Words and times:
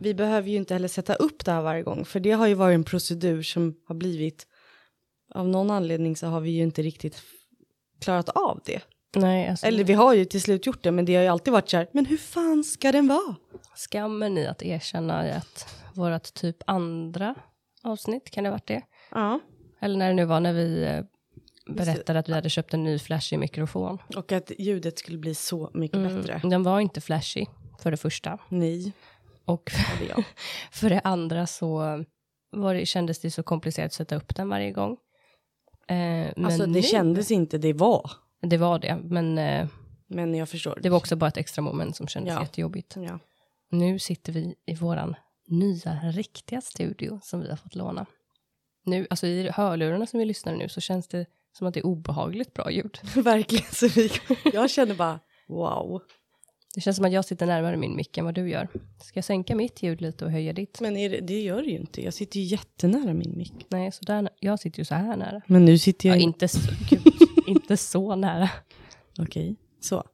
vi 0.00 0.14
behöver 0.14 0.48
ju 0.48 0.56
inte 0.56 0.74
heller 0.74 0.88
sätta 0.88 1.14
upp 1.14 1.44
det 1.44 1.52
här 1.52 1.62
varje 1.62 1.82
gång, 1.82 2.04
för 2.04 2.20
det 2.20 2.30
har 2.30 2.46
ju 2.46 2.54
varit 2.54 2.74
en 2.74 2.84
procedur 2.84 3.42
som 3.42 3.74
har 3.86 3.94
blivit, 3.94 4.46
av 5.34 5.48
någon 5.48 5.70
anledning 5.70 6.16
så 6.16 6.26
har 6.26 6.40
vi 6.40 6.50
ju 6.50 6.62
inte 6.62 6.82
riktigt 6.82 7.22
klarat 8.00 8.28
av 8.28 8.60
det. 8.64 8.80
Nej, 9.16 9.48
alltså, 9.48 9.66
Eller 9.66 9.84
vi 9.84 9.92
har 9.92 10.14
ju 10.14 10.24
till 10.24 10.42
slut 10.42 10.66
gjort 10.66 10.82
det, 10.82 10.90
men 10.90 11.04
det 11.04 11.14
har 11.14 11.22
ju 11.22 11.28
alltid 11.28 11.52
varit 11.52 11.68
så 11.68 11.76
här, 11.76 11.88
men 11.92 12.06
hur 12.06 12.16
fan 12.16 12.64
ska 12.64 12.92
den 12.92 13.08
vara? 13.08 13.36
skammen 13.74 14.38
i 14.38 14.46
att 14.46 14.62
erkänna 14.62 15.18
att 15.18 15.84
vårt 15.94 16.34
typ 16.34 16.56
andra 16.66 17.34
avsnitt, 17.82 18.30
kan 18.30 18.44
det 18.44 18.50
ha 18.50 18.54
varit 18.54 18.66
det? 18.66 18.82
Ja. 19.10 19.40
Eller 19.80 19.96
när 19.96 20.08
det 20.08 20.14
nu 20.14 20.24
var 20.24 20.40
när 20.40 20.52
vi 20.52 20.82
eh, 20.84 21.04
berättade 21.74 22.18
att 22.18 22.28
vi 22.28 22.32
hade 22.32 22.50
köpt 22.50 22.74
en 22.74 22.84
ny 22.84 22.98
flashig 22.98 23.38
mikrofon. 23.38 23.98
Och 24.16 24.32
att 24.32 24.52
ljudet 24.58 24.98
skulle 24.98 25.18
bli 25.18 25.34
så 25.34 25.70
mycket 25.74 26.00
bättre. 26.02 26.40
Den 26.44 26.62
var 26.62 26.80
inte 26.80 27.00
flashig, 27.00 27.48
för 27.82 27.90
det 27.90 27.96
första. 27.96 28.38
Nej, 28.48 28.92
Och 29.48 29.70
jag. 30.08 30.24
för 30.72 30.90
det 30.90 31.00
andra 31.00 31.46
så 31.46 32.04
var 32.50 32.74
det, 32.74 32.86
kändes 32.86 33.20
det 33.20 33.30
så 33.30 33.42
komplicerat 33.42 33.86
att 33.86 33.92
sätta 33.92 34.16
upp 34.16 34.34
den 34.36 34.48
varje 34.48 34.70
gång. 34.72 34.92
Eh, 35.88 35.96
men 36.36 36.44
Alltså 36.44 36.66
det 36.66 36.72
nu, 36.72 36.82
kändes 36.82 37.30
inte, 37.30 37.58
det 37.58 37.72
var. 37.72 38.10
Det 38.42 38.56
var 38.56 38.78
det, 38.78 38.98
men 39.04 39.38
eh, 39.38 39.68
Men 40.08 40.34
jag 40.34 40.48
förstår. 40.48 40.78
det 40.82 40.88
var 40.90 40.96
också 40.98 41.16
bara 41.16 41.28
ett 41.28 41.36
extra 41.36 41.62
moment 41.62 41.96
som 41.96 42.08
kändes 42.08 42.34
Ja. 42.34 42.40
jättejobbigt. 42.42 42.94
Ja. 42.96 43.18
Nu 43.70 43.98
sitter 43.98 44.32
vi 44.32 44.54
i 44.66 44.74
våran 44.74 45.14
nya 45.48 45.94
riktiga 45.94 46.60
studio 46.60 47.20
som 47.22 47.40
vi 47.40 47.48
har 47.48 47.56
fått 47.56 47.74
låna. 47.74 48.06
Nu, 48.84 49.06
alltså 49.10 49.26
i 49.26 49.50
hörlurarna 49.54 50.06
som 50.06 50.18
vi 50.18 50.24
lyssnar 50.24 50.56
nu 50.56 50.68
så 50.68 50.80
känns 50.80 51.08
det 51.08 51.26
som 51.58 51.66
att 51.66 51.74
det 51.74 51.80
är 51.80 51.86
obehagligt 51.86 52.54
bra 52.54 52.70
ljud. 52.70 52.98
Verkligen, 53.14 53.64
så 53.72 53.88
vi, 53.88 54.10
jag 54.52 54.70
känner 54.70 54.94
bara 54.94 55.20
wow. 55.48 56.02
Det 56.78 56.82
känns 56.82 56.96
som 56.96 57.04
att 57.06 57.12
jag 57.12 57.24
sitter 57.24 57.46
närmare 57.46 57.76
min 57.76 57.96
mick 57.96 58.18
än 58.18 58.24
vad 58.24 58.34
du 58.34 58.50
gör. 58.50 58.68
Ska 59.02 59.18
jag 59.18 59.24
sänka 59.24 59.54
mitt 59.54 59.82
ljud 59.82 60.00
lite 60.00 60.24
och 60.24 60.30
höja 60.30 60.52
ditt? 60.52 60.80
Men 60.80 60.94
det, 60.94 61.08
det 61.08 61.40
gör 61.40 61.62
det 61.62 61.68
ju 61.68 61.76
inte, 61.78 62.04
jag 62.04 62.14
sitter 62.14 62.40
ju 62.40 62.46
jättenära 62.46 63.14
min 63.14 63.36
mick. 63.36 63.66
Nej, 63.68 63.92
så 63.92 64.04
där, 64.04 64.28
jag 64.40 64.60
sitter 64.60 64.78
ju 64.78 64.84
så 64.84 64.94
här 64.94 65.16
nära. 65.16 65.40
Men 65.46 65.64
nu 65.64 65.78
sitter 65.78 66.08
Ja, 66.08 66.14
jag... 66.14 66.22
inte, 66.22 66.48
så, 66.48 66.58
gud, 66.90 67.02
inte 67.46 67.76
så 67.76 68.16
nära. 68.16 68.50
Okej, 69.18 69.56
så. 69.80 70.04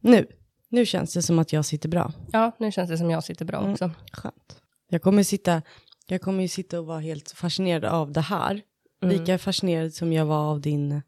Nu. 0.00 0.26
Nu 0.68 0.86
känns 0.86 1.14
det 1.14 1.22
som 1.22 1.38
att 1.38 1.52
jag 1.52 1.64
sitter 1.64 1.88
bra. 1.88 2.12
Ja, 2.32 2.52
nu 2.58 2.72
känns 2.72 2.90
det 2.90 2.98
som 2.98 3.10
jag 3.10 3.24
sitter 3.24 3.44
bra 3.44 3.70
också. 3.70 3.90
Skönt. 4.12 4.60
Jag 4.88 5.02
kommer, 5.02 5.22
sitta, 5.22 5.62
jag 6.06 6.20
kommer 6.20 6.42
ju 6.42 6.48
sitta 6.48 6.80
och 6.80 6.86
vara 6.86 7.00
helt 7.00 7.30
fascinerad 7.30 7.84
av 7.84 8.12
det 8.12 8.20
här. 8.20 8.62
Lika 9.02 9.38
fascinerad 9.38 9.94
som 9.94 10.12
jag 10.12 10.26
var 10.26 10.50
av 10.50 10.60
din 10.60 11.02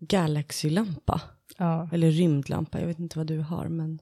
Galaxy-lampa. 0.00 1.20
Ja, 1.58 1.88
Eller 1.92 2.10
rymdlampa, 2.10 2.80
jag 2.80 2.86
vet 2.86 2.98
inte 2.98 3.18
vad 3.18 3.26
du 3.26 3.38
har 3.38 3.68
men. 3.68 4.00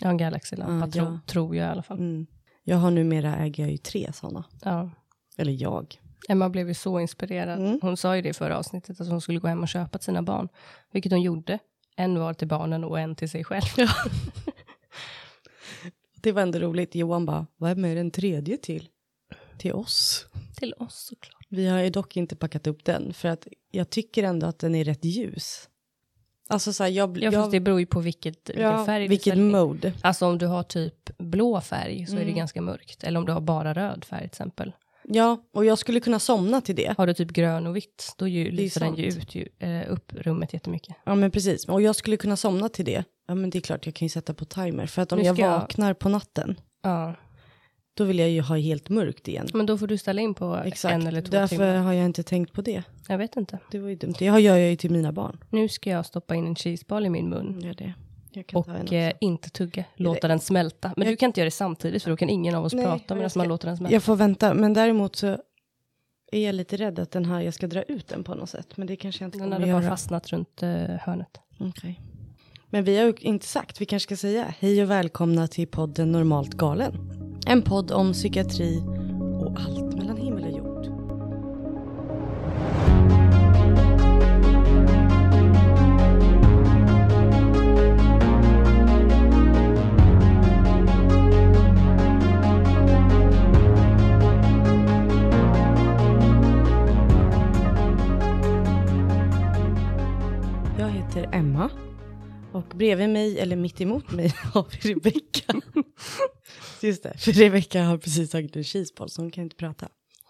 Jag 0.00 0.06
har 0.06 0.10
en 0.12 0.18
Galaxy-lampa, 0.18 0.86
Ja, 0.86 0.92
tro, 0.92 1.04
ja. 1.04 1.18
tror 1.26 1.56
jag 1.56 1.66
i 1.66 1.70
alla 1.70 1.82
fall. 1.82 1.98
Mm. 1.98 2.26
Jag 2.64 2.76
har 2.76 2.90
numera 2.90 3.36
äger 3.36 3.62
jag 3.62 3.70
ju 3.72 3.78
tre 3.78 4.12
sådana. 4.12 4.44
Ja. 4.62 4.90
Eller 5.36 5.52
jag. 5.62 5.98
Emma 6.28 6.48
blev 6.48 6.68
ju 6.68 6.74
så 6.74 7.00
inspirerad. 7.00 7.58
Mm. 7.58 7.78
Hon 7.82 7.96
sa 7.96 8.16
ju 8.16 8.22
det 8.22 8.28
i 8.28 8.32
förra 8.32 8.58
avsnittet, 8.58 9.00
att 9.00 9.08
hon 9.08 9.20
skulle 9.20 9.38
gå 9.38 9.48
hem 9.48 9.62
och 9.62 9.68
köpa 9.68 9.98
till 9.98 10.04
sina 10.04 10.22
barn. 10.22 10.48
Vilket 10.92 11.12
hon 11.12 11.22
gjorde. 11.22 11.58
En 11.96 12.18
var 12.18 12.34
till 12.34 12.48
barnen 12.48 12.84
och 12.84 13.00
en 13.00 13.16
till 13.16 13.30
sig 13.30 13.44
själv. 13.44 13.64
Det 16.22 16.32
var 16.32 16.42
ändå 16.42 16.58
roligt. 16.58 16.94
Johan 16.94 17.26
bara, 17.26 17.46
vad 17.56 17.70
är 17.70 17.94
den 17.94 18.10
tredje 18.10 18.56
till? 18.56 18.88
Till 19.58 19.72
oss. 19.72 20.26
till 20.56 20.74
oss 20.78 21.06
såklart. 21.08 21.46
Vi 21.48 21.66
har 21.68 21.80
ju 21.80 21.90
dock 21.90 22.16
inte 22.16 22.36
packat 22.36 22.66
upp 22.66 22.84
den 22.84 23.12
för 23.12 23.28
att 23.28 23.46
jag 23.70 23.90
tycker 23.90 24.22
ändå 24.22 24.46
att 24.46 24.58
den 24.58 24.74
är 24.74 24.84
rätt 24.84 25.04
ljus. 25.04 25.68
Alltså 26.48 26.72
så 26.72 26.82
här, 26.82 26.90
jag, 26.90 27.18
Ja, 27.18 27.32
fast 27.32 27.50
det 27.50 27.60
beror 27.60 27.80
ju 27.80 27.86
på 27.86 28.00
vilket, 28.00 28.48
vilken 28.50 28.62
ja, 28.64 28.86
färg 28.86 29.02
du 29.02 29.08
vilket 29.08 29.34
in. 29.36 29.50
mode. 29.50 29.92
Alltså 30.02 30.26
om 30.26 30.38
du 30.38 30.46
har 30.46 30.62
typ 30.62 31.10
blå 31.18 31.60
färg 31.60 32.06
så 32.06 32.12
är 32.12 32.16
det 32.18 32.22
Mm. 32.22 32.34
ganska 32.36 32.60
mörkt. 32.62 33.04
Eller 33.04 33.20
om 33.20 33.26
du 33.26 33.32
har 33.32 33.40
bara 33.40 33.74
röd 33.74 34.04
färg 34.04 34.20
till 34.20 34.26
exempel. 34.26 34.72
Ja, 35.04 35.38
och 35.54 35.64
jag 35.64 35.78
skulle 35.78 36.00
kunna 36.00 36.18
somna 36.18 36.60
till 36.60 36.76
det. 36.76 36.94
Har 36.98 37.06
du 37.06 37.14
typ 37.14 37.30
grön 37.30 37.66
och 37.66 37.76
vitt, 37.76 38.14
då 38.18 38.24
lyser 38.26 38.80
den 38.80 38.94
ju 38.96 39.04
ut 39.04 39.34
ju, 39.34 39.48
eh, 39.58 39.92
upp 39.92 40.12
rummet 40.14 40.52
jättemycket. 40.52 40.96
Ja, 41.04 41.14
men 41.14 41.30
precis. 41.30 41.68
Och 41.68 41.82
jag 41.82 41.96
skulle 41.96 42.16
kunna 42.16 42.36
somna 42.36 42.68
till 42.68 42.84
det. 42.84 43.04
Ja, 43.28 43.34
men 43.34 43.50
det 43.50 43.58
är 43.58 43.60
klart 43.60 43.86
jag 43.86 43.94
kan 43.94 44.06
ju 44.06 44.10
sätta 44.10 44.34
på 44.34 44.44
timer. 44.44 44.86
För 44.86 45.02
att 45.02 45.12
om 45.12 45.22
jag 45.22 45.36
ska 45.36 45.44
jag- 45.44 45.50
vaknar 45.60 45.94
på 45.94 46.08
natten, 46.08 46.56
Ja, 46.84 47.14
då 47.94 48.04
vill 48.04 48.18
jag 48.18 48.30
ju 48.30 48.40
ha 48.40 48.56
helt 48.56 48.88
mörkt 48.88 49.28
igen. 49.28 49.48
men 49.54 49.66
då 49.66 49.78
får 49.78 49.86
du 49.86 49.98
ställa 49.98 50.20
in 50.20 50.34
på 50.34 50.56
Exakt. 50.64 50.94
en 50.94 51.06
eller 51.06 51.20
två 51.22 51.30
Därför 51.30 51.56
timmar. 51.56 51.74
har 51.74 51.92
jag 51.92 52.04
inte 52.04 52.22
tänkt 52.22 52.52
på 52.52 52.62
det. 52.62 52.82
Jag 53.08 53.18
vet 53.18 53.36
inte. 53.36 53.58
Det 53.70 53.78
var 53.78 53.88
ju 53.88 53.94
dumt. 53.96 54.14
Det 54.18 54.24
gör 54.24 54.38
jag 54.38 54.70
ju 54.70 54.76
till 54.76 54.90
mina 54.90 55.12
barn. 55.12 55.44
Nu 55.50 55.68
ska 55.68 55.90
jag 55.90 56.06
stoppa 56.06 56.34
in 56.34 56.46
en 56.46 56.54
cheeseball 56.54 57.06
i 57.06 57.10
min 57.10 57.28
mun. 57.28 57.60
Gör 57.60 57.74
det. 57.74 57.94
Jag 58.34 58.46
kan 58.46 58.60
Och 58.60 58.92
eh, 58.92 59.12
inte 59.20 59.50
tugga, 59.50 59.84
låta 59.96 60.28
den 60.28 60.40
smälta. 60.40 60.92
Men 60.96 61.06
Jag- 61.06 61.12
du 61.12 61.16
kan 61.16 61.26
inte 61.26 61.40
göra 61.40 61.46
det 61.46 61.50
samtidigt 61.50 62.02
för 62.02 62.10
då 62.10 62.16
kan 62.16 62.28
ingen 62.30 62.54
av 62.54 62.64
oss 62.64 62.72
Nej, 62.72 62.84
prata 62.84 63.14
medan 63.14 63.30
ska- 63.30 63.38
man 63.38 63.48
låter 63.48 63.68
den 63.68 63.76
smälta. 63.76 63.92
Jag 63.94 64.02
får 64.02 64.16
vänta, 64.16 64.54
men 64.54 64.74
däremot 64.74 65.16
så 65.16 65.26
är 66.32 66.46
jag 66.46 66.54
lite 66.54 66.76
rädd 66.76 66.98
att 66.98 67.10
den 67.10 67.24
här, 67.24 67.40
jag 67.40 67.54
ska 67.54 67.66
dra 67.66 67.82
ut 67.82 68.08
den 68.08 68.24
på 68.24 68.34
något 68.34 68.50
sätt. 68.50 68.76
Men 68.76 68.86
det 68.86 68.96
kanske 68.96 69.24
jag 69.24 69.28
inte 69.28 69.38
Den 69.38 69.44
kommer 69.44 69.56
hade 69.56 69.68
göra. 69.68 69.80
bara 69.80 69.88
fastnat 69.90 70.28
runt 70.32 70.62
eh, 70.62 70.68
hörnet. 71.00 71.40
Okej. 71.60 72.00
Men 72.70 72.84
vi 72.84 72.98
har 72.98 73.04
ju 73.06 73.14
inte 73.20 73.46
sagt, 73.46 73.80
vi 73.80 73.86
kanske 73.86 74.04
ska 74.06 74.16
säga 74.16 74.54
hej 74.58 74.82
och 74.82 74.90
välkomna 74.90 75.46
till 75.48 75.66
podden 75.68 76.12
Normalt 76.12 76.54
galen. 76.54 76.92
En 77.46 77.62
podd 77.62 77.90
om 77.90 78.12
psykiatri 78.12 78.82
och 79.40 79.56
allt 79.60 79.94
mellan 79.96 80.16
himmel 80.16 80.44
och 80.44 80.50
jord. 80.50 80.86
Jag 100.78 100.88
heter 100.88 101.28
Emma 101.32 101.70
och 102.52 102.64
bredvid 102.74 103.08
mig, 103.08 103.38
eller 103.38 103.56
mitt 103.56 103.80
emot 103.80 104.12
mig, 104.12 104.28
har 104.54 104.66
vi 104.70 104.94
Rebecka. 104.94 105.54
Just 106.82 107.02
det, 107.02 107.18
för 107.18 107.32
Rebecka 107.32 107.82
har 107.82 107.98
precis 107.98 108.30
tagit 108.30 108.56
en 108.56 108.64
cheeseball 108.64 109.10
så 109.10 109.22
hon 109.22 109.30
kan 109.30 109.44
inte 109.44 109.56
prata. 109.56 109.88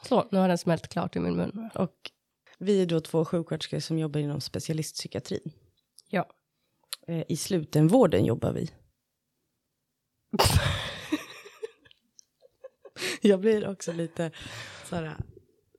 Så, 0.08 0.28
nu 0.30 0.38
har 0.38 0.48
den 0.48 0.58
smält 0.58 0.88
klart 0.88 1.16
i 1.16 1.20
min 1.20 1.36
mun. 1.36 1.70
Och 1.74 2.10
vi 2.58 2.82
är 2.82 2.86
då 2.86 3.00
två 3.00 3.24
sjuksköterskor 3.24 3.80
som 3.80 3.98
jobbar 3.98 4.20
inom 4.20 4.40
specialistpsykiatrin. 4.40 5.52
Ja. 6.08 6.28
Eh, 7.06 7.24
I 7.28 7.36
slutenvården 7.36 8.24
jobbar 8.24 8.52
vi. 8.52 8.70
jag 13.20 13.40
blir 13.40 13.69
också 13.69 13.92
lite 13.92 14.30
så 14.88 14.96
här, 14.96 15.16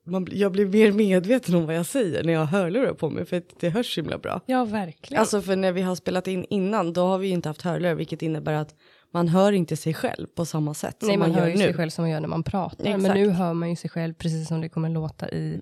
man, 0.04 0.26
jag 0.30 0.52
blir 0.52 0.66
mer 0.66 0.92
medveten 0.92 1.54
om 1.54 1.66
vad 1.66 1.74
jag 1.74 1.86
säger 1.86 2.24
när 2.24 2.32
jag 2.32 2.40
har 2.40 2.58
hörlurar 2.58 2.94
på 2.94 3.10
mig 3.10 3.24
för 3.24 3.36
att 3.36 3.60
det 3.60 3.70
hörs 3.70 3.98
himla 3.98 4.18
bra. 4.18 4.40
Ja, 4.46 4.64
verkligen. 4.64 5.20
Alltså 5.20 5.42
för 5.42 5.56
när 5.56 5.72
vi 5.72 5.82
har 5.82 5.94
spelat 5.94 6.26
in 6.26 6.44
innan 6.44 6.92
då 6.92 7.06
har 7.06 7.18
vi 7.18 7.26
ju 7.26 7.32
inte 7.32 7.48
haft 7.48 7.62
hörlurar 7.62 7.94
vilket 7.94 8.22
innebär 8.22 8.52
att 8.52 8.74
man 9.14 9.28
hör 9.28 9.52
inte 9.52 9.76
sig 9.76 9.94
själv 9.94 10.26
på 10.26 10.44
samma 10.44 10.74
sätt 10.74 10.96
Nej, 11.00 11.10
som 11.10 11.20
man, 11.20 11.28
man, 11.28 11.38
hör 11.38 11.46
gör 11.46 11.52
ju 11.52 11.58
nu. 11.58 11.64
sig 11.64 11.74
själv 11.74 11.90
som 11.90 12.02
man 12.02 12.10
gör 12.10 12.20
när 12.20 12.28
man 12.28 12.42
pratar. 12.42 12.84
Men 12.84 12.94
Exakt. 12.94 13.14
nu 13.14 13.30
hör 13.30 13.54
man 13.54 13.70
ju 13.70 13.76
sig 13.76 13.90
själv 13.90 14.14
precis 14.14 14.48
som 14.48 14.60
det 14.60 14.68
kommer 14.68 14.88
låta 14.88 15.30
i 15.30 15.60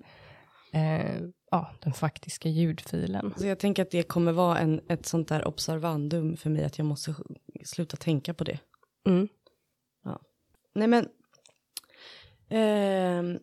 eh, 0.71 1.21
ja, 1.51 1.71
den 1.79 1.93
faktiska 1.93 2.49
ljudfilen. 2.49 3.33
Så 3.37 3.47
jag 3.47 3.59
tänker 3.59 3.83
att 3.83 3.91
det 3.91 4.03
kommer 4.03 4.31
vara 4.31 4.59
en, 4.59 4.81
ett 4.89 5.05
sånt 5.05 5.27
där 5.27 5.47
observandum 5.47 6.37
för 6.37 6.49
mig 6.49 6.63
att 6.63 6.77
jag 6.77 6.85
måste 6.85 7.15
sluta 7.65 7.97
tänka 7.97 8.33
på 8.33 8.43
det. 8.43 8.59
Mm. 9.07 9.27
Nej 10.75 10.87
men, 10.87 11.07
ehm, 12.49 13.39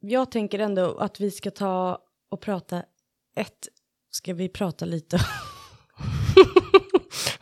jag 0.00 0.30
tänker 0.30 0.58
ändå 0.58 0.96
att 0.96 1.20
vi 1.20 1.30
ska 1.30 1.50
ta 1.50 1.98
och 2.30 2.40
prata 2.40 2.82
ett, 3.36 3.68
ska 4.10 4.34
vi 4.34 4.48
prata 4.48 4.84
lite 4.84 5.18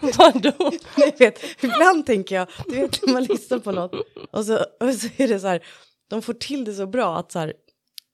Vadå? 0.18 0.72
Jag 0.96 1.18
vet, 1.18 1.38
ibland 1.64 2.06
tänker 2.06 2.34
jag, 2.34 2.48
du 2.68 2.74
vet 2.80 3.06
när 3.06 3.12
man 3.12 3.24
lyssnar 3.24 3.58
på 3.58 3.72
något 3.72 3.92
och 4.30 4.44
så, 4.44 4.54
och 4.56 4.94
så 4.94 5.08
är 5.16 5.28
det 5.28 5.40
så 5.40 5.46
här, 5.46 5.62
de 6.08 6.22
får 6.22 6.32
till 6.34 6.64
det 6.64 6.74
så 6.74 6.86
bra 6.86 7.16
att 7.18 7.32
så 7.32 7.38
här, 7.38 7.52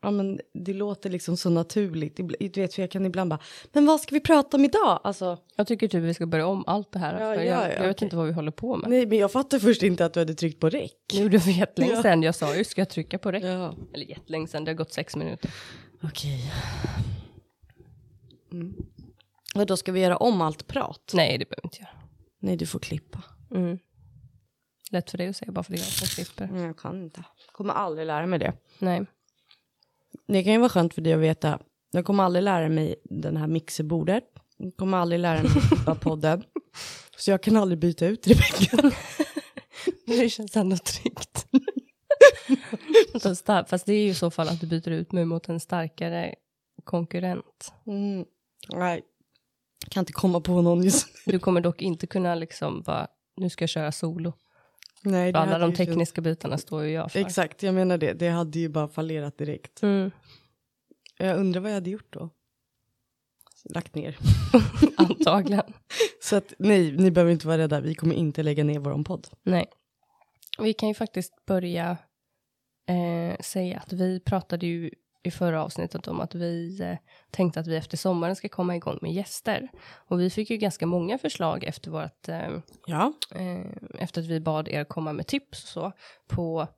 ja 0.02 0.10
men 0.10 0.40
det 0.54 0.72
låter 0.72 1.10
liksom 1.10 1.36
så 1.36 1.50
naturligt. 1.50 2.16
Du 2.38 2.60
vet, 2.62 2.74
för 2.74 2.82
jag 2.82 2.90
kan 2.90 3.06
ibland 3.06 3.30
bara, 3.30 3.38
men 3.72 3.86
vad 3.86 4.00
ska 4.00 4.14
vi 4.14 4.20
prata 4.20 4.56
om 4.56 4.64
idag? 4.64 5.00
Alltså, 5.04 5.38
Jag 5.56 5.66
tycker 5.66 5.88
typ 5.88 6.02
vi 6.02 6.14
ska 6.14 6.26
börja 6.26 6.46
om 6.46 6.64
allt 6.66 6.92
det 6.92 6.98
här. 6.98 7.12
Ja, 7.12 7.34
för 7.34 7.42
ja, 7.42 7.62
jag, 7.62 7.68
ja, 7.70 7.74
jag 7.74 7.86
vet 7.88 8.02
inte 8.02 8.16
vad 8.16 8.26
vi 8.26 8.32
håller 8.32 8.50
på 8.50 8.76
med. 8.76 8.90
nej 8.90 9.06
men 9.06 9.18
jag 9.18 9.32
fattar 9.32 9.58
först 9.58 9.82
inte 9.82 10.04
att 10.04 10.12
du 10.14 10.20
hade 10.20 10.34
tryckt 10.34 10.60
på 10.60 10.68
räck. 10.70 10.92
Det 11.10 11.16
gjorde 11.18 11.40
för 11.40 11.50
jättelänge 11.50 11.92
Ja. 11.94 12.02
sedan. 12.02 12.22
Jag 12.22 12.34
sa 12.34 12.56
ju, 12.56 12.64
ska 12.64 12.80
jag 12.80 12.88
trycka 12.90 13.18
på 13.18 13.32
räck? 13.32 13.42
Eller 13.44 14.06
jättelänge 14.08 14.48
sedan, 14.48 14.64
det 14.64 14.70
har 14.70 14.76
gått 14.76 14.92
sex 14.92 15.16
minuter. 15.16 15.50
okej. 16.02 16.52
Mm. 18.52 18.74
Och 19.58 19.66
då 19.66 19.76
ska 19.76 19.92
vi 19.92 20.00
göra 20.00 20.16
om 20.16 20.40
allt 20.40 20.66
prat? 20.66 21.10
Nej, 21.14 21.38
det 21.38 21.44
behöver 21.48 21.62
vi 21.62 21.66
inte 21.66 21.78
göra. 21.78 21.90
Nej, 22.40 22.56
du 22.56 22.66
får 22.66 22.78
klippa. 22.78 23.22
Mm. 23.54 23.78
Lätt 24.90 25.10
för 25.10 25.18
dig 25.18 25.28
att 25.28 25.36
säga, 25.36 25.52
bara 25.52 25.62
för 25.62 25.72
det 25.72 25.78
är 25.78 25.80
jag 25.80 25.86
som 25.88 26.06
slipper. 26.06 26.44
Mm, 26.44 26.64
Jag 26.64 26.78
kan 26.78 27.02
inte. 27.02 27.24
Kommer 27.52 27.74
aldrig 27.74 28.06
lära 28.06 28.26
mig 28.26 28.38
det. 28.38 28.52
Nej. 28.78 29.06
Det 30.28 30.42
kan 30.44 30.52
ju 30.52 30.58
vara 30.58 30.68
skönt 30.68 30.94
för 30.94 31.02
dig 31.02 31.12
att 31.12 31.20
veta. 31.20 31.58
Jag 31.90 32.04
kommer 32.04 32.22
aldrig 32.24 32.42
lära 32.42 32.68
mig 32.68 32.96
den 33.04 33.36
här 33.36 33.46
mixerbordet. 33.46 34.24
Jag 34.56 34.76
kommer 34.76 34.98
aldrig 34.98 35.20
lära 35.20 35.42
mig 35.42 35.52
att 35.56 35.68
klippa 35.68 35.94
podden. 35.94 36.44
Så 37.16 37.30
jag 37.30 37.42
kan 37.42 37.56
aldrig 37.56 37.78
byta 37.78 38.06
ut 38.06 38.26
Rebecka. 38.26 38.90
Det 40.06 40.28
känns 40.28 40.56
ändå 40.56 40.76
tryggt. 40.76 41.46
Fast 43.68 43.86
det 43.86 43.92
är 43.92 44.02
ju 44.02 44.08
i 44.08 44.14
så 44.14 44.30
fall 44.30 44.48
att 44.48 44.60
du 44.60 44.66
byter 44.66 44.88
ut 44.88 45.12
mig 45.12 45.24
mot 45.24 45.48
en 45.48 45.60
starkare 45.60 46.34
konkurrent. 46.84 47.72
Mm. 47.86 48.24
Nej, 48.68 49.02
kan 49.90 50.00
inte 50.00 50.12
komma 50.12 50.40
på 50.40 50.62
någon 50.62 50.82
just 50.82 51.08
nu. 51.26 51.32
Du 51.32 51.38
kommer 51.38 51.60
dock 51.60 51.82
inte 51.82 52.06
kunna 52.06 52.34
liksom 52.34 52.82
bara, 52.82 53.08
nu 53.36 53.50
ska 53.50 53.62
jag 53.62 53.68
köra 53.68 53.92
solo. 53.92 54.32
Nej, 55.02 55.32
För 55.32 55.38
alla 55.38 55.58
de 55.58 55.74
tekniska 55.74 56.20
bitarna 56.20 56.58
står 56.58 56.84
ju 56.84 56.90
jag 56.90 57.12
för. 57.12 57.20
Exakt, 57.20 57.62
jag 57.62 57.74
menar 57.74 57.98
det. 57.98 58.12
Det 58.12 58.28
hade 58.28 58.58
ju 58.58 58.68
bara 58.68 58.88
fallerat 58.88 59.38
direkt. 59.38 59.82
Mm. 59.82 60.10
Jag 61.18 61.38
undrar 61.38 61.60
vad 61.60 61.70
jag 61.70 61.74
hade 61.74 61.90
gjort 61.90 62.12
då. 62.12 62.30
Lagt 63.64 63.94
ner. 63.94 64.18
Antagligen. 64.96 65.72
Så 66.22 66.36
att 66.36 66.52
nej, 66.58 66.92
ni 66.92 67.10
behöver 67.10 67.32
inte 67.32 67.46
vara 67.46 67.58
rädda. 67.58 67.80
Vi 67.80 67.94
kommer 67.94 68.14
inte 68.14 68.42
lägga 68.42 68.64
ner 68.64 68.78
vår 68.78 69.04
podd. 69.04 69.28
Nej. 69.42 69.66
Vi 70.58 70.72
kan 70.72 70.88
ju 70.88 70.94
faktiskt 70.94 71.46
börja 71.46 71.96
eh, 72.88 73.40
säga 73.40 73.78
att 73.78 73.92
vi 73.92 74.20
pratade 74.20 74.66
ju 74.66 74.90
i 75.22 75.30
förra 75.30 75.64
avsnittet 75.64 76.08
om 76.08 76.20
att 76.20 76.34
vi 76.34 76.80
eh, 76.82 76.96
tänkte 77.30 77.60
att 77.60 77.66
vi 77.66 77.76
efter 77.76 77.96
sommaren 77.96 78.36
ska 78.36 78.48
komma 78.48 78.76
igång 78.76 78.98
med 79.02 79.12
gäster. 79.12 79.68
Och 80.08 80.20
vi 80.20 80.30
fick 80.30 80.50
ju 80.50 80.56
ganska 80.56 80.86
många 80.86 81.18
förslag 81.18 81.64
efter 81.64 81.90
vårt, 81.90 82.28
eh, 82.28 82.58
Ja. 82.86 83.12
eh, 83.34 83.66
efter 83.98 84.20
att 84.20 84.26
vi 84.26 84.40
bad 84.40 84.68
er 84.68 84.84
komma 84.84 85.12
med 85.12 85.26
tips 85.26 85.62
och 85.64 85.68
så 85.68 85.92
på 86.28 86.68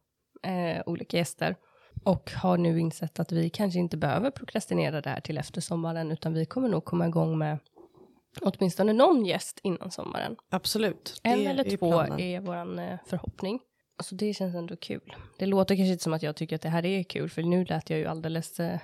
eh, 0.43 0.83
olika 0.87 1.17
gäster. 1.17 1.57
Och 2.05 2.31
har 2.31 2.57
nu 2.59 2.81
insett 2.81 3.21
att 3.21 3.33
vi 3.33 3.51
kanske 3.51 3.79
inte 3.79 3.97
behöver 3.97 4.31
prokrastinera 4.31 5.01
det 5.01 5.11
här 5.11 5.21
till 5.21 5.39
efter 5.39 5.61
sommaren 5.61 6.11
utan 6.11 6.35
vi 6.35 6.47
kommer 6.47 6.69
nog 6.69 6.85
komma 6.85 7.07
igång 7.07 7.39
med 7.39 7.59
åtminstone 8.43 8.93
någon 8.93 9.27
gäst 9.27 9.61
innan 9.63 9.91
sommaren. 9.91 10.37
Absolut. 10.51 11.21
En 11.23 11.47
eller 11.47 11.77
två 11.77 11.91
planen. 11.91 12.21
är 12.21 12.41
vår 12.41 12.99
förhoppning. 13.09 13.61
Så 14.03 14.15
det 14.15 14.35
känns 14.35 14.55
ändå 14.55 14.77
kul. 14.77 15.15
Det 15.39 15.47
låter 15.47 15.77
kanske 15.77 15.93
inte 15.93 16.05
som 16.05 16.13
att 16.13 16.23
jag 16.23 16.37
tycker 16.37 16.57
att 16.57 16.63
det 16.63 16.69
här 16.69 16.87
är 16.87 17.03
kul, 17.03 17.31
för 17.31 17.43
nu 17.43 17.65
lät 17.65 17.91
jag 17.91 17.99
ju 17.99 18.07
alldeles 18.07 18.61
eh, 18.61 18.79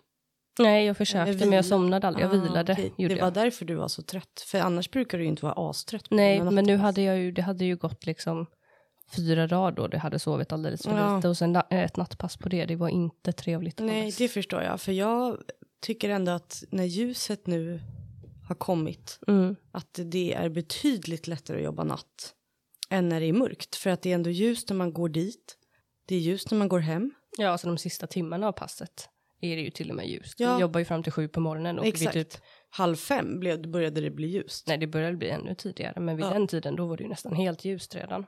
Nej, 0.60 0.86
jag 0.86 0.98
försökte 0.98 1.30
Eller 1.32 1.40
men 1.40 1.52
jag 1.52 1.64
vila. 1.64 1.64
somnade 1.64 2.08
aldrig. 2.08 2.26
Jag 2.26 2.36
Ah, 2.36 2.42
vilade, 2.44 2.74
okej. 2.74 2.94
gjorde 2.98 3.14
Det 3.14 3.18
jag. 3.20 3.26
var 3.26 3.32
därför 3.32 3.66
du 3.66 3.76
var 3.76 3.88
så 3.88 4.02
trött. 4.02 4.44
För 4.48 4.60
annars 4.60 4.90
brukar 4.92 5.18
du 5.18 5.26
inte 5.26 5.46
vara 5.46 5.70
astrött. 5.70 6.10
på 6.10 6.16
Nej, 6.16 6.44
men 6.44 6.66
nu 6.66 6.78
hade 6.78 7.02
jag 7.02 7.18
ju, 7.20 7.32
det 7.32 7.42
hade 7.42 7.66
ju 7.66 7.76
gått 7.76 8.06
liksom 8.06 8.46
fyra 9.16 9.48
dagar 9.48 9.72
då 9.72 9.88
det 9.88 9.98
hade 9.98 10.20
sovit 10.20 10.52
alldeles 10.52 10.84
för 10.84 10.98
Ja. 10.98 11.16
lite 11.16 11.28
och 11.28 11.38
sen 11.38 11.58
na- 11.58 11.66
ett 11.84 11.98
nattpass 11.98 12.38
på 12.38 12.50
det, 12.50 12.66
det 12.66 12.76
var 12.76 12.90
inte 12.90 13.32
trevligt 13.32 13.80
Nej, 13.80 14.14
det 14.18 14.28
förstår 14.28 14.62
jag. 14.62 14.82
För 14.82 14.92
jag 14.92 15.38
tycker 15.82 16.10
ändå 16.10 16.32
att 16.32 16.64
när 16.70 16.84
ljuset 16.84 17.48
nu 17.48 17.80
har 18.48 18.56
kommit, 18.56 19.20
Mm. 19.28 19.56
att 19.72 20.00
det 20.04 20.34
är 20.34 20.50
betydligt 20.50 21.28
lättare 21.28 21.58
att 21.58 21.64
jobba 21.64 21.84
natt 21.84 22.34
än 22.90 23.10
när 23.10 23.20
det 23.20 23.26
är 23.26 23.34
mörkt. 23.34 23.76
För 23.76 23.90
att 23.90 24.02
det 24.02 24.12
är 24.12 24.16
ändå 24.16 24.30
ljust 24.30 24.70
när 24.70 24.78
man 24.78 24.94
går 24.94 25.10
dit. 25.10 25.58
Det 26.08 26.16
är 26.16 26.20
ljust 26.20 26.52
när 26.52 26.58
man 26.58 26.68
går 26.70 26.80
hem. 26.80 27.12
Ja, 27.38 27.50
alltså 27.50 27.68
de 27.68 27.78
sista 27.78 28.08
timmarna 28.08 28.48
av 28.48 28.52
passet 28.52 29.10
är 29.46 29.56
det 29.56 29.62
ju 29.62 29.70
till 29.70 29.90
och 29.90 29.96
med 29.96 30.08
ljust. 30.08 30.40
Ja. 30.40 30.56
Vi 30.56 30.62
jobbar 30.62 30.80
ju 30.80 30.86
fram 30.86 31.04
till 31.04 31.12
sju 31.12 31.28
på 31.28 31.40
morgonen 31.40 31.80
och 31.80 31.86
Exakt. 31.86 32.14
typ, 32.14 32.28
Halv 32.70 32.96
fem 32.96 33.40
blev, 33.40 33.68
började 33.72 34.02
det 34.02 34.12
bli 34.12 34.28
ljust. 34.28 34.68
nej 34.68 34.78
det 34.78 34.88
började 34.88 35.18
bli 35.18 35.30
ännu 35.30 35.56
tidigare, 35.56 36.00
men 36.00 36.16
vid 36.16 36.26
Ja. 36.26 36.30
den 36.30 36.48
tiden 36.48 36.76
då 36.76 36.86
var 36.88 36.98
det 36.98 37.04
ju 37.04 37.10
nästan 37.10 37.34
helt 37.36 37.66
ljust 37.66 37.96
redan. 37.96 38.26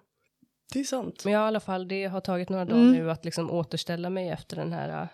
Det 0.73 0.79
är 0.79 0.83
sant. 0.83 1.21
Men 1.25 1.33
ja, 1.33 1.39
i 1.39 1.47
alla 1.47 1.59
fall, 1.59 1.87
det 1.87 2.05
har 2.05 2.21
tagit 2.21 2.49
några 2.49 2.65
dagar 2.65 2.81
Mm. 2.81 2.93
nu 2.93 3.11
att 3.11 3.25
liksom 3.25 3.51
återställa 3.51 4.09
mig 4.09 4.29
efter 4.29 4.55
den 4.55 4.73
här 4.73 5.01
äh, 5.01 5.07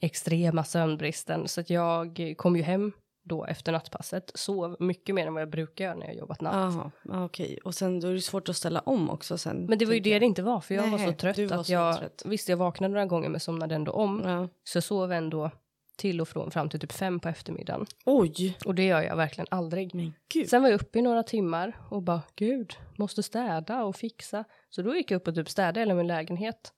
extrema 0.00 0.64
sömnbristen. 0.64 1.48
Så 1.48 1.60
att 1.60 1.70
jag 1.70 2.34
kom 2.36 2.56
ju 2.56 2.62
hem 2.62 2.92
då 3.30 3.44
efter 3.44 3.72
nattpasset, 3.72 4.30
sov 4.34 4.76
mycket 4.80 5.14
mer 5.14 5.26
än 5.26 5.34
vad 5.34 5.42
jag 5.42 5.50
brukar 5.50 5.84
göra 5.84 5.94
när 5.94 6.06
jag 6.06 6.14
jobbat 6.14 6.40
natt. 6.40 6.74
Jaha, 6.74 6.90
ja, 7.02 7.24
okej. 7.24 7.58
Och 7.64 7.74
sen 7.74 8.00
då 8.00 8.08
är 8.08 8.12
det 8.12 8.20
svårt 8.20 8.48
att 8.48 8.56
ställa 8.56 8.80
om 8.80 9.10
också 9.10 9.38
sen. 9.38 9.64
Men 9.68 9.78
det 9.78 9.86
var 9.86 9.94
ju 9.94 10.00
det 10.00 10.10
jag. 10.10 10.22
det 10.22 10.26
inte 10.26 10.42
var, 10.42 10.60
för 10.60 10.74
jag 10.74 10.82
var 10.90 10.98
Nej, 10.98 11.06
så 11.06 11.12
trött 11.12 11.38
var 11.50 11.58
att 11.58 11.66
så 11.66 11.72
jag, 11.72 11.98
trött. 11.98 12.22
visst 12.24 12.48
jag 12.48 12.56
vaknade 12.56 12.92
några 12.94 13.06
gånger 13.06 13.28
men 13.28 13.40
somnade 13.40 13.74
ändå 13.74 13.92
om. 13.92 14.22
Ja. 14.24 14.48
Så 14.64 14.76
jag 14.76 14.84
sov 14.84 15.12
ändå 15.12 15.50
till 15.96 16.20
och 16.20 16.28
från 16.28 16.50
fram 16.50 16.68
till 16.68 16.80
typ 16.80 16.92
fem 16.92 17.20
på 17.20 17.28
eftermiddagen. 17.28 17.86
Oj, 18.06 18.56
Och 18.64 18.74
det 18.74 18.84
gör 18.86 19.02
jag 19.02 19.16
verkligen 19.16 19.46
aldrig. 19.50 19.94
men 19.94 20.12
gud. 20.32 20.48
Sen 20.48 20.62
var 20.62 20.68
jag 20.68 20.80
uppe 20.80 20.98
i 20.98 21.02
några 21.02 21.22
timmar 21.22 21.76
och 21.90 22.02
bara, 22.02 22.22
gud, 22.36 22.72
måste 22.98 23.22
städa 23.22 23.84
och 23.84 23.96
fixa. 23.96 24.44
Så 24.70 24.82
då 24.82 24.94
gick 24.94 25.10
jag 25.10 25.16
upp 25.16 25.28
och 25.28 25.34
typ 25.34 25.48
städade 25.50 25.80
hela 25.80 25.94
min 25.94 26.06
lägenhet 26.06 26.72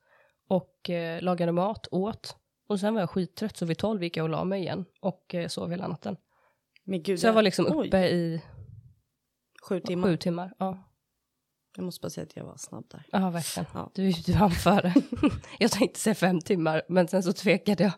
och 0.48 0.90
eh, 0.90 1.22
lagade 1.22 1.52
mat, 1.52 1.88
åt. 1.90 2.36
Och 2.68 2.80
sen 2.80 2.94
var 2.94 3.00
jag 3.00 3.10
skittrött 3.10 3.56
så 3.56 3.66
vid 3.66 3.78
tolv 3.78 4.02
gick 4.02 4.16
jag 4.16 4.24
och 4.24 4.30
la 4.30 4.44
mig 4.44 4.60
igen 4.62 4.84
och 5.00 5.34
eh, 5.34 5.48
sov 5.48 5.70
hela 5.70 5.88
natten. 5.88 6.16
Men 6.92 7.02
gud, 7.02 7.20
Så 7.20 7.26
jag 7.26 7.32
var 7.32 7.42
liksom 7.42 7.66
oj, 7.78 7.86
uppe 7.88 7.98
i 8.08 8.42
sju 9.62 9.80
timmar. 9.80 10.08
sju 10.08 10.16
timmar. 10.16 10.52
Ja, 10.58 10.88
Jag 11.76 11.84
måste 11.84 12.00
bara 12.02 12.10
säga 12.10 12.24
att 12.26 12.36
jag 12.36 12.44
var 12.44 12.56
snabb 12.56 12.84
där. 12.90 13.04
ja 13.12 13.30
verkligen. 13.30 13.66
Ja. 13.74 13.90
Du, 13.94 14.10
du 14.12 14.32
hann 14.32 14.50
före. 14.50 14.94
jag 15.58 15.70
tänkte 15.70 16.00
säga 16.00 16.14
fem 16.14 16.40
timmar, 16.40 16.82
men 16.88 17.08
sen 17.08 17.22
så 17.22 17.32
tvekade 17.32 17.82
jag. 17.84 17.92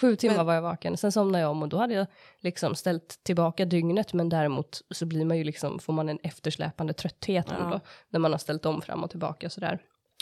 Sju 0.00 0.16
timmar 0.16 0.36
Men- 0.36 0.46
var 0.46 0.54
jag 0.54 0.62
vaken. 0.62 0.96
Sen 0.96 1.12
somnade 1.12 1.42
jag 1.42 1.50
om 1.50 1.62
och 1.62 1.68
då 1.68 1.76
hade 1.78 1.94
jag 1.94 2.06
liksom 2.40 2.74
ställt 2.74 3.20
tillbaka 3.24 3.64
dygnet, 3.64 4.12
men 4.12 4.28
däremot 4.28 4.82
så 4.90 5.06
blir 5.06 5.24
man 5.24 5.38
ju 5.38 5.44
liksom, 5.44 5.78
får 5.78 5.92
man 5.92 6.08
en 6.08 6.18
eftersläpande 6.22 6.92
trötthet 6.92 7.46
Ja. 7.48 7.56
ändå, 7.64 7.80
när 8.08 8.20
man 8.20 8.30
har 8.32 8.38
ställt 8.38 8.66
om 8.66 8.82
fram 8.82 9.04
och 9.04 9.10
tillbaka 9.10 9.50
sådär. 9.50 9.78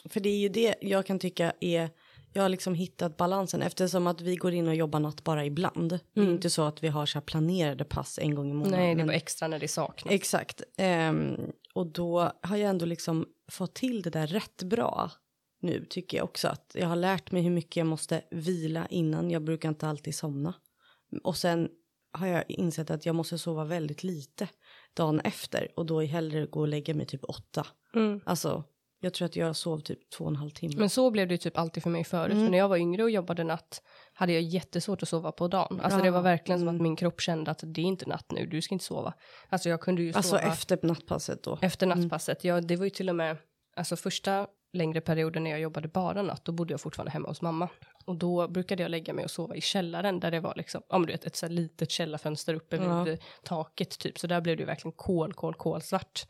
För 0.09 0.21
det 0.21 0.29
är 0.29 0.39
ju 0.39 0.49
det 0.49 0.75
jag 0.81 1.07
kan 1.07 1.19
tycka 1.19 1.53
är, 1.61 1.91
jag 2.33 2.43
har 2.43 2.49
liksom 2.49 2.75
hittat 2.75 3.17
balansen 3.17 3.63
eftersom 3.63 4.07
att 4.07 4.21
vi 4.21 4.37
går 4.37 4.53
in 4.53 4.69
och 4.69 4.75
jobbar 4.75 5.01
natt 5.01 5.25
bara 5.25 5.45
ibland. 5.45 5.91
Det 6.15 6.21
är 6.21 6.25
ju 6.25 6.31
inte 6.31 6.51
så 6.51 6.63
att 6.63 6.83
vi 6.83 6.89
har 6.89 7.07
så 7.07 7.21
planerade 7.21 7.85
pass 7.85 8.19
en 8.19 8.35
gång 8.35 8.51
i 8.51 8.55
månaden. 8.55 8.75
Mm. 8.75 8.85
Nej, 8.87 8.95
det 8.95 8.99
men- 8.99 9.07
var 9.07 9.15
extra 9.15 9.49
när 9.49 9.59
det 9.59 9.69
saknas. 9.69 10.13
Exakt. 10.15 10.63
Ehm, 10.77 11.37
och 11.75 11.87
då 11.87 12.33
har 12.43 12.57
jag 12.57 12.71
ändå 12.71 12.87
liksom 12.87 13.27
fått 13.51 13.75
till 13.75 14.03
det 14.03 14.11
där 14.11 14.27
rätt 14.27 14.63
bra 14.63 15.11
nu 15.63 15.85
tycker 15.91 16.17
jag 16.17 16.25
också 16.25 16.49
att 16.49 16.73
jag 16.75 16.89
har 16.89 16.97
lärt 16.97 17.33
mig 17.33 17.43
hur 17.43 17.51
mycket 17.51 17.77
jag 17.77 17.87
måste 17.87 18.23
vila 18.31 18.87
innan. 18.91 19.31
Jag 19.31 19.45
brukar 19.45 19.69
inte 19.69 19.89
alltid 19.89 20.15
somna. 20.15 20.55
Och 21.23 21.37
sen 21.37 21.69
har 22.13 22.27
jag 22.27 22.45
insett 22.49 22.91
att 22.91 23.07
jag 23.07 23.15
måste 23.15 23.39
sova 23.39 23.65
väldigt 23.65 24.03
lite 24.03 24.49
dagen 24.95 25.21
efter 25.21 25.69
och 25.77 25.87
då 25.87 26.03
är 26.03 26.07
hellre 26.07 26.47
gå 26.47 26.61
och 26.61 26.69
lägga 26.69 26.95
mig 26.95 27.07
typ 27.07 27.25
åtta. 27.25 27.67
Mm. 27.95 28.21
Alltså, 28.25 28.65
jag 29.01 29.15
tror 29.15 29.27
att 29.27 29.37
jag 29.37 29.57
sov 29.57 29.81
typ 29.81 30.11
två 30.11 30.25
och 30.25 30.31
en 30.31 30.37
halv 30.37 30.51
timme. 30.51 30.75
Men 30.77 30.91
så 30.91 31.11
blev 31.11 31.29
det 31.29 31.35
ju 31.35 31.39
typ 31.39 31.59
alltid 31.59 31.83
för 31.83 31.91
mig 31.91 32.05
förut. 32.05 32.33
Mm. 32.33 32.45
För 32.45 32.51
när 32.51 32.59
jag 32.59 32.69
var 32.69 32.77
yngre 32.77 33.03
och 33.03 33.11
jobbade 33.11 33.45
natt 33.45 33.83
hade 34.13 34.33
jag 34.33 34.43
jättesvårt 34.43 35.03
att 35.03 35.09
sova 35.09 35.33
på 35.33 35.49
dagen. 35.49 35.81
Alltså 35.81 35.99
Ja, 35.99 36.05
det 36.05 36.11
var 36.11 36.23
verkligen 36.23 36.59
som 36.59 36.69
mm. 36.69 36.77
att 36.77 36.83
min 36.83 36.97
kropp 36.97 37.21
kände 37.21 37.51
att 37.51 37.61
det 37.67 37.81
är 37.81 37.85
inte 37.85 38.09
natt 38.09 38.33
nu, 38.33 38.47
du 38.47 38.63
ska 38.63 38.75
inte 38.75 38.85
sova. 38.85 39.15
Alltså 39.49 39.69
jag 39.69 39.81
kunde 39.81 40.03
ju 40.03 40.13
alltså 40.13 40.37
sova 40.37 40.53
efter 40.53 40.79
nattpasset 40.83 41.43
då. 41.43 41.59
efter 41.63 41.87
nattpasset. 41.87 42.45
Ja, 42.45 42.61
det 42.61 42.77
var 42.77 42.85
ju 42.85 42.91
till 42.91 43.09
och 43.09 43.17
med, 43.17 43.37
alltså 43.77 43.97
första 43.97 44.47
längre 44.73 45.01
perioden 45.01 45.45
när 45.45 45.51
jag 45.51 45.61
jobbade 45.61 45.89
bara 45.89 46.23
natt, 46.23 46.45
då 46.45 46.53
bodde 46.53 46.73
jag 46.73 46.81
fortfarande 46.81 47.11
hemma 47.11 47.29
hos 47.29 47.43
mamma. 47.43 47.69
Och 48.05 48.17
då 48.17 48.49
brukade 48.49 48.83
jag 48.83 48.91
lägga 48.91 49.13
mig 49.13 49.25
och 49.25 49.31
sova 49.31 49.55
i 49.55 49.61
källaren 49.61 50.21
där 50.21 50.31
det 50.31 50.41
var 50.41 50.55
liksom, 50.57 50.83
men 50.91 51.03
du 51.03 51.13
vet 51.13 51.25
ett 51.25 51.37
så 51.37 51.49
litet 51.49 51.91
källarfönster 51.91 52.55
uppe 52.55 52.77
Ja. 52.77 53.03
vid 53.05 53.19
taket 53.45 53.99
typ. 53.99 54.19
Så 54.19 54.27
där 54.27 54.41
blev 54.41 54.57
det 54.57 54.61
ju 54.61 54.67
verkligen 54.67 54.93
kol, 54.93 55.33
kol, 55.33 55.55
kolsvart. 55.55 56.27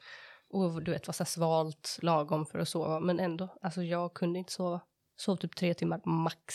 Och 0.50 0.82
du 0.82 0.90
vet 0.92 1.06
var 1.06 1.12
så 1.12 1.24
svalt, 1.24 1.98
lagom 2.02 2.46
för 2.46 2.58
att 2.58 2.68
sova. 2.68 3.00
Men 3.00 3.20
ändå, 3.20 3.48
alltså 3.62 3.82
jag 3.82 4.14
kunde 4.14 4.38
inte 4.38 4.52
sova. 4.52 4.80
Sov 5.16 5.36
typ 5.36 5.56
tre 5.56 5.74
timmar 5.74 6.00
max. 6.04 6.54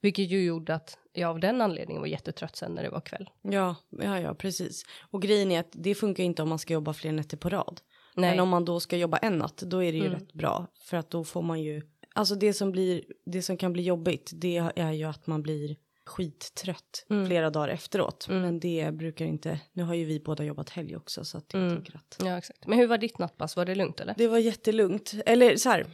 Vilket 0.00 0.30
ju 0.30 0.44
gjorde 0.44 0.74
att 0.74 0.98
jag 1.12 1.30
av 1.30 1.40
den 1.40 1.60
anledningen 1.60 2.00
var 2.02 2.06
jättetrött 2.08 2.56
sen 2.56 2.72
när 2.72 2.82
det 2.82 2.90
var 2.90 3.00
kväll. 3.00 3.30
Ja, 3.42 3.76
ja, 3.90 4.20
ja, 4.20 4.34
precis. 4.34 4.82
Och 5.10 5.22
grejen 5.22 5.50
är 5.52 5.60
att 5.60 5.70
det 5.72 5.94
funkar 5.94 6.24
inte 6.24 6.42
om 6.42 6.48
man 6.48 6.58
ska 6.58 6.74
jobba 6.74 6.92
fler 6.92 7.12
nätter 7.12 7.36
på 7.36 7.48
rad. 7.48 7.80
Nej. 8.14 8.30
Men 8.30 8.40
om 8.40 8.48
man 8.48 8.64
då 8.64 8.80
ska 8.80 8.96
jobba 8.96 9.16
en 9.16 9.38
natt, 9.38 9.56
då 9.56 9.82
är 9.84 9.92
det 9.92 9.98
ju 9.98 10.06
Mm. 10.06 10.18
rätt 10.18 10.32
bra. 10.32 10.66
För 10.80 10.96
att 10.96 11.10
då 11.10 11.24
får 11.24 11.42
man 11.42 11.62
ju, 11.62 11.82
alltså 12.14 12.34
det 12.34 12.52
som 12.52 12.72
blir, 12.72 13.04
det 13.26 13.42
som 13.42 13.56
kan 13.56 13.72
bli 13.72 13.82
jobbigt, 13.82 14.30
det 14.34 14.56
är 14.76 14.92
ju 14.92 15.04
att 15.04 15.26
man 15.26 15.42
blir 15.42 15.76
skittrött 16.06 17.06
Mm. 17.10 17.26
flera 17.26 17.50
dagar 17.50 17.68
efteråt. 17.68 18.26
Mm. 18.28 18.42
Men 18.42 18.60
det 18.60 18.94
brukar 18.94 19.24
inte, 19.24 19.60
nu 19.72 19.82
har 19.82 19.94
ju 19.94 20.04
vi 20.04 20.20
båda 20.20 20.44
jobbat 20.44 20.70
helg 20.70 20.96
också 20.96 21.24
så 21.24 21.38
att 21.38 21.52
jag 21.52 21.62
Mm. 21.62 21.74
tänker 21.74 21.96
att. 21.96 22.16
Ja, 22.24 22.38
exakt. 22.38 22.66
Men 22.66 22.78
hur 22.78 22.86
var 22.86 22.98
ditt 22.98 23.18
nattpass? 23.18 23.56
Var 23.56 23.64
det 23.64 23.74
lugnt 23.74 24.00
eller? 24.00 24.14
Det 24.18 24.28
var 24.28 24.38
jättelugnt, 24.38 25.14
eller 25.26 25.56
så 25.56 25.68
här. 25.68 25.86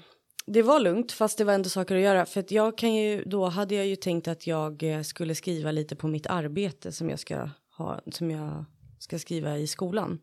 Det 0.47 0.63
var 0.63 0.81
lugnt 0.81 1.13
fast 1.13 1.39
det 1.39 1.45
var 1.45 1.53
ändå 1.53 1.69
saker 1.69 1.95
att 1.97 2.03
göra 2.03 2.27
för 2.27 2.41
att 2.41 2.51
jag 2.51 2.79
kan 2.79 2.95
ju 2.95 3.25
då 3.25 3.47
hade 3.47 3.75
jag 3.75 3.87
ju 3.87 3.97
tänkt 3.97 4.29
att 4.29 4.47
jag 4.47 4.83
eh, 4.83 5.03
skulle 5.03 5.35
skriva 5.35 5.73
lite 5.73 5.97
på 5.97 6.09
mitt 6.09 6.27
arbete 6.27 6.93
som 6.93 7.11
jag 7.11 7.19
ska 7.19 7.51
ha 7.77 8.01
som 8.13 8.31
jag 8.31 8.65
ska 8.99 9.19
skriva 9.19 9.59
i 9.59 9.67
skolan. 9.67 10.19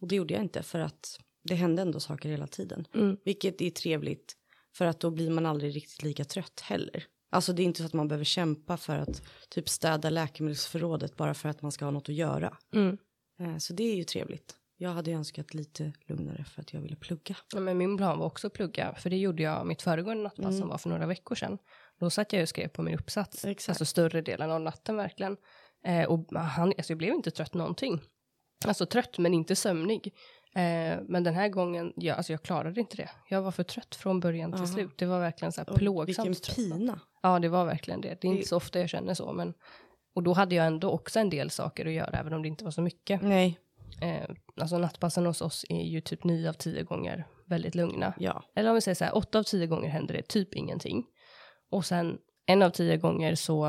Och 0.00 0.08
det 0.08 0.16
gjorde 0.16 0.34
jag 0.34 0.42
inte 0.42 0.62
för 0.62 0.78
att 0.78 1.20
det 1.44 1.54
hände 1.54 1.82
ändå 1.82 2.00
saker 2.00 2.28
hela 2.28 2.46
tiden. 2.46 2.86
Mm. 2.94 3.16
Vilket 3.24 3.60
är 3.62 3.70
trevligt 3.70 4.36
för 4.74 4.84
att 4.86 5.00
då 5.00 5.10
blir 5.10 5.30
man 5.30 5.46
aldrig 5.46 5.76
riktigt 5.76 6.02
lika 6.02 6.24
trött 6.24 6.60
heller. 6.60 7.04
Alltså 7.30 7.52
det 7.52 7.62
är 7.62 7.64
inte 7.64 7.80
så 7.80 7.86
att 7.86 7.92
man 7.92 8.08
behöver 8.08 8.24
kämpa 8.24 8.76
för 8.76 8.98
att 8.98 9.22
typ 9.50 9.68
städa 9.68 10.10
läkemedelsförrådet 10.10 11.16
bara 11.16 11.34
för 11.34 11.48
att 11.48 11.62
man 11.62 11.72
ska 11.72 11.84
ha 11.84 11.92
något 11.92 12.08
att 12.08 12.14
göra. 12.14 12.56
Mm. 12.74 12.98
Eh, 13.40 13.56
Så 13.58 13.72
det 13.72 13.82
är 13.82 13.96
ju 13.96 14.04
trevligt. 14.04 14.56
Jag 14.76 14.90
hade 14.90 15.10
önskat 15.10 15.54
lite 15.54 15.92
lugnare 16.06 16.44
för 16.44 16.60
att 16.62 16.72
jag 16.72 16.80
ville 16.80 16.96
plugga. 16.96 17.36
Ja, 17.54 17.60
men 17.60 17.78
min 17.78 17.96
plan 17.96 18.18
var 18.18 18.26
också 18.26 18.46
att 18.46 18.52
plugga, 18.52 18.94
för 18.94 19.10
det 19.10 19.16
gjorde 19.16 19.42
jag 19.42 19.66
mitt 19.66 19.82
föregående 19.82 20.22
nattpass 20.22 20.44
Mm. 20.44 20.58
som 20.58 20.68
var 20.68 20.78
för 20.78 20.88
några 20.88 21.06
veckor 21.06 21.34
sedan. 21.34 21.58
Då 22.00 22.10
satt 22.10 22.32
jag 22.32 22.42
och 22.42 22.48
skrev 22.48 22.68
på 22.68 22.82
min 22.82 22.94
uppsats, 22.94 23.44
Exakt. 23.44 23.68
alltså 23.68 23.84
större 23.84 24.20
delen 24.22 24.50
av 24.50 24.60
natten 24.60 24.96
verkligen. 24.96 25.36
Eh, 25.84 26.04
och 26.08 26.26
han, 26.36 26.68
alltså 26.68 26.92
jag 26.92 26.98
blev 26.98 27.14
inte 27.14 27.30
trött 27.30 27.54
någonting. 27.54 28.00
Alltså 28.64 28.86
trött 28.86 29.18
men 29.18 29.34
inte 29.34 29.56
sömnig. 29.56 30.14
Eh, 30.54 30.98
men 31.08 31.24
den 31.24 31.34
här 31.34 31.48
gången, 31.48 31.92
ja, 31.96 32.14
alltså 32.14 32.32
jag 32.32 32.42
klarade 32.42 32.80
inte 32.80 32.96
det. 32.96 33.10
Jag 33.28 33.42
var 33.42 33.50
för 33.50 33.62
trött 33.62 33.94
från 33.94 34.20
början 34.20 34.52
till 34.52 34.60
Aha. 34.60 34.66
slut. 34.66 34.98
Det 34.98 35.06
var 35.06 35.20
verkligen 35.20 35.52
så 35.52 35.60
här 35.60 35.76
plågsamt 35.76 36.28
Vilken 36.28 36.54
pina. 36.54 37.00
Ja, 37.22 37.38
det 37.38 37.48
var 37.48 37.64
verkligen 37.64 38.00
det. 38.00 38.08
Det 38.08 38.12
är 38.14 38.18
Det- 38.20 38.36
inte 38.36 38.48
så 38.48 38.56
ofta 38.56 38.80
jag 38.80 38.88
känner 38.88 39.14
så, 39.14 39.32
men 39.32 39.54
och 40.14 40.22
då 40.22 40.32
hade 40.32 40.54
jag 40.54 40.66
ändå 40.66 40.90
också 40.90 41.20
en 41.20 41.30
del 41.30 41.50
saker 41.50 41.86
att 41.86 41.92
göra, 41.92 42.18
även 42.18 42.32
om 42.32 42.42
det 42.42 42.48
inte 42.48 42.64
var 42.64 42.70
så 42.70 42.82
mycket. 42.82 43.22
Nej, 43.22 43.58
Eh, 44.02 44.30
alltså 44.60 44.78
nattpassen 44.78 45.26
hos 45.26 45.40
oss 45.40 45.64
är 45.68 45.82
ju 45.82 46.00
typ 46.00 46.24
nio 46.24 46.48
av 46.48 46.52
tio 46.52 46.82
gånger 46.82 47.26
väldigt 47.46 47.74
lugna. 47.74 48.14
ja. 48.18 48.42
Eller 48.56 48.68
om 48.68 48.74
vi 48.74 48.80
säger 48.80 48.94
så 48.94 49.04
här, 49.04 49.16
åtta 49.16 49.38
av 49.38 49.42
tio 49.42 49.66
gånger 49.66 49.88
händer 49.88 50.14
det 50.14 50.22
typ 50.22 50.54
ingenting. 50.54 51.04
Och 51.70 51.84
sen 51.84 52.18
en 52.46 52.62
av 52.62 52.70
tio 52.70 52.96
gånger 52.96 53.34
så 53.34 53.66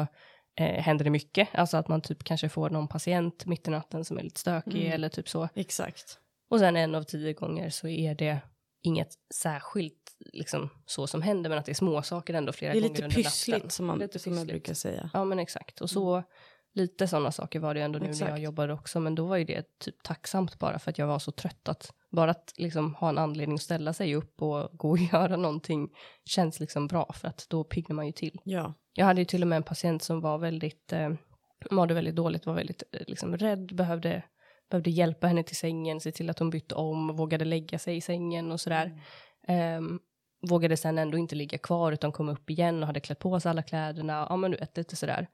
eh, 0.56 0.66
händer 0.82 1.04
det 1.06 1.10
mycket. 1.12 1.50
Alltså 1.54 1.78
att 1.78 1.88
man 1.88 2.02
typ 2.02 2.24
kanske 2.24 2.50
får 2.50 2.70
någon 2.70 2.88
patient 2.88 3.46
mitt 3.46 3.68
i 3.68 3.72
natten 3.72 4.06
som 4.06 4.18
är 4.18 4.24
lite 4.24 4.40
stökig 4.40 4.82
Mm. 4.82 4.92
eller 4.92 5.10
typ 5.10 5.30
så. 5.30 5.50
Exakt. 5.56 6.20
Och 6.52 6.60
sen 6.60 6.76
en 6.76 6.96
av 6.96 7.04
tio 7.04 7.34
gånger 7.34 7.70
så 7.70 7.88
är 7.88 8.16
det 8.16 8.40
inget 8.84 9.14
särskilt 9.34 10.16
liksom 10.34 10.70
så 10.86 11.08
som 11.08 11.22
händer 11.22 11.50
men 11.50 11.60
att 11.60 11.66
det 11.66 11.72
är 11.72 11.74
små 11.74 12.02
saker 12.02 12.34
ändå 12.34 12.52
flera 12.52 12.74
Det 12.74 12.80
är 12.80 12.82
gånger 12.82 12.94
lite 12.96 13.04
under 13.04 13.16
pyssligt 13.16 13.58
natten. 13.58 13.70
som, 13.70 13.86
man, 13.86 14.00
Lite 14.00 14.20
som 14.20 14.34
jag 14.34 14.42
pyssligt. 14.42 14.54
brukar 14.64 14.74
säga. 14.74 15.10
Ja 15.14 15.24
men 15.26 15.40
exakt 15.40 15.82
och 15.82 15.90
så 15.90 16.24
lite 16.74 17.08
sådana 17.08 17.32
saker 17.32 17.60
var 17.60 17.74
det 17.74 17.82
ändå 17.82 18.00
nu 18.00 18.06
när 18.06 18.12
Exakt. 18.12 18.30
jag 18.30 18.40
jobbade 18.40 18.74
också 18.74 19.00
men 19.00 19.16
då 19.16 19.26
var 19.26 19.38
ju 19.38 19.44
det 19.46 19.80
typ 19.80 20.04
tacksamt 20.04 20.60
bara 20.60 20.80
för 20.80 20.92
att 20.92 20.98
jag 20.98 21.08
var 21.08 21.20
så 21.20 21.32
trött 21.32 21.70
att 21.70 21.94
bara 22.12 22.32
att 22.32 22.54
liksom 22.58 22.96
ha 22.96 23.10
en 23.10 23.18
anledning 23.18 23.56
att 23.56 23.62
ställa 23.62 23.94
sig 23.94 24.16
upp 24.16 24.42
och 24.42 24.70
gå 24.78 24.90
och 24.90 24.98
göra 25.14 25.36
någonting 25.38 25.90
känns 26.26 26.60
liksom 26.60 26.88
bra 26.88 27.14
för 27.14 27.28
att 27.28 27.46
då 27.50 27.64
piggnar 27.64 27.96
man 27.96 28.06
ju 28.06 28.12
till. 28.12 28.40
Ja. 28.44 28.74
Jag 28.94 29.06
hade 29.06 29.22
ju 29.22 29.26
till 29.26 29.42
och 29.42 29.48
med 29.48 29.58
en 29.58 29.64
patient 29.64 30.04
som 30.04 30.22
var 30.22 30.38
väldigt, 30.38 30.94
eh, 30.94 31.10
mådde 31.72 31.94
väldigt 31.94 32.16
dåligt, 32.16 32.46
var 32.46 32.54
väldigt 32.54 32.84
eh, 32.92 33.02
liksom 33.08 33.38
rädd, 33.38 33.76
behövde, 33.76 34.24
behövde 34.72 34.90
hjälpa 34.90 35.28
henne 35.28 35.44
till 35.44 35.56
sängen, 35.56 36.00
se 36.00 36.12
till 36.12 36.30
att 36.30 36.40
hon 36.40 36.50
bytte 36.50 36.76
om, 36.76 37.08
vågade 37.08 37.46
lägga 37.46 37.80
sig 37.80 37.98
i 37.98 38.02
sängen 38.02 38.52
och 38.52 38.62
sådär. 38.62 39.02
Ehm, 39.48 40.00
vågade 40.50 40.78
sen 40.78 40.98
ändå 40.98 41.18
inte 41.18 41.36
ligga 41.36 41.58
kvar 41.58 41.92
utan 41.92 42.12
kom 42.12 42.30
upp 42.30 42.50
igen 42.50 42.84
och 42.84 42.88
hade 42.88 43.00
klätt 43.00 43.20
på 43.20 43.40
sig 43.40 43.50
alla 43.50 43.64
kläderna, 43.64 44.28
ja 44.30 44.36
men 44.36 44.52
du 44.52 44.58
vet 44.58 44.78
lite 44.78 44.96
sådär. 44.96 45.28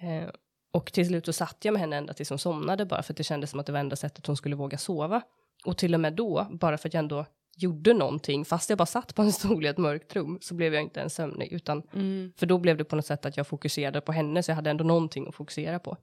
Ehm, 0.00 0.30
och 0.72 0.92
till 0.92 1.06
slut 1.06 1.26
så 1.26 1.32
satt 1.32 1.64
jag 1.64 1.72
med 1.72 1.80
henne 1.80 1.96
ända 1.96 2.12
tills 2.12 2.28
hon 2.30 2.38
somnade 2.38 2.84
bara 2.86 3.02
för 3.02 3.12
att 3.12 3.16
det 3.16 3.24
kändes 3.24 3.50
som 3.50 3.60
att 3.60 3.66
det 3.66 3.72
var 3.72 3.80
enda 3.80 3.96
sättet 3.96 4.26
hon 4.26 4.36
skulle 4.36 4.56
våga 4.56 4.78
sova. 4.78 5.22
Och 5.64 5.76
till 5.78 5.94
och 5.94 6.00
med 6.00 6.12
då, 6.12 6.46
bara 6.50 6.78
för 6.78 6.88
att 6.88 6.94
jag 6.94 6.98
ändå 6.98 7.26
gjorde 7.58 7.94
någonting, 7.94 8.44
fast 8.44 8.70
jag 8.70 8.78
bara 8.78 8.86
satt 8.86 9.14
på 9.14 9.22
en 9.22 9.32
stol 9.32 9.64
i 9.64 9.68
ett 9.68 9.78
mörkt 9.78 10.16
rum, 10.16 10.38
så 10.40 10.54
blev 10.54 10.74
jag 10.74 10.82
inte 10.82 11.00
ens 11.00 11.14
sömnig, 11.14 11.52
utan 11.52 11.82
Mm. 11.92 12.32
för 12.36 12.46
då 12.46 12.58
blev 12.58 12.76
det 12.76 12.84
på 12.84 12.96
något 12.96 13.06
sätt 13.06 13.26
att 13.26 13.36
jag 13.36 13.46
fokuserade 13.46 14.00
på 14.00 14.12
henne, 14.12 14.42
så 14.42 14.50
jag 14.50 14.56
hade 14.56 14.70
ändå 14.70 14.84
någonting 14.84 15.28
att 15.28 15.34
fokusera 15.34 15.78
på. 15.78 15.96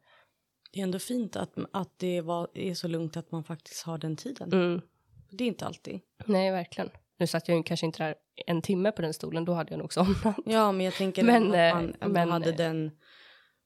Det 0.73 0.79
är 0.79 0.83
ändå 0.83 0.99
fint 0.99 1.35
att, 1.35 1.53
att 1.71 1.99
det 1.99 2.21
var, 2.21 2.47
är 2.53 2.73
så 2.73 2.87
lugnt 2.87 3.17
att 3.17 3.31
man 3.31 3.43
faktiskt 3.43 3.83
har 3.83 3.97
den 3.97 4.15
tiden. 4.15 4.53
Mm. 4.53 4.81
Det 5.29 5.43
är 5.43 5.47
inte 5.47 5.65
alltid. 5.65 5.99
Nej, 6.25 6.51
verkligen. 6.51 6.89
Nu 7.17 7.27
satt 7.27 7.47
jag 7.47 7.57
ju 7.57 7.63
kanske 7.63 7.85
inte 7.85 8.03
där 8.03 8.15
en 8.45 8.61
timme 8.61 8.91
på 8.91 9.01
den 9.01 9.13
stolen, 9.13 9.45
då 9.45 9.53
hade 9.53 9.71
jag 9.71 9.79
nog 9.79 9.93
somnat. 9.93 10.37
Ja, 10.45 10.71
men 10.71 10.85
jag 10.85 10.93
tänker 10.93 11.23
Men, 11.23 11.53
eh, 11.53 11.67
att 11.67 11.83
man 11.83 11.95
ändå 12.01 12.13
men, 12.13 12.31
hade 12.31 12.49
eh, 12.49 12.55
den... 12.55 12.91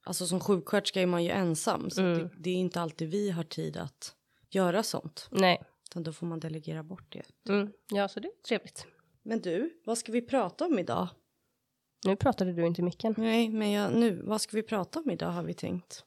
Alltså 0.04 0.28
som 0.28 0.40
sjuksköterska 0.40 1.02
är 1.02 1.06
man 1.06 1.24
ju 1.24 1.30
ensam. 1.30 1.90
Så 1.90 2.02
Mm. 2.02 2.18
det, 2.18 2.30
det 2.38 2.50
är 2.50 2.56
inte 2.56 2.82
alltid 2.82 3.10
vi 3.10 3.30
har 3.32 3.44
tid 3.44 3.78
att 3.78 4.16
göra 4.50 4.84
sånt. 4.84 5.28
Nej. 5.32 5.64
Utan 5.90 6.04
då 6.04 6.14
får 6.14 6.26
man 6.28 6.40
delegera 6.40 6.84
bort 6.84 7.06
det. 7.14 7.50
Mm. 7.54 7.72
Ja, 7.94 8.08
så 8.08 8.20
det 8.20 8.28
är 8.28 8.44
trevligt. 8.48 8.86
Men 9.24 9.42
du, 9.42 9.82
vad 9.86 9.98
ska 9.98 10.12
vi 10.12 10.22
prata 10.22 10.66
om 10.66 10.80
idag? 10.80 11.08
Nu 12.06 12.16
pratade 12.16 12.54
du 12.54 12.66
inte 12.66 12.82
i 12.82 12.84
micken. 12.84 13.14
Nej, 13.18 13.50
men 13.50 13.72
jag, 13.72 13.94
nu, 13.96 14.22
vad 14.24 14.42
ska 14.42 14.58
vi 14.58 14.64
prata 14.64 15.00
om 15.00 15.10
idag 15.12 15.30
har 15.30 15.44
vi 15.44 15.54
tänkt. 15.54 16.04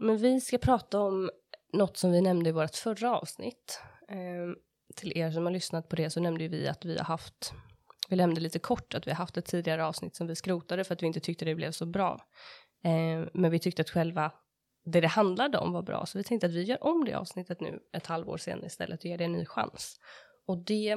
Men 0.00 0.16
vi 0.16 0.40
ska 0.40 0.58
prata 0.58 1.00
om 1.00 1.30
något 1.72 1.96
som 1.96 2.12
vi 2.12 2.20
nämnde 2.20 2.48
i 2.48 2.52
vårt 2.52 2.76
förra 2.76 3.18
avsnitt. 3.18 3.80
Eh, 4.08 4.54
till 4.94 5.18
er 5.18 5.30
som 5.30 5.44
har 5.44 5.52
lyssnat 5.52 5.88
på 5.88 5.96
det 5.96 6.10
så 6.10 6.20
nämnde 6.20 6.48
vi 6.48 6.68
att 6.68 6.84
vi 6.84 6.96
har 6.96 7.04
haft, 7.04 7.52
vi 8.08 8.16
nämnde 8.16 8.40
lite 8.40 8.58
kort 8.58 8.94
att 8.94 9.06
vi 9.06 9.10
har 9.10 9.16
haft 9.16 9.36
ett 9.36 9.44
tidigare 9.44 9.86
avsnitt 9.86 10.16
som 10.16 10.26
vi 10.26 10.36
skrotade 10.36 10.84
för 10.84 10.94
att 10.94 11.02
vi 11.02 11.06
inte 11.06 11.20
tyckte 11.20 11.44
det 11.44 11.54
blev 11.54 11.72
så 11.72 11.86
bra. 11.86 12.20
Eh, 12.84 13.28
men 13.34 13.50
vi 13.50 13.58
tyckte 13.58 13.82
att 13.82 13.90
själva 13.90 14.32
det 14.84 15.00
det 15.00 15.08
handlade 15.08 15.58
om 15.58 15.72
var 15.72 15.82
bra 15.82 16.06
så 16.06 16.18
vi 16.18 16.24
tänkte 16.24 16.46
att 16.46 16.52
vi 16.52 16.62
gör 16.62 16.84
om 16.84 17.04
det 17.04 17.14
avsnittet 17.14 17.60
nu 17.60 17.80
ett 17.92 18.06
halvår 18.06 18.36
senare 18.36 18.66
istället 18.66 19.00
och 19.00 19.06
ger 19.06 19.18
det 19.18 19.24
en 19.24 19.32
ny 19.32 19.46
chans. 19.46 20.00
Och 20.46 20.58
det 20.58 20.96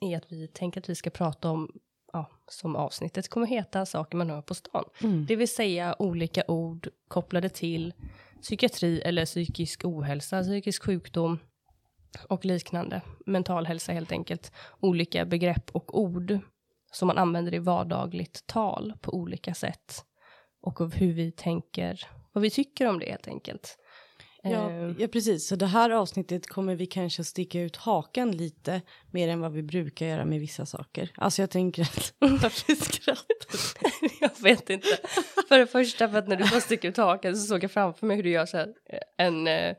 är 0.00 0.16
att 0.16 0.32
vi 0.32 0.48
tänker 0.48 0.80
att 0.80 0.88
vi 0.88 0.94
ska 0.94 1.10
prata 1.10 1.50
om, 1.50 1.80
ja, 2.12 2.30
som 2.48 2.76
avsnittet 2.76 3.28
kommer 3.28 3.46
heta, 3.46 3.86
saker 3.86 4.16
man 4.16 4.30
hör 4.30 4.42
på 4.42 4.54
stan. 4.54 4.84
Mm. 5.02 5.26
Det 5.26 5.36
vill 5.36 5.54
säga 5.54 5.96
olika 5.98 6.42
ord 6.48 6.88
kopplade 7.08 7.48
till 7.48 7.94
psykiatri 8.42 9.00
eller 9.00 9.24
psykisk 9.24 9.84
ohälsa, 9.84 10.42
psykisk 10.42 10.84
sjukdom 10.84 11.38
och 12.28 12.44
liknande. 12.44 13.02
Mental 13.26 13.66
hälsa 13.66 13.92
helt 13.92 14.12
enkelt. 14.12 14.52
Olika 14.80 15.24
begrepp 15.24 15.70
och 15.72 16.00
ord 16.00 16.38
som 16.92 17.06
man 17.06 17.18
använder 17.18 17.54
i 17.54 17.58
vardagligt 17.58 18.46
tal 18.46 18.92
på 19.00 19.14
olika 19.14 19.54
sätt. 19.54 20.04
Och 20.60 20.80
av 20.80 20.94
hur 20.94 21.12
vi 21.12 21.32
tänker, 21.32 22.08
vad 22.32 22.42
vi 22.42 22.50
tycker 22.50 22.86
om 22.86 22.98
det 22.98 23.10
helt 23.10 23.28
enkelt. 23.28 23.76
Ja, 24.42 24.70
Eh, 24.70 24.94
ja, 24.98 25.08
precis. 25.08 25.48
Så 25.48 25.56
det 25.56 25.66
här 25.66 25.90
avsnittet 25.90 26.46
kommer 26.46 26.74
vi 26.74 26.86
kanske 26.86 27.24
sticka 27.24 27.60
ut 27.60 27.76
hakan 27.76 28.30
lite 28.30 28.82
mer 29.10 29.28
än 29.28 29.40
vad 29.40 29.52
vi 29.52 29.62
brukar 29.62 30.06
göra 30.06 30.24
med 30.24 30.40
vissa 30.40 30.66
saker. 30.66 31.12
Alltså 31.14 31.42
jag 31.42 31.50
tänker 31.50 31.82
att... 31.82 32.14
Varför 32.18 32.74
skrattar 32.74 33.26
jag 34.20 34.30
vet 34.42 34.70
inte. 34.70 34.88
För 35.48 35.58
det 35.58 35.66
första 35.66 36.08
för 36.08 36.18
att 36.18 36.28
när 36.28 36.36
du 36.36 36.44
bara 36.44 36.60
sticker 36.60 36.88
ut 36.88 36.96
hakan 36.96 37.36
så 37.36 37.46
såg 37.46 37.64
jag 37.64 37.70
framför 37.70 38.06
mig 38.06 38.16
hur 38.16 38.22
du 38.22 38.30
gör 38.30 38.46
så 38.46 38.56
här, 38.56 38.66
eh, 38.66 39.26
en, 39.26 39.46
eh, 39.46 39.74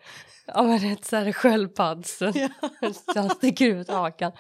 ja 0.48 0.64
men 0.64 0.92
ett 0.92 1.06
så 1.06 1.16
här 1.16 1.32
sköldpadds, 1.32 2.20
han 3.16 3.30
sticker 3.30 3.66
ut 3.66 3.90
hakan. 3.90 4.32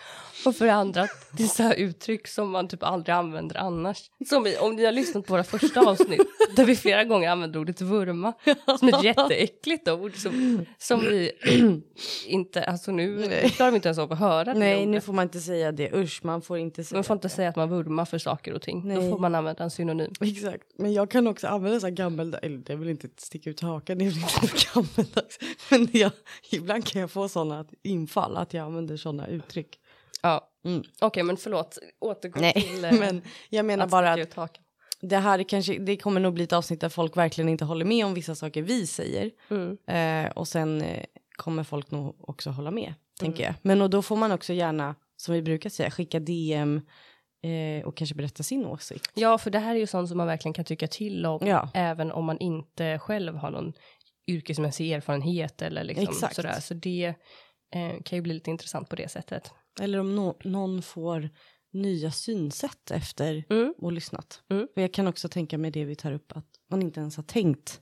Och 0.46 0.56
för 0.56 0.66
det 0.66 0.74
andra 0.74 1.08
det 1.32 1.44
är 1.44 1.48
så 1.48 1.64
här 1.64 1.76
uttryck 1.76 2.28
som 2.28 2.52
man 2.52 2.68
typ 2.68 2.84
aldrig 2.84 3.16
använder 3.16 3.58
annars. 3.58 4.12
Som 4.30 4.48
i, 4.48 4.58
om 4.58 4.76
ni 4.76 4.86
har 4.86 4.92
lyssnat 4.92 5.26
på 5.26 5.34
våra 5.34 5.44
första 5.44 5.90
avsnitt 5.90 6.28
där 6.56 6.66
vi 6.66 6.76
flera 6.76 7.04
gånger 7.04 7.30
använder 7.30 7.60
ordet 7.60 7.82
vurma 7.82 8.34
som 8.80 8.88
ett 8.88 9.04
jätteäckligt 9.04 9.88
ord 9.88 10.11
som, 10.16 10.66
som 10.78 11.00
vi 11.00 11.32
inte, 12.28 12.64
alltså 12.64 12.92
nu 12.92 13.28
klarar 13.50 13.72
vi 13.72 13.76
inte 13.76 13.88
ens 13.88 13.98
av 14.00 14.12
att 14.12 14.20
höra 14.20 14.54
Nej, 14.54 14.86
nu 14.86 15.02
får 15.02 15.14
man 15.14 15.24
inte 15.24 15.40
säga 15.40 15.72
det. 15.72 15.94
Usch, 15.94 16.20
man 16.24 16.42
får 16.42 16.58
inte 16.58 16.84
säga 16.84 16.98
Man 16.98 17.04
får 17.04 17.14
inte 17.14 17.28
det. 17.28 17.34
säga 17.34 17.50
att 17.50 17.56
man 17.56 17.70
vurmar 17.70 18.06
för 18.06 18.18
saker 18.18 18.54
och 18.54 18.62
ting. 18.62 18.82
Då 18.90 19.00
Nej. 19.02 19.10
får 19.12 19.20
man 19.20 19.36
använda 19.36 19.64
en 19.64 19.72
synonym. 19.72 20.12
Exakt, 20.22 20.64
men 20.78 20.94
jag 20.94 21.12
kan 21.12 21.28
också 21.28 21.48
använda 21.48 21.80
så 21.80 21.86
här 21.88 21.94
gammel, 21.94 22.38
eller 22.42 22.58
det 22.58 22.74
är 22.74 22.78
väl 22.78 22.90
inte 22.90 23.08
sticka 23.18 23.50
ut 23.50 23.60
hakan, 23.62 23.98
det 23.98 24.06
är 24.06 24.10
väl 24.10 24.18
inte 24.18 24.48
för 24.48 24.74
gammeldags. 24.76 25.40
Men 25.72 25.88
jag, 25.92 26.12
ibland 26.52 26.86
kan 26.88 27.02
jag 27.02 27.12
få 27.12 27.30
sådana 27.30 27.66
infall 27.84 28.38
att 28.38 28.54
jag 28.54 28.66
använder 28.66 28.98
sådana 28.98 29.28
uttryck. 29.28 29.78
Ja, 30.22 30.48
Mm. 30.66 30.84
okej 31.02 31.24
men 31.24 31.38
förlåt. 31.38 31.78
Återgå 32.00 32.40
Nej, 32.40 32.54
till 32.54 32.86
eh, 32.86 32.94
men 33.00 33.22
jag 33.50 33.66
menar 33.66 33.88
bara 33.88 34.14
att. 34.14 34.20
Det 35.02 35.18
här 35.18 35.40
är 35.40 35.44
kanske, 35.44 35.80
det 35.80 35.98
kommer 35.98 36.22
nog 36.22 36.34
bli 36.34 36.44
ett 36.44 36.54
avsnitt 36.54 36.82
där 36.82 36.90
folk 36.90 37.18
verkligen 37.18 37.50
inte 37.50 37.66
håller 37.66 37.86
med 37.86 38.06
om 38.06 38.14
vissa 38.14 38.36
saker 38.36 38.62
vi 38.62 38.88
säger. 38.88 39.32
Mm. 39.50 39.78
Eh, 39.88 40.32
och 40.32 40.48
sen 40.48 40.82
eh, 40.82 41.06
kommer 41.36 41.64
folk 41.64 41.92
nog 41.92 42.16
också 42.30 42.50
hålla 42.50 42.72
med, 42.72 42.94
tänker 43.20 43.44
jag. 43.44 43.54
Men 43.62 43.82
och 43.82 43.90
då 43.90 44.02
får 44.02 44.16
man 44.16 44.32
också 44.32 44.54
gärna, 44.54 44.96
som 45.18 45.34
vi 45.36 45.42
brukar 45.42 45.70
säga, 45.70 45.92
skicka 45.92 46.20
DM 46.20 46.82
eh, 47.44 47.88
och 47.88 47.98
kanske 47.98 48.16
berätta 48.16 48.44
sin 48.44 48.66
åsikt. 48.66 49.12
Ja, 49.14 49.38
för 49.38 49.52
det 49.52 49.60
här 49.60 49.76
är 49.76 49.80
ju 49.80 49.88
sånt 49.88 50.10
som 50.10 50.18
man 50.18 50.28
verkligen 50.28 50.54
kan 50.54 50.66
tycka 50.66 50.88
till 50.88 51.26
om, 51.26 51.48
Ja. 51.48 51.70
även 51.74 52.12
om 52.12 52.26
man 52.26 52.38
inte 52.38 53.00
själv 53.00 53.36
har 53.36 53.52
någon 53.52 53.74
yrkesmässig 54.28 54.92
erfarenhet 54.92 55.62
eller 55.62 55.84
liksom 55.84 56.04
Exakt. 56.04 56.36
sådär. 56.36 56.60
Så 56.60 56.74
det 56.74 57.14
eh, 57.76 58.02
kan 58.06 58.18
ju 58.18 58.22
bli 58.22 58.34
lite 58.34 58.50
intressant 58.50 58.90
på 58.90 58.96
det 58.96 59.12
sättet. 59.12 59.52
Eller 59.82 60.00
om 60.00 60.16
nå- 60.16 60.38
någon 60.44 60.82
får 60.82 61.30
nya 61.72 62.12
synsätt 62.12 62.92
efter 62.92 63.44
Mm. 63.50 63.74
och 63.78 63.92
lyssnat. 63.92 64.42
Mm. 64.50 64.68
För 64.74 64.82
jag 64.82 64.94
kan 64.94 65.08
också 65.08 65.30
tänka 65.30 65.58
mig 65.58 65.72
det 65.72 65.86
vi 65.86 65.96
tar 65.96 66.12
upp, 66.12 66.32
att 66.36 66.48
man 66.70 66.82
inte 66.82 67.00
ens 67.00 67.16
har 67.16 67.24
tänkt 67.24 67.82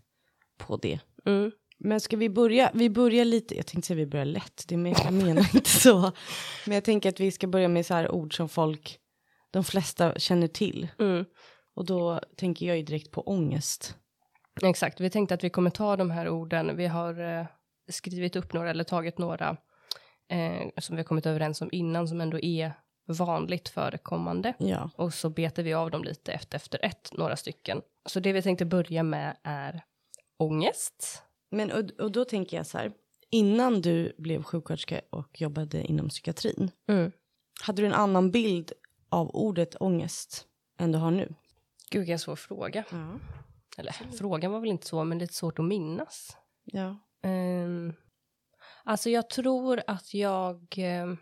på 0.58 0.78
det. 0.78 1.00
Mm. 1.26 1.52
Men 1.78 2.00
ska 2.00 2.18
vi 2.18 2.30
börja, 2.30 2.72
vi 2.74 2.90
börjar 2.90 3.26
lite, 3.26 3.56
jag 3.58 3.66
tänkte 3.68 3.88
säga 3.88 3.98
vi 3.98 4.06
börjar 4.06 4.26
lätt, 4.26 4.66
det 4.68 4.78
men 4.78 4.92
jag 4.92 5.14
menar 5.14 5.56
inte 5.56 5.70
så. 5.70 6.12
Men 6.66 6.76
jag 6.76 6.84
tänker 6.84 7.10
att 7.10 7.20
vi 7.20 7.32
ska 7.32 7.48
börja 7.48 7.68
med 7.68 7.86
så 7.86 7.94
här 7.94 8.12
ord 8.12 8.36
som 8.38 8.50
folk, 8.50 9.00
de 9.52 9.64
flesta 9.64 10.20
känner 10.20 10.48
till. 10.48 10.88
Mm. 11.00 11.26
Och 11.76 11.86
då 11.86 12.22
tänker 12.38 12.66
jag 12.66 12.78
ju 12.78 12.84
direkt 12.84 13.12
på 13.12 13.22
ångest. 13.22 13.96
Exakt, 14.64 15.00
vi 15.00 15.10
tänkte 15.10 15.34
att 15.36 15.44
vi 15.44 15.50
kommer 15.50 15.70
ta 15.70 15.96
de 15.96 16.12
här 16.12 16.30
orden. 16.30 16.78
Vi 16.78 16.88
har 16.88 17.40
eh, 17.40 17.46
skrivit 17.90 18.36
upp 18.36 18.54
några 18.54 18.70
eller 18.70 18.84
tagit 18.84 19.18
några 19.18 19.58
eh, 20.30 20.68
som 20.78 20.96
vi 20.96 21.00
har 21.00 21.08
kommit 21.08 21.26
överens 21.26 21.62
om 21.62 21.70
innan 21.72 22.08
som 22.08 22.22
ändå 22.22 22.40
är 22.40 22.74
vanligt 23.14 23.70
förekommande. 23.70 24.54
Ja. 24.58 24.90
Och 24.96 25.14
så 25.14 25.30
betar 25.30 25.64
vi 25.64 25.74
av 25.74 25.92
dem 25.92 26.04
lite 26.04 26.32
efter, 26.34 26.56
efter 26.58 26.86
ett, 26.86 27.10
några 27.14 27.36
stycken. 27.36 27.82
Så 28.06 28.20
det 28.20 28.34
vi 28.34 28.42
tänkte 28.42 28.66
börja 28.66 29.04
med 29.04 29.38
är 29.44 29.82
ångest. 30.38 31.24
Men 31.52 31.72
och, 31.72 31.92
och 32.00 32.12
då 32.12 32.26
tänker 32.26 32.58
jag 32.58 32.66
så 32.68 32.78
här, 32.78 32.92
innan 33.30 33.82
du 33.82 34.16
blev 34.18 34.44
sjuksköterska 34.44 35.02
och 35.10 35.42
jobbade 35.42 35.84
inom 35.84 36.10
psykiatrin, 36.10 36.72
Mm. 36.88 37.12
hade 37.62 37.82
du 37.82 37.86
en 37.86 37.94
annan 37.94 38.32
bild 38.32 38.72
av 39.10 39.30
ordet 39.36 39.76
ångest 39.80 40.46
än 40.80 40.92
du 40.92 40.98
har 40.98 41.12
nu? 41.12 41.34
Gud, 41.92 42.00
vilken 42.00 42.20
svår 42.20 42.36
fråga. 42.36 42.84
Ja. 42.92 43.20
Eller 43.78 43.92
frågan 44.18 44.52
var 44.52 44.60
väl 44.60 44.70
inte 44.70 44.88
så, 44.88 45.04
men 45.04 45.20
lite 45.20 45.34
svårt 45.34 45.60
att 45.60 45.66
minnas. 45.66 46.38
Ja. 46.64 46.96
Um, 47.24 47.94
alltså 48.84 49.10
jag 49.10 49.30
tror 49.30 49.82
att 49.88 50.14
jag... 50.14 50.74
ehm, 50.78 51.18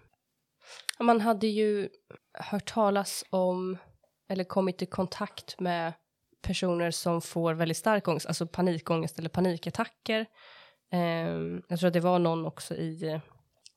man 0.99 1.21
hade 1.21 1.47
ju 1.47 1.89
hört 2.33 2.73
talas 2.73 3.23
om 3.29 3.77
eller 4.29 4.43
kommit 4.43 4.81
i 4.81 4.85
kontakt 4.85 5.59
med 5.59 5.93
personer 6.41 6.91
som 6.91 7.21
får 7.21 7.53
väldigt 7.53 7.77
stark 7.77 8.07
ångest, 8.07 8.25
alltså 8.25 8.47
panikångest 8.47 9.19
eller 9.19 9.29
panikattacker. 9.29 10.25
Ehm, 10.91 11.61
jag 11.67 11.79
tror 11.79 11.87
att 11.87 11.93
det 11.93 11.99
var 11.99 12.19
någon 12.19 12.45
också 12.45 12.75
i, 12.75 13.21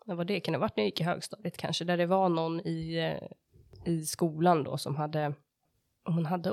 vad 0.07 0.17
var 0.17 0.25
det, 0.25 0.41
kan 0.41 0.53
det 0.53 0.59
ha 0.59 0.61
varit 0.61 0.77
när 0.77 0.85
jag 0.85 0.89
gick 0.89 1.01
i 1.01 1.05
högstadiet 1.05 1.57
kanske, 1.57 1.85
där 1.85 1.97
det 1.97 2.07
var 2.07 2.29
någon 2.29 2.61
i, 2.61 2.97
eh, 2.97 3.93
i 3.93 4.05
skolan 4.05 4.65
då 4.65 4.79
som 4.79 4.97
hade, 4.97 5.35
hon 6.05 6.27
hade 6.27 6.53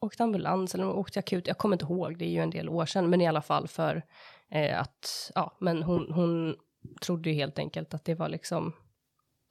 åkt 0.00 0.20
ambulans 0.20 0.74
eller 0.74 0.84
hon 0.84 0.96
åkte 0.96 1.18
akut, 1.18 1.46
jag 1.46 1.58
kommer 1.58 1.74
inte 1.74 1.84
ihåg, 1.84 2.18
det 2.18 2.24
är 2.24 2.30
ju 2.30 2.40
en 2.40 2.50
del 2.50 2.68
år 2.68 2.86
sedan, 2.86 3.10
men 3.10 3.20
i 3.20 3.26
alla 3.26 3.42
fall 3.42 3.68
för 3.68 4.02
eh, 4.50 4.80
att, 4.80 5.30
ja, 5.34 5.56
men 5.60 5.82
hon, 5.82 6.12
hon 6.12 6.56
trodde 7.02 7.30
ju 7.30 7.36
helt 7.36 7.58
enkelt 7.58 7.94
att 7.94 8.04
det 8.04 8.14
var 8.14 8.28
liksom, 8.28 8.72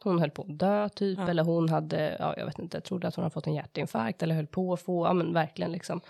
hon 0.09 0.19
höll 0.19 0.31
på 0.31 0.41
att 0.41 0.59
dö 0.59 0.89
typ, 0.89 1.19
Ja. 1.19 1.29
eller 1.29 1.43
hon 1.43 1.69
hade, 1.69 2.15
ja 2.19 2.33
jag 2.38 2.45
vet 2.45 2.59
inte, 2.59 2.81
trodde 2.81 3.07
att 3.07 3.15
hon 3.15 3.24
hade 3.24 3.33
fått 3.33 3.47
en 3.47 3.53
hjärtinfarkt 3.53 4.24
eller 4.24 4.35
höll 4.35 4.47
på 4.47 4.74
att 4.74 4.81
få, 4.81 5.05
ja 5.05 5.13
men 5.13 5.33
verkligen 5.33 5.71
liksom. 5.71 6.01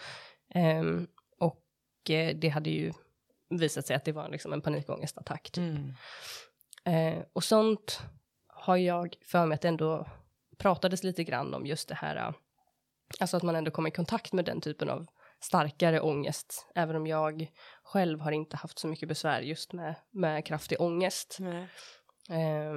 Ehm, 0.53 1.07
och 1.39 2.09
eh, 2.09 2.35
det 2.35 2.49
hade 2.49 2.69
ju 2.69 2.93
visat 3.49 3.85
sig 3.87 3.95
att 3.95 4.05
det 4.05 4.11
var 4.11 4.29
liksom 4.29 4.53
en 4.53 4.61
panikångestattack 4.61 5.51
typ. 5.51 5.77
Mm. 5.77 5.93
Eh, 7.17 7.23
och 7.33 7.43
sånt 7.43 8.01
har 8.47 8.77
jag 8.77 9.15
för 9.25 9.45
mig 9.45 9.55
att 9.55 9.61
det 9.61 9.67
ändå 9.67 10.07
pratades 10.57 11.03
lite 11.03 11.23
grann 11.23 11.53
om 11.53 11.65
just 11.65 11.89
det 11.89 11.95
här, 11.95 12.15
eh, 12.15 12.31
alltså 13.19 13.37
att 13.37 13.43
man 13.43 13.55
ändå 13.55 13.71
kommer 13.71 13.89
i 13.89 13.91
kontakt 13.91 14.33
med 14.33 14.45
den 14.45 14.61
typen 14.61 14.89
av 14.89 15.07
starkare 15.39 16.01
ångest, 16.01 16.67
även 16.75 16.95
om 16.95 17.07
jag 17.07 17.51
själv 17.83 18.19
har 18.19 18.31
inte 18.31 18.57
haft 18.57 18.79
så 18.79 18.87
mycket 18.87 19.09
besvär 19.09 19.41
just 19.41 19.73
med, 19.73 19.95
med 20.11 20.45
kraftig 20.45 20.81
ångest. 20.81 21.37
Nej. 21.39 21.67
Eh, 22.29 22.75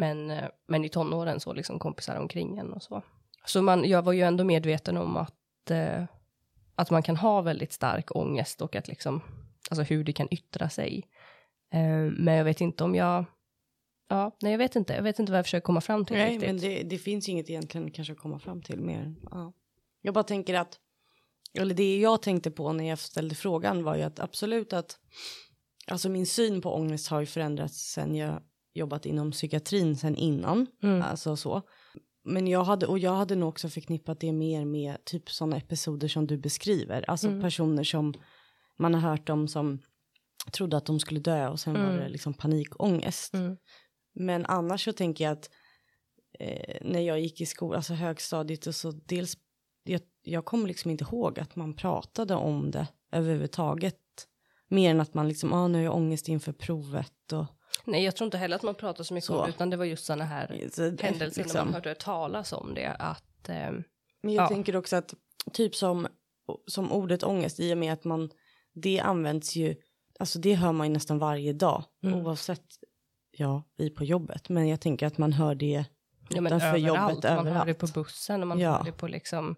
men, 0.00 0.30
eh, 0.30 0.48
men 0.66 0.84
i 0.84 0.88
tonåren 0.88 1.40
så 1.40 1.52
liksom 1.52 1.78
kompisar 1.78 2.16
omkring 2.16 2.58
en 2.58 2.72
och 2.72 2.82
så. 2.82 3.02
Så 3.44 3.62
man, 3.62 3.84
jag 3.84 4.02
var 4.02 4.12
ju 4.12 4.20
ändå 4.20 4.44
medveten 4.44 4.96
om 4.96 5.16
att, 5.16 5.70
eh, 5.70 6.04
att 6.74 6.90
man 6.90 7.02
kan 7.02 7.16
ha 7.16 7.40
väldigt 7.40 7.72
stark 7.72 8.16
ångest 8.16 8.62
och 8.62 8.76
att 8.76 8.88
liksom, 8.88 9.20
alltså 9.70 9.82
hur 9.82 10.04
det 10.04 10.12
kan 10.12 10.28
yttra 10.30 10.70
sig. 10.70 11.08
Eh, 11.72 12.12
men 12.18 12.34
jag 12.34 12.44
vet 12.44 12.60
inte 12.60 12.84
om 12.84 12.94
jag, 12.94 13.24
ja, 14.08 14.36
nej 14.42 14.52
jag 14.52 14.58
vet 14.58 14.76
inte, 14.76 14.92
jag 14.92 15.02
vet 15.02 15.18
inte 15.18 15.32
vad 15.32 15.38
jag 15.38 15.46
försöker 15.46 15.64
komma 15.64 15.80
fram 15.80 16.04
till 16.04 16.16
Nej, 16.16 16.30
riktigt. 16.30 16.48
men 16.48 16.58
det, 16.58 16.82
det 16.82 16.98
finns 16.98 17.28
inget 17.28 17.50
egentligen 17.50 17.90
kanske 17.90 18.12
att 18.12 18.18
komma 18.18 18.38
fram 18.38 18.62
till 18.62 18.80
mer. 18.80 19.14
Ja. 19.30 19.52
Jag 20.02 20.14
bara 20.14 20.24
tänker 20.24 20.54
att, 20.54 20.78
eller 21.58 21.74
det 21.74 21.98
jag 22.00 22.22
tänkte 22.22 22.50
på 22.50 22.72
när 22.72 22.88
jag 22.88 22.98
ställde 22.98 23.34
frågan 23.34 23.84
var 23.84 23.96
ju 23.96 24.02
att 24.02 24.20
absolut 24.20 24.72
att, 24.72 24.98
alltså 25.86 26.08
min 26.08 26.26
syn 26.26 26.60
på 26.60 26.74
ångest 26.74 27.08
har 27.08 27.20
ju 27.20 27.26
förändrats 27.26 27.92
sen 27.92 28.14
jag 28.14 28.42
jobbat 28.74 29.06
inom 29.06 29.30
psykiatrin 29.30 29.96
sen 29.96 30.16
innan, 30.16 30.66
Mm. 30.82 31.02
alltså 31.02 31.36
så. 31.36 31.62
Men 32.24 32.46
jag 32.46 32.64
hade, 32.64 32.86
och 32.86 32.98
jag 32.98 33.14
hade 33.14 33.34
nog 33.34 33.48
också 33.48 33.68
förknippat 33.68 34.20
det 34.20 34.32
mer 34.32 34.64
med 34.64 35.04
typ 35.04 35.30
sådana 35.30 35.56
episoder 35.56 36.08
som 36.08 36.26
du 36.26 36.38
beskriver, 36.38 37.10
alltså 37.10 37.28
Mm. 37.28 37.40
personer 37.40 37.84
som 37.84 38.14
man 38.78 38.94
har 38.94 39.10
hört 39.10 39.28
om 39.28 39.48
som 39.48 39.78
trodde 40.52 40.76
att 40.76 40.86
de 40.86 41.00
skulle 41.00 41.20
dö 41.20 41.48
och 41.48 41.60
sen 41.60 41.74
var 41.74 41.80
Mm. 41.80 41.96
det 41.96 42.08
liksom 42.08 42.34
panikångest. 42.34 43.34
Mm. 43.34 43.56
Men 44.14 44.46
annars 44.46 44.84
så 44.84 44.92
tänker 44.92 45.24
jag 45.24 45.32
att 45.32 45.50
eh, 46.38 46.76
när 46.82 47.00
jag 47.00 47.20
gick 47.20 47.40
i 47.40 47.46
skolan, 47.46 47.76
alltså 47.76 47.94
högstadiet 47.94 48.66
och 48.66 48.74
så 48.74 48.90
dels, 48.90 49.36
jag, 49.84 50.00
jag 50.22 50.44
kommer 50.44 50.68
liksom 50.68 50.90
inte 50.90 51.04
ihåg 51.04 51.40
att 51.40 51.56
man 51.56 51.74
pratade 51.74 52.34
om 52.34 52.70
det 52.70 52.86
överhuvudtaget. 53.12 53.96
Mer 54.68 54.90
än 54.90 55.00
att 55.00 55.14
man 55.14 55.28
liksom, 55.28 55.52
ah, 55.52 55.68
nu 55.68 55.78
har 55.78 55.84
jag 55.84 55.94
ångest 55.96 56.28
inför 56.28 56.52
provet 56.52 57.32
och 57.32 57.46
Nej, 57.84 58.04
jag 58.04 58.16
tror 58.16 58.24
inte 58.26 58.38
heller 58.38 58.56
att 58.56 58.62
man 58.62 58.74
pratar 58.74 59.04
så 59.04 59.14
mycket 59.14 59.26
Så. 59.26 59.38
om 59.38 59.44
det, 59.44 59.50
utan 59.50 59.70
det 59.70 59.76
var 59.76 59.84
just 59.84 60.04
sådana 60.04 60.24
här 60.24 60.68
så, 60.72 60.82
händelser 60.82 61.12
när 61.40 61.44
liksom. 61.44 61.64
man 61.64 61.74
hörde 61.74 61.94
talas 61.94 62.52
om 62.52 62.74
det, 62.74 62.86
att 62.98 63.48
ehm, 63.48 63.82
Men 64.22 64.34
jag 64.34 64.44
Ja. 64.44 64.48
tänker 64.48 64.76
också 64.76 64.96
att 64.96 65.14
typ 65.52 65.74
som, 65.74 66.06
som 66.66 66.92
ordet 66.92 67.22
ångest 67.22 67.60
i 67.60 67.74
och 67.74 67.78
med 67.78 67.92
att 67.92 68.04
man, 68.04 68.30
det 68.74 69.00
används 69.00 69.56
ju, 69.56 69.74
alltså 70.18 70.38
det 70.38 70.54
hör 70.54 70.72
man 70.72 70.86
ju 70.86 70.92
nästan 70.92 71.18
varje 71.18 71.52
dag 71.52 71.84
Mm. 72.02 72.26
oavsett, 72.26 72.64
ja, 73.30 73.62
vi 73.76 73.90
på 73.90 74.04
jobbet, 74.04 74.48
men 74.48 74.68
jag 74.68 74.80
tänker 74.80 75.06
att 75.06 75.18
man 75.18 75.32
hör 75.32 75.54
det 75.54 75.84
ja, 76.28 76.40
men 76.40 76.52
överallt, 76.52 76.82
jobbet, 76.82 77.00
man 77.04 77.22
hör 77.22 77.44
det 77.44 77.50
överallt. 77.50 77.78
på 77.78 77.86
bussen 77.86 78.40
och 78.40 78.46
man 78.48 78.58
Ja. 78.58 78.72
hör 78.76 78.84
det 78.84 78.92
på 78.92 79.08
liksom 79.08 79.56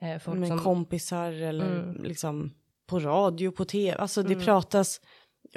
eh, 0.00 0.18
folk 0.18 0.38
med 0.38 0.48
som 0.48 0.58
kompisar 0.58 1.32
eller 1.32 1.78
Mm. 1.80 2.02
liksom 2.04 2.54
på 2.86 2.98
radio, 3.00 3.50
på 3.50 3.64
tv. 3.64 3.96
Alltså 3.98 4.22
det 4.22 4.32
Mm. 4.32 4.44
pratas 4.44 5.00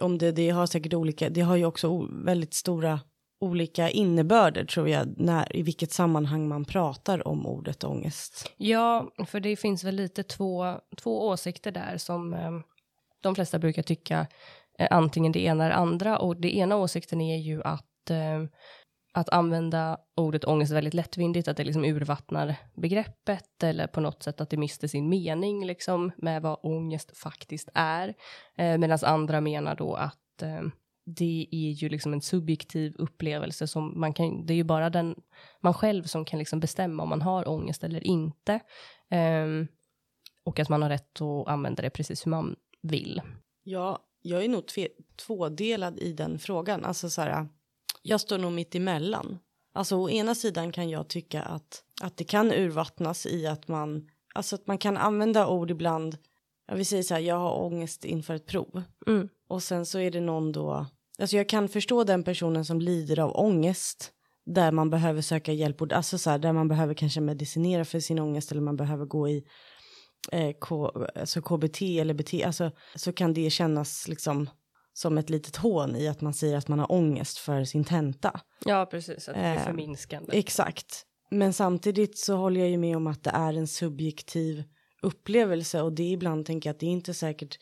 om 0.01 0.17
det, 0.17 0.31
det 0.31 0.49
har 0.49 0.65
säkert 0.65 0.93
olika, 0.93 1.29
det 1.29 1.41
har 1.41 1.55
ju 1.55 1.65
också 1.65 1.87
o, 1.87 2.07
väldigt 2.11 2.53
stora 2.53 2.99
olika 3.39 3.89
innebörder 3.89 4.65
tror 4.65 4.89
jag, 4.89 5.13
när, 5.17 5.55
i 5.55 5.61
vilket 5.61 5.91
sammanhang 5.91 6.47
man 6.47 6.65
pratar 6.65 7.27
om 7.27 7.47
ordet 7.47 7.83
ångest. 7.83 8.51
Ja, 8.57 9.11
för 9.27 9.39
det 9.39 9.55
finns 9.55 9.83
väl 9.83 9.95
lite 9.95 10.23
två, 10.23 10.75
två 10.97 11.27
åsikter 11.27 11.71
där 11.71 11.97
som 11.97 12.33
eh, 12.33 12.51
de 13.21 13.35
flesta 13.35 13.59
brukar 13.59 13.81
tycka 13.81 14.27
eh, 14.79 14.87
antingen 14.91 15.31
det 15.31 15.39
ena 15.39 15.65
eller 15.65 15.75
andra. 15.75 16.19
Och 16.19 16.41
det 16.41 16.55
ena 16.55 16.75
åsikten 16.75 17.21
är 17.21 17.37
ju 17.37 17.63
att, 17.63 18.09
eh, 18.09 18.43
att 19.19 19.29
använda 19.29 19.97
ordet 20.15 20.45
ångest 20.45 20.71
väldigt 20.71 20.93
lättvindigt, 20.93 21.47
att 21.47 21.57
det 21.57 21.63
liksom 21.63 21.85
urvattnar 21.85 22.55
begreppet 22.75 23.63
eller 23.63 23.87
på 23.87 24.01
något 24.01 24.23
sätt 24.23 24.41
att 24.41 24.49
det 24.49 24.57
mister 24.57 24.87
sin 24.87 25.09
mening 25.09 25.65
liksom 25.65 26.11
med 26.17 26.41
vad 26.41 26.59
ångest 26.63 27.17
faktiskt 27.17 27.69
är. 27.73 28.13
Eh, 28.57 28.77
Medan 28.77 28.99
andra 29.03 29.41
menar 29.41 29.75
då 29.75 29.93
att 29.93 30.41
eh, 30.41 30.61
det 31.05 31.47
är 31.51 31.71
ju 31.71 31.89
liksom 31.89 32.13
en 32.13 32.21
subjektiv 32.21 32.95
upplevelse 32.97 33.67
som 33.67 33.99
man 33.99 34.13
kan, 34.13 34.45
det 34.45 34.53
är 34.53 34.55
ju 34.55 34.63
bara 34.63 34.89
den 34.89 35.15
man 35.61 35.73
själv 35.73 36.03
som 36.03 36.25
kan 36.25 36.39
liksom 36.39 36.59
bestämma 36.59 37.03
om 37.03 37.09
man 37.09 37.21
har 37.21 37.47
ångest 37.47 37.83
eller 37.83 38.07
inte. 38.07 38.53
Eh, 39.11 39.47
och 40.43 40.59
att 40.59 40.69
man 40.69 40.81
har 40.81 40.89
rätt 40.89 41.21
att 41.21 41.47
använda 41.47 41.81
det 41.81 41.89
precis 41.89 42.25
hur 42.25 42.29
man 42.29 42.55
vill. 42.81 43.21
Ja, 43.63 44.05
jag 44.21 44.43
är 44.43 44.49
nog 44.49 44.67
tve, 44.67 44.87
tvådelad 45.25 45.99
i 45.99 46.13
den 46.13 46.39
frågan. 46.39 46.85
Alltså 46.85 47.09
så 47.09 47.21
här, 47.21 47.47
jag 48.09 48.21
står 48.21 48.37
nog 48.37 48.51
mitt 48.51 48.75
emellan. 48.75 49.39
Alltså 49.73 49.95
å 49.95 50.09
ena 50.09 50.35
sidan 50.35 50.71
kan 50.71 50.89
jag 50.89 51.07
tycka 51.07 51.41
att, 51.41 51.83
att 52.01 52.17
det 52.17 52.23
kan 52.23 52.51
urvattnas 52.51 53.25
i 53.25 53.47
att 53.47 53.67
man, 53.67 54.07
alltså 54.33 54.55
att 54.55 54.67
man 54.67 54.77
kan 54.77 54.97
använda 54.97 55.47
ord 55.47 55.71
ibland, 55.71 56.17
jag 56.67 56.75
vill 56.75 56.85
säga 56.85 57.03
så 57.03 57.13
här, 57.13 57.21
jag 57.21 57.35
har 57.39 57.61
ångest 57.61 58.05
inför 58.05 58.33
ett 58.35 58.45
prov. 58.45 58.83
Mm. 59.07 59.29
Och 59.47 59.63
sen 59.63 59.85
så 59.85 59.99
är 59.99 60.11
det 60.11 60.21
någon 60.21 60.51
då, 60.51 60.85
alltså 61.19 61.37
jag 61.37 61.49
kan 61.49 61.69
förstå 61.69 62.03
den 62.03 62.23
personen 62.23 62.65
som 62.65 62.81
lider 62.81 63.19
av 63.19 63.35
ångest 63.35 64.11
där 64.45 64.71
man 64.71 64.89
behöver 64.89 65.21
söka 65.21 65.53
hjälp, 65.53 65.81
och- 65.81 65.93
alltså 65.93 66.17
så 66.17 66.29
här, 66.29 66.39
där 66.39 66.53
man 66.53 66.67
behöver 66.67 66.93
kanske 66.93 67.21
medicinera 67.21 67.85
för 67.85 67.99
sin 67.99 68.19
ångest 68.19 68.51
eller 68.51 68.61
man 68.61 68.75
behöver 68.75 69.05
gå 69.05 69.29
i 69.29 69.43
eh, 70.31 70.51
K, 70.59 70.87
alltså 71.15 71.41
KBT 71.41 71.81
eller 71.99 72.13
BT, 72.13 72.43
alltså 72.43 72.71
så 72.95 73.13
kan 73.13 73.33
det 73.33 73.49
kännas 73.49 74.07
liksom 74.07 74.49
som 74.99 75.17
ett 75.17 75.29
litet 75.29 75.55
hån 75.55 75.95
i 75.95 76.07
att 76.07 76.21
man 76.21 76.33
säger 76.33 76.57
att 76.57 76.67
man 76.67 76.79
har 76.79 76.91
ångest 76.91 77.37
för 77.37 77.63
sin 77.63 77.83
tenta. 77.85 78.39
Ja, 78.65 78.87
precis. 78.91 79.29
Att 79.29 79.35
det 79.35 79.41
är 79.41 79.55
Eh, 79.55 79.63
förminskande. 79.63 80.37
Exakt. 80.37 81.05
Men 81.31 81.53
samtidigt 81.53 82.17
så 82.17 82.35
håller 82.35 82.59
jag 82.59 82.69
ju 82.69 82.77
med 82.77 82.97
om 82.97 83.07
att 83.07 83.23
det 83.23 83.29
är 83.29 83.53
en 83.53 83.67
subjektiv 83.67 84.63
upplevelse 85.01 85.81
och 85.81 85.93
det 85.93 86.03
är 86.03 86.11
ibland 86.11 86.45
tänker 86.45 86.69
jag 86.69 86.73
att 86.73 86.79
det 86.79 86.85
är 86.85 86.91
inte 86.91 87.13
säkert, 87.13 87.57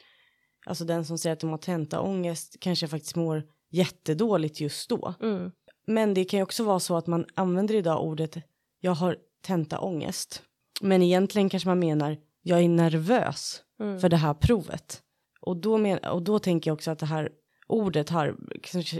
alltså 0.65 0.85
den 0.85 1.05
som 1.05 1.17
säger 1.17 1.33
att 1.33 1.39
de 1.39 1.49
har 1.49 1.57
tentaångest 1.57 2.57
kanske 2.59 2.87
faktiskt 2.87 3.15
mår 3.15 3.43
jättedåligt 3.71 4.59
just 4.59 4.89
då. 4.89 5.13
Mm. 5.21 5.51
Men 5.87 6.13
det 6.13 6.25
kan 6.25 6.37
ju 6.39 6.43
också 6.43 6.63
vara 6.63 6.79
så 6.79 6.97
att 6.97 7.07
man 7.07 7.25
använder 7.35 7.75
idag 7.75 8.03
ordet 8.03 8.37
jag 8.79 8.91
har 8.91 9.17
tentaångest. 9.43 10.41
Men 10.81 11.01
egentligen 11.01 11.49
kanske 11.49 11.69
man 11.69 11.79
menar 11.79 12.17
jag 12.41 12.59
är 12.63 12.69
nervös 12.69 13.63
Mm. 13.79 13.99
för 13.99 14.09
det 14.09 14.17
här 14.17 14.33
provet. 14.33 15.01
Och 15.47 15.57
då, 15.57 15.77
men, 15.77 15.97
och 15.97 16.21
då 16.21 16.39
tänker 16.39 16.69
jag 16.69 16.75
också 16.75 16.91
att 16.91 16.99
det 16.99 17.05
här 17.05 17.29
ordet 17.67 18.09
har 18.09 18.35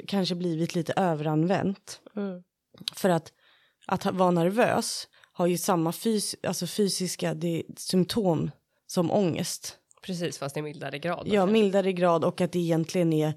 kanske, 0.08 0.36
blivit 0.36 0.76
lite 0.76 0.94
överanvänt. 0.94 2.02
Mm. 2.16 2.44
För 2.96 3.10
att, 3.10 3.32
att 3.88 4.06
vara 4.06 4.32
nervös 4.32 5.08
har 5.32 5.48
ju 5.48 5.58
samma 5.58 5.92
fys, 5.92 6.36
alltså 6.44 6.68
fysiska 6.68 7.34
det, 7.34 7.64
symptom 7.78 8.52
som 8.88 9.12
ångest. 9.12 9.78
Precis, 10.02 10.38
fast 10.38 10.58
i 10.58 10.62
mildare 10.62 11.00
grad. 11.00 11.28
Ja, 11.28 11.46
mildare 11.46 11.94
grad 11.94 12.26
och 12.26 12.42
att 12.42 12.52
det 12.52 12.60
egentligen 12.60 13.14
är, 13.14 13.34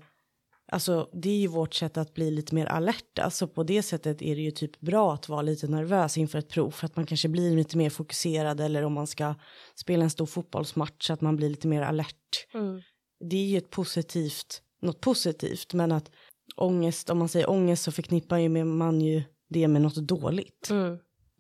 alltså 0.73 1.11
det 1.12 1.31
är 1.31 1.37
ju 1.37 1.46
vårt 1.46 1.75
sätt 1.75 1.96
att 1.96 2.14
bli 2.14 2.31
lite 2.31 2.55
mer 2.55 2.66
alerta. 2.66 3.31
Så 3.31 3.46
på 3.46 3.62
det 3.62 3.83
sättet 3.83 4.23
är 4.23 4.37
det 4.37 4.42
ju 4.42 4.51
typ 4.51 4.81
bra 4.81 5.14
att 5.14 5.29
vara 5.29 5.42
lite 5.42 5.66
nervös 5.66 6.18
inför 6.18 6.38
ett 6.38 6.49
prov 6.49 6.70
för 6.70 6.87
att 6.87 6.96
man 6.96 7.07
kanske 7.07 7.29
blir 7.29 7.57
lite 7.57 7.77
mer 7.77 7.90
fokuserad 7.90 8.61
eller 8.61 8.83
om 8.83 8.92
man 8.92 9.07
ska 9.07 9.35
spela 9.75 10.05
en 10.05 10.11
stor 10.11 10.27
fotbollsmatch 10.27 11.07
så 11.07 11.12
att 11.12 11.20
man 11.20 11.37
blir 11.37 11.49
lite 11.49 11.68
mer 11.68 11.83
alert. 11.83 12.46
Mm. 12.55 12.83
Det 13.20 13.37
är 13.37 13.46
ju 13.46 13.59
ett 13.59 13.70
positivt, 13.70 14.62
något 14.83 15.00
positivt, 15.00 15.74
men 15.74 15.92
att 15.92 16.11
ångest, 16.56 17.11
om 17.11 17.18
man 17.18 17.28
säger 17.28 17.50
ångest 17.50 17.83
så 17.83 17.92
förknippar 17.92 18.38
ju 18.38 18.48
med, 18.48 18.66
man 18.66 19.00
ju 19.00 19.22
det 19.48 19.68
med 19.68 19.83
något 19.83 19.96
dåligt. 19.96 20.70
Mm. 20.70 20.98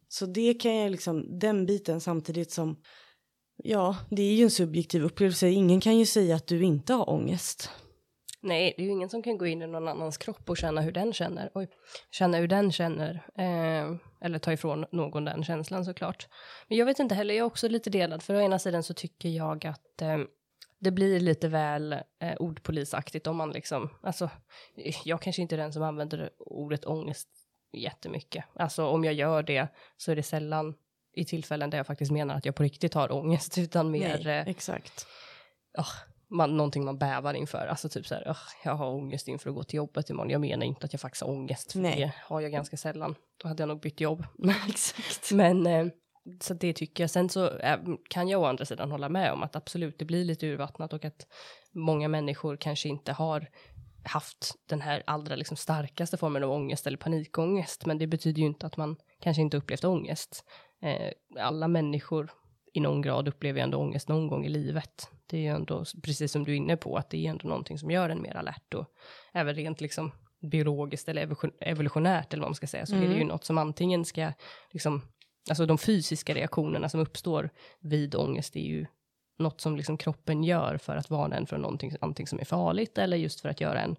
Så 0.08 0.26
det 0.26 0.54
kan 0.54 0.76
jag 0.76 0.90
liksom, 0.90 1.38
den 1.38 1.66
biten 1.66 2.00
samtidigt 2.00 2.50
som, 2.50 2.76
ja, 3.56 3.96
det 4.10 4.22
är 4.22 4.34
ju 4.34 4.44
en 4.44 4.50
subjektiv 4.50 5.04
upplevelse. 5.04 5.48
Ingen 5.48 5.80
kan 5.80 5.98
ju 5.98 6.06
säga 6.06 6.36
att 6.36 6.46
du 6.46 6.62
inte 6.62 6.92
har 6.92 7.10
ångest. 7.10 7.70
Nej, 8.42 8.74
det 8.76 8.82
är 8.82 8.84
ju 8.84 8.90
ingen 8.90 9.08
som 9.08 9.22
kan 9.22 9.38
gå 9.38 9.46
in 9.46 9.62
i 9.62 9.66
någon 9.66 9.88
annans 9.88 10.18
kropp 10.18 10.50
och 10.50 10.56
känna 10.56 10.80
hur 10.80 10.92
den 10.92 11.12
känner. 11.12 11.50
Oj, 11.54 11.68
känna 12.10 12.36
hur 12.36 12.48
den 12.48 12.72
känner. 12.72 13.14
Eh, 13.38 13.96
eller 14.20 14.38
ta 14.38 14.52
ifrån 14.52 14.84
någon 14.92 15.24
den 15.24 15.44
känslan 15.44 15.84
såklart. 15.84 16.28
Men 16.68 16.78
jag 16.78 16.86
vet 16.86 16.98
inte 16.98 17.14
heller, 17.14 17.34
jag 17.34 17.44
är 17.44 17.46
också 17.46 17.68
lite 17.68 17.90
delad. 17.90 18.22
För 18.22 18.34
å 18.34 18.40
ena 18.40 18.58
sidan 18.58 18.82
så 18.82 18.94
tycker 18.94 19.28
jag 19.28 19.66
att 19.66 20.02
eh, 20.02 20.18
det 20.80 20.90
blir 20.90 21.20
lite 21.20 21.48
väl 21.48 21.92
eh, 21.92 22.36
ordpolisaktigt 22.38 23.26
om 23.26 23.36
man 23.36 23.50
liksom, 23.50 23.88
alltså, 24.02 24.30
jag 25.04 25.22
kanske 25.22 25.42
inte 25.42 25.54
är 25.54 25.58
den 25.58 25.72
som 25.72 25.82
använder 25.82 26.30
ordet 26.38 26.84
ångest 26.84 27.28
jättemycket. 27.72 28.44
Alltså 28.54 28.86
om 28.86 29.04
jag 29.04 29.14
gör 29.14 29.42
det 29.42 29.68
så 29.96 30.12
är 30.12 30.16
det 30.16 30.22
sällan 30.22 30.74
i 31.12 31.24
tillfällen 31.24 31.70
där 31.70 31.78
jag 31.78 31.86
faktiskt 31.86 32.10
menar 32.12 32.34
att 32.34 32.44
jag 32.44 32.54
på 32.54 32.62
riktigt 32.62 32.94
har 32.94 33.12
ångest, 33.12 33.58
utan 33.58 33.90
mer 33.90 34.20
Nej, 34.24 34.38
eh, 34.38 34.48
exakt. 34.48 35.06
man, 36.30 36.56
någonting 36.56 36.84
man 36.84 36.98
bävar 36.98 37.34
inför. 37.34 37.66
Alltså 37.66 37.88
typ 37.88 38.06
så 38.06 38.14
här, 38.14 38.28
"Ugh, 38.28 38.38
jag 38.64 38.74
har 38.74 38.88
ångest 38.88 39.28
inför 39.28 39.50
att 39.50 39.56
gå 39.56 39.62
till 39.64 39.76
jobbet 39.76 40.10
imorgon. 40.10 40.30
Jag 40.30 40.40
menar 40.40 40.66
inte 40.66 40.86
att 40.86 40.92
jag 40.92 41.00
faktiskt 41.00 41.22
har 41.22 41.30
ångest, 41.30 41.72
för 41.72 41.78
Nej. 41.78 41.96
det 41.96 42.12
har 42.24 42.40
jag 42.40 42.52
ganska 42.52 42.76
sällan. 42.76 43.14
Då 43.36 43.48
hade 43.48 43.62
jag 43.62 43.68
nog 43.68 43.80
bytt 43.80 44.00
jobb. 44.00 44.24
exakt. 44.68 45.32
Men 45.32 45.66
eh, 45.66 45.86
så 46.40 46.54
det 46.54 46.72
tycker 46.72 47.02
jag. 47.02 47.10
Sen 47.10 47.28
så 47.28 47.50
kan 48.08 48.28
jag 48.28 48.40
å 48.40 48.44
andra 48.44 48.64
sidan 48.64 48.90
hålla 48.90 49.08
med 49.08 49.32
om 49.32 49.42
att 49.42 49.56
absolut 49.56 49.98
det 49.98 50.04
blir 50.04 50.24
lite 50.24 50.46
urvattnat 50.46 50.92
och 50.92 51.04
att 51.04 51.26
många 51.72 52.08
människor 52.08 52.56
kanske 52.56 52.88
inte 52.88 53.12
har 53.12 53.48
haft 54.04 54.54
den 54.68 54.80
här 54.80 55.02
allra 55.06 55.36
liksom 55.36 55.56
starkaste 55.56 56.16
formen 56.16 56.44
av 56.44 56.50
ångest 56.50 56.86
eller 56.86 56.96
panikångest. 56.96 57.86
Men 57.86 57.98
det 57.98 58.06
betyder 58.06 58.40
ju 58.40 58.46
inte 58.46 58.66
att 58.66 58.76
man 58.76 58.96
kanske 59.20 59.42
inte 59.42 59.56
upplevt 59.56 59.84
ångest. 59.84 60.44
Eh, 60.82 61.12
alla 61.38 61.68
människor 61.68 62.30
i 62.72 62.80
någon 62.80 63.02
grad 63.02 63.28
upplever 63.28 63.58
ju 63.58 63.64
ändå 63.64 63.78
ångest 63.78 64.08
någon 64.08 64.28
gång 64.28 64.46
i 64.46 64.48
livet. 64.48 65.08
Det 65.26 65.36
är 65.36 65.40
ju 65.40 65.48
ändå, 65.48 65.84
precis 66.02 66.32
som 66.32 66.44
du 66.44 66.52
är 66.52 66.56
inne 66.56 66.76
på, 66.76 66.96
att 66.96 67.10
det 67.10 67.26
är 67.26 67.30
ändå 67.30 67.48
någonting 67.48 67.78
som 67.78 67.90
gör 67.90 68.10
en 68.10 68.22
mer 68.22 68.36
alert 68.36 68.74
och 68.74 68.86
även 69.32 69.54
rent 69.54 69.80
liksom 69.80 70.12
biologiskt 70.40 71.08
eller 71.08 71.26
evolution- 71.26 71.56
evolutionärt 71.60 72.32
eller 72.32 72.40
vad 72.40 72.50
man 72.50 72.54
ska 72.54 72.66
säga, 72.66 72.86
så 72.86 72.96
är 72.96 73.08
det 73.08 73.14
ju 73.14 73.24
något 73.24 73.44
som 73.44 73.58
antingen 73.58 74.04
ska 74.04 74.32
liksom, 74.70 75.02
alltså 75.50 75.66
de 75.66 75.78
fysiska 75.78 76.34
reaktionerna 76.34 76.88
som 76.88 77.00
uppstår 77.00 77.50
vid 77.80 78.14
ångest 78.14 78.56
är 78.56 78.60
ju 78.60 78.86
något 79.38 79.60
som 79.60 79.76
liksom 79.76 79.98
kroppen 79.98 80.44
gör 80.44 80.78
för 80.78 80.96
att 80.96 81.10
varna 81.10 81.36
en 81.36 81.46
för 81.46 81.58
någonting, 81.58 81.92
någonting 82.00 82.26
som 82.26 82.40
är 82.40 82.44
farligt 82.44 82.98
eller 82.98 83.16
just 83.16 83.40
för 83.40 83.48
att 83.48 83.60
göra 83.60 83.80
en 83.80 83.96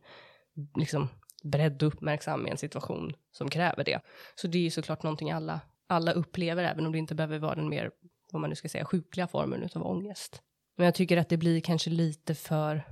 liksom 0.75 1.07
beredd 1.43 1.83
och 1.83 1.87
uppmärksam 1.87 2.47
i 2.47 2.49
en 2.49 2.57
situation 2.57 3.13
som 3.31 3.49
kräver 3.49 3.83
det. 3.83 3.99
Så 4.35 4.47
det 4.47 4.57
är 4.57 4.61
ju 4.61 4.69
såklart 4.69 5.03
någonting 5.03 5.31
alla, 5.31 5.59
alla 5.87 6.11
upplever, 6.11 6.63
även 6.63 6.85
om 6.85 6.91
det 6.91 6.97
inte 6.97 7.15
behöver 7.15 7.39
vara 7.39 7.55
den 7.55 7.69
mer, 7.69 7.91
vad 8.31 8.41
man 8.41 8.49
nu 8.49 8.55
ska 8.55 8.69
säga, 8.69 8.85
sjukliga 8.85 9.27
formen 9.27 9.69
av 9.75 9.87
ångest. 9.87 10.41
Men 10.77 10.85
jag 10.85 10.95
tycker 10.95 11.17
att 11.17 11.29
det 11.29 11.37
blir 11.37 11.61
kanske 11.61 11.89
lite 11.89 12.35
för, 12.35 12.83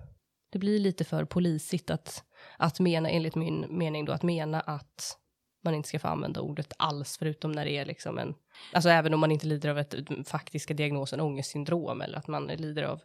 det 0.52 0.60
blir 0.60 0.80
lite 0.80 1.04
för 1.04 1.26
polisigt 1.26 1.89
att, 1.89 2.24
att 2.58 2.80
mena, 2.80 3.10
enligt 3.10 3.36
min 3.36 3.65
mening 3.69 4.06
då, 4.06 4.13
att 4.13 4.24
mena 4.24 4.62
att 4.62 5.17
man 5.62 5.76
inte 5.76 5.89
ska 5.89 6.00
få 6.00 6.08
använda 6.08 6.41
ordet 6.41 6.74
alls, 6.78 7.17
förutom 7.17 7.52
när 7.52 7.65
det 7.65 7.78
är 7.78 7.86
liksom 7.86 8.17
en, 8.17 8.36
alltså 8.74 8.89
även 8.89 9.13
om 9.13 9.19
man 9.19 9.32
inte 9.32 9.48
lider 9.48 9.69
av 9.69 9.78
ett, 9.78 9.95
faktiska 10.26 10.74
diagnosen 10.74 11.19
ångestsyndrom 11.19 12.02
eller 12.02 12.17
att 12.17 12.28
man 12.28 12.48
lider 12.48 12.84
av 12.84 13.02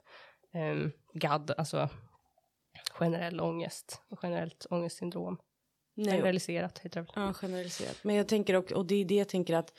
um, 0.54 0.92
GAD, 1.12 1.50
alltså 1.58 1.88
generell 2.90 3.40
ångest 3.40 4.02
och 4.08 4.18
generellt 4.22 4.66
ångestsyndrom. 4.70 5.38
Nej, 5.96 6.12
Generaliserat 6.12 6.78
heter 6.78 7.00
det. 7.00 7.06
Ja, 7.14 7.32
generaliserat. 7.32 8.04
Men 8.04 8.14
jag 8.14 8.28
tänker 8.28 8.54
också, 8.54 8.74
och 8.74 8.86
det 8.86 8.94
är 8.94 9.04
det 9.04 9.14
jag 9.14 9.28
tänker 9.28 9.54
att, 9.54 9.72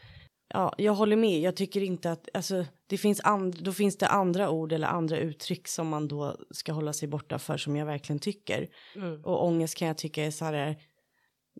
ja, 0.47 0.73
jag 0.77 0.93
håller 0.93 1.15
med. 1.15 1.39
Jag 1.39 1.55
tycker 1.55 1.81
inte 1.81 2.11
att, 2.11 2.29
alltså, 2.33 2.65
det 2.87 2.97
finns 2.97 3.21
and, 3.23 3.63
då 3.63 3.71
finns 3.71 3.97
det 3.97 4.07
andra 4.07 4.49
ord 4.49 4.71
eller 4.71 4.87
andra 4.87 5.17
uttryck 5.17 5.67
som 5.67 5.87
man 5.87 6.07
då 6.07 6.37
ska 6.51 6.71
hålla 6.71 6.93
sig 6.93 7.07
borta 7.07 7.39
för 7.39 7.57
som 7.57 7.75
jag 7.75 7.85
verkligen 7.85 8.19
tycker. 8.19 8.67
Mm. 8.95 9.25
Och 9.25 9.45
ångest 9.45 9.77
kan 9.77 9.87
jag 9.87 9.97
tycka 9.97 10.25
är 10.25 10.31
så 10.31 10.45
här, 10.45 10.75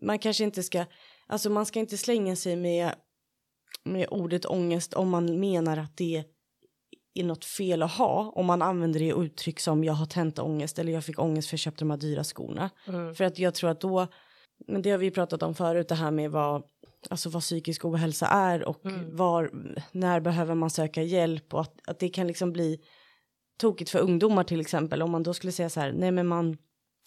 man 0.02 0.18
kanske 0.18 0.44
inte 0.44 0.62
ska, 0.62 0.84
alltså 1.26 1.50
man 1.50 1.66
ska 1.66 1.80
inte 1.80 1.98
slänga 1.98 2.36
sig 2.36 2.56
med, 2.56 2.94
med 3.84 4.08
ordet 4.10 4.46
ångest 4.46 4.94
om 4.94 5.08
man 5.08 5.40
menar 5.40 5.76
att 5.76 5.96
det 5.96 6.24
är 7.14 7.24
något 7.24 7.44
fel 7.44 7.82
att 7.82 7.92
ha. 7.92 8.32
Om 8.34 8.46
man 8.46 8.62
använder 8.62 9.00
det 9.00 9.06
i 9.06 9.12
uttryck 9.24 9.60
som 9.60 9.84
jag 9.84 9.92
har 9.92 10.06
tentaångest 10.06 10.78
eller 10.78 10.92
jag 10.92 11.04
fick 11.04 11.18
ångest 11.18 11.48
för 11.48 11.54
jag 11.54 11.60
köpte 11.60 11.84
de 11.84 11.90
här 11.90 11.96
dyra 11.98 12.24
skorna. 12.24 12.70
Mm. 12.86 13.14
För 13.14 13.24
att 13.24 13.38
jag 13.38 13.54
tror 13.54 13.70
att 13.70 13.80
då, 13.80 14.06
men 14.66 14.82
det 14.82 14.90
har 14.90 14.98
vi 14.98 15.10
pratat 15.10 15.42
om 15.42 15.54
förut, 15.54 15.88
det 15.88 15.94
här 15.94 16.10
med 16.10 16.30
vad, 16.30 16.62
alltså 17.10 17.28
vad 17.30 17.42
psykisk 17.42 17.84
ohälsa 17.84 18.26
är 18.26 18.64
och 18.64 18.86
Mm. 18.86 19.16
var, 19.16 19.50
när 19.92 20.20
behöver 20.20 20.54
man 20.54 20.70
söka 20.70 21.02
hjälp 21.02 21.54
och 21.54 21.60
att, 21.60 21.80
att 21.86 21.98
det 21.98 22.08
kan 22.08 22.26
liksom 22.26 22.52
bli 22.52 22.78
tokigt 23.58 23.90
för 23.90 23.98
ungdomar 23.98 24.44
till 24.44 24.60
exempel. 24.60 25.02
Om 25.02 25.10
man 25.10 25.22
då 25.22 25.34
skulle 25.34 25.52
säga 25.52 25.70
så 25.70 25.80
här, 25.80 25.92
nej 25.92 26.10
men 26.10 26.26
man, 26.26 26.58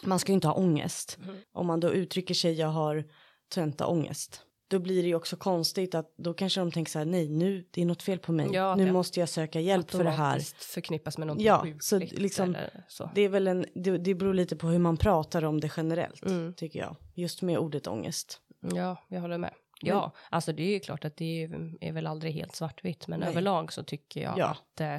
man 0.04 0.20
ska 0.20 0.32
ju 0.32 0.34
inte 0.34 0.48
ha 0.48 0.56
ångest. 0.56 1.18
Mm. 1.24 1.36
Om 1.54 1.68
man 1.68 1.80
då 1.80 1.94
uttrycker 1.94 2.34
sig, 2.34 2.54
jag 2.54 2.68
har 2.68 3.04
tentaångest. 3.50 4.42
Då 4.68 4.80
blir 4.80 5.02
det 5.02 5.08
ju 5.08 5.16
också 5.16 5.36
konstigt 5.38 5.96
att 5.96 6.14
då 6.18 6.34
kanske 6.34 6.60
de 6.60 6.72
tänker 6.72 6.92
så 6.92 7.00
här, 7.00 7.06
nej 7.06 7.30
nu, 7.30 7.66
det 7.72 7.82
är 7.82 7.86
något 7.86 8.04
fel 8.04 8.20
på 8.20 8.32
mig. 8.32 8.50
Ja, 8.54 8.76
nu 8.76 8.86
det- 8.86 8.92
måste 8.92 9.20
jag 9.20 9.30
söka 9.30 9.60
hjälp 9.60 9.92
för 9.92 10.04
det 10.04 10.10
här. 10.10 10.40
Förknippas 10.74 11.18
med 11.18 11.28
något 11.28 11.42
Ja, 11.42 11.62
sjukligt 11.64 11.84
så 11.84 11.98
liksom- 12.00 12.56
så. 12.88 13.10
Det 13.16 13.22
är 13.22 13.30
väl 13.30 13.48
en, 13.48 13.66
det, 13.76 13.98
det 13.98 14.16
beror 14.16 14.34
lite 14.34 14.56
på 14.56 14.68
hur 14.68 14.80
man 14.80 14.98
pratar 14.98 15.46
om 15.46 15.60
det 15.60 15.72
generellt, 15.78 16.26
Mm. 16.26 16.54
tycker 16.54 16.80
jag. 16.80 16.96
Just 17.16 17.42
med 17.42 17.58
ordet 17.58 17.88
ångest. 17.88 18.42
Ja, 18.76 19.04
jag 19.08 19.22
håller 19.22 19.38
med. 19.38 19.54
Ja, 19.82 20.12
alltså 20.30 20.54
det 20.54 20.64
är 20.64 20.70
ju 20.74 20.80
klart 20.80 21.06
att 21.06 21.16
det 21.18 21.44
är, 21.44 21.74
är 21.82 21.92
väl 21.92 22.08
aldrig 22.08 22.34
helt 22.34 22.56
svartvitt, 22.56 23.08
men 23.08 23.20
Nej. 23.20 23.30
överlag 23.30 23.74
så 23.74 23.84
tycker 23.84 24.22
jag 24.22 24.38
Ja. 24.38 24.46
att 24.46 24.82
eh, 24.82 24.96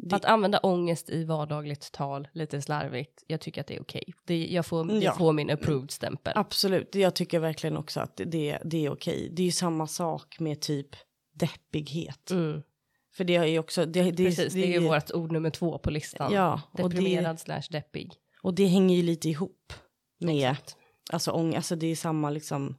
Det- 0.00 0.16
att 0.16 0.24
använda 0.24 0.58
ångest 0.58 1.10
i 1.10 1.24
vardagligt 1.24 1.92
tal 1.92 2.28
lite 2.32 2.62
slarvigt, 2.62 3.24
jag 3.26 3.40
tycker 3.40 3.60
att 3.60 3.66
det 3.66 3.76
är 3.76 3.80
okej. 3.82 4.14
Det, 4.24 4.46
jag 4.46 4.66
får, 4.66 4.84
det 4.84 4.98
Ja. 4.98 5.12
får 5.12 5.32
min 5.32 5.50
approved-stämpel. 5.50 6.32
Absolut, 6.36 6.94
jag 6.94 7.14
tycker 7.14 7.38
verkligen 7.38 7.76
också 7.76 8.00
att 8.00 8.16
det, 8.26 8.58
det 8.64 8.86
är 8.86 8.90
okej. 8.92 9.28
Det 9.32 9.42
är 9.42 9.46
ju 9.46 9.52
samma 9.52 9.86
sak 9.86 10.40
med 10.40 10.60
typ 10.60 10.88
deppighet. 11.34 12.30
Mm, 12.30 12.62
För 13.16 13.24
det 13.24 13.36
är 13.36 13.44
ju 13.44 13.58
också, 13.58 13.84
det, 13.86 14.02
det, 14.10 14.24
precis, 14.24 14.52
det, 14.54 14.64
är 14.74 14.80
ju 14.80 14.88
vårt 14.88 15.10
ord 15.12 15.32
nummer 15.32 15.50
två 15.50 15.78
på 15.78 15.90
listan. 15.90 16.32
Ja, 16.32 16.60
och 16.72 16.76
det, 16.90 16.96
Deprimerad 16.96 17.40
slash 17.40 17.62
deppig. 17.70 18.12
och 18.42 18.54
det 18.54 18.66
hänger 18.66 18.96
ju 18.96 19.02
lite 19.02 19.28
ihop 19.28 19.72
med, 20.20 20.50
Exakt. 20.50 20.76
alltså 21.10 21.30
ång, 21.30 21.54
alltså 21.54 21.76
det 21.76 21.86
är 21.86 21.96
samma 21.96 22.30
liksom, 22.30 22.76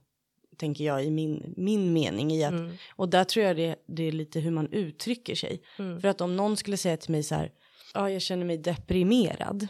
tänker 0.60 0.84
jag 0.84 1.04
i 1.04 1.10
min, 1.10 1.54
min 1.56 1.92
mening 1.92 2.32
i 2.32 2.44
att, 2.44 2.52
Mm, 2.52 2.72
och 2.96 3.08
där 3.08 3.24
tror 3.24 3.46
jag 3.46 3.56
det, 3.56 3.76
det 3.86 4.02
är 4.02 4.12
lite 4.12 4.40
hur 4.40 4.50
man 4.50 4.72
uttrycker 4.72 5.34
sig. 5.34 5.62
mm, 5.78 6.00
För 6.00 6.08
att 6.08 6.20
om 6.20 6.36
någon 6.36 6.56
skulle 6.56 6.76
säga 6.76 6.96
till 6.96 7.10
mig 7.10 7.22
så 7.22 7.34
här, 7.34 7.52
ja 7.94 8.10
jag 8.10 8.22
känner 8.22 8.44
mig 8.46 8.58
deprimerad, 8.58 9.68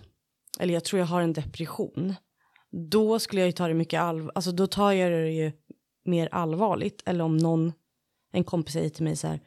eller 0.60 0.74
jag 0.74 0.84
tror 0.84 1.00
jag 1.00 1.06
har 1.06 1.22
en 1.22 1.32
depression, 1.32 2.14
då 2.92 3.18
skulle 3.18 3.40
jag 3.40 3.46
ju 3.48 3.52
ta 3.52 3.68
det 3.68 3.74
mycket 3.74 4.00
allvar, 4.00 4.32
alltså 4.34 4.52
då 4.52 4.66
tar 4.66 4.92
jag 4.92 5.12
det 5.12 5.30
ju 5.30 5.52
mer 6.04 6.28
allvarligt. 6.32 7.02
Eller 7.06 7.24
om 7.24 7.36
någon, 7.36 7.72
en 8.32 8.44
kompis 8.44 8.72
säger 8.74 8.88
till 8.90 9.04
mig 9.04 9.16
så 9.16 9.26
här, 9.26 9.40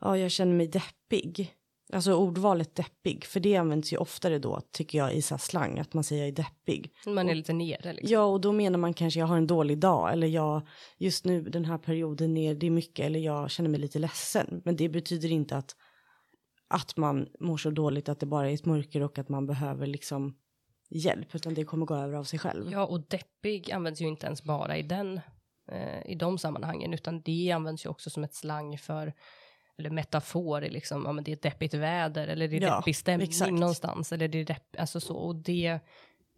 ja 0.00 0.18
jag 0.18 0.30
känner 0.30 0.54
mig 0.54 0.66
deppig, 0.68 1.54
Alltså 1.92 2.14
ordvalet 2.14 2.74
deppig, 2.74 3.24
för 3.24 3.40
det 3.40 3.56
används 3.56 3.92
ju 3.92 3.96
oftare 3.96 4.38
då 4.38 4.60
tycker 4.72 4.98
jag 4.98 5.14
i 5.14 5.22
så 5.22 5.38
slang, 5.38 5.78
att 5.78 5.94
man 5.94 6.04
säger 6.04 6.22
jag 6.22 6.28
är 6.28 6.32
deppig. 6.32 6.92
Man 7.06 7.28
är 7.28 7.34
lite 7.34 7.52
nere 7.52 7.92
liksom. 7.92 8.12
Ja, 8.12 8.24
och 8.24 8.40
då 8.40 8.52
menar 8.52 8.78
man 8.78 8.94
kanske 8.94 9.20
jag 9.20 9.26
har 9.26 9.36
en 9.36 9.46
dålig 9.46 9.78
dag 9.78 10.12
eller 10.12 10.26
jag 10.26 10.68
just 10.98 11.24
nu 11.24 11.42
den 11.42 11.64
här 11.64 11.78
perioden 11.78 12.34
ner, 12.34 12.54
det 12.54 12.66
är 12.66 12.70
mycket 12.70 13.06
eller 13.06 13.20
jag 13.20 13.50
känner 13.50 13.70
mig 13.70 13.80
lite 13.80 13.98
ledsen. 13.98 14.62
Men 14.64 14.76
det 14.76 14.88
betyder 14.88 15.32
inte 15.32 15.56
att 15.56 15.76
att 16.68 16.96
man 16.96 17.28
mår 17.40 17.56
så 17.56 17.70
dåligt 17.70 18.08
att 18.08 18.20
det 18.20 18.26
bara 18.26 18.50
är 18.50 18.54
ett 18.54 18.64
mörker 18.64 19.02
och 19.02 19.18
att 19.18 19.28
man 19.28 19.46
behöver 19.46 19.86
liksom 19.86 20.34
hjälp, 20.90 21.34
utan 21.34 21.54
det 21.54 21.64
kommer 21.64 21.86
gå 21.86 21.94
över 21.94 22.14
av 22.14 22.24
sig 22.24 22.38
själv. 22.38 22.72
Ja, 22.72 22.86
och 22.86 23.08
deppig 23.08 23.72
används 23.72 24.00
ju 24.00 24.06
inte 24.06 24.26
ens 24.26 24.42
bara 24.42 24.76
i 24.76 24.82
den 24.82 25.20
eh, 25.70 26.10
i 26.10 26.14
de 26.14 26.38
sammanhangen, 26.38 26.94
utan 26.94 27.22
det 27.22 27.50
används 27.50 27.84
ju 27.84 27.90
också 27.90 28.10
som 28.10 28.24
ett 28.24 28.34
slang 28.34 28.78
för 28.78 29.12
eller 29.78 29.90
metafor 29.90 30.60
liksom, 30.60 31.02
ja 31.06 31.12
men 31.12 31.24
det 31.24 31.32
är 31.32 31.36
deppigt 31.36 31.74
väder 31.74 32.28
eller 32.28 32.48
det 32.48 32.56
är 32.56 32.60
Ja, 32.60 32.76
deppig 32.76 32.96
stämning 32.96 33.28
exakt. 33.28 33.52
någonstans 33.52 34.12
eller 34.12 34.28
det 34.28 34.38
är 34.38 34.44
depp, 34.44 34.76
alltså 34.78 35.00
så 35.00 35.16
och 35.16 35.36
det 35.36 35.78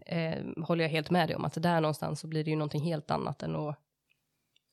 eh, 0.07 0.45
håller 0.63 0.85
jag 0.85 0.89
helt 0.91 1.11
med 1.11 1.29
dig 1.29 1.37
om 1.37 1.45
att 1.45 1.63
där 1.63 1.81
någonstans 1.81 2.21
så 2.21 2.27
blir 2.27 2.45
det 2.45 2.51
ju 2.51 2.57
någonting 2.57 2.83
helt 2.83 3.11
annat 3.11 3.43
än 3.43 3.57
att 3.57 3.79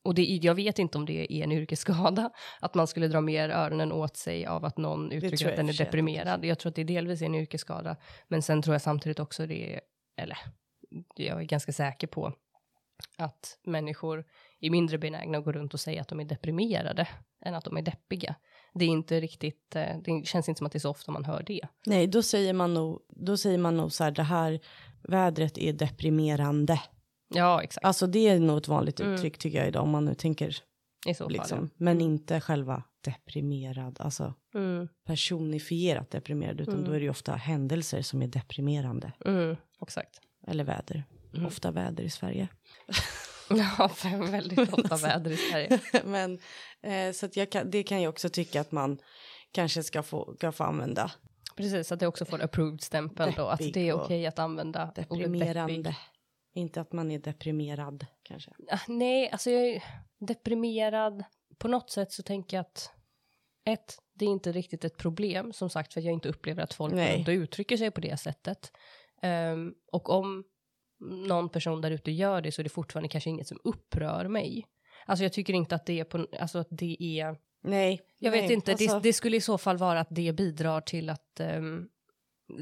och 0.06 0.16
det, 0.16 0.22
jag 0.24 0.56
vet 0.56 0.80
inte 0.80 0.98
om 0.98 1.06
det 1.06 1.34
är 1.34 1.44
en 1.44 1.52
yrkesskada, 1.52 2.32
att 2.60 2.74
man 2.74 2.88
skulle 2.88 3.08
dra 3.08 3.22
mer 3.22 3.50
öronen 3.50 3.92
åt 3.92 4.18
sig 4.18 4.46
av 4.46 4.66
att 4.66 4.78
någon 4.78 5.12
uttrycker 5.12 5.50
att 5.50 5.56
den 5.56 5.70
är 5.70 5.74
deprimerad. 5.74 6.46
Jag 6.46 6.60
tror 6.60 6.70
att 6.70 6.76
det 6.76 6.84
delvis 6.84 7.22
är 7.22 7.26
en 7.26 7.36
yrkesskada, 7.36 7.96
men 8.28 8.42
sen 8.42 8.62
tror 8.62 8.74
jag 8.74 8.82
samtidigt 8.82 9.20
också 9.20 9.46
det 9.48 9.74
är, 9.74 9.82
eller 10.18 10.38
jag 11.16 11.42
är 11.42 11.46
ganska 11.46 11.72
säker 11.74 12.08
på 12.08 12.34
att 13.18 13.60
människor 13.64 14.26
är 14.60 14.70
mindre 14.70 14.98
benägna 14.98 15.38
att 15.38 15.46
gå 15.46 15.52
runt 15.52 15.74
och 15.74 15.80
säga 15.80 16.02
att 16.02 16.08
de 16.08 16.20
är 16.20 16.26
deprimerade 16.26 17.08
än 17.46 17.56
att 17.56 17.66
de 17.66 17.78
är 17.78 17.82
deppiga. 17.82 18.36
Det 18.74 18.86
är 18.86 18.90
inte 18.90 19.20
riktigt, 19.20 19.76
eh, 19.76 19.98
det 20.04 20.26
känns 20.28 20.50
inte 20.50 20.58
som 20.58 20.66
att 20.68 20.72
det 20.74 20.78
är 20.78 20.80
så 20.80 20.90
ofta 20.90 21.12
man 21.12 21.26
hör 21.26 21.44
det. 21.48 21.62
Nej, 21.86 22.08
då 22.08 22.24
säger 22.24 22.54
man 22.54 22.74
nog, 22.74 23.00
då 23.10 23.38
säger 23.38 23.58
man 23.58 23.78
nog 23.78 23.92
så 23.92 24.04
här, 24.04 24.12
det 24.12 24.24
här 24.24 24.60
vädret 25.04 25.58
är 25.58 25.74
deprimerande. 25.74 26.82
Ja, 27.36 27.64
exakt. 27.64 27.86
Alltså 27.86 28.08
det 28.08 28.28
är 28.28 28.40
nog 28.40 28.58
ett 28.58 28.68
vanligt 28.68 29.00
Mm. 29.00 29.14
uttryck 29.14 29.38
tycker 29.38 29.58
jag 29.58 29.68
idag 29.68 29.84
om 29.84 29.90
man 29.90 30.06
nu 30.06 30.16
tänker 30.16 30.56
I 31.08 31.14
så 31.14 31.24
fall. 31.24 31.32
liksom, 31.34 31.70
men 31.78 32.02
inte 32.02 32.42
själva 32.42 32.84
deprimerad, 33.06 33.98
alltså 34.02 34.34
ja. 34.54 34.60
Mm, 34.60 34.88
personifierat 35.06 36.12
deprimerad, 36.12 36.62
utan 36.62 36.74
Mm. 36.74 36.86
då 36.86 36.92
är 36.92 37.00
det 37.00 37.04
ju 37.04 37.10
ofta 37.10 37.36
händelser 37.36 38.02
som 38.02 38.22
är 38.22 38.28
deprimerande. 38.28 39.12
mm, 39.26 39.56
exakt. 39.82 40.20
Eller 40.48 40.64
väder. 40.64 41.04
Mm. 41.34 41.46
Ofta 41.46 41.72
väder 41.72 42.04
i 42.04 42.10
Sverige. 42.10 42.48
Ja, 43.80 43.90
för 43.90 44.32
väldigt 44.32 44.74
ofta 44.74 44.96
väder 44.96 45.32
i 45.32 45.38
Sverige. 45.38 45.80
Men 46.04 46.40
eh, 46.82 47.12
så 47.14 47.26
att 47.26 47.52
kan, 47.52 47.72
det 47.72 47.84
kan 47.84 48.02
jag 48.02 48.10
också 48.10 48.30
tycka 48.30 48.62
att 48.62 48.72
man 48.72 49.00
kanske 49.52 49.84
ska 49.84 50.04
få, 50.04 50.34
ska 50.36 50.52
få 50.52 50.64
använda. 50.64 51.12
Precis, 51.56 51.92
att 51.92 52.00
det 52.00 52.08
också 52.08 52.26
får 52.26 52.42
approved-stämpel 52.42 53.34
då, 53.38 53.48
att 53.48 53.74
det 53.74 53.90
är 53.90 53.94
okej 53.94 54.26
att 54.26 54.40
använda. 54.40 54.92
Deprimerande. 54.96 55.96
Inte 56.56 56.82
att 56.82 56.94
man 56.94 57.12
är 57.12 57.20
deprimerad 57.20 58.06
kanske. 58.24 58.52
Ah, 58.72 58.80
Nej, 58.88 59.30
alltså 59.30 59.50
jag 59.50 59.68
är 59.68 59.84
deprimerad. 60.20 61.24
På 61.58 61.68
något 61.68 61.90
sätt 61.90 62.12
så 62.12 62.24
tänker 62.24 62.58
jag 62.58 62.62
att 62.62 62.92
ett, 63.66 63.98
det 64.14 64.26
är 64.26 64.30
inte 64.30 64.52
riktigt 64.52 64.86
ett 64.86 64.98
problem, 64.98 65.54
som 65.54 65.70
sagt, 65.70 65.94
för 65.94 66.02
att 66.02 66.06
jag 66.06 66.14
inte 66.14 66.30
upplever 66.30 66.64
att 66.64 66.74
folk 66.74 66.94
Nej. 66.94 67.26
uttrycker 67.28 67.78
sig 67.78 67.92
på 67.92 68.02
det 68.02 68.18
sättet. 68.18 68.72
Ehm, 69.22 69.74
och 69.92 70.10
om 70.10 70.44
någon 71.04 71.50
person 71.50 71.82
där 71.82 71.92
ute 71.92 72.12
gör 72.12 72.42
det 72.42 72.52
så 72.52 72.62
är 72.62 72.64
det 72.64 72.70
fortfarande 72.70 73.10
kanske 73.10 73.30
inget 73.30 73.48
som 73.48 73.60
upprör 73.64 74.28
mig. 74.28 74.66
Alltså 75.06 75.24
jag 75.24 75.34
tycker 75.34 75.54
inte 75.54 75.76
att 75.76 75.86
det 75.86 76.00
är 76.00 76.04
på, 76.04 76.28
alltså 76.40 76.60
att 76.60 76.68
det 76.70 76.98
är, 77.20 77.36
Nej. 77.64 78.02
jag 78.20 78.32
nej, 78.32 78.42
vet 78.42 78.52
inte, 78.52 78.72
alltså- 78.72 78.94
det, 78.94 79.00
det 79.10 79.14
skulle 79.14 79.38
i 79.38 79.42
så 79.42 79.58
fall 79.58 79.78
vara 79.78 80.00
att 80.00 80.08
det 80.12 80.34
bidrar 80.36 80.82
till 80.82 81.10
att 81.10 81.40
ehm, 81.40 81.88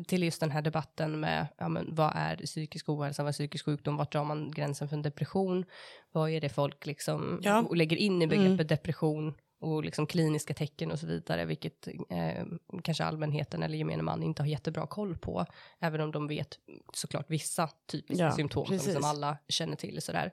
till 0.08 0.24
just 0.24 0.40
den 0.40 0.52
här 0.52 0.62
debatten 0.62 1.20
med 1.20 1.48
ja, 1.58 1.68
men, 1.70 1.96
vad 1.96 2.12
är 2.16 2.36
psykisk 2.38 2.90
ohälsa, 2.90 3.24
vad 3.24 3.30
är 3.30 3.34
psykisk 3.34 3.66
sjukdom, 3.66 3.98
vart 3.98 4.12
drar 4.12 4.24
man 4.24 4.52
gränsen 4.52 4.90
för 4.90 4.96
en 4.96 5.02
depression, 5.02 5.66
vad 6.12 6.30
är 6.30 6.42
det 6.42 6.50
folk 6.50 6.86
liksom 6.86 7.40
Ja. 7.44 7.70
lägger 7.76 7.98
in 7.98 8.22
i 8.22 8.28
begreppet 8.28 8.52
Mm. 8.54 8.68
depression 8.68 9.34
och 9.62 9.84
liksom 9.84 10.08
kliniska 10.08 10.54
tecken 10.54 10.92
och 10.92 11.00
så 11.00 11.08
vidare, 11.08 11.46
vilket 11.46 11.88
eh, 11.88 12.46
kanske 12.84 13.04
allmänheten 13.04 13.64
eller 13.64 13.78
gemene 13.78 14.04
man 14.04 14.24
inte 14.24 14.42
har 14.42 14.48
jättebra 14.48 14.88
koll 14.88 15.18
på, 15.18 15.46
även 15.80 16.02
om 16.02 16.12
de 16.12 16.28
vet 16.28 16.60
såklart 16.94 17.26
vissa 17.30 17.70
typiska 17.92 18.24
Ja, 18.24 18.32
symptom 18.32 18.66
som, 18.66 18.76
precis. 18.78 18.94
som 18.94 19.04
alla 19.04 19.38
känner 19.48 19.76
till 19.76 20.02
sådär. 20.02 20.32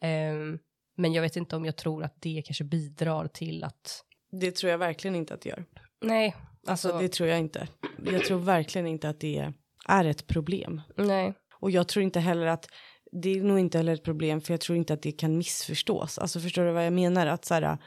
Ehm, 0.00 0.58
men 0.96 1.12
jag 1.12 1.22
vet 1.22 1.36
inte 1.36 1.56
om 1.56 1.64
jag 1.64 1.76
tror 1.76 2.04
att 2.04 2.14
det 2.20 2.42
kanske 2.46 2.64
bidrar 2.64 3.28
till 3.28 3.64
att, 3.64 4.04
Det 4.32 4.50
tror 4.56 4.70
jag 4.70 4.78
verkligen 4.78 5.14
inte 5.14 5.34
att 5.34 5.40
det 5.40 5.48
gör. 5.48 5.64
nej, 6.02 6.36
Alltså, 6.66 6.88
alltså, 6.88 7.02
det 7.02 7.08
tror 7.08 7.28
jag 7.28 7.38
inte. 7.38 7.68
Jag 8.04 8.24
tror 8.24 8.38
verkligen 8.38 8.86
inte 8.86 9.08
att 9.08 9.20
det 9.20 9.52
är 9.88 10.04
ett 10.04 10.26
problem. 10.26 10.80
nej, 10.96 11.34
Och 11.60 11.70
jag 11.70 11.88
tror 11.88 12.02
inte 12.02 12.20
heller 12.20 12.46
att 12.46 12.68
det 13.12 13.38
är 13.38 13.42
nog 13.42 13.58
inte 13.58 13.78
heller 13.78 13.92
ett 13.94 14.04
problem 14.04 14.40
för 14.40 14.52
jag 14.54 14.60
tror 14.60 14.78
inte 14.78 14.94
att 14.94 15.02
det 15.02 15.12
kan 15.12 15.38
missförstås. 15.38 16.18
Alltså 16.18 16.40
förstår 16.40 16.64
du 16.64 16.72
vad 16.72 16.86
jag 16.86 16.92
menar? 16.92 17.26
Att 17.26 17.44
så 17.44 17.54
här, 17.54 17.78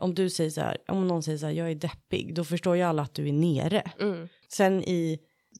om 0.00 0.14
du 0.14 0.30
säger 0.30 0.50
så 0.50 0.60
här, 0.60 0.76
om 0.88 1.08
någon 1.08 1.22
säger 1.22 1.38
så 1.38 1.46
här, 1.46 1.52
jag 1.52 1.70
är 1.70 1.74
deppig, 1.74 2.34
då 2.34 2.44
förstår 2.44 2.76
ju 2.76 2.82
alla 2.82 3.02
att 3.02 3.14
du 3.14 3.28
är 3.28 3.32
nere. 3.32 3.82
mm, 4.00 4.28
Sen 4.48 4.82
i 4.84 5.18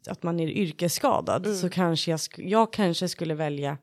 att 0.08 0.22
man 0.22 0.40
är 0.40 0.48
yrkesskadad 0.48 1.46
Mm. 1.46 1.58
så 1.58 1.68
kanske 1.68 2.10
jag, 2.10 2.20
jag 2.36 2.72
kanske 2.72 3.08
skulle 3.08 3.34
välja 3.34 3.78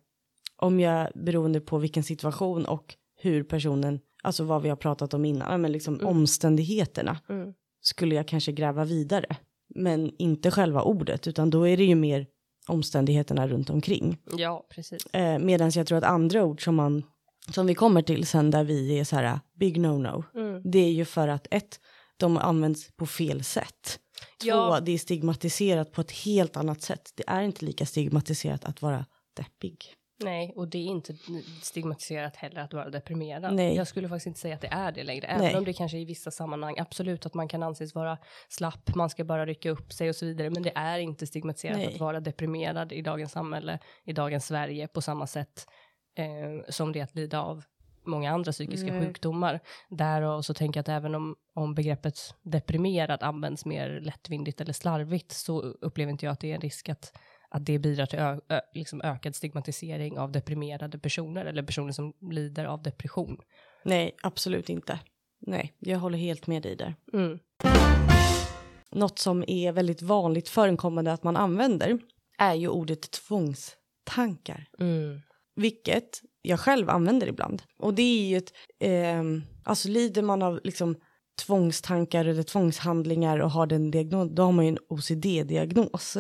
om 0.56 0.80
jag 0.80 1.08
beroende 1.16 1.62
på 1.62 1.78
vilken 1.78 2.04
situation 2.04 2.66
och 2.66 2.96
hur 3.22 3.44
personen, 3.44 4.00
alltså 4.24 4.44
vad 4.44 4.62
vi 4.62 4.70
har 4.70 4.76
pratat 4.76 5.14
om 5.14 5.26
innan, 5.26 5.62
men 5.62 5.72
liksom 5.72 5.94
Mm. 5.96 6.08
omständigheterna 6.08 7.18
mm, 7.30 7.54
skulle 7.82 8.16
jag 8.16 8.28
kanske 8.28 8.52
gräva 8.52 8.86
vidare. 8.86 9.36
Men 9.76 10.12
inte 10.18 10.52
själva 10.52 10.82
ordet, 10.82 11.28
utan 11.28 11.50
då 11.50 11.68
är 11.68 11.78
det 11.78 11.84
ju 11.86 11.96
mer 11.96 12.28
omständigheterna 12.68 13.48
runt 13.48 13.70
omkring. 13.70 14.18
ja, 14.38 14.66
precis. 14.70 15.06
Eh, 15.06 15.40
Medan 15.40 15.72
jag 15.76 15.88
tror 15.88 15.98
att 15.98 16.04
andra 16.04 16.44
ord 16.46 16.64
som 16.64 16.76
man, 16.76 17.04
som 17.52 17.68
vi 17.68 17.76
kommer 17.76 18.02
till 18.02 18.28
sen 18.28 18.52
där 18.52 18.64
vi 18.64 19.00
är 19.00 19.04
så 19.04 19.16
här, 19.16 19.40
big 19.60 19.78
no-no, 19.78 20.24
Mm. 20.36 20.62
det 20.72 20.80
är 20.80 20.92
ju 20.92 21.06
för 21.06 21.28
att 21.28 21.48
ett, 21.52 21.80
de 22.18 22.38
används 22.38 22.96
på 22.96 23.06
fel 23.06 23.44
sätt. 23.44 24.00
Två, 24.42 24.48
Ja. 24.48 24.80
det 24.80 24.92
är 24.92 24.98
stigmatiserat 24.98 25.92
på 25.92 26.02
ett 26.02 26.12
helt 26.12 26.58
annat 26.58 26.82
sätt. 26.82 27.12
Det 27.16 27.24
är 27.28 27.42
inte 27.42 27.66
lika 27.66 27.86
stigmatiserat 27.86 28.66
att 28.66 28.82
vara 28.82 29.06
deppig. 29.36 29.94
Nej, 30.24 30.54
och 30.56 30.68
det 30.68 30.78
är 30.78 30.86
inte 30.86 31.16
stigmatiserat 31.62 32.36
heller 32.36 32.62
att 32.62 32.74
vara 32.74 32.90
deprimerad. 32.90 33.54
Nej. 33.56 33.76
Jag 33.76 33.88
skulle 33.88 34.10
faktiskt 34.10 34.28
inte 34.28 34.40
säga 34.40 34.56
att 34.56 34.62
det 34.62 34.68
är 34.68 34.92
det 34.92 35.04
längre, 35.04 35.28
även 35.28 35.42
Nej. 35.46 35.56
om 35.56 35.66
det 35.66 35.74
kanske 35.74 35.98
i 35.98 36.06
vissa 36.06 36.32
sammanhang 36.32 36.80
absolut 36.80 37.26
att 37.26 37.34
man 37.34 37.48
kan 37.48 37.64
anses 37.64 37.96
vara 37.96 38.18
slapp, 38.50 38.96
man 38.96 39.10
ska 39.10 39.24
bara 39.24 39.46
rycka 39.46 39.70
upp 39.70 39.94
sig 39.94 40.10
och 40.10 40.16
så 40.16 40.26
vidare, 40.26 40.50
men 40.50 40.64
det 40.64 40.72
är 40.76 41.00
inte 41.00 41.28
stigmatiserat 41.28 41.78
Nej. 41.78 41.94
att 41.94 42.00
vara 42.00 42.20
deprimerad 42.20 42.92
i 42.92 43.02
dagens 43.02 43.32
samhälle, 43.32 43.80
i 44.06 44.14
dagens 44.14 44.46
Sverige 44.46 44.88
på 44.88 45.02
samma 45.02 45.28
sätt 45.28 45.66
eh, 46.20 46.64
som 46.70 46.92
det 46.92 47.00
är 47.00 47.04
att 47.04 47.16
lida 47.16 47.42
av 47.42 47.64
många 48.04 48.32
andra 48.32 48.52
psykiska 48.52 48.94
Nej. 48.94 49.06
sjukdomar. 49.06 49.60
Därav 49.90 50.42
så 50.42 50.54
tänker 50.54 50.78
jag 50.78 50.82
att 50.82 50.90
även 50.90 51.16
om, 51.16 51.36
om 51.54 51.76
begreppet 51.76 52.20
deprimerad 52.42 53.24
används 53.24 53.66
mer 53.66 54.00
lättvindigt 54.02 54.62
eller 54.62 54.74
slarvigt 54.74 55.32
så 55.32 55.60
upplever 55.62 56.12
inte 56.12 56.26
jag 56.26 56.34
att 56.34 56.40
det 56.40 56.52
är 56.52 56.56
en 56.56 56.62
risk 56.62 56.90
att 56.90 57.18
att 57.50 57.66
det 57.66 57.80
bidrar 57.80 58.06
till 58.06 58.20
ö, 58.20 58.40
ö, 58.50 58.60
liksom 58.74 59.02
ökad 59.02 59.36
stigmatisering 59.36 60.20
av 60.20 60.32
deprimerade 60.32 61.00
personer 61.00 61.46
eller 61.46 61.64
personer 61.64 61.92
som 61.92 62.14
lider 62.22 62.66
av 62.66 62.84
depression. 62.84 63.38
Nej, 63.84 64.16
absolut 64.24 64.70
inte. 64.70 65.00
Nej, 65.40 65.74
jag 65.80 66.00
håller 66.00 66.18
helt 66.18 66.48
med 66.48 66.64
dig 66.64 66.76
där. 66.76 66.96
Mm. 67.14 67.40
Något 68.92 69.20
som 69.20 69.44
är 69.48 69.72
väldigt 69.72 70.02
vanligt 70.02 70.50
förekommande 70.50 71.14
att 71.14 71.24
man 71.24 71.38
använder 71.38 72.00
är 72.38 72.54
ju 72.54 72.68
ordet 72.68 73.12
tvångstankar. 73.12 74.70
Mm. 74.80 75.22
Vilket 75.58 76.22
jag 76.42 76.60
själv 76.60 76.90
använder 76.90 77.28
ibland. 77.28 77.62
Och 77.80 77.94
det 77.94 78.02
är 78.02 78.28
ju 78.28 78.38
ett, 78.38 78.54
ehm, 78.80 79.44
alltså 79.64 79.90
lider 79.90 80.22
man 80.22 80.42
av 80.42 80.60
liksom 80.64 80.96
tvångstankar 81.46 82.26
eller 82.26 82.44
tvångshandlingar 82.44 83.40
och 83.40 83.52
har 83.52 83.68
den 83.68 83.92
diagnos, 83.92 84.30
då 84.32 84.44
har 84.44 84.52
man 84.52 84.66
ju 84.66 84.70
en 84.70 84.78
OCD-diagnos. 84.90 86.18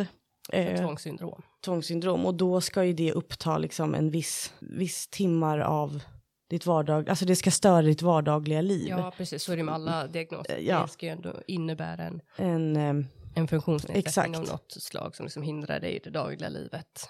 Eh, 0.53 0.81
Tvångssyndrom. 0.81 1.41
tvångssyndrom 1.65 2.25
och 2.25 2.35
då 2.35 2.61
ska 2.61 2.83
ju 2.83 2.93
det 2.93 3.11
uppta 3.11 3.57
liksom 3.57 3.95
en 3.95 4.11
viss, 4.11 4.53
viss 4.59 5.07
timmar 5.07 5.59
av 5.59 6.01
ditt 6.49 6.65
vardag, 6.65 7.09
alltså 7.09 7.25
det 7.25 7.35
ska 7.35 7.51
störa 7.51 7.81
ditt 7.81 8.01
vardagliga 8.01 8.61
liv. 8.61 8.87
Ja, 8.89 9.13
precis. 9.17 9.43
Så 9.43 9.51
är 9.51 9.57
det 9.57 9.63
med 9.63 9.73
alla 9.75 10.07
diagnoser. 10.07 10.57
Eh, 10.57 10.65
ja. 10.67 10.81
Det 10.81 10.87
ska 10.87 11.05
ju 11.05 11.11
ändå 11.11 11.33
innebära 11.47 12.03
en, 12.03 12.21
En, 12.35 12.75
ehm, 12.75 13.05
en 13.37 13.47
funktionsnedsättning 13.47 13.99
Exakt. 14.07 14.37
av 14.37 14.43
något 14.45 14.71
slag 14.79 15.15
som 15.15 15.25
liksom 15.25 15.43
hindrar 15.43 15.79
dig 15.79 15.95
i 15.95 15.99
det 16.03 16.09
dagliga 16.09 16.49
livet. 16.49 17.09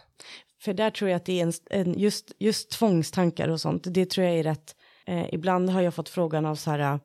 För 0.61 0.73
där 0.73 0.89
tror 0.89 1.09
jag 1.09 1.17
att 1.17 1.25
det 1.25 1.39
är 1.41 1.43
en, 1.43 1.53
en 1.69 1.99
just, 1.99 2.31
just 2.39 2.71
tvångstankar 2.71 3.47
och 3.47 3.61
sånt, 3.61 3.83
det 3.87 4.09
tror 4.09 4.27
jag 4.27 4.35
är 4.35 4.43
rätt. 4.43 4.75
Eh, 5.05 5.33
ibland 5.33 5.69
har 5.69 5.81
jag 5.81 5.93
fått 5.93 6.09
frågan 6.09 6.45
av 6.45 6.55
så 6.55 6.71
här, 6.71 6.99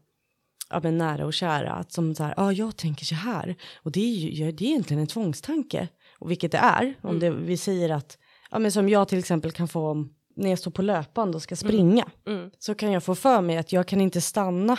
ja 0.71 0.81
men 0.83 0.99
nära 0.99 1.27
och 1.27 1.35
kära, 1.35 1.73
att 1.73 1.93
som 1.93 2.15
så 2.15 2.23
här, 2.23 2.35
ja 2.37 2.53
jag 2.53 2.77
tänker 2.77 3.05
så 3.05 3.15
här, 3.15 3.57
och 3.83 3.93
det 3.93 4.01
är 4.01 4.15
ju, 4.17 4.45
ja, 4.45 4.53
det 4.53 4.65
är 4.65 4.69
egentligen 4.69 5.01
en 5.01 5.07
tvångstanke, 5.07 5.89
och 6.19 6.31
vilket 6.31 6.53
det 6.53 6.59
är, 6.59 6.95
om 7.03 7.19
det, 7.19 7.31
vi 7.31 7.57
säger 7.57 7.91
att, 7.91 8.19
ja 8.51 8.59
men 8.59 8.73
som 8.73 8.89
jag 8.89 9.09
till 9.09 9.19
exempel 9.19 9.53
kan 9.53 9.69
få 9.69 10.09
när 10.37 10.51
jag 10.51 10.59
står 10.59 10.71
på 10.71 10.83
löpband 10.83 11.35
och 11.35 11.43
ska 11.43 11.57
springa, 11.57 12.11
Mm. 12.27 12.51
så 12.59 12.75
kan 12.75 12.93
jag 12.93 13.05
få 13.05 13.15
för 13.15 13.41
mig 13.41 13.57
att 13.57 13.73
jag 13.73 13.87
kan 13.89 14.01
inte 14.01 14.21
stanna 14.21 14.79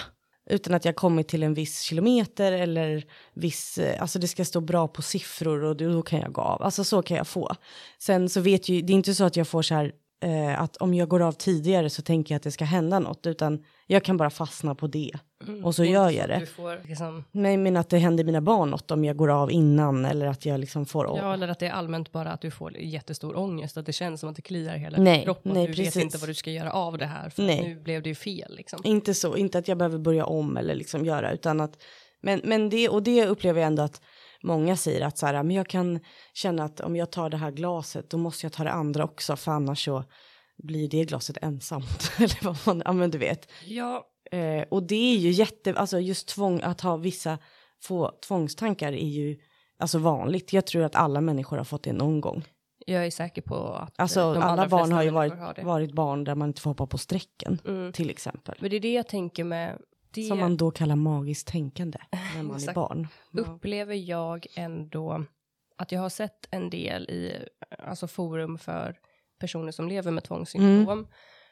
utan 0.49 0.73
att 0.73 0.85
jag 0.85 0.95
kommit 0.95 1.27
till 1.27 1.43
en 1.43 1.53
viss 1.53 1.81
kilometer 1.81 2.51
eller 2.51 3.03
viss, 3.33 3.77
eh, 3.77 4.01
alltså 4.01 4.19
det 4.19 4.27
ska 4.27 4.45
stå 4.45 4.61
bra 4.61 4.87
på 4.87 5.01
siffror 5.01 5.63
och 5.63 5.77
då 5.77 6.01
kan 6.01 6.19
jag 6.19 6.31
gå 6.31 6.41
av. 6.41 6.63
Alltså 6.63 6.83
så 6.83 7.01
kan 7.01 7.17
jag 7.17 7.27
få. 7.27 7.55
Sen 7.99 8.29
så 8.29 8.41
vet 8.41 8.69
ju, 8.69 8.81
det 8.81 8.93
är 8.93 8.95
inte 8.95 9.13
så 9.13 9.23
att 9.23 9.35
jag 9.35 9.47
får 9.47 9.61
så 9.61 9.73
här 9.73 9.91
eh, 10.23 10.61
att 10.61 10.77
om 10.77 10.93
jag 10.93 11.09
går 11.09 11.21
av 11.21 11.31
tidigare 11.31 11.89
så 11.89 12.01
tänker 12.01 12.33
jag 12.33 12.37
att 12.37 12.43
det 12.43 12.51
ska 12.51 12.65
hända 12.65 12.99
något 12.99 13.25
utan 13.25 13.63
jag 13.93 14.03
kan 14.03 14.17
bara 14.17 14.29
fastna 14.29 14.75
på 14.75 14.87
det. 14.87 15.11
Mm. 15.47 15.65
Och 15.65 15.75
så 15.75 15.83
gör 15.83 16.09
jag 16.09 16.29
det. 16.29 16.45
Får 16.45 16.87
liksom, 16.87 17.23
Nej 17.31 17.57
men 17.57 17.77
att 17.77 17.89
det 17.89 17.97
händer 17.97 18.23
mina 18.23 18.41
barn 18.41 18.69
något 18.69 18.91
om 18.91 19.05
jag 19.05 19.15
går 19.17 19.29
av 19.29 19.51
innan 19.51 20.05
eller 20.05 20.25
att 20.25 20.45
jag 20.45 20.59
liksom 20.59 20.85
får 20.85 21.05
av. 21.05 21.17
ja, 21.17 21.33
eller 21.33 21.47
att 21.47 21.59
det 21.59 21.67
är 21.67 21.71
allmänt 21.71 22.11
bara 22.11 22.31
att 22.31 22.41
du 22.41 22.51
får 22.51 22.77
jättestor 22.77 23.37
ångest, 23.37 23.77
att 23.77 23.85
det 23.85 23.93
känns 23.93 24.19
som 24.19 24.29
att 24.29 24.35
det 24.35 24.41
kliar 24.41 24.75
hela 24.75 24.97
Nej, 24.97 25.15
din 25.15 25.23
kropp 25.23 25.45
och 25.45 25.53
nej, 25.53 25.67
du 25.67 25.73
precis. 25.73 25.95
vet 25.95 26.03
inte 26.03 26.17
vad 26.17 26.29
du 26.29 26.33
ska 26.33 26.51
göra 26.51 26.71
av 26.71 26.97
det 26.97 27.05
här, 27.05 27.29
för 27.29 27.43
Nej. 27.43 27.63
nu 27.67 27.75
blev 27.79 28.03
det 28.03 28.09
ju 28.09 28.15
fel 28.15 28.55
liksom. 28.55 28.81
Inte 28.83 29.13
så, 29.13 29.37
inte 29.37 29.57
att 29.57 29.67
jag 29.67 29.77
behöver 29.77 29.97
börja 29.97 30.25
om 30.25 30.57
eller 30.57 30.75
liksom 30.75 31.05
göra 31.05 31.31
utan 31.31 31.61
att 31.61 31.83
men, 32.21 32.41
men 32.43 32.69
det 32.69 32.89
och 32.89 33.03
det 33.03 33.25
upplever 33.25 33.61
jag 33.61 33.67
ändå 33.67 33.83
att 33.83 34.01
många 34.43 34.77
säger 34.77 35.01
att 35.01 35.17
så 35.17 35.25
här 35.25 35.43
men 35.43 35.55
jag 35.55 35.67
kan 35.67 35.99
känna 36.33 36.63
att 36.63 36.79
om 36.79 36.95
jag 36.95 37.11
tar 37.11 37.29
det 37.29 37.37
här 37.37 37.51
glaset 37.51 38.09
då 38.09 38.17
måste 38.17 38.45
jag 38.45 38.53
ta 38.53 38.63
det 38.63 38.71
andra 38.71 39.03
också 39.03 39.35
för 39.35 39.51
annars 39.51 39.85
så 39.85 40.03
blir 40.63 40.89
det 40.89 41.05
glaset 41.05 41.37
ensamt 41.41 42.11
eller 42.17 42.43
vad 42.45 42.57
man, 42.65 42.81
ja 42.85 42.91
men 42.93 43.11
du 43.11 43.17
vet. 43.17 43.51
Ja, 43.65 44.09
Eh, 44.31 44.63
och 44.69 44.83
det 44.83 45.13
är 45.15 45.17
ju 45.17 45.29
jätte, 45.29 45.73
alltså 45.73 45.99
just 45.99 46.27
tvång 46.27 46.61
att 46.61 46.81
ha 46.81 46.97
vissa 46.97 47.37
få 47.83 48.11
tvångstankar 48.27 48.93
är 48.93 49.07
ju 49.07 49.37
alltså 49.79 49.97
vanligt. 49.97 50.53
Jag 50.53 50.65
tror 50.67 50.83
att 50.83 50.95
alla 50.95 51.21
människor 51.21 51.57
har 51.57 51.63
fått 51.63 51.83
det 51.83 51.93
någon 51.93 52.21
gång. 52.21 52.43
jag 52.85 53.05
är 53.05 53.11
säker 53.11 53.41
på 53.41 53.55
att 53.55 53.93
Alltså 53.97 54.19
eh, 54.19 54.45
alla 54.45 54.67
barn 54.67 54.91
har 54.91 55.03
ju 55.03 55.09
varit, 55.09 55.33
har 55.33 55.63
varit 55.63 55.91
barn 55.93 56.23
där 56.23 56.35
man 56.35 56.47
inte 56.49 56.61
får 56.61 56.69
hoppa 56.69 56.87
på 56.87 56.97
strecken 56.97 57.59
Mm. 57.65 57.93
till 57.93 58.09
exempel. 58.09 58.55
Men 58.59 58.69
det 58.69 58.75
är 58.75 58.79
det 58.79 58.93
jag 58.93 59.07
tänker 59.07 59.43
med 59.43 59.81
det. 60.11 60.23
Som 60.23 60.39
man 60.39 60.57
då 60.57 60.71
kallar 60.71 60.95
magiskt 60.95 61.47
tänkande 61.47 61.97
när 62.35 62.43
man 62.43 62.55
är 62.69 62.73
barn. 62.73 63.07
upplever 63.31 63.95
jag 63.95 64.47
ändå 64.55 65.25
att 65.77 65.91
jag 65.91 66.01
har 66.01 66.09
sett 66.09 66.47
en 66.51 66.69
del 66.69 67.09
i 67.09 67.45
alltså 67.79 68.07
forum 68.07 68.57
för 68.57 68.95
personer 69.43 69.71
som 69.71 69.87
lever 69.87 70.11
med 70.11 70.23
tvångssyndrom. 70.23 70.99
Mm. 70.99 71.07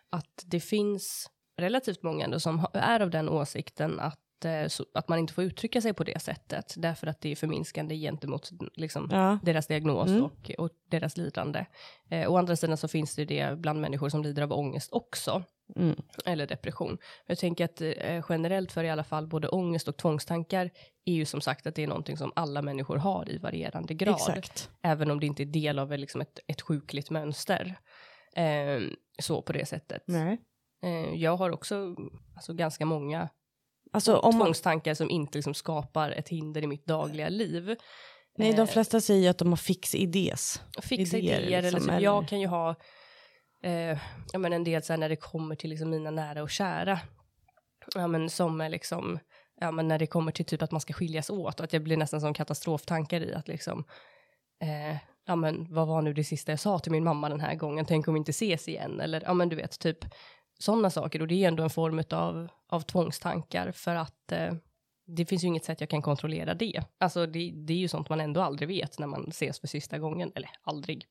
Att 0.09 0.43
det 0.45 0.59
finns 0.59 1.29
relativt 1.57 2.03
många 2.03 2.25
ändå 2.25 2.39
som 2.39 2.65
är 2.73 2.99
av 2.99 3.09
den 3.09 3.29
åsikten 3.29 3.99
att, 3.99 4.45
eh, 4.45 4.67
så, 4.67 4.85
att 4.93 5.07
man 5.07 5.19
inte 5.19 5.33
får 5.33 5.43
uttrycka 5.43 5.81
sig 5.81 5.93
på 5.93 6.03
det 6.03 6.21
sättet. 6.21 6.73
Därför 6.77 7.07
att 7.07 7.21
det 7.21 7.31
är 7.31 7.35
förminskande 7.35 7.95
gentemot 7.95 8.49
liksom, 8.73 9.09
Ja. 9.11 9.39
deras 9.43 9.67
diagnos 9.67 10.09
Mm. 10.09 10.23
och, 10.23 10.51
och 10.57 10.69
deras 10.91 11.17
lidande. 11.17 11.65
Eh, 12.09 12.31
å 12.31 12.37
andra 12.37 12.55
sidan 12.55 12.77
så 12.77 12.87
finns 12.87 13.15
det 13.15 13.25
det 13.25 13.57
bland 13.59 13.81
människor 13.81 14.09
som 14.09 14.23
lider 14.23 14.43
av 14.43 14.51
ångest 14.53 14.89
också 14.93 15.43
Mm. 15.75 15.95
eller 16.25 16.47
depression. 16.47 16.97
Jag 17.25 17.37
tänker 17.37 17.65
att 17.65 17.81
eh, 17.81 18.25
generellt 18.29 18.71
för 18.71 18.83
i 18.83 18.89
alla 18.89 19.03
fall 19.03 19.27
både 19.27 19.47
ångest 19.47 19.87
och 19.87 19.97
tvångstankar 19.97 20.69
är 21.05 21.13
ju 21.13 21.25
som 21.25 21.41
sagt 21.41 21.67
att 21.67 21.75
det 21.75 21.83
är 21.83 21.87
någonting 21.87 22.17
som 22.17 22.31
alla 22.35 22.61
människor 22.61 22.97
har 22.97 23.29
i 23.31 23.37
varierande 23.37 23.93
grad. 23.93 24.15
Exakt. 24.15 24.69
Även 24.83 25.11
om 25.11 25.19
det 25.19 25.25
inte 25.25 25.43
är 25.43 25.45
del 25.45 25.79
av 25.79 25.91
liksom 25.91 26.21
ett, 26.21 26.39
ett 26.47 26.61
sjukligt 26.61 27.09
mönster. 27.09 27.75
Eh, 28.35 28.81
så 29.21 29.41
på 29.41 29.53
det 29.53 29.65
sättet. 29.65 30.03
Nej. 30.07 30.37
Eh, 30.83 31.15
jag 31.15 31.37
har 31.37 31.49
också 31.51 31.95
alltså, 32.35 32.53
ganska 32.53 32.85
många 32.85 33.29
Alltså 33.93 34.17
om 34.17 34.35
man, 34.37 34.45
tvångstankar 34.45 34.93
som 34.93 35.09
inte 35.09 35.37
liksom, 35.37 35.53
skapar 35.53 36.11
ett 36.11 36.29
hinder 36.29 36.61
i 36.63 36.67
mitt 36.67 36.85
dagliga 36.85 37.29
liv. 37.29 37.75
nej, 38.37 38.53
de 38.53 38.61
Eh, 38.61 38.67
flesta 38.67 39.01
säger 39.01 39.29
att 39.29 39.37
de 39.37 39.49
har 39.49 39.57
fix 39.57 39.95
idés. 39.95 40.61
fixa 40.81 41.17
idéer, 41.17 41.39
idéer, 41.41 41.57
eller 41.57 41.71
liksom, 41.71 41.81
så, 41.87 41.91
eller- 41.91 42.03
jag 42.03 42.27
kan 42.27 42.39
ju 42.41 42.47
ha 42.47 42.75
eh, 43.63 43.97
ja, 44.33 44.39
men 44.39 44.53
en 44.53 44.63
del 44.63 44.83
så 44.83 44.93
här, 44.93 44.97
när 44.97 45.09
det 45.09 45.15
kommer 45.15 45.55
till 45.55 45.69
liksom 45.69 45.89
mina 45.89 46.11
nära 46.11 46.43
och 46.43 46.49
kära. 46.49 46.99
Ja, 47.95 48.07
men 48.07 48.29
som 48.29 48.61
är 48.61 48.69
liksom, 48.69 49.19
ja, 49.59 49.71
men 49.71 49.87
när 49.87 49.99
det 49.99 50.07
kommer 50.07 50.31
till 50.31 50.45
typ 50.45 50.61
att 50.61 50.71
man 50.71 50.81
ska 50.81 50.93
skiljas 50.93 51.29
åt 51.29 51.59
och 51.59 51.63
att 51.63 51.73
jag 51.73 51.83
blir 51.83 51.97
nästan 51.97 52.21
som 52.21 52.33
katastroftankar 52.33 53.21
i 53.21 53.33
att 53.33 53.47
liksom, 53.47 53.83
eh, 54.61 54.97
ja 55.25 55.35
men 55.35 55.73
vad 55.73 55.87
var 55.87 56.01
nu 56.01 56.13
det 56.13 56.23
sista 56.23 56.51
jag 56.51 56.59
sa 56.59 56.79
till 56.79 56.91
min 56.91 57.03
mamma 57.03 57.29
den 57.29 57.39
här 57.39 57.55
gången, 57.55 57.85
tänk 57.85 58.07
om 58.07 58.13
vi 58.13 58.17
inte 58.17 58.29
ses 58.29 58.67
igen 58.67 58.99
eller 58.99 59.21
ja 59.25 59.33
men 59.33 59.49
du 59.49 59.55
vet 59.55 59.79
typ 59.79 60.05
sådana 60.59 60.89
saker 60.89 61.21
och 61.21 61.27
det 61.27 61.43
är 61.43 61.47
ändå 61.47 61.63
en 61.63 61.69
form 61.69 62.03
av, 62.09 62.47
av 62.69 62.81
tvångstankar 62.81 63.71
för 63.71 63.95
att 63.95 64.31
eh, 64.31 64.53
det 65.07 65.25
finns 65.25 65.43
ju 65.43 65.47
inget 65.47 65.65
sätt 65.65 65.81
jag 65.81 65.89
kan 65.89 66.01
kontrollera 66.01 66.53
det. 66.53 66.83
Alltså 66.97 67.25
det, 67.25 67.51
det 67.55 67.73
är 67.73 67.77
ju 67.77 67.87
sånt 67.87 68.09
man 68.09 68.21
ändå 68.21 68.41
aldrig 68.41 68.67
vet 68.67 68.99
när 68.99 69.07
man 69.07 69.25
ses 69.27 69.59
för 69.59 69.67
sista 69.67 69.99
gången, 69.99 70.31
eller 70.35 70.49
aldrig. 70.61 71.05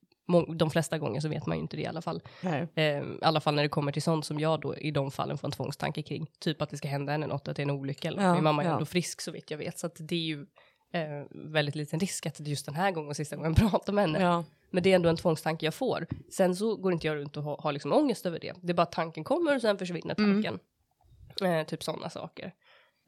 De 0.56 0.70
flesta 0.70 0.98
gånger 0.98 1.20
så 1.20 1.28
vet 1.28 1.46
man 1.46 1.56
ju 1.56 1.62
inte 1.62 1.76
det 1.76 1.82
i 1.82 1.86
alla 1.86 2.02
fall. 2.02 2.22
Nej. 2.42 2.68
Eh, 2.74 2.84
I 2.84 3.18
alla 3.22 3.40
fall 3.40 3.54
när 3.54 3.62
det 3.62 3.68
kommer 3.68 3.92
till 3.92 4.02
sånt 4.02 4.24
som 4.24 4.40
jag 4.40 4.60
då 4.60 4.76
i 4.76 4.90
de 4.90 5.10
fallen 5.10 5.38
får 5.38 5.48
en 5.48 5.52
tvångstanke 5.52 6.02
kring. 6.02 6.30
Typ 6.38 6.62
att 6.62 6.70
det 6.70 6.76
ska 6.76 6.88
hända 6.88 7.12
henne 7.12 7.26
något, 7.26 7.48
att 7.48 7.56
det 7.56 7.62
är 7.62 7.64
en 7.64 7.70
olycka 7.70 8.08
eller. 8.08 8.22
Ja, 8.22 8.34
Min 8.34 8.44
mamma 8.44 8.62
är 8.62 8.66
ja. 8.66 8.72
ändå 8.72 8.84
frisk 8.84 9.20
så 9.20 9.30
vitt 9.30 9.50
jag 9.50 9.58
vet. 9.58 9.78
Så 9.78 9.86
att 9.86 9.96
det 9.98 10.14
är 10.14 10.20
ju 10.20 10.46
eh, 10.92 11.26
väldigt 11.30 11.74
liten 11.74 12.00
risk 12.00 12.26
att 12.26 12.34
det 12.38 12.50
just 12.50 12.66
den 12.66 12.74
här 12.74 12.90
gången 12.90 13.10
och 13.10 13.16
sista 13.16 13.36
gången 13.36 13.54
pratar 13.70 13.92
med 13.92 14.04
henne. 14.04 14.20
Ja. 14.22 14.44
Men 14.70 14.82
det 14.82 14.90
är 14.90 14.94
ändå 14.94 15.08
en 15.08 15.16
tvångstanke 15.16 15.66
jag 15.66 15.74
får. 15.74 16.06
Sen 16.32 16.56
så 16.56 16.76
går 16.76 16.92
inte 16.92 17.06
jag 17.06 17.16
runt 17.16 17.36
och 17.36 17.42
har, 17.42 17.56
har 17.62 17.72
liksom 17.72 17.92
ångest 17.92 18.26
över 18.26 18.38
det. 18.40 18.52
Det 18.62 18.72
är 18.72 18.74
bara 18.74 18.82
att 18.82 18.92
tanken 18.92 19.24
kommer 19.24 19.54
och 19.54 19.60
sen 19.60 19.78
försvinner 19.78 20.14
tanken. 20.14 20.58
Eh, 21.42 21.66
typ 21.66 21.82
sådana 21.82 22.10
saker. 22.10 22.52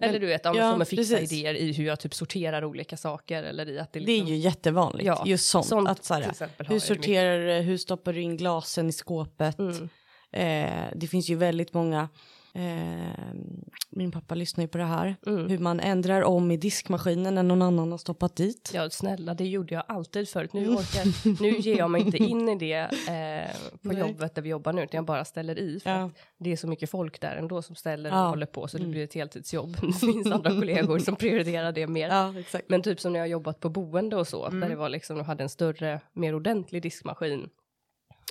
Eller. 0.03 0.13
Men- 0.13 0.21
du 0.21 0.27
vet, 0.27 0.45
ja, 0.45 0.55
ja, 0.57 0.83
att 0.83 0.89
fixa 0.89 1.17
precis. 1.17 1.33
idéer 1.33 1.55
i 1.55 1.73
hur 1.73 1.85
jag 1.85 2.01
typ 2.01 2.15
sorterar 2.15 2.65
olika 2.65 2.97
saker. 2.97 3.43
Eller 3.43 3.69
i 3.69 3.79
att 3.79 3.93
det, 3.93 4.01
Det 4.01 4.13
är 4.13 4.17
liksom, 4.17 4.29
ju 4.29 4.37
jättevanligt. 4.37 5.07
Ja, 5.07 5.23
just 5.27 5.49
sånt. 5.49 5.67
sånt 5.67 5.89
att 5.89 6.05
så 6.05 6.15
här, 6.15 6.33
hur 6.69 6.79
sorterar 6.79 7.39
du, 7.47 7.53
hur 7.53 7.77
stoppar 7.77 8.13
du 8.13 8.21
in 8.21 8.37
glasen 8.37 8.89
i 8.89 8.93
skåpet? 8.93 9.59
Mm. 9.59 9.89
Eh, 10.33 10.85
det 10.97 11.07
finns 11.07 11.29
ju 11.29 11.35
väldigt 11.35 11.75
många, 11.75 12.09
eh, 12.55 13.35
min 13.91 14.11
pappa 14.13 14.35
lyssnar 14.35 14.65
ju 14.65 14.69
på 14.69 14.79
det 14.79 14.85
här, 14.85 15.17
Mm. 15.27 15.49
hur 15.49 15.59
man 15.59 15.81
ändrar 15.81 16.23
om 16.23 16.51
i 16.51 16.57
diskmaskinen 16.57 17.35
när 17.35 17.43
någon 17.43 17.63
annan 17.63 17.91
har 17.91 17.99
stoppat 17.99 18.37
dit. 18.37 18.71
Ja, 18.75 18.91
snälla, 18.91 19.35
det 19.35 19.45
gjorde 19.47 19.75
jag 19.75 19.85
alltid 19.89 20.29
förut. 20.29 20.53
Nu, 20.53 20.61
Mm. 20.63 20.75
orkar, 20.77 21.43
nu 21.43 21.49
ger 21.59 21.79
jag 21.79 21.91
mig 21.91 22.03
inte 22.03 22.17
in 22.17 22.49
i 22.49 22.59
det 22.59 22.73
eh, 22.75 23.57
på 23.83 23.89
Nej. 23.89 23.99
jobbet 23.99 24.35
där 24.35 24.43
vi 24.43 24.49
jobbar 24.49 24.73
nu, 24.73 24.83
utan 24.83 24.99
jag 24.99 25.05
bara 25.05 25.25
ställer 25.25 25.59
i. 25.59 25.81
För 25.81 25.91
Ja. 25.91 26.05
att 26.05 26.13
det 26.39 26.53
är 26.53 26.57
så 26.57 26.67
mycket 26.69 26.91
folk 26.91 27.21
där 27.21 27.37
ändå 27.37 27.63
som 27.63 27.77
ställer 27.77 28.11
och 28.11 28.17
Ja. 28.19 28.29
håller 28.29 28.47
på, 28.47 28.69
så 28.69 28.77
det 28.77 28.83
Mm. 28.83 28.91
blir 28.93 29.05
ett 29.05 29.15
heltidsjobb. 29.15 29.77
Det 29.81 29.93
finns 29.93 30.27
andra 30.27 30.51
kollegor 30.61 30.99
som 30.99 31.17
prioriterar 31.17 31.73
det 31.73 31.87
mer. 31.87 32.09
Ja. 32.09 32.35
Men 32.69 32.83
typ 32.83 33.01
som 33.01 33.13
när 33.13 33.21
jag 33.21 33.29
jobbat 33.29 33.61
på 33.61 33.69
boende 33.69 34.17
och 34.17 34.29
så, 34.29 34.47
Mm. 34.47 34.61
där 34.61 34.69
det 34.69 34.77
var 34.77 34.89
liksom, 34.89 35.17
de 35.17 35.25
hade 35.25 35.43
en 35.43 35.49
större, 35.49 36.01
mer 36.13 36.35
ordentlig 36.35 36.83
diskmaskin. 36.83 37.49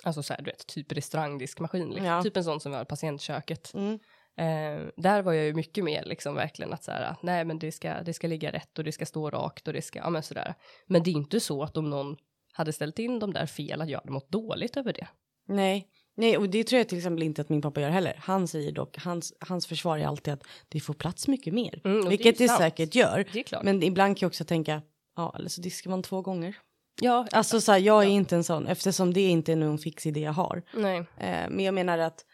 Alltså 0.04 0.22
så 0.22 0.32
här, 0.32 0.42
du 0.42 0.50
vet, 0.50 0.66
typ 0.66 0.92
restaurangdiskmaskin, 0.92 1.88
liksom. 1.88 2.06
Ja. 2.06 2.22
typ 2.22 2.36
en 2.36 2.44
sån 2.44 2.60
som 2.60 2.72
vi 2.72 2.76
har 2.76 2.82
i 2.82 2.86
patientköket. 2.86 3.74
Mm. 3.74 3.98
Eh, 4.36 4.88
där 4.96 5.22
var 5.22 5.32
jag 5.32 5.44
ju 5.44 5.54
mycket 5.54 5.84
mer 5.84 6.04
liksom 6.04 6.34
verkligen 6.34 6.72
att 6.72 6.84
så 6.84 6.90
här, 6.90 7.16
nej 7.22 7.44
men 7.44 7.58
det 7.58 7.72
ska, 7.72 8.02
det 8.02 8.14
ska 8.14 8.26
ligga 8.26 8.52
rätt 8.52 8.78
och 8.78 8.84
det 8.84 8.92
ska 8.92 9.06
stå 9.06 9.30
rakt 9.30 9.68
och 9.68 9.74
det 9.74 9.82
ska, 9.82 9.98
ja 9.98 10.10
men 10.10 10.22
sådär. 10.22 10.54
Men 10.86 11.02
det 11.02 11.10
är 11.10 11.12
inte 11.12 11.40
så 11.40 11.62
att 11.62 11.76
om 11.76 11.90
någon 11.90 12.16
hade 12.52 12.72
ställt 12.72 12.98
in 12.98 13.18
de 13.18 13.32
där 13.32 13.46
fel 13.46 13.80
att 13.80 13.88
jag 13.88 13.98
hade 13.98 14.12
mått 14.12 14.30
dåligt 14.30 14.76
över 14.76 14.92
det. 14.92 15.08
Nej. 15.48 15.88
Nej, 16.14 16.38
och 16.38 16.48
det 16.48 16.64
tror 16.64 16.78
jag 16.78 16.88
till 16.88 16.98
exempel 16.98 17.22
inte 17.22 17.42
att 17.42 17.48
min 17.48 17.62
pappa 17.62 17.80
gör 17.80 17.90
heller. 17.90 18.16
Han 18.18 18.48
säger 18.48 18.72
dock, 18.72 18.98
hans, 18.98 19.32
hans 19.40 19.66
försvar 19.66 19.98
är 19.98 20.06
alltid 20.06 20.34
att 20.34 20.44
det 20.68 20.80
får 20.80 20.94
plats 20.94 21.28
mycket 21.28 21.54
mer. 21.54 21.80
Mm, 21.84 22.02
det 22.02 22.08
Vilket 22.08 22.38
det 22.38 22.48
sant. 22.48 22.60
säkert 22.60 22.94
gör. 22.94 23.26
Det. 23.32 23.62
Men 23.62 23.82
ibland 23.82 24.16
kan 24.18 24.26
jag 24.26 24.30
också 24.30 24.44
tänka, 24.44 24.82
ja, 25.16 25.34
eller 25.38 25.48
så 25.48 25.60
diskar 25.60 25.90
man 25.90 26.02
två 26.02 26.22
gånger. 26.22 26.56
Ja, 27.00 27.26
Alltså 27.32 27.60
så 27.60 27.72
här, 27.72 27.78
jag 27.78 28.04
är 28.04 28.08
inte 28.08 28.36
en 28.36 28.44
sån, 28.44 28.66
eftersom 28.66 29.12
det 29.12 29.20
inte 29.20 29.52
är 29.52 29.56
någon 29.56 29.78
fix 29.78 30.06
idé 30.06 30.20
jag 30.20 30.32
har. 30.32 30.62
nej. 30.74 30.98
Eh, 30.98 31.50
men 31.50 31.60
jag 31.60 31.74
menar 31.74 31.98
att, 31.98 32.24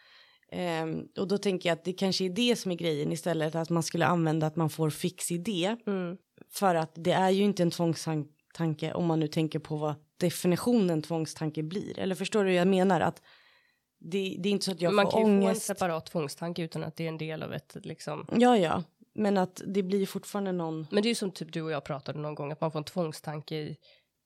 ehm, 0.53 1.03
och 1.19 1.29
då 1.29 1.39
tänker 1.39 1.69
jag 1.69 1.77
att 1.77 1.85
det 1.85 1.93
kanske 1.93 2.25
är 2.25 2.31
det 2.31 2.57
som 2.57 2.73
är 2.73 2.77
grejen 2.77 3.13
istället, 3.13 3.55
att 3.55 3.71
man 3.71 3.83
skulle 3.83 4.07
använda 4.07 4.47
att 4.47 4.57
man 4.57 4.71
får 4.71 4.91
fix 4.91 5.31
idé. 5.31 5.77
Mm. 5.87 6.17
För 6.51 6.75
att 6.75 6.93
det 6.95 7.13
är 7.13 7.31
ju 7.31 7.45
inte 7.45 7.63
en 7.63 7.71
tvångstanke 7.71 8.93
om 8.93 9.07
man 9.07 9.21
nu 9.21 9.29
tänker 9.29 9.59
på 9.59 9.77
vad 9.77 9.95
definitionen 10.17 11.03
tvångstanke 11.03 11.63
blir. 11.63 11.99
Eller 11.99 12.15
förstår 12.15 12.45
du 12.45 12.51
hur 12.51 12.57
jag 12.57 12.69
menar? 12.69 13.01
Att 13.01 13.23
det, 14.01 14.37
det 14.39 14.49
är 14.49 14.51
inte 14.51 14.65
så 14.65 14.73
att 14.73 14.81
jag 14.81 14.95
man 14.95 15.05
får 15.05 15.13
kan 15.13 15.21
ju 15.21 15.27
få 15.27 15.31
en 15.31 15.43
ångest. 15.43 15.63
separat 15.63 16.07
tvångstanke 16.07 16.63
utan 16.63 16.85
att 16.85 16.97
det 16.97 17.05
är 17.05 17.09
en 17.09 17.19
del 17.19 17.43
av 17.43 17.53
ett 17.53 17.77
liksom. 17.83 18.27
Ja, 18.37 18.59
ja. 18.59 18.83
Men 19.15 19.39
att 19.39 19.63
det 19.67 19.83
blir 19.83 20.07
fortfarande 20.07 20.53
någon... 20.53 20.87
Men 20.91 21.03
det 21.03 21.07
är 21.07 21.11
ju 21.11 21.15
som 21.15 21.31
typ 21.31 21.53
du 21.53 21.63
och 21.63 21.71
jag 21.71 21.85
pratade 21.85 22.19
någon 22.19 22.35
gång, 22.35 22.53
att 22.53 22.61
man 22.61 22.71
får 22.71 22.79
en 22.79 22.85
tvångstanke 22.85 23.57
i, 23.57 23.77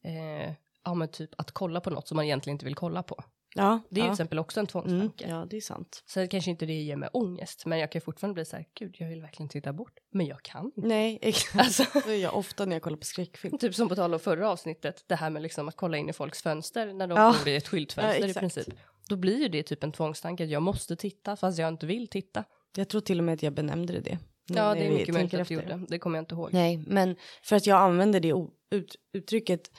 eh, 0.04 0.52
ja 0.84 0.94
men 0.94 1.08
typ 1.08 1.30
att 1.38 1.50
kolla 1.52 1.80
på 1.80 1.90
något 1.90 2.08
som 2.08 2.16
man 2.16 2.24
egentligen 2.24 2.54
inte 2.54 2.64
vill 2.64 2.74
kolla 2.74 3.02
på. 3.02 3.24
Ja, 3.54 3.80
Det 3.90 4.00
är 4.00 4.04
ju 4.04 4.08
ja. 4.08 4.10
till 4.10 4.12
exempel 4.12 4.38
också 4.38 4.60
en 4.60 4.64
Mm, 4.64 4.68
tvångstanke. 4.68 5.26
ja, 5.28 5.46
det 5.50 5.56
är 5.56 5.60
sant. 5.60 6.02
Så 6.06 6.26
kanske 6.28 6.50
inte 6.50 6.66
det 6.66 6.72
ger 6.72 6.96
mig 6.96 7.08
ångest, 7.12 7.66
men 7.66 7.78
jag 7.78 7.92
kan 7.92 8.00
fortfarande 8.00 8.34
bli 8.34 8.44
så 8.44 8.56
här, 8.56 8.66
gud 8.78 8.96
jag 8.98 9.08
vill 9.08 9.20
verkligen 9.20 9.48
titta 9.48 9.72
bort, 9.72 9.92
men 10.12 10.26
jag 10.26 10.42
kan 10.42 10.64
inte. 10.64 10.80
Nej, 10.88 11.18
exakt. 11.22 11.56
Alltså, 11.58 11.84
Det 12.06 12.12
är 12.12 12.16
jag 12.18 12.36
ofta 12.36 12.64
när 12.64 12.76
jag 12.76 12.82
kollar 12.82 12.96
på 12.96 13.04
skräckfilm. 13.04 13.58
typ 13.58 13.74
som 13.74 13.88
på 13.88 13.94
tal 13.94 14.14
om 14.14 14.20
förra 14.20 14.50
avsnittet, 14.50 15.04
det 15.08 15.14
här 15.14 15.30
med 15.30 15.42
liksom 15.42 15.68
att 15.68 15.76
kolla 15.76 15.96
in 15.96 16.08
i 16.08 16.12
folks 16.12 16.42
fönster 16.42 16.92
när 16.92 17.06
de 17.06 17.18
Ja. 17.18 17.34
bor 17.38 17.48
i 17.48 17.56
ett 17.56 17.68
skyltfönster 17.68 18.20
Ja, 18.20 18.28
i 18.28 18.34
princip. 18.34 18.66
Då 19.08 19.16
blir 19.16 19.38
ju 19.38 19.48
det 19.48 19.62
typ 19.62 19.84
en 19.84 19.92
tvångstanke, 19.92 20.44
att 20.44 20.50
jag 20.50 20.62
måste 20.62 20.96
titta 20.96 21.36
fast 21.36 21.58
jag 21.58 21.68
inte 21.68 21.86
vill 21.86 22.08
titta. 22.08 22.44
Jag 22.76 22.88
tror 22.88 23.00
till 23.00 23.18
och 23.18 23.24
med 23.24 23.34
att 23.34 23.42
jag 23.42 23.52
benämnde 23.52 24.00
det. 24.00 24.18
Ja, 24.46 24.74
det 24.74 24.86
är 24.86 24.90
mycket 24.92 25.14
möjligt 25.14 25.34
att 25.34 25.48
du 25.48 25.54
gjorde, 25.54 25.80
det 25.88 25.98
kommer 25.98 26.18
jag 26.18 26.22
inte 26.22 26.34
ihåg. 26.34 26.48
Nej, 26.52 26.76
men 26.86 27.16
för 27.42 27.56
att 27.56 27.66
jag 27.66 27.80
använder 27.80 28.20
det 28.20 28.28
ut, 28.70 28.96
uttrycket 29.12 29.70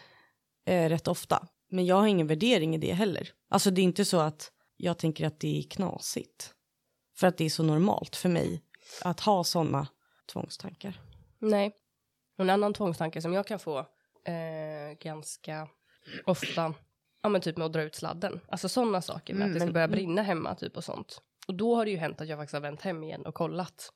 eh, 0.65 0.89
rätt 0.89 1.07
ofta. 1.07 1.47
Men 1.69 1.85
jag 1.85 1.95
har 1.95 2.07
ingen 2.07 2.27
värdering 2.27 2.75
i 2.75 2.77
det 2.77 2.93
heller. 2.93 3.29
Alltså 3.49 3.71
det 3.71 3.81
är 3.81 3.83
inte 3.83 4.05
så 4.05 4.19
att 4.19 4.51
jag 4.77 4.97
tänker 4.97 5.25
att 5.27 5.39
det 5.39 5.59
är 5.59 5.63
knasigt. 5.69 6.53
För 7.17 7.27
att 7.27 7.37
det 7.37 7.45
är 7.45 7.49
så 7.49 7.63
normalt 7.63 8.15
för 8.15 8.29
mig 8.29 8.63
att 9.03 9.19
ha 9.19 9.43
sådana 9.43 9.87
tvångstankar. 10.33 11.01
Nej. 11.39 11.75
En 12.37 12.49
annan 12.49 12.73
tvångstanke 12.73 13.21
som 13.21 13.33
jag 13.33 13.47
kan 13.47 13.59
få 13.59 13.79
eh, 14.25 14.97
ganska 14.99 15.67
ofta, 16.25 16.73
ja 17.23 17.29
men 17.29 17.41
typ 17.41 17.57
med 17.57 17.65
att 17.65 17.73
dra 17.73 17.81
ut 17.81 17.95
sladden. 17.95 18.39
Alltså 18.47 18.69
sådana 18.69 19.01
saker 19.01 19.33
med 19.33 19.41
Mm, 19.41 19.49
att 19.49 19.53
det 19.53 19.59
ska 19.59 19.65
men- 19.65 19.73
börja 19.73 19.83
mm. 19.85 19.95
brinna 19.95 20.21
hemma 20.21 20.55
typ 20.55 20.77
och 20.77 20.83
sånt. 20.83 21.21
Och 21.47 21.53
då 21.55 21.75
har 21.75 21.85
det 21.85 21.91
ju 21.91 21.97
hänt 21.97 22.21
att 22.21 22.27
jag 22.27 22.39
faktiskt 22.39 22.53
har 22.53 22.61
vänt 22.61 22.81
hem 22.81 23.03
igen 23.03 23.25
och 23.25 23.33
kollat. 23.35 23.89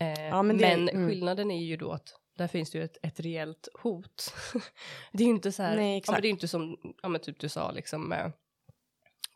Eh, 0.00 0.26
Ja, 0.26 0.42
men 0.42 0.56
men 0.56 0.86
det- 0.86 0.92
mm. 0.92 1.08
skillnaden 1.08 1.50
är 1.50 1.64
ju 1.64 1.76
då 1.76 1.92
att 1.92 2.08
där 2.38 2.48
finns 2.48 2.70
det 2.70 2.78
ju 2.78 2.84
ett, 2.84 2.96
ett 3.02 3.20
reellt 3.20 3.68
hot. 3.82 4.34
det 5.12 5.22
är 5.22 5.26
ju 5.26 5.34
inte 5.34 5.52
så 5.52 5.62
här, 5.62 5.76
Nej, 5.76 5.90
ja, 5.92 5.96
exakt. 5.98 6.12
men 6.16 6.22
det 6.22 6.28
är 6.28 6.30
inte 6.30 6.48
som, 6.48 6.76
ja 7.02 7.08
men 7.08 7.20
typ 7.20 7.40
du 7.40 7.48
sa 7.48 7.70
liksom 7.70 8.08
med, 8.08 8.32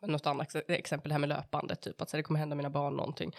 något 0.07 0.27
annat 0.27 0.55
ex- 0.55 0.69
exempel 0.69 1.09
det 1.09 1.15
här 1.15 1.19
med 1.21 1.29
löpandet 1.29 1.83
typ 1.83 2.01
att 2.01 2.11
så 2.11 2.17
här, 2.17 2.19
det 2.19 2.27
kommer 2.27 2.41
hända 2.41 2.57
mina 2.57 2.71
barn 2.71 2.95
någonting. 2.97 3.33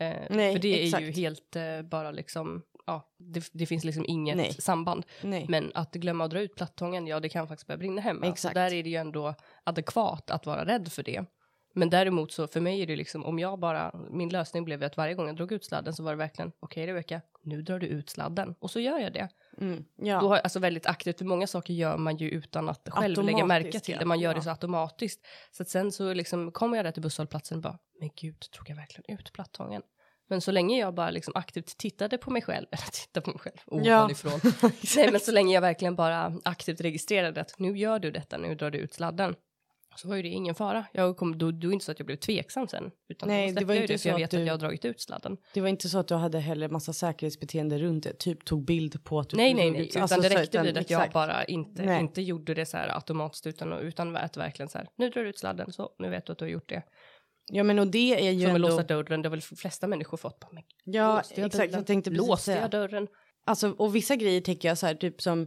Eh, 0.00 0.26
Nej, 0.30 0.52
för 0.52 0.58
det 0.62 0.68
är 0.68 0.78
ju 0.78 0.86
exakt. 0.86 1.16
helt 1.16 1.56
eh, 1.56 1.82
bara 1.82 2.10
liksom, 2.10 2.62
ja 2.86 3.12
det, 3.18 3.50
det 3.52 3.66
finns 3.66 3.84
liksom 3.84 4.04
inget 4.08 4.36
Nej. 4.36 4.52
samband. 4.52 5.06
Nej. 5.22 5.46
Men 5.48 5.70
att 5.74 5.94
glömma 5.94 6.24
att 6.24 6.30
dra 6.30 6.40
ut 6.40 6.54
plattången, 6.54 7.06
ja 7.06 7.20
det 7.20 7.28
kan 7.28 7.48
faktiskt 7.48 7.66
börja 7.66 7.78
brinna 7.78 8.00
hemma. 8.00 8.26
Så 8.26 8.32
Exakt. 8.32 8.54
där 8.54 8.72
är 8.72 8.82
det 8.82 8.90
ju 8.90 8.96
ändå 8.96 9.34
adekvat 9.64 10.30
att 10.30 10.46
vara 10.46 10.64
rädd 10.66 10.92
för 10.92 11.02
det. 11.02 11.24
Men 11.74 11.90
däremot 11.90 12.32
så 12.32 12.46
för 12.46 12.60
mig 12.60 12.82
är 12.82 12.86
det 12.86 12.96
liksom 12.96 13.24
om 13.24 13.38
jag 13.38 13.58
bara, 13.58 13.94
min 14.10 14.28
lösning 14.28 14.64
blev 14.64 14.82
att 14.82 14.96
varje 14.96 15.14
gång 15.14 15.26
jag 15.26 15.36
drog 15.36 15.52
ut 15.52 15.64
sladden 15.64 15.94
så 15.94 16.02
var 16.02 16.10
det 16.12 16.16
verkligen 16.16 16.52
okej 16.60 16.86
Rebecka, 16.86 17.20
nu 17.44 17.62
drar 17.62 17.78
du 17.78 17.86
ut 17.86 18.10
sladden 18.10 18.54
och 18.60 18.70
så 18.70 18.80
gör 18.80 18.98
jag 18.98 19.12
det. 19.12 19.28
Mm. 19.60 19.84
Ja. 19.96 20.20
Då 20.20 20.28
har 20.28 20.36
alltså 20.36 20.58
väldigt 20.58 20.86
aktivt, 20.86 21.18
för 21.18 21.24
många 21.24 21.46
saker 21.46 21.74
gör 21.74 21.96
man 21.96 22.16
ju 22.16 22.30
utan 22.30 22.68
att 22.68 22.88
själv 22.90 23.24
lägga 23.24 23.44
märke 23.46 23.80
till 23.80 23.96
det, 23.98 24.04
man 24.04 24.20
gör 24.20 24.30
Ja. 24.30 24.34
det 24.36 24.42
så 24.42 24.50
automatiskt. 24.50 25.20
Så 25.50 25.62
att 25.62 25.68
sen 25.68 25.92
så 25.92 26.12
liksom 26.14 26.52
kommer 26.52 26.76
jag 26.76 26.86
där 26.86 26.92
till 26.92 27.02
busshållplatsen 27.02 27.58
och 27.58 27.62
bara, 27.62 27.78
men 28.00 28.10
gud, 28.20 28.36
drog 28.54 28.70
jag 28.70 28.76
verkligen 28.76 29.18
ut 29.18 29.32
plattången? 29.32 29.82
Men 30.28 30.40
så 30.40 30.50
länge 30.50 30.78
jag 30.80 30.94
bara 30.94 31.10
liksom 31.10 31.32
aktivt 31.36 31.78
tittade 31.78 32.18
på 32.18 32.30
mig 32.30 32.42
själv, 32.42 32.66
eller 32.70 32.90
tittade 32.92 33.24
på 33.24 33.30
mig 33.30 33.38
själv, 33.38 33.56
Ja. 33.66 33.98
ovanifrån. 34.00 34.40
Nej 34.96 35.10
men 35.12 35.20
så 35.20 35.32
länge 35.32 35.54
jag 35.54 35.60
verkligen 35.60 35.96
bara 35.96 36.32
aktivt 36.44 36.80
registrerade 36.80 37.40
att 37.40 37.58
nu 37.58 37.78
gör 37.78 37.98
du 37.98 38.10
detta, 38.10 38.36
nu 38.38 38.54
drar 38.54 38.70
du 38.70 38.78
ut 38.78 38.94
sladden. 38.94 39.34
Så 39.96 40.08
var 40.08 40.16
ju 40.16 40.22
det 40.22 40.28
ingen 40.28 40.54
fara. 40.54 40.84
Jag 40.92 41.16
kom, 41.16 41.38
då, 41.38 41.50
då 41.50 41.68
är 41.68 41.72
inte 41.72 41.84
så 41.84 41.92
att 41.92 41.98
jag 41.98 42.06
blev 42.06 42.16
tveksam 42.16 42.68
sen. 42.68 42.90
Utan 43.08 43.28
Nej, 43.28 43.52
det 43.52 43.64
var 43.64 43.74
jag 43.74 43.82
inte 43.84 43.92
det, 43.92 43.98
så 43.98 44.08
jag 44.08 44.14
att 44.14 44.20
vet 44.20 44.30
du- 44.30 44.36
att 44.40 44.46
jag 44.46 44.52
har 44.52 44.58
dragit 44.58 44.84
ut 44.84 45.00
sladden. 45.00 45.36
Det 45.54 45.60
var 45.60 45.68
inte 45.68 45.88
så 45.88 45.98
att 45.98 46.08
du 46.08 46.14
hade 46.14 46.38
heller 46.40 46.68
massa 46.68 46.92
säkerhetsbeteende 46.92 47.78
runt 47.78 48.04
det, 48.04 48.18
typ 48.18 48.44
tog 48.44 48.64
bild 48.64 49.04
på 49.04 49.20
att 49.20 49.28
du 49.30 49.36
Nej, 49.36 49.54
nej, 49.54 49.70
nej, 49.70 49.80
ut- 49.82 49.88
utan 49.90 50.02
alltså, 50.02 50.20
det 50.20 50.28
räckte 50.28 50.62
vid 50.62 50.78
att 50.78 50.90
jag 50.90 51.10
bara 51.12 51.44
inte, 51.44 51.82
Nej. 51.82 52.00
inte 52.00 52.22
gjorde 52.22 52.54
det 52.54 52.66
så 52.66 52.76
här 52.76 52.94
automatiskt 52.94 53.46
utan, 53.46 53.72
utan 53.72 54.16
att 54.16 54.36
verkligen 54.36 54.68
så 54.68 54.78
här, 54.78 54.88
nu 54.96 55.10
drar 55.10 55.22
du 55.22 55.28
ut 55.28 55.38
sladden, 55.38 55.72
så 55.72 55.90
nu 55.98 56.10
vet 56.10 56.26
du 56.26 56.32
att 56.32 56.38
du 56.38 56.44
har 56.44 56.50
gjort 56.50 56.68
det. 56.68 56.82
Ja 57.52 57.62
men 57.62 57.78
och 57.78 57.86
det 57.86 58.26
är 58.28 58.30
ju 58.30 58.40
Som 58.40 58.50
att 58.50 58.56
ändå... 58.56 58.68
låsa 58.68 58.82
dörren, 58.82 59.22
det 59.22 59.28
har 59.28 59.30
väl 59.30 59.40
flesta 59.42 59.86
människor 59.86 60.16
fått. 60.16 60.40
Bara, 60.40 60.48
Men, 60.52 60.62
Ja 60.84 61.22
jag 61.36 61.46
exakt, 61.46 61.52
bilen? 61.64 61.70
jag 61.78 61.86
tänkte 61.86 62.10
precis 62.10 62.28
Låste 62.28 62.52
jag 62.52 62.70
dörren? 62.70 63.08
Alltså 63.46 63.70
och 63.70 63.96
vissa 63.96 64.16
grejer 64.16 64.40
tänker 64.40 64.68
jag 64.68 64.78
så 64.78 64.86
här 64.86 64.94
typ 64.94 65.22
som 65.22 65.46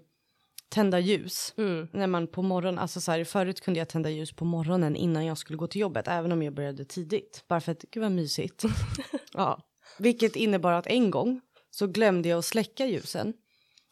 tända 0.70 1.00
ljus. 1.00 1.54
Mm. 1.58 1.88
När 1.94 2.08
man 2.08 2.28
på 2.28 2.42
morgonen, 2.42 2.80
alltså 2.80 3.02
så 3.02 3.12
här 3.12 3.24
förut 3.24 3.62
kunde 3.62 3.80
jag 3.80 3.90
tända 3.90 4.10
ljus 4.10 4.36
på 4.36 4.46
morgonen 4.46 4.96
innan 4.96 5.26
jag 5.26 5.38
skulle 5.38 5.58
gå 5.58 5.68
till 5.68 5.82
jobbet, 5.82 6.08
även 6.08 6.32
om 6.32 6.44
jag 6.44 6.54
började 6.54 6.86
tidigt. 6.86 7.44
Bara 7.48 7.62
för 7.62 7.72
att 7.72 7.82
gud 7.92 8.04
vad 8.04 8.12
mysigt. 8.12 8.64
ja. 9.34 9.60
Vilket 10.00 10.36
innebar 10.36 10.72
att 10.72 10.88
en 10.88 11.12
gång 11.12 11.42
så 11.72 11.88
glömde 11.88 12.30
jag 12.30 12.40
att 12.40 12.46
släcka 12.46 12.86
ljusen. 12.86 13.34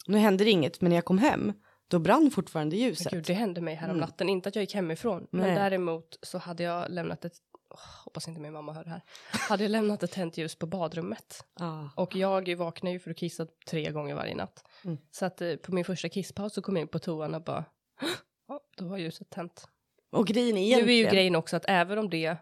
Nu 0.07 0.17
hände 0.17 0.43
det 0.43 0.49
inget, 0.49 0.81
men 0.81 0.89
när 0.89 0.97
jag 0.97 1.05
kom 1.05 1.17
hem, 1.17 1.53
då 1.87 1.99
brann 1.99 2.31
fortfarande 2.31 2.75
Men 2.75 2.85
ljuset. 2.85 3.11
Gud, 3.13 3.23
det 3.25 3.33
hände 3.33 3.61
mig 3.61 3.75
härom 3.75 3.89
Mm. 3.95 4.01
natten. 4.01 4.29
Inte 4.29 4.49
att 4.49 4.55
jag 4.55 4.63
gick 4.63 4.75
hemifrån, 4.75 5.27
men 5.31 5.41
Nej. 5.41 5.55
däremot 5.55 6.19
så 6.21 6.37
hade 6.37 6.63
jag 6.63 6.91
lämnat 6.91 7.25
ett, 7.25 7.33
hoppas 8.03 8.27
inte 8.27 8.41
min 8.41 8.53
mamma 8.53 8.73
hör 8.73 8.83
det 8.83 8.89
här, 8.89 9.01
hade 9.29 9.67
lämnat 9.67 10.03
ett 10.03 10.11
tänt 10.11 10.37
ljus 10.37 10.55
på 10.55 10.65
badrummet. 10.65 11.45
Ja. 11.59 11.89
Och 11.95 12.15
jag 12.15 12.55
vaknar 12.55 12.91
ju 12.91 12.99
för 12.99 13.11
att 13.11 13.17
kissa 13.17 13.47
tre 13.67 13.91
gånger 13.91 14.15
varje 14.15 14.35
natt. 14.35 14.63
Mm. 14.85 14.97
Så 15.11 15.25
att 15.25 15.41
eh, 15.41 15.55
på 15.55 15.73
min 15.73 15.85
första 15.85 16.09
kisspaus 16.09 16.53
så 16.53 16.61
kom 16.61 16.75
jag 16.75 16.81
in 16.81 16.87
på 16.87 16.99
toan 16.99 17.35
och 17.35 17.43
bara, 17.43 17.65
ja, 18.47 18.59
då 18.77 18.85
var 18.85 18.97
ljuset 18.97 19.29
tänt. 19.29 19.67
Och 20.09 20.27
grejen 20.27 20.57
är 20.57 20.75
Nu 20.75 20.81
är 20.81 20.85
ju 20.85 20.93
egentligen, 20.93 21.13
grejen 21.13 21.35
också 21.35 21.55
att 21.55 21.65
även 21.67 21.97
om 21.97 22.09
det, 22.09 22.37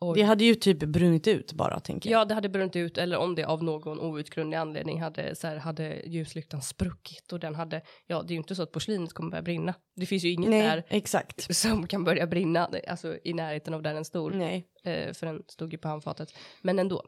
oj, 0.00 0.18
det 0.18 0.24
hade 0.26 0.44
ju 0.44 0.54
typ 0.54 0.78
brunnit 0.78 1.26
ut 1.26 1.52
bara 1.52 1.80
tänker 1.80 2.10
jag. 2.10 2.20
ja 2.20 2.24
det 2.24 2.34
hade 2.34 2.48
brunnit 2.48 2.76
ut 2.76 2.98
eller 2.98 3.16
om 3.16 3.34
det 3.34 3.44
av 3.44 3.62
någon 3.64 4.00
outgrundlig 4.00 4.56
anledning 4.56 5.00
hade, 5.02 5.34
så 5.34 5.46
här, 5.46 5.56
hade 5.56 6.02
ljuslyktan 6.06 6.62
spruckit 6.62 7.32
och 7.32 7.40
den 7.40 7.54
hade, 7.54 7.82
ja 8.06 8.22
det 8.22 8.30
är 8.32 8.34
ju 8.34 8.38
inte 8.38 8.54
så 8.54 8.62
att 8.62 8.72
porslinet 8.72 9.12
kommer 9.12 9.30
börja 9.30 9.42
brinna. 9.42 9.74
Det 9.96 10.06
finns 10.06 10.24
ju 10.24 10.30
inget 10.32 10.50
Nej, 10.50 10.62
där 10.62 10.84
exakt. 10.88 11.56
som 11.56 11.86
kan 11.86 12.04
börja 12.04 12.26
brinna, 12.26 12.70
alltså 12.88 13.16
i 13.24 13.32
närheten 13.32 13.74
av 13.74 13.82
där 13.82 13.94
den 13.94 14.04
stod, 14.04 14.34
Nej, 14.34 14.66
eh, 14.84 15.12
för 15.12 15.26
den 15.26 15.42
stod 15.48 15.72
ju 15.72 15.78
på 15.78 15.88
handfatet. 15.88 16.28
Men 16.62 16.78
ändå, 16.78 17.02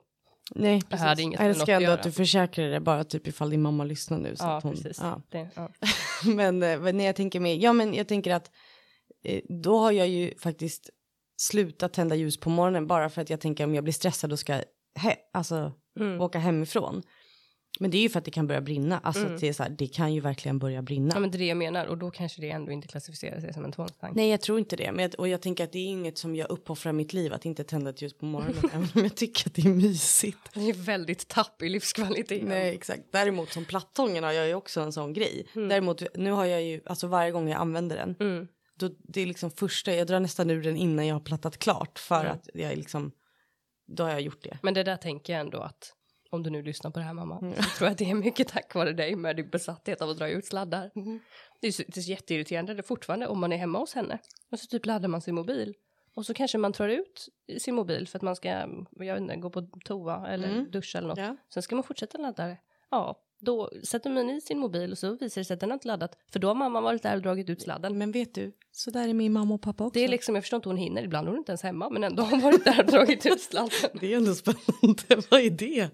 nej 0.54 0.80
Det 0.90 0.96
hade 0.96 1.08
precis. 1.10 1.24
inget 1.24 1.40
Jag 1.40 1.48
älskar 1.48 1.62
att 1.62 1.68
ändå 1.68 1.76
att 1.92 1.98
göra. 1.98 2.02
du 2.02 2.12
försäkrar 2.12 2.68
det 2.70 2.80
bara 2.80 3.04
typ 3.04 3.26
ifall 3.26 3.50
din 3.50 3.62
mamma 3.62 3.84
lyssnar 3.84 4.18
nu. 4.18 4.36
Så 4.36 4.44
ja 4.44 4.56
att 4.56 4.62
hon, 4.62 4.72
precis. 4.72 4.98
Ja. 5.00 5.22
Det, 5.30 5.48
ja. 5.54 5.68
Men, 6.34 6.62
eh, 6.62 6.80
men 6.80 6.96
när 6.96 7.04
jag 7.04 7.16
tänker 7.16 7.40
mig, 7.40 7.62
ja 7.62 7.72
men 7.72 7.94
jag 7.94 8.08
tänker 8.08 8.34
att 8.34 8.50
eh, 9.24 9.40
då 9.62 9.78
har 9.78 9.92
jag 9.92 10.08
ju 10.08 10.34
faktiskt 10.38 10.90
slutat 11.40 11.92
tända 11.92 12.14
ljus 12.16 12.40
på 12.40 12.50
morgonen 12.50 12.86
bara 12.86 13.08
för 13.10 13.22
att 13.22 13.30
jag 13.30 13.40
tänker 13.40 13.64
om 13.64 13.74
jag 13.74 13.84
blir 13.84 13.94
stressad 13.94 14.32
och 14.32 14.38
ska 14.38 14.52
he- 14.98 15.16
alltså, 15.32 15.72
Mm. 16.00 16.20
åka 16.20 16.38
hemifrån. 16.38 17.02
Men 17.80 17.90
det 17.90 17.98
är 17.98 18.02
ju 18.02 18.08
för 18.08 18.18
att 18.18 18.24
det 18.24 18.30
kan 18.30 18.46
börja 18.46 18.60
brinna, 18.60 18.98
alltså 18.98 19.26
Mm. 19.26 19.40
det 19.40 19.48
är 19.48 19.52
så 19.52 19.62
här, 19.62 19.70
det 19.70 19.86
kan 19.86 20.14
ju 20.14 20.20
verkligen 20.20 20.58
börja 20.58 20.82
brinna. 20.82 21.14
ja 21.14 21.20
men 21.20 21.30
det 21.30 21.36
är 21.36 21.38
det 21.38 21.46
jag 21.46 21.56
menar 21.56 21.86
och 21.86 21.98
då 21.98 22.10
kanske 22.10 22.40
det 22.40 22.50
ändå 22.50 22.72
inte 22.72 22.88
klassificerar 22.88 23.40
sig 23.40 23.54
som 23.54 23.64
en 23.64 23.72
tvångstanke. 23.72 24.16
Nej 24.16 24.30
jag 24.30 24.40
tror 24.40 24.58
inte 24.58 24.76
det, 24.76 24.92
men 24.92 25.02
jag, 25.02 25.14
och 25.18 25.28
jag 25.28 25.42
tänker 25.42 25.64
att 25.64 25.72
det 25.72 25.78
är 25.78 25.86
inget 25.86 26.18
som 26.18 26.36
jag 26.36 26.50
uppoffrar 26.50 26.92
mitt 26.92 27.12
liv 27.12 27.32
att 27.32 27.44
inte 27.44 27.64
tända 27.64 27.90
ett 27.90 28.02
ljus 28.02 28.14
på 28.18 28.24
morgonen, 28.24 28.54
även 28.72 28.88
om 28.94 29.02
jag 29.02 29.14
tycker 29.16 29.46
att 29.48 29.54
det 29.54 29.62
är 29.62 29.68
mysigt. 29.68 30.38
Det 30.54 30.60
är 30.70 30.72
väldigt 30.74 31.28
tapp 31.28 31.62
i 31.62 31.68
livskvalitet. 31.68 32.42
Nej 32.44 32.74
exakt, 32.74 33.02
däremot 33.12 33.52
som 33.52 33.64
plattången 33.64 34.24
har 34.24 34.32
jag 34.32 34.46
ju 34.48 34.54
också 34.54 34.80
en 34.80 34.92
sån 34.92 35.12
grej. 35.12 35.46
Mm. 35.56 35.68
Däremot 35.68 36.02
nu 36.14 36.30
har 36.30 36.44
jag 36.44 36.62
ju, 36.62 36.80
alltså 36.86 37.06
varje 37.06 37.30
gång 37.30 37.48
jag 37.48 37.60
använder 37.60 37.96
den 37.96 38.16
Mm. 38.20 38.48
Då, 38.80 38.90
det 38.98 39.20
är 39.20 39.26
liksom 39.26 39.50
första, 39.50 39.92
jag 39.94 40.06
drar 40.06 40.20
nästan 40.20 40.50
ur 40.50 40.62
den 40.62 40.76
innan 40.76 41.06
jag 41.06 41.14
har 41.14 41.20
plattat 41.20 41.58
klart 41.58 41.98
för 41.98 42.20
Mm. 42.20 42.32
att 42.32 42.48
jag 42.54 42.76
liksom, 42.76 43.12
då 43.86 44.02
har 44.02 44.10
jag 44.10 44.20
gjort 44.20 44.42
det. 44.42 44.58
Men 44.62 44.74
det 44.74 44.82
där 44.82 44.96
tänker 44.96 45.32
jag 45.32 45.40
ändå 45.40 45.58
att 45.60 45.94
om 46.30 46.42
du 46.42 46.50
nu 46.50 46.62
lyssnar 46.62 46.90
på 46.90 46.98
det 46.98 47.04
här 47.04 47.14
mamma, 47.14 47.38
Mm. 47.38 47.54
så 47.54 47.62
tror 47.62 47.86
jag 47.86 47.92
att 47.92 47.98
det 47.98 48.10
är 48.10 48.14
mycket 48.14 48.48
tack 48.48 48.74
vare 48.74 48.92
dig 48.92 49.16
med 49.16 49.36
din 49.36 49.50
besatthet 49.50 50.02
av 50.02 50.10
att 50.10 50.18
dra 50.18 50.28
ut 50.28 50.46
sladdar. 50.46 50.90
Mhm. 50.94 51.20
Det 51.60 51.66
är, 51.68 51.84
det 51.86 51.96
är 52.00 52.08
jätteirriterande 52.10 52.74
det 52.74 52.80
är 52.80 52.82
fortfarande 52.82 53.26
om 53.26 53.40
man 53.40 53.52
är 53.52 53.56
hemma 53.56 53.78
hos 53.78 53.94
henne 53.94 54.18
och 54.52 54.58
så 54.58 54.66
typ 54.66 54.86
laddar 54.86 55.08
man 55.08 55.20
sin 55.20 55.34
mobil 55.34 55.74
och 56.14 56.26
så 56.26 56.34
kanske 56.34 56.58
man 56.58 56.72
tar 56.72 56.88
ut 56.88 57.28
sin 57.58 57.74
mobil 57.74 58.08
för 58.08 58.18
att 58.18 58.22
man 58.22 58.36
ska, 58.36 58.48
jag 58.48 58.86
vet 58.98 59.20
inte, 59.20 59.36
gå 59.36 59.50
på 59.50 59.62
toa 59.84 60.28
eller 60.28 60.48
Mm. 60.48 60.70
duscha 60.70 60.98
eller 60.98 61.08
något. 61.08 61.18
Ja. 61.18 61.36
Sen 61.54 61.62
ska 61.62 61.74
man 61.76 61.82
fortsätta 61.82 62.18
ladda 62.18 62.46
det. 62.46 62.58
Ja, 62.90 63.20
då 63.40 63.70
sätter 63.84 64.10
man 64.10 64.30
i 64.30 64.40
sin 64.40 64.58
mobil 64.58 64.92
och 64.92 64.98
så 64.98 65.12
visar 65.16 65.40
det 65.40 65.44
sig 65.44 65.54
att 65.54 65.60
den 65.60 65.70
har 65.70 65.74
inte 65.74 65.88
laddat 65.88 66.18
för 66.32 66.38
då 66.38 66.48
har 66.48 66.54
mamma 66.54 66.80
varit 66.80 67.02
där 67.02 67.16
och 67.16 67.22
dragit 67.22 67.50
ut 67.50 67.62
sladden. 67.62 67.98
Men 67.98 68.12
vet 68.12 68.34
du, 68.34 68.52
så 68.72 68.90
där 68.90 69.08
är 69.08 69.14
min 69.14 69.32
mamma 69.32 69.54
och 69.54 69.62
pappa 69.62 69.84
också. 69.84 69.98
Det 69.98 70.04
är 70.04 70.08
liksom, 70.08 70.34
jag 70.34 70.44
förstår 70.44 70.56
inte 70.56 70.68
hon 70.68 70.76
hinner, 70.76 71.02
ibland 71.02 71.26
är 71.26 71.30
hon 71.30 71.38
inte 71.38 71.52
ens 71.52 71.62
hemma 71.62 71.90
men 71.90 72.04
ändå 72.04 72.22
har 72.22 72.30
hon 72.30 72.40
varit 72.40 72.64
där 72.64 72.84
och 72.84 72.90
dragit 72.90 73.26
ut 73.26 73.40
sladden. 73.40 73.90
det 74.00 74.12
är 74.12 74.16
ändå 74.16 74.34
spännande, 74.34 75.02
vad 75.30 75.40
är 75.40 75.50
det? 75.50 75.90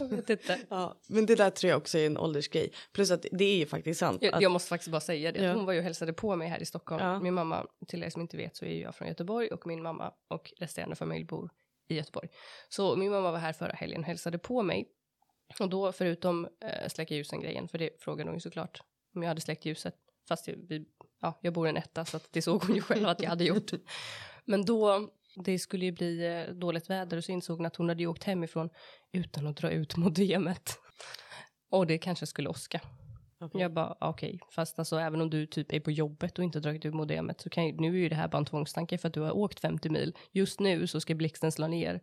Jag 0.00 0.08
vet 0.08 0.30
inte. 0.30 0.58
Ja, 0.68 1.00
men 1.08 1.26
det 1.26 1.34
där 1.34 1.50
tror 1.50 1.70
jag 1.70 1.78
också 1.78 1.98
är 1.98 2.06
en 2.06 2.18
åldersgrej. 2.18 2.72
Plus 2.92 3.10
att 3.10 3.26
det 3.32 3.44
är 3.44 3.56
ju 3.56 3.66
faktiskt 3.66 4.00
sant. 4.00 4.22
Jag, 4.22 4.34
att, 4.34 4.42
jag 4.42 4.52
måste 4.52 4.68
faktiskt 4.68 4.90
bara 4.90 5.00
säga 5.00 5.32
det. 5.32 5.44
Ja. 5.44 5.52
Hon 5.52 5.64
var 5.64 5.72
ju 5.72 5.78
och 5.78 5.84
hälsade 5.84 6.12
på 6.12 6.36
mig 6.36 6.48
här 6.48 6.62
i 6.62 6.66
Stockholm. 6.66 7.04
Ja. 7.04 7.20
Min 7.20 7.34
mamma, 7.34 7.66
till 7.88 8.04
er 8.04 8.10
som 8.10 8.22
inte 8.22 8.36
vet 8.36 8.56
så 8.56 8.64
är 8.64 8.82
jag 8.82 8.94
från 8.94 9.08
Göteborg 9.08 9.48
och 9.48 9.66
min 9.66 9.82
mamma 9.82 10.12
och 10.28 10.52
resterande 10.58 10.96
familj 10.96 11.24
bor 11.24 11.50
i 11.88 11.96
Göteborg. 11.96 12.28
Så 12.68 12.96
min 12.96 13.10
mamma 13.10 13.30
var 13.30 13.38
här 13.38 13.52
förra 13.52 13.72
helgen 13.72 14.00
och 14.00 14.06
hälsade 14.06 14.38
på 14.38 14.62
mig. 14.62 14.88
Och 15.58 15.68
då 15.68 15.92
förutom 15.92 16.48
eh, 16.60 16.88
släcka 16.88 17.14
ljusen 17.14 17.40
grejen, 17.40 17.68
för 17.68 17.78
det 17.78 17.90
frågade 18.02 18.30
hon 18.30 18.36
ju 18.36 18.40
såklart 18.40 18.82
om 19.14 19.22
jag 19.22 19.28
hade 19.28 19.40
släckt 19.40 19.64
ljuset. 19.64 19.94
Fast 20.28 20.48
jag, 20.48 20.56
vi, 20.68 20.84
ja, 21.20 21.38
jag 21.42 21.52
bor 21.52 21.66
i 21.66 21.70
en 21.70 21.76
etta 21.76 22.04
så 22.04 22.16
att 22.16 22.28
det 22.32 22.42
såg 22.42 22.64
hon 22.64 22.76
ju 22.76 22.82
själv 22.82 23.08
att 23.08 23.22
jag 23.22 23.30
hade 23.30 23.44
gjort. 23.44 23.70
Men 24.44 24.64
då, 24.64 25.10
det 25.44 25.58
skulle 25.58 25.84
ju 25.84 25.92
bli 25.92 26.26
eh, 26.26 26.54
dåligt 26.54 26.90
väder 26.90 27.16
och 27.16 27.24
så 27.24 27.32
insåg 27.32 27.56
hon 27.56 27.66
att 27.66 27.76
hon 27.76 27.88
hade 27.88 28.02
ju 28.02 28.06
åkt 28.06 28.24
hemifrån 28.24 28.70
utan 29.12 29.46
att 29.46 29.56
dra 29.56 29.70
ut 29.70 29.96
modemet. 29.96 30.78
Och 31.70 31.86
det 31.86 31.98
kanske 31.98 32.26
skulle 32.26 32.48
åska. 32.48 32.80
Okej. 33.40 33.60
Jag 33.60 33.72
bara, 33.72 33.96
okej, 34.00 34.40
fast 34.50 34.78
alltså 34.78 34.98
även 34.98 35.20
om 35.20 35.30
du 35.30 35.46
typ 35.46 35.72
är 35.72 35.80
på 35.80 35.90
jobbet 35.90 36.38
och 36.38 36.44
inte 36.44 36.60
dragit 36.60 36.84
ut 36.84 36.94
modemet 36.94 37.40
så 37.40 37.50
kan 37.50 37.66
ju, 37.66 37.72
nu 37.72 37.88
är 37.88 37.98
ju 37.98 38.08
det 38.08 38.14
här 38.14 38.28
bara 38.28 38.38
en 38.38 38.44
tvångstanke 38.44 38.98
för 38.98 39.08
att 39.08 39.14
du 39.14 39.20
har 39.20 39.36
åkt 39.36 39.60
50 39.60 39.88
mil. 39.88 40.16
Just 40.32 40.60
nu 40.60 40.86
så 40.86 41.00
ska 41.00 41.14
blixten 41.14 41.52
slå 41.52 41.66
ner 41.66 42.00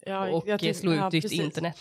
ja, 0.00 0.30
och 0.30 0.48
jag 0.48 0.76
slå 0.76 0.92
ut 0.92 0.98
ja, 0.98 1.10
ditt 1.10 1.24
precis. 1.24 1.40
internet. 1.40 1.78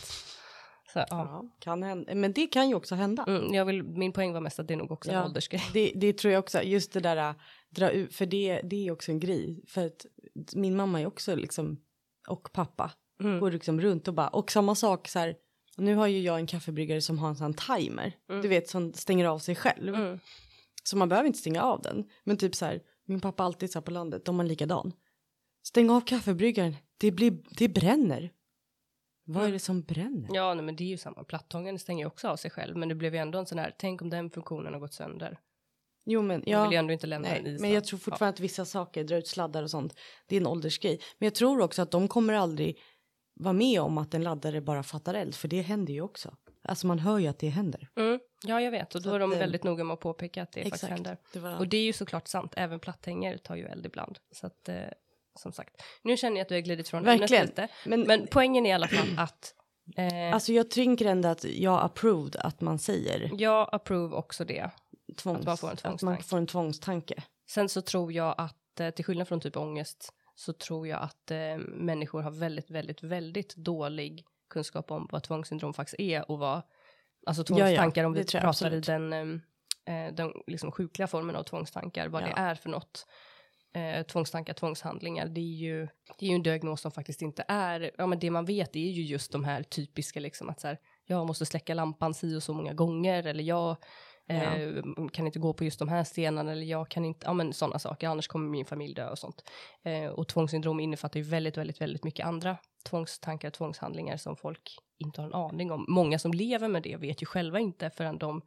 Så, 0.95 0.99
ja. 0.99 1.05
Ja, 1.09 1.45
kan 1.59 1.83
hända. 1.83 2.15
Men 2.15 2.33
det 2.33 2.47
kan 2.47 2.69
ju 2.69 2.75
också 2.75 2.95
hända. 2.95 3.23
Mm, 3.27 3.53
jag 3.53 3.65
vill, 3.65 3.83
min 3.83 4.11
poäng 4.11 4.33
var 4.33 4.41
mest 4.41 4.59
att 4.59 4.67
det 4.67 4.73
är 4.73 4.77
nog 4.77 4.91
också 4.91 5.09
en 5.11 5.15
Ja. 5.17 5.25
åldersgrej. 5.25 5.61
Det, 5.73 5.91
det 5.95 6.13
tror 6.13 6.33
jag 6.33 6.39
också, 6.39 6.61
just 6.63 6.91
det 6.93 6.99
där 6.99 7.17
äh, 7.29 7.35
dra 7.69 7.89
ut, 7.89 8.13
för 8.13 8.25
det, 8.25 8.61
det 8.63 8.87
är 8.87 8.91
också 8.91 9.11
en 9.11 9.19
grej. 9.19 9.63
För 9.67 9.85
att 9.85 10.05
min 10.55 10.75
mamma 10.75 11.01
är 11.01 11.05
också 11.05 11.35
liksom, 11.35 11.77
och 12.27 12.51
pappa, 12.53 12.91
Mm. 13.19 13.39
går 13.39 13.51
liksom 13.51 13.81
runt 13.81 14.07
och 14.07 14.13
bara, 14.13 14.27
och 14.27 14.51
samma 14.51 14.75
sak 14.75 15.07
så 15.07 15.19
här, 15.19 15.35
nu 15.77 15.95
har 15.95 16.07
ju 16.07 16.19
jag 16.21 16.35
en 16.39 16.47
kaffebryggare 16.47 17.01
som 17.01 17.19
har 17.19 17.29
en 17.29 17.35
sån 17.35 17.53
timer, 17.53 18.13
Mm. 18.29 18.41
du 18.41 18.47
vet 18.47 18.69
som 18.69 18.93
stänger 18.93 19.25
av 19.25 19.39
sig 19.39 19.55
själv. 19.55 19.95
Mm. 19.95 20.19
Så 20.83 20.97
man 20.97 21.09
behöver 21.09 21.27
inte 21.27 21.39
stänga 21.39 21.61
av 21.61 21.81
den. 21.81 22.03
Men 22.23 22.37
typ 22.37 22.55
så 22.55 22.65
här, 22.65 22.81
min 23.05 23.21
pappa 23.21 23.43
alltid 23.43 23.71
så 23.71 23.79
här 23.79 23.83
på 23.83 23.91
landet, 23.91 24.25
de 24.25 24.39
är 24.39 24.43
likadan. 24.43 24.91
Stäng 25.63 25.89
av 25.89 26.01
kaffebryggaren, 26.01 26.75
det, 26.97 27.11
blir, 27.11 27.37
det 27.57 27.67
bränner. 27.69 28.31
Vad 29.25 29.47
är 29.47 29.51
det 29.51 29.59
som 29.59 29.81
bränner? 29.81 30.29
Ja, 30.35 30.53
nej, 30.53 30.65
men 30.65 30.75
det 30.75 30.83
är 30.83 30.87
ju 30.87 30.97
samma. 30.97 31.23
Plattången 31.23 31.79
stänger 31.79 32.03
ju 32.03 32.07
också 32.07 32.27
av 32.27 32.35
sig 32.35 32.51
själv, 32.51 32.77
men 32.77 32.89
det 32.89 32.95
blev 32.95 33.13
ju 33.13 33.19
ändå 33.19 33.39
en 33.39 33.45
sån 33.45 33.59
här, 33.59 33.75
tänk 33.77 34.01
om 34.01 34.09
den 34.09 34.29
funktionen 34.29 34.73
har 34.73 34.79
gått 34.79 34.93
sönder. 34.93 35.39
Jo 36.05 36.21
men 36.21 36.43
Jag 36.45 36.59
ja. 36.59 36.63
vill 36.63 36.71
ju 36.71 36.77
ändå 36.77 36.93
inte 36.93 37.07
lämna 37.07 37.27
Nej, 37.27 37.43
den 37.43 37.55
i 37.55 37.59
men 37.59 37.71
jag 37.71 37.85
tror 37.85 37.99
fortfarande 37.99 38.33
att 38.33 38.39
vissa 38.39 38.65
saker, 38.65 39.03
dra 39.03 39.17
ut 39.17 39.27
sladdar 39.27 39.63
och 39.63 39.71
sånt, 39.71 39.95
det 40.27 40.35
är 40.35 40.41
en 40.41 40.47
åldersgrej. 40.47 40.99
Men 41.17 41.25
jag 41.25 41.35
tror 41.35 41.61
också 41.61 41.81
att 41.81 41.91
de 41.91 42.07
kommer 42.07 42.33
aldrig 42.33 42.79
vara 43.33 43.53
med 43.53 43.81
om 43.81 43.97
att 43.97 44.13
en 44.13 44.23
laddare 44.23 44.61
bara 44.61 44.83
fattar 44.83 45.13
eld, 45.13 45.35
för 45.35 45.47
det 45.47 45.61
händer 45.61 45.93
ju 45.93 46.01
också. 46.01 46.35
Alltså 46.63 46.87
man 46.87 46.99
hör 46.99 47.19
ju 47.19 47.27
att 47.27 47.39
det 47.39 47.49
händer. 47.49 47.89
Ja. 47.93 48.01
Mm, 48.01 48.19
ja, 48.47 48.61
jag 48.61 48.71
vet, 48.71 48.95
och 48.95 49.01
då 49.01 49.09
Så 49.09 49.15
är 49.15 49.19
de 49.19 49.29
att, 49.31 49.35
eh, 49.35 49.39
väldigt 49.39 49.63
noga 49.63 49.83
med 49.83 49.93
att 49.93 49.99
påpeka 49.99 50.43
att 50.43 50.51
det 50.51 50.63
faktiskt 50.63 50.83
händer. 50.83 51.17
Det 51.33 51.39
var... 51.39 51.57
Och 51.57 51.67
det 51.67 51.77
är 51.77 51.83
ju 51.83 51.93
såklart 51.93 52.27
sant, 52.27 52.53
även 52.57 52.79
platthänger 52.79 53.37
tar 53.37 53.55
ju 53.55 53.65
eld 53.65 53.85
ibland. 53.85 54.19
Så 54.31 54.47
att, 54.47 54.69
eh, 54.69 54.75
som 55.35 55.51
sagt, 55.51 55.83
nu 56.01 56.17
känner 56.17 56.35
jag 56.37 56.41
att 56.41 56.49
du 56.49 56.55
har 56.55 56.61
glidit 56.61 56.89
från 56.89 57.07
ämnet 57.07 57.29
lite. 57.29 57.67
men, 57.85 58.01
Men 58.01 58.27
poängen 58.31 58.65
är 58.65 58.69
i 58.69 58.73
alla 58.73 58.87
fall 58.87 59.07
att 59.17 59.53
eh, 59.97 60.33
alltså 60.33 60.51
jag 60.53 60.69
tänker 60.71 61.05
ändå 61.05 61.29
att 61.29 61.43
jag 61.43 61.83
approved 61.83 62.35
att 62.35 62.61
man 62.61 62.79
säger 62.79 63.31
jag 63.37 63.69
approve 63.71 64.15
också 64.15 64.45
det. 64.45 64.69
tvångs, 65.17 65.39
Att 65.39 65.45
man 65.45 65.57
får 65.57 65.67
en 65.67 65.73
att 65.73 65.83
man 65.83 65.97
tvångstanke. 65.97 66.23
får 66.23 66.37
en 66.37 66.47
tvångstanke. 66.47 67.23
Sen 67.49 67.69
så 67.69 67.81
tror 67.81 68.13
jag 68.13 68.35
att, 68.37 68.79
eh, 68.79 68.89
till 68.89 69.05
skillnad 69.05 69.27
från 69.27 69.39
typ 69.39 69.57
ångest, 69.57 70.09
så 70.35 70.53
tror 70.53 70.87
jag 70.87 71.01
att 71.01 71.31
eh, 71.31 71.57
människor 71.57 72.21
har 72.21 72.31
väldigt, 72.31 72.71
väldigt, 72.71 73.03
väldigt 73.03 73.55
dålig 73.55 74.25
kunskap 74.49 74.91
om 74.91 75.07
vad 75.11 75.23
tvångssyndrom 75.23 75.73
faktiskt 75.73 75.99
är 75.99 76.31
och 76.31 76.39
vad, 76.39 76.61
alltså 77.25 77.43
Ja, 77.49 77.57
ja, 77.59 77.65
tvångstankar 77.65 78.03
om 78.03 78.13
vi 78.13 78.23
pratar 78.23 78.45
i 78.45 78.49
absolut. 78.49 78.85
den, 78.85 79.13
eh, 79.85 80.13
den 80.13 80.33
liksom 80.47 80.71
sjukliga 80.71 81.07
formen 81.07 81.35
av 81.35 81.43
tvångstankar, 81.43 82.07
vad 82.07 82.21
Ja. 82.23 82.25
det 82.27 82.33
är 82.35 82.55
för 82.55 82.69
något. 82.69 83.05
Eh, 83.75 84.03
tvångstankar, 84.03 84.53
tvångshandlingar, 84.53 85.25
det 85.25 85.41
är 85.41 85.55
ju, 85.55 85.87
det 86.19 86.25
är 86.25 86.29
ju 86.29 86.35
en 86.35 86.43
diagnos 86.43 86.81
som 86.81 86.91
faktiskt 86.91 87.21
inte 87.21 87.45
är, 87.47 87.91
ja 87.97 88.05
men 88.05 88.19
det 88.19 88.31
man 88.31 88.45
vet 88.45 88.75
är 88.75 88.79
ju 88.79 89.01
just 89.01 89.31
de 89.31 89.43
här 89.43 89.63
typiska 89.63 90.19
liksom 90.19 90.49
att 90.49 90.59
så 90.59 90.67
här, 90.67 90.77
jag 91.05 91.27
måste 91.27 91.45
släcka 91.45 91.73
lampan 91.73 92.13
si 92.13 92.35
och 92.35 92.43
så 92.43 92.53
många 92.53 92.73
gånger 92.73 93.27
eller 93.27 93.43
jag 93.43 93.75
eh, 94.27 94.83
kan 95.11 95.25
inte 95.25 95.39
gå 95.39 95.53
på 95.53 95.63
just 95.63 95.79
de 95.79 95.89
här 95.89 96.03
stenarna 96.03 96.51
eller 96.51 96.65
jag 96.65 96.89
kan 96.89 97.05
inte, 97.05 97.25
ja 97.25 97.33
men 97.33 97.53
sådana 97.53 97.79
saker, 97.79 98.07
annars 98.07 98.27
kommer 98.27 98.49
min 98.49 98.65
familj 98.65 98.93
dö 98.93 99.09
och 99.09 99.19
sånt. 99.19 99.51
Eh, 99.83 100.05
och 100.05 100.27
tvångssyndrom 100.27 100.79
innefattar 100.79 101.19
ju 101.19 101.23
väldigt, 101.23 101.57
väldigt, 101.57 101.81
väldigt 101.81 102.03
mycket 102.03 102.25
andra 102.25 102.57
tvångstankar, 102.89 103.49
tvångshandlingar 103.49 104.17
som 104.17 104.35
folk 104.35 104.77
inte 104.97 105.21
har 105.21 105.27
en 105.27 105.33
aning 105.33 105.71
om. 105.71 105.85
Många 105.87 106.19
som 106.19 106.31
lever 106.33 106.67
med 106.67 106.83
det 106.83 106.95
vet 106.95 107.21
ju 107.21 107.25
själva 107.25 107.59
inte 107.59 107.89
förrän 107.89 108.17
de 108.17 108.41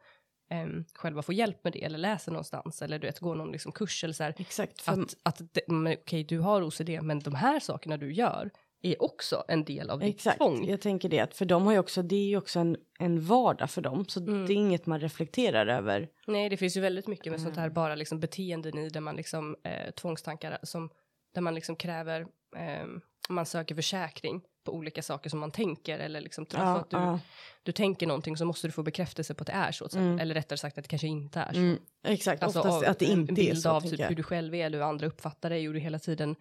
ehm, 0.51 0.85
själva 0.95 1.23
får 1.23 1.35
hjälp 1.35 1.65
med 1.65 1.73
det 1.73 1.85
eller 1.85 1.99
läser 1.99 2.33
någonstans 2.33 2.83
eller 2.83 2.99
du 2.99 3.07
vet, 3.07 3.19
går 3.21 3.35
någon 3.35 3.53
liksom 3.53 3.73
kurs 3.73 4.05
eller 4.05 4.15
så 4.15 4.23
här. 4.25 4.35
Exakt. 4.39 4.81
För, 4.81 4.93
Att, 4.93 5.17
att 5.23 5.39
det- 5.55 5.69
men 5.69 5.93
okej, 5.93 6.25
du 6.25 6.39
har 6.39 6.63
OCD, 6.63 7.01
men 7.03 7.19
de 7.19 7.35
här 7.35 7.61
sakerna 7.61 7.97
du 7.97 8.13
gör 8.13 8.51
är 8.83 9.03
också 9.03 9.45
en 9.49 9.65
del 9.65 9.91
av 9.91 10.01
ditt 10.01 10.15
exakt, 10.15 10.37
tvång. 10.39 10.69
jag 10.69 10.81
tänker 10.81 11.09
det. 11.09 11.21
Att 11.21 11.35
för 11.35 11.45
dem 11.45 11.67
har 11.67 11.73
ju 11.73 11.79
också, 11.79 12.03
det 12.03 12.17
är 12.17 12.29
ju 12.29 12.37
också 12.37 12.59
en, 12.61 12.77
en 12.99 13.21
vardag 13.21 13.71
för 13.71 13.83
dem. 13.83 14.05
Så 14.09 14.21
Mm. 14.21 14.47
det 14.47 14.53
är 14.53 14.55
inget 14.57 14.87
man 14.87 15.01
reflekterar 15.01 15.67
över. 15.67 16.09
Nej, 16.27 16.49
det 16.49 16.57
finns 16.57 16.77
ju 16.77 16.81
väldigt 16.81 17.07
mycket 17.07 17.33
med 17.33 17.41
sånt 17.41 17.53
Mm. 17.57 17.63
här 17.63 17.71
bara 17.71 17.95
liksom 17.95 18.21
beteenden 18.21 18.79
i 18.79 18.89
där 18.89 19.01
man 19.01 19.17
liksom 19.17 19.57
eh, 19.65 19.91
tvångstankar 19.91 20.59
som 20.63 20.91
där 21.35 21.41
man 21.43 21.55
liksom 21.55 21.77
kräver 21.77 22.21
eh, 22.57 22.87
man 23.29 23.47
söker 23.47 23.75
försäkring 23.75 24.43
på 24.65 24.73
olika 24.75 25.03
saker 25.03 25.31
som 25.31 25.39
man 25.39 25.51
tänker 25.51 25.99
eller 25.99 26.21
liksom 26.21 26.47
Ja, 26.53 26.59
att 26.79 26.91
du, 26.91 26.97
ja. 26.97 27.21
du 27.63 27.73
tänker 27.73 28.07
någonting 28.07 28.37
så 28.37 28.45
måste 28.45 28.67
du 28.69 28.73
få 28.73 28.83
bekräftelse 28.83 29.35
på 29.35 29.43
att 29.43 29.47
det 29.47 29.53
är 29.53 29.73
så, 29.73 29.89
Mm. 29.95 30.19
eller 30.19 30.35
rättare 30.35 30.57
sagt 30.57 30.79
att 30.79 30.85
det 30.85 30.89
kanske 30.89 31.07
inte 31.09 31.41
är 31.41 31.53
så. 31.53 31.59
Mm, 31.59 31.79
exakt, 32.05 32.43
Alltså 32.43 32.59
oftast 32.59 32.85
av 32.85 32.91
att 32.91 32.99
det 32.99 33.07
en 33.07 33.21
inte 33.21 33.33
är 33.33 33.35
bild 33.35 33.59
så. 33.63 33.71
av 33.71 33.81
tänker 33.81 33.97
typ 33.97 34.01
jag. 34.01 34.09
hur 34.09 34.17
du 34.17 34.23
själv 34.23 34.55
är, 34.55 34.67
eller 34.67 34.79
hur 34.79 34.85
andra 34.85 35.07
uppfattar 35.07 35.51
dig 35.51 35.69
och 35.69 35.75
du 35.75 35.81
hela 35.81 35.99
tiden 35.99 36.37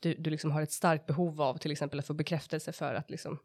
du, 0.00 0.14
du 0.14 0.30
liksom 0.30 0.50
har 0.50 0.62
ett 0.62 0.72
starkt 0.72 1.06
behov 1.06 1.42
av 1.42 1.56
till 1.56 1.70
exempel 1.72 1.98
att 1.98 2.06
få 2.06 2.14
bekräftelse 2.14 2.72
för 2.72 2.94
att 2.94 3.10
liksom 3.10 3.38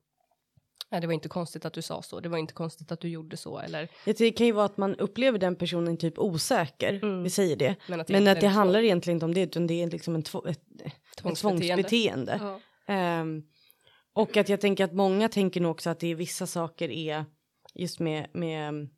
Nej, 0.92 1.02
det 1.02 1.08
var 1.08 1.14
inte 1.14 1.30
konstigt 1.30 1.66
att 1.66 1.74
du 1.74 1.82
sa 1.82 2.02
så, 2.02 2.20
det 2.20 2.30
var 2.30 2.38
inte 2.38 2.54
konstigt 2.54 2.92
att 2.92 3.00
du 3.02 3.10
gjorde 3.10 3.38
så 3.38 3.60
eller 3.60 3.90
Det 4.06 4.32
kan 4.32 4.46
ju 4.48 4.52
vara 4.54 4.66
att 4.66 4.78
man 4.78 4.96
upplever 4.96 5.40
den 5.40 5.56
personen 5.56 5.98
typ 5.98 6.20
osäker, 6.20 6.94
Mm. 7.04 7.24
vi 7.24 7.30
säger 7.30 7.56
det. 7.56 7.76
men 7.88 8.02
att, 8.02 8.10
Men 8.10 8.28
att 8.28 8.36
det 8.36 8.42
så. 8.42 8.48
handlar 8.48 8.80
egentligen 8.84 9.16
inte 9.16 9.26
om 9.26 9.34
det, 9.34 9.42
utan 9.42 9.68
det 9.68 9.84
är 9.84 9.88
liksom 9.90 10.16
en 10.16 10.24
två, 10.24 10.46
ett, 10.48 10.60
ett 10.84 10.94
Tvångsbeteende. 11.18 11.66
tvångsbeteende. 11.84 12.40
Ja. 12.42 12.60
Ehm, 12.94 13.44
och 14.18 14.38
att 14.38 14.50
jag 14.50 14.62
tänker 14.62 14.84
att 14.84 14.94
många 14.94 15.30
tänker 15.30 15.62
nog 15.62 15.72
också 15.72 15.90
att 15.90 16.00
det 16.00 16.08
är 16.08 16.16
vissa 16.16 16.48
saker 16.48 16.90
är 16.90 17.26
just 17.74 18.00
med, 18.00 18.28
med 18.34 18.70
mm, 18.70 18.90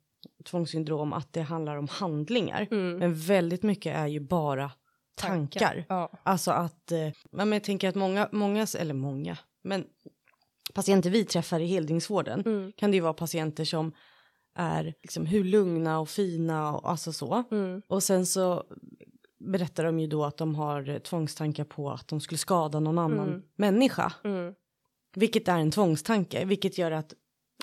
tvångssyndrom 0.44 1.12
att 1.12 1.32
det 1.32 1.42
handlar 1.42 1.76
om 1.76 1.88
handlingar. 1.88 2.66
Mm. 2.70 2.96
Men 2.98 3.14
väldigt 3.14 3.62
mycket 3.62 3.96
är 3.96 4.06
ju 4.06 4.20
bara 4.20 4.70
tankar. 5.14 5.84
Ja. 5.88 6.10
Alltså 6.22 6.50
att, 6.50 6.92
eh, 6.92 7.08
men 7.32 7.52
jag 7.52 7.64
tänker 7.64 7.88
att 7.88 7.94
många, 7.94 8.28
många, 8.32 8.66
eller 8.78 8.94
många, 8.94 9.38
men 9.62 9.84
patienter 10.74 11.10
vi 11.10 11.24
träffar 11.24 11.60
i 11.60 11.66
heldygnsvården 11.66 12.40
Mm. 12.46 12.72
kan 12.76 12.90
det 12.90 12.94
ju 12.96 13.00
vara 13.00 13.12
patienter 13.14 13.64
som 13.64 13.92
är 14.54 14.94
liksom 15.02 15.26
hur 15.26 15.44
lugna 15.44 16.00
och 16.00 16.08
fina 16.08 16.76
och 16.76 16.90
alltså 16.90 17.12
så. 17.12 17.44
Mm. 17.50 17.82
Och 17.88 18.02
sen 18.02 18.26
så 18.26 18.64
berättar 19.44 19.84
de 19.84 20.00
ju 20.00 20.06
då 20.06 20.24
att 20.24 20.36
de 20.36 20.54
har 20.54 20.88
eh, 20.88 20.98
tvångstankar 20.98 21.64
på 21.64 21.90
att 21.90 22.08
de 22.08 22.20
skulle 22.20 22.38
skada 22.38 22.80
någon 22.80 22.98
annan 22.98 23.28
Mm. 23.28 23.42
människa. 23.56 24.12
Vilket 25.14 25.48
är 25.48 25.58
en 25.58 25.70
tvångstanke, 25.70 26.44
vilket 26.44 26.78
gör 26.78 26.90
att 26.90 27.14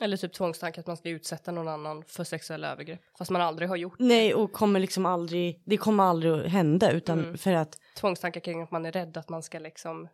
Eller 0.02 0.18
typ 0.18 0.34
tvångstanke 0.34 0.80
att 0.80 0.88
man 0.88 0.98
ska 0.98 1.10
utsätta 1.10 1.52
någon 1.52 1.68
annan 1.68 2.04
för 2.08 2.24
sexuella 2.24 2.72
övergrepp. 2.72 3.02
Fast 3.18 3.32
man 3.32 3.42
aldrig 3.42 3.70
har 3.70 3.76
gjort 3.76 3.96
nej 4.00 4.34
och 4.34 4.52
kommer 4.52 4.80
liksom 4.80 5.06
aldrig, 5.06 5.62
det 5.66 5.78
kommer 5.78 6.04
aldrig 6.04 6.34
att 6.34 6.52
hända 6.52 6.92
utan 6.92 7.20
Mm. 7.20 7.38
för 7.38 7.52
att, 7.54 7.78
tvångstankar 8.00 8.40
kring 8.42 8.62
att 8.62 8.72
man 8.72 8.86
är 8.86 8.92
rädd 8.92 9.18
att 9.18 9.30
man 9.30 9.44
ska 9.44 9.60
liksom 9.60 10.08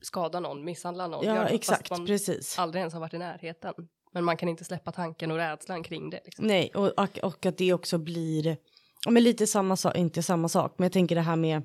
skada 0.00 0.40
någon, 0.40 0.64
misshandla 0.64 1.06
någon. 1.06 1.24
ja 1.26 1.36
fast 1.42 1.52
exakt, 1.54 1.90
man 1.90 2.06
precis. 2.06 2.58
aldrig 2.58 2.80
ens 2.80 2.94
har 2.94 3.00
varit 3.00 3.14
i 3.14 3.18
närheten. 3.18 3.74
Men 4.12 4.24
man 4.24 4.36
kan 4.36 4.48
inte 4.48 4.64
släppa 4.64 4.92
tanken 4.92 5.30
och 5.30 5.36
rädslan 5.36 5.82
kring 5.82 6.10
det. 6.10 6.20
Liksom. 6.24 6.46
Nej, 6.46 6.70
och, 6.74 6.98
och, 6.98 7.18
och 7.22 7.46
att 7.46 7.58
det 7.58 7.72
också 7.72 7.98
blir, 7.98 8.56
men 9.08 9.22
lite 9.22 9.46
samma 9.46 9.76
sak, 9.76 9.96
inte 9.96 10.22
samma 10.22 10.48
sak, 10.48 10.74
men 10.78 10.84
jag 10.84 10.92
tänker 10.92 11.14
det 11.14 11.20
här 11.20 11.36
med 11.36 11.62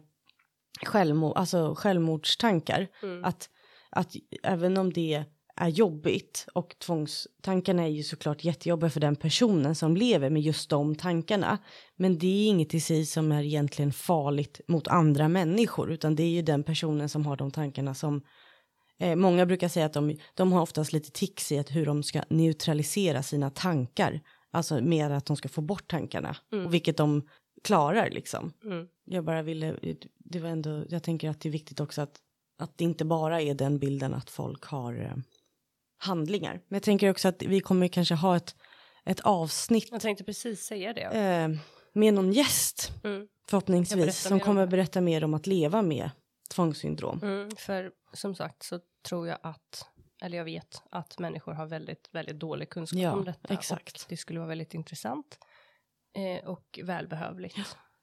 självmord, 0.85 1.37
alltså 1.37 1.75
självmordstankar. 1.77 2.87
Mm. 3.03 3.23
Att, 3.25 3.49
att 3.89 4.15
även 4.43 4.77
om 4.77 4.93
det 4.93 5.25
är 5.55 5.67
jobbigt 5.67 6.47
och 6.53 6.75
tvångstankarna 6.79 7.83
är 7.83 7.87
ju 7.87 8.03
såklart 8.03 8.43
jättejobbiga 8.43 8.89
för 8.89 8.99
den 8.99 9.15
personen 9.15 9.75
som 9.75 9.97
lever 9.97 10.29
med 10.29 10.41
just 10.41 10.69
de 10.69 10.95
tankarna. 10.95 11.57
Men 11.95 12.17
det 12.17 12.27
är 12.27 12.47
inget 12.47 12.73
i 12.73 12.79
sig 12.79 13.05
som 13.05 13.31
är 13.31 13.43
egentligen 13.43 13.93
farligt 13.93 14.61
mot 14.67 14.87
andra 14.87 15.27
människor, 15.27 15.91
utan 15.91 16.15
det 16.15 16.23
är 16.23 16.29
ju 16.29 16.41
den 16.41 16.63
personen 16.63 17.09
som 17.09 17.25
har 17.25 17.37
de 17.37 17.51
tankarna 17.51 17.93
som 17.93 18.21
Eh, 18.99 19.15
många 19.15 19.45
brukar 19.45 19.67
säga 19.67 19.85
att 19.85 19.93
de, 19.93 20.17
de 20.33 20.51
har 20.51 20.61
oftast 20.61 20.93
lite 20.93 21.11
tics 21.11 21.51
i 21.51 21.59
att 21.59 21.75
hur 21.75 21.85
de 21.85 22.03
ska 22.03 22.23
neutralisera 22.29 23.23
sina 23.23 23.49
tankar. 23.49 24.21
Alltså 24.51 24.81
mer 24.81 25.09
att 25.09 25.25
de 25.25 25.35
ska 25.35 25.49
få 25.49 25.61
bort 25.61 25.87
tankarna. 25.87 26.35
Mm. 26.51 26.65
Och 26.65 26.73
vilket 26.73 26.97
de 26.97 27.27
klarar 27.63 28.09
liksom. 28.09 28.53
Mm. 28.63 28.87
Jag 29.05 29.25
bara 29.25 29.41
ville, 29.41 29.75
det 30.17 30.39
var 30.39 30.49
ändå, 30.49 30.85
jag 30.89 31.03
tänker 31.03 31.29
att 31.29 31.41
det 31.41 31.49
är 31.49 31.51
viktigt 31.51 31.79
också 31.79 32.01
att, 32.01 32.19
att 32.59 32.77
det 32.77 32.83
inte 32.83 33.05
bara 33.05 33.41
är 33.41 33.53
den 33.53 33.79
bilden 33.79 34.13
att 34.13 34.29
folk 34.29 34.63
har 34.65 34.93
eh, 35.01 35.13
handlingar. 35.97 36.53
Men 36.53 36.75
jag 36.75 36.83
tänker 36.83 37.09
också 37.09 37.27
att 37.27 37.43
vi 37.43 37.59
kommer 37.59 37.87
kanske 37.87 38.15
ha 38.15 38.35
ett, 38.37 38.55
ett 39.05 39.19
avsnitt 39.19 39.87
Jag 39.91 40.01
tänkte 40.01 40.23
precis 40.23 40.65
säga 40.65 40.93
det. 40.93 41.01
eh, 41.01 41.49
med 41.93 42.13
någon 42.13 42.31
gäst 42.33 42.91
Mm. 43.03 43.27
Förhoppningsvis. 43.49 44.17
Som 44.21 44.33
mer 44.33 44.41
om 44.41 44.45
kommer 44.45 44.61
det. 44.61 44.67
berätta 44.67 45.01
mer 45.01 45.23
om 45.23 45.33
att 45.33 45.47
leva 45.47 45.81
med 45.81 46.09
tvångssyndrom. 46.49 47.19
Mm. 47.23 47.51
För 47.55 47.91
som 48.13 48.35
sagt 48.35 48.63
så 48.63 48.79
tror 49.07 49.27
jag 49.27 49.37
att, 49.43 49.85
eller 50.21 50.37
jag 50.37 50.45
vet 50.45 50.81
att 50.91 51.19
människor 51.19 51.53
har 51.53 51.65
väldigt, 51.65 52.09
väldigt 52.11 52.39
dålig 52.39 52.69
kunskap 52.69 52.99
Ja, 52.99 53.11
om 53.13 53.25
detta. 53.25 53.53
exakt. 53.53 54.05
Det 54.09 54.17
skulle 54.17 54.39
vara 54.39 54.49
väldigt 54.49 54.73
intressant. 54.73 55.37
Eh, 56.17 56.49
och 56.49 56.79
välbehövligt. 56.83 57.57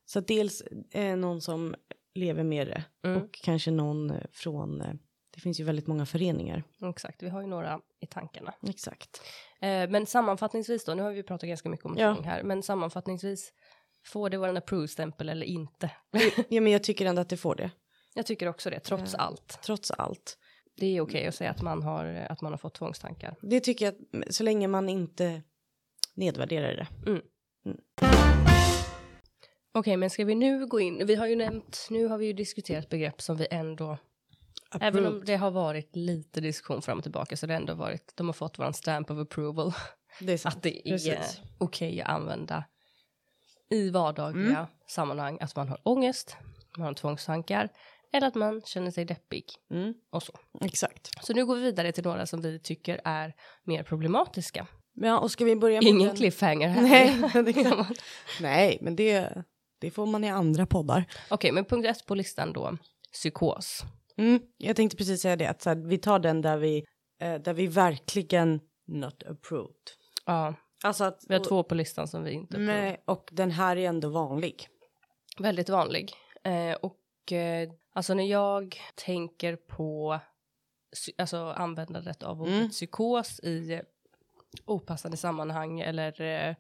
Så 0.05 0.19
att 0.19 0.29
dels 0.29 0.61
eh, 0.91 1.17
någon 1.17 1.41
som 1.41 1.75
lever 2.17 2.43
med 2.45 2.67
det 2.67 2.85
Mm. 3.09 3.23
och 3.23 3.33
kanske 3.33 3.71
någon 3.71 4.11
eh, 4.11 4.23
från, 4.33 4.81
eh, 4.81 4.93
det 5.35 5.41
finns 5.41 5.61
ju 5.61 5.65
väldigt 5.65 5.87
många 5.87 6.07
föreningar. 6.07 6.63
Exakt, 6.91 7.23
vi 7.23 7.29
har 7.29 7.41
ju 7.41 7.47
några 7.47 7.81
i 8.01 8.07
tankarna. 8.07 8.55
Exakt. 8.69 9.21
Eh, 9.61 9.89
men 9.91 10.07
sammanfattningsvis 10.07 10.85
då, 10.85 10.95
nu 10.95 11.03
har 11.03 11.13
vi 11.13 11.23
pratat 11.23 11.49
ganska 11.49 11.69
mycket 11.69 11.87
om 11.87 11.95
Ja. 11.99 12.17
här, 12.25 12.43
men 12.43 12.63
sammanfattningsvis, 12.63 13.53
får 14.07 14.31
det 14.31 14.39
vara 14.39 14.51
en 14.51 14.57
approve-stämpel 14.57 15.29
eller 15.29 15.47
inte? 15.47 15.91
Ja 16.49 16.61
men 16.61 16.73
jag 16.73 16.85
tycker 16.85 17.07
ändå 17.07 17.23
att 17.23 17.29
det 17.29 17.37
får 17.37 17.55
det, 17.55 17.71
Jag 18.15 18.27
tycker 18.27 18.49
också 18.49 18.71
det, 18.71 18.81
trots 18.81 19.13
Ja. 19.13 19.19
allt. 19.19 19.59
trots 19.63 19.91
allt. 19.91 20.39
Det 20.77 20.87
är 20.97 21.01
okej 21.01 21.27
att 21.27 21.35
säga 21.35 21.51
att 21.51 21.63
man, 21.63 21.83
har, 21.83 22.05
att 22.05 22.41
man 22.41 22.53
har 22.53 22.59
fått 22.59 22.75
tvångstankar. 22.75 23.37
Det 23.43 23.61
tycker 23.61 23.85
jag 23.85 23.95
så 24.35 24.45
länge 24.45 24.69
man 24.69 24.89
inte 24.89 25.43
nedvärderar 26.15 26.75
det. 26.77 27.21
Okej, 29.79 29.97
men 29.97 30.11
ska 30.11 30.25
vi 30.25 30.35
nu 30.35 30.67
gå 30.67 30.81
in, 30.81 31.07
vi 31.07 31.15
har 31.15 31.27
ju 31.27 31.37
nämnt, 31.37 31.87
nu 31.91 32.07
har 32.07 32.19
vi 32.19 32.27
ju 32.27 32.33
diskuterat 32.33 32.89
begrepp 32.89 33.23
som 33.23 33.37
vi 33.37 33.47
ändå, 33.51 33.99
även 34.81 34.99
om 34.99 35.07
Approved. 35.07 35.27
det 35.27 35.37
har 35.37 35.51
varit 35.51 35.97
lite 35.97 36.41
diskussion 36.41 36.83
fram 36.83 36.99
och 36.99 37.05
tillbaka, 37.05 37.37
så 37.37 37.47
det 37.47 37.53
har 37.55 37.61
ändå 37.61 37.75
varit, 37.75 38.13
de 38.17 38.27
har 38.27 38.33
fått 38.33 38.59
våran 38.59 38.75
stamp 38.75 39.11
of 39.11 39.19
approval, 39.19 39.73
det 40.21 40.47
att 40.47 40.63
det 40.63 40.89
är 40.89 40.93
Precis. 40.93 41.41
okej 41.59 42.03
att 42.03 42.09
använda 42.09 42.65
i 43.71 43.91
vardagliga 43.91 44.47
Mm. 44.59 44.67
sammanhang, 44.89 45.39
att 45.41 45.57
man 45.57 45.69
har 45.69 45.81
ångest, 45.83 46.37
man 46.77 46.87
har 46.87 46.95
tvångstankar, 46.95 47.69
eller 48.13 48.27
att 48.27 48.35
man 48.35 48.61
känner 48.65 48.91
sig 48.91 49.05
deppig 49.05 49.45
Mm. 49.71 49.95
och 50.11 50.23
så. 50.23 50.33
Exakt. 50.61 51.25
Så 51.25 51.33
nu 51.33 51.47
går 51.47 51.55
vi 51.57 51.61
vidare 51.63 51.93
till 51.93 52.05
några 52.05 52.27
som 52.27 52.41
vi 52.43 52.59
tycker 52.61 53.01
är 53.05 53.35
mer 53.65 53.83
problematiska. 53.83 54.67
Ja, 54.95 55.19
och 55.19 55.31
ska 55.31 55.45
vi 55.45 55.57
börja 55.57 55.81
med 55.81 55.89
Ingen 55.89 56.07
den- 56.09 56.17
cliffhanger 56.17 56.69
här. 56.69 56.83
Nej, 56.83 57.43
det. 57.55 57.87
Nej, 58.41 58.79
men 58.81 58.97
det, 58.97 59.45
det 59.79 59.91
får 59.91 60.07
man 60.07 60.25
i 60.25 60.31
andra 60.31 60.67
poddar. 60.67 61.05
Okej, 61.31 61.53
men 61.53 61.65
punkt 61.65 61.87
ett 61.87 62.07
på 62.07 62.15
listan 62.15 62.53
då, 62.53 62.77
psykos. 63.13 63.83
Mm, 64.17 64.41
jag 64.57 64.77
tänkte 64.77 64.97
precis 64.97 65.23
säga 65.23 65.37
det, 65.37 65.47
att 65.47 65.63
så 65.63 65.71
här, 65.71 65.77
vi 65.77 65.99
tar 65.99 66.19
den 66.19 66.43
där 66.43 66.57
vi, 66.57 66.85
eh, 67.21 67.35
där 67.35 67.55
vi 67.55 67.67
verkligen 67.67 68.61
not 68.87 69.23
approved. 69.23 69.75
Ja, 70.27 70.55
Alltså 70.85 71.05
att, 71.05 71.25
vi 71.29 71.35
har 71.35 71.45
två 71.45 71.63
på 71.63 71.75
listan 71.75 72.09
som 72.09 72.25
vi 72.25 72.31
inte 72.33 72.59
Nej, 72.59 73.03
och 73.05 73.29
den 73.33 73.51
här 73.51 73.77
är 73.77 73.89
ändå 73.89 74.09
vanlig. 74.09 74.69
Väldigt 75.39 75.69
vanlig. 75.69 76.13
Eh, 76.45 76.73
och 76.73 77.33
eh, 77.33 77.71
alltså 77.93 78.15
när 78.15 78.25
jag 78.25 78.77
tänker 78.95 79.57
på 79.57 80.21
alltså 81.19 81.37
användandet 81.37 82.23
av 82.23 82.43
ordet 82.43 82.55
Mm. 82.55 82.71
psykos 82.71 83.41
i 83.41 83.81
opassande 84.65 85.17
sammanhang 85.17 85.81
eller 85.81 86.21
eh, 86.21 86.55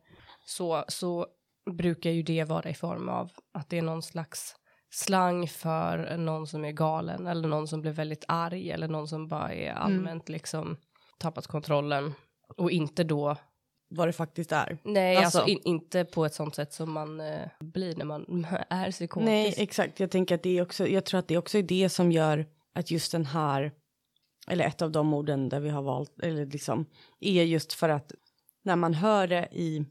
så, 0.45 0.85
så 0.89 1.27
brukar 1.71 2.11
ju 2.11 2.23
det 2.23 2.45
vara 2.45 2.71
i 2.71 2.75
form 2.75 3.09
av 3.09 3.31
att 3.55 3.69
det 3.71 3.79
är 3.79 3.83
någon 3.83 4.03
slags 4.03 4.55
slang 4.91 5.49
för 5.49 6.17
någon 6.17 6.47
som 6.47 6.64
är 6.64 6.73
galen 6.73 7.27
eller 7.27 7.49
någon 7.49 7.69
som 7.69 7.81
blir 7.81 7.93
väldigt 7.93 8.25
arg 8.29 8.71
eller 8.71 8.89
någon 8.89 9.09
som 9.09 9.29
bara 9.29 9.53
är 9.55 9.73
allmänt 9.73 10.29
liksom 10.29 10.77
tappat 11.19 11.47
kontrollen 11.47 12.12
och 12.57 12.71
inte 12.71 13.05
då 13.05 13.37
Vad 13.89 14.09
det 14.09 14.12
faktiskt 14.12 14.53
är. 14.53 14.79
nej 14.85 15.17
alltså, 15.17 15.39
Alltså- 15.39 15.51
in, 15.53 15.61
inte 15.64 16.05
på 16.05 16.25
ett 16.27 16.35
sånt 16.35 16.55
sätt 16.55 16.73
som 16.73 16.93
man 16.93 17.21
eh, 17.21 17.49
blir 17.61 17.97
när 17.97 18.05
man 18.05 18.45
är 18.71 18.91
psykotisk 18.91 19.27
Nej, 19.27 19.55
exakt. 19.57 20.01
Jag 20.01 20.11
tänker 20.11 20.35
att 20.35 20.43
det 20.43 20.59
är 20.59 20.62
också, 20.62 20.87
jag 20.89 21.05
tror 21.05 21.19
att 21.21 21.29
det 21.29 21.39
också 21.39 21.59
är 21.59 21.62
det 21.62 21.89
som 21.89 22.12
gör 22.12 22.47
att 22.75 22.91
just 22.91 23.12
den 23.12 23.27
här, 23.27 23.73
eller 24.49 24.64
ett 24.64 24.83
av 24.83 24.91
de 24.93 25.14
orden 25.14 25.49
där 25.49 25.61
vi 25.61 25.69
har 25.69 25.83
valt, 25.83 26.21
eller 26.23 26.47
liksom, 26.47 26.87
är 27.21 27.43
just 27.43 27.73
för 27.73 27.89
att 27.89 28.12
när 28.64 28.77
man 28.77 28.95
hör 28.95 29.27
det 29.27 29.49
i 29.53 29.85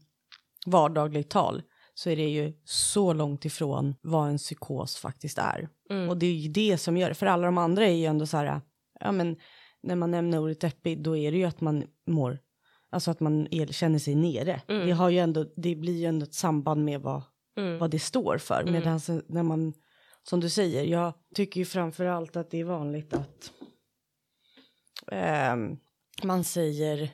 vardagligt 0.66 1.30
tal 1.30 1.62
så 1.94 2.10
är 2.10 2.16
det 2.16 2.28
ju 2.28 2.52
så 2.64 3.12
långt 3.12 3.44
ifrån 3.44 3.94
vad 4.02 4.28
en 4.28 4.38
psykos 4.38 4.96
faktiskt 4.96 5.38
är. 5.38 5.68
Mm. 5.90 6.08
Och 6.08 6.16
det 6.16 6.26
är 6.26 6.32
ju 6.32 6.48
det 6.48 6.78
som 6.78 6.96
gör 6.96 7.08
det, 7.08 7.14
för 7.14 7.26
alla 7.26 7.46
de 7.46 7.58
andra 7.58 7.86
är 7.86 7.94
ju 7.94 8.04
ändå 8.04 8.26
så 8.26 8.36
här, 8.36 8.60
ja 9.00 9.12
men 9.12 9.36
när 9.82 9.96
man 9.96 10.10
nämner 10.10 10.38
ordet 10.38 10.60
deppig 10.60 11.02
då 11.02 11.16
är 11.16 11.32
det 11.32 11.38
ju 11.38 11.44
att 11.44 11.60
man 11.60 11.84
mår, 12.06 12.38
alltså 12.90 13.10
att 13.10 13.20
man 13.20 13.48
är, 13.50 13.66
känner 13.66 13.98
sig 13.98 14.14
nere. 14.14 14.62
Mm. 14.68 14.86
Det 14.86 14.92
har 14.92 15.10
ju 15.10 15.18
ändå, 15.18 15.46
det 15.56 15.74
blir 15.74 15.96
ju 15.98 16.06
ändå 16.06 16.24
ett 16.24 16.34
samband 16.34 16.84
med 16.84 17.00
vad 17.00 17.22
Mm. 17.56 17.78
vad 17.78 17.90
det 17.90 17.98
står 17.98 18.38
för. 18.38 18.60
Mm. 18.60 18.72
Medan 18.72 19.00
när 19.26 19.42
man, 19.42 19.74
som 20.22 20.40
du 20.40 20.50
säger, 20.50 20.84
jag 20.84 21.12
tycker 21.34 21.60
ju 21.60 21.64
framför 21.64 22.04
allt 22.04 22.36
att 22.36 22.50
det 22.50 22.60
är 22.60 22.64
vanligt 22.64 23.14
att 23.14 23.52
ehm, 25.12 25.76
man 26.22 26.44
säger 26.44 27.10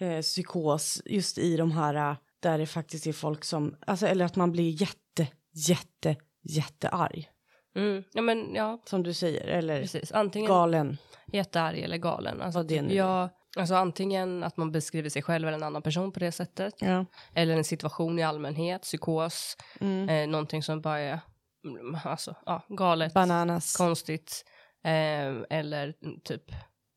eh, 0.00 0.20
psykos 0.20 1.02
just 1.04 1.38
i 1.38 1.56
de 1.56 1.72
här 1.72 2.16
där 2.40 2.58
det 2.58 2.66
faktiskt 2.66 3.06
är 3.06 3.12
folk 3.12 3.44
som, 3.44 3.76
alltså 3.86 4.06
eller 4.06 4.24
att 4.24 4.36
man 4.36 4.52
blir 4.52 4.82
jätte, 4.82 5.26
jätte, 5.68 6.16
jättearg. 6.42 7.28
Mm. 7.76 8.04
Ja 8.12 8.22
men 8.22 8.54
ja, 8.54 8.82
Som 8.84 9.02
du 9.02 9.14
säger, 9.14 9.46
eller 9.46 9.80
precis. 9.80 10.12
Antingen 10.12 10.48
galen. 10.48 10.96
jättearg 11.32 11.78
eller 11.78 11.96
galen. 11.96 12.42
Alltså, 12.42 12.58
Vad 12.58 12.66
det 12.68 12.82
nu 12.82 12.94
ja, 12.94 13.28
alltså 13.56 13.74
antingen 13.74 14.42
att 14.44 14.56
man 14.56 14.72
beskriver 14.72 15.08
sig 15.10 15.22
själv 15.22 15.48
eller 15.48 15.56
en 15.58 15.62
annan 15.64 15.82
person 15.82 16.12
på 16.12 16.20
det 16.20 16.32
sättet. 16.32 16.74
Ja. 16.80 17.04
Eller 17.34 17.56
en 17.56 17.64
situation 17.64 18.18
i 18.18 18.22
allmänhet, 18.22 18.82
psykos, 18.82 19.56
Mm. 19.80 20.08
eh, 20.08 20.28
någonting 20.28 20.62
som 20.62 20.80
bara 20.80 20.98
är 20.98 21.20
mm, 21.64 21.96
alltså, 22.04 22.34
ja, 22.46 22.62
galet, 22.68 23.14
Bananas. 23.14 23.76
konstigt 23.76 24.44
eh, 24.84 25.58
eller 25.58 25.94
mm, 26.02 26.20
typ 26.24 26.42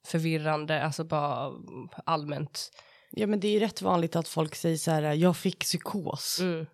förvirrande, 0.07 0.83
alltså 0.83 1.03
bara 1.03 1.45
mm, 1.45 1.89
allmänt. 2.05 2.71
Ja 3.15 3.27
men 3.27 3.39
det 3.39 3.47
är 3.55 3.59
rätt 3.59 3.81
vanligt 3.81 4.15
att 4.15 4.27
folk 4.27 4.55
säger 4.55 4.77
så 4.77 4.91
här, 4.91 5.01
jag 5.13 5.37
fick 5.37 5.59
psykos. 5.59 6.39
Mm. 6.41 6.65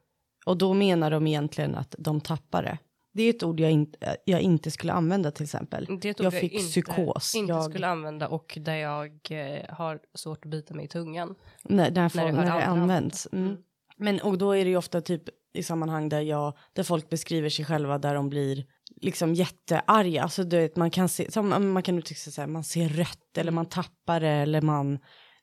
Och 0.45 0.57
då 0.57 0.73
menar 0.73 1.11
de 1.11 1.27
egentligen 1.27 1.75
att 1.75 1.95
de 1.97 2.21
tappar 2.21 2.63
det. 2.63 2.77
Det 3.13 3.23
är 3.23 3.29
ett 3.29 3.43
ord 3.43 3.59
jag, 3.59 3.71
inte 3.71 4.17
jag 4.25 4.41
inte 4.41 4.71
skulle 4.71 4.93
använda 4.93 5.31
till 5.31 5.43
exempel. 5.43 5.87
Det 6.01 6.19
Jag 6.19 6.33
fick 6.33 6.53
inte, 6.53 6.65
psykos. 6.65 7.35
inte 7.35 7.53
Jag- 7.53 7.63
skulle 7.63 7.87
använda 7.87 8.27
och 8.27 8.57
där 8.61 8.75
jag 8.75 9.11
eh, 9.29 9.75
har 9.75 9.99
svårt 10.13 10.45
att 10.45 10.51
bita 10.51 10.73
mig 10.73 10.85
i 10.85 10.87
tungan. 10.87 11.35
När, 11.63 11.91
när, 11.91 12.11
När 12.15 12.25
du 12.25 12.31
när, 12.31 12.45
det 12.45 12.65
används. 12.65 13.27
använda. 13.31 13.51
Mm. 13.51 13.63
Men 13.97 14.19
och 14.21 14.37
då 14.37 14.51
är 14.51 14.63
det 14.65 14.69
ju 14.69 14.77
ofta 14.77 15.01
typ 15.01 15.23
i 15.53 15.63
sammanhang 15.63 16.09
där 16.09 16.21
jag, 16.21 16.57
där 16.73 16.83
folk 16.83 17.09
beskriver 17.09 17.49
sig 17.49 17.65
själva 17.65 17.97
där 17.97 18.15
de 18.15 18.29
blir 18.29 18.65
liksom 19.01 19.33
jättearga. 19.33 20.23
Alltså 20.23 20.43
du 20.43 20.57
vet, 20.57 20.75
man 20.75 20.91
kan 20.91 21.09
se, 21.09 21.41
man 21.41 21.83
kan 21.83 21.97
uttrycka 21.99 22.19
sig 22.19 22.33
så 22.33 22.41
här, 22.41 22.47
man 22.47 22.63
ser 22.63 22.89
rött 22.89 23.37
eller 23.37 23.51
man 23.51 23.65
tappar 23.65 24.19
det 24.19 24.29
eller 24.29 24.61
man, 24.61 24.99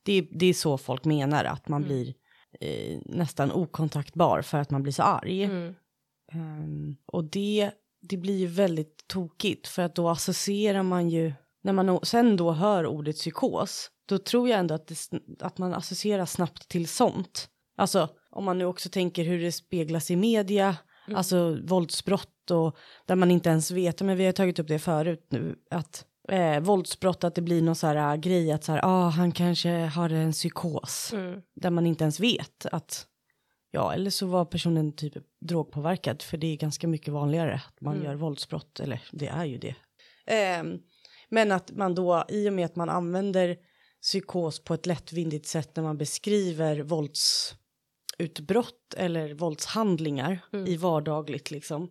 det, 0.07 0.13
är- 0.13 0.29
det 0.31 0.47
är 0.47 0.55
så 0.55 0.79
folk 0.79 1.05
menar 1.05 1.45
att 1.45 1.69
man 1.69 1.85
Mm. 1.85 1.89
blir 1.95 2.15
eh, 2.61 2.99
nästan 3.05 3.53
okontaktbar 3.53 4.43
för 4.43 4.59
att 4.59 4.71
man 4.71 4.83
blir 4.83 4.93
så 4.93 5.03
arg. 5.03 5.45
Mm. 5.45 5.75
Ehm, 6.33 6.97
och 7.07 7.25
det, 7.25 7.71
det 8.09 8.17
blir 8.17 8.37
ju 8.39 8.47
väldigt 8.47 9.05
tokigt 9.09 9.69
för 9.69 9.83
att 9.83 9.95
då 9.95 10.09
associerar 10.09 10.83
man 10.83 11.09
ju, 11.11 11.33
när 11.63 11.73
man 11.73 12.01
sen 12.03 12.37
då 12.37 12.53
hör 12.53 12.87
ordet 12.87 13.17
psykos, 13.17 13.91
då 14.09 14.19
tror 14.19 14.49
jag 14.49 14.59
ändå 14.59 14.75
att, 14.75 14.87
det, 14.87 14.97
att 15.41 15.59
man 15.59 15.75
associerar 15.75 16.27
snabbt 16.27 16.69
till 16.69 16.89
sånt. 16.89 17.49
Alltså 17.77 18.09
om 18.31 18.45
man 18.45 18.59
nu 18.59 18.65
också 18.65 18.89
tänker 18.89 19.25
hur 19.25 19.43
det 19.43 19.53
speglas 19.53 20.11
i 20.11 20.17
media, 20.17 20.77
Mm. 21.09 21.17
alltså 21.19 21.59
våldsbrott 21.65 22.51
och 22.51 22.77
där 23.07 23.15
man 23.15 23.31
inte 23.31 23.49
ens 23.49 23.71
vet, 23.71 24.03
men 24.03 24.17
vi 24.17 24.25
har 24.25 24.33
tagit 24.33 24.59
upp 24.59 24.69
det 24.69 24.79
förut 24.79 25.27
nu, 25.31 25.57
att 25.71 26.05
eh, 26.29 26.61
våldsbrott, 26.61 27.25
att 27.25 27.35
det 27.35 27.43
blir 27.43 27.63
någon 27.63 27.75
så 27.77 27.87
här 27.87 28.13
äh, 28.15 28.17
grej 28.21 28.53
att 28.53 28.65
så 28.65 28.73
här, 28.73 28.81
ah, 28.85 29.09
han 29.09 29.33
kanske 29.33 29.71
har 29.71 30.11
en 30.11 30.33
psykos, 30.33 31.11
Mm. 31.13 31.41
där 31.55 31.71
man 31.71 31.87
inte 31.87 32.05
ens 32.05 32.21
vet 32.21 32.67
att 32.67 33.07
Ja, 33.71 33.93
eller 33.95 34.11
så 34.11 34.27
var 34.27 34.45
personen 34.45 34.93
typ 34.93 35.15
drogpåverkad, 35.41 36.23
för 36.23 36.37
det 36.37 36.47
är 36.47 36.57
ganska 36.57 36.89
mycket 36.89 37.13
vanligare 37.15 37.55
att 37.55 37.81
man 37.81 37.95
Mm. 37.95 38.07
gör 38.07 38.15
våldsbrott, 38.15 38.81
eller 38.81 39.03
det 39.13 39.27
är 39.27 39.45
ju 39.45 39.59
det. 39.59 39.75
Ehm, 40.27 40.79
men 41.29 41.53
att 41.53 41.71
man 41.71 41.95
då, 41.95 42.25
i 42.29 42.49
och 42.49 42.53
med 42.53 42.65
att 42.67 42.77
man 42.77 42.89
använder 42.89 43.57
psykos 44.03 44.65
på 44.65 44.75
ett 44.75 44.87
lättvindigt 44.87 45.47
sätt 45.47 45.77
när 45.77 45.83
man 45.83 45.99
beskriver 45.99 46.83
våldsutbrott 48.19 48.95
eller 48.97 49.35
våldshandlingar 49.35 50.39
Mm. 50.53 50.67
i 50.67 50.77
vardagligt 50.77 51.51
liksom, 51.51 51.91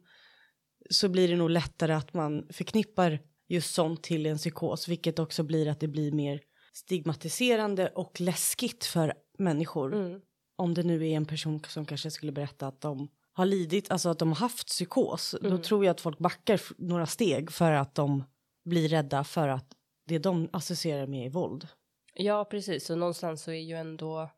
så 0.89 1.09
blir 1.09 1.27
det 1.27 1.35
nog 1.35 1.49
lättare 1.49 1.93
att 1.93 2.13
man 2.13 2.47
förknippar 2.51 3.19
just 3.47 3.73
sånt 3.73 4.03
till 4.03 4.25
en 4.25 4.37
psykos, 4.37 4.87
vilket 4.87 5.19
också 5.19 5.43
blir 5.43 5.67
att 5.67 5.79
det 5.79 5.87
blir 5.87 6.11
mer 6.11 6.41
stigmatiserande 6.73 7.87
och 7.89 8.21
läskigt 8.21 8.85
för 8.85 9.13
människor 9.37 9.93
Mm. 9.95 10.21
om 10.55 10.73
det 10.73 10.83
nu 10.83 11.07
är 11.07 11.15
en 11.17 11.25
person 11.25 11.59
som 11.67 11.85
kanske 11.85 12.11
skulle 12.11 12.31
berätta 12.31 12.67
att 12.67 12.81
de 12.81 13.07
har 13.33 13.45
lidit, 13.45 13.91
alltså 13.91 14.09
att 14.09 14.19
de 14.19 14.27
har 14.29 14.35
haft 14.35 14.67
psykos, 14.67 15.35
då 15.41 15.47
Mm. 15.47 15.61
tror 15.61 15.85
jag 15.85 15.91
att 15.91 16.01
folk 16.01 16.17
backar 16.19 16.61
några 16.77 17.05
steg 17.05 17.51
för 17.51 17.71
att 17.71 17.95
de 17.95 18.23
blir 18.65 18.89
rädda 18.89 19.23
för 19.23 19.47
att 19.47 19.67
det 20.07 20.17
de 20.19 20.49
associerar 20.53 21.07
med 21.07 21.25
är 21.25 21.29
våld. 21.29 21.67
Ja, 22.13 22.45
precis. 22.45 22.85
Så 22.85 22.95
någonstans 22.95 23.43
så 23.43 23.51
är 23.51 23.61
ju 23.61 23.75
ändå 23.75 24.29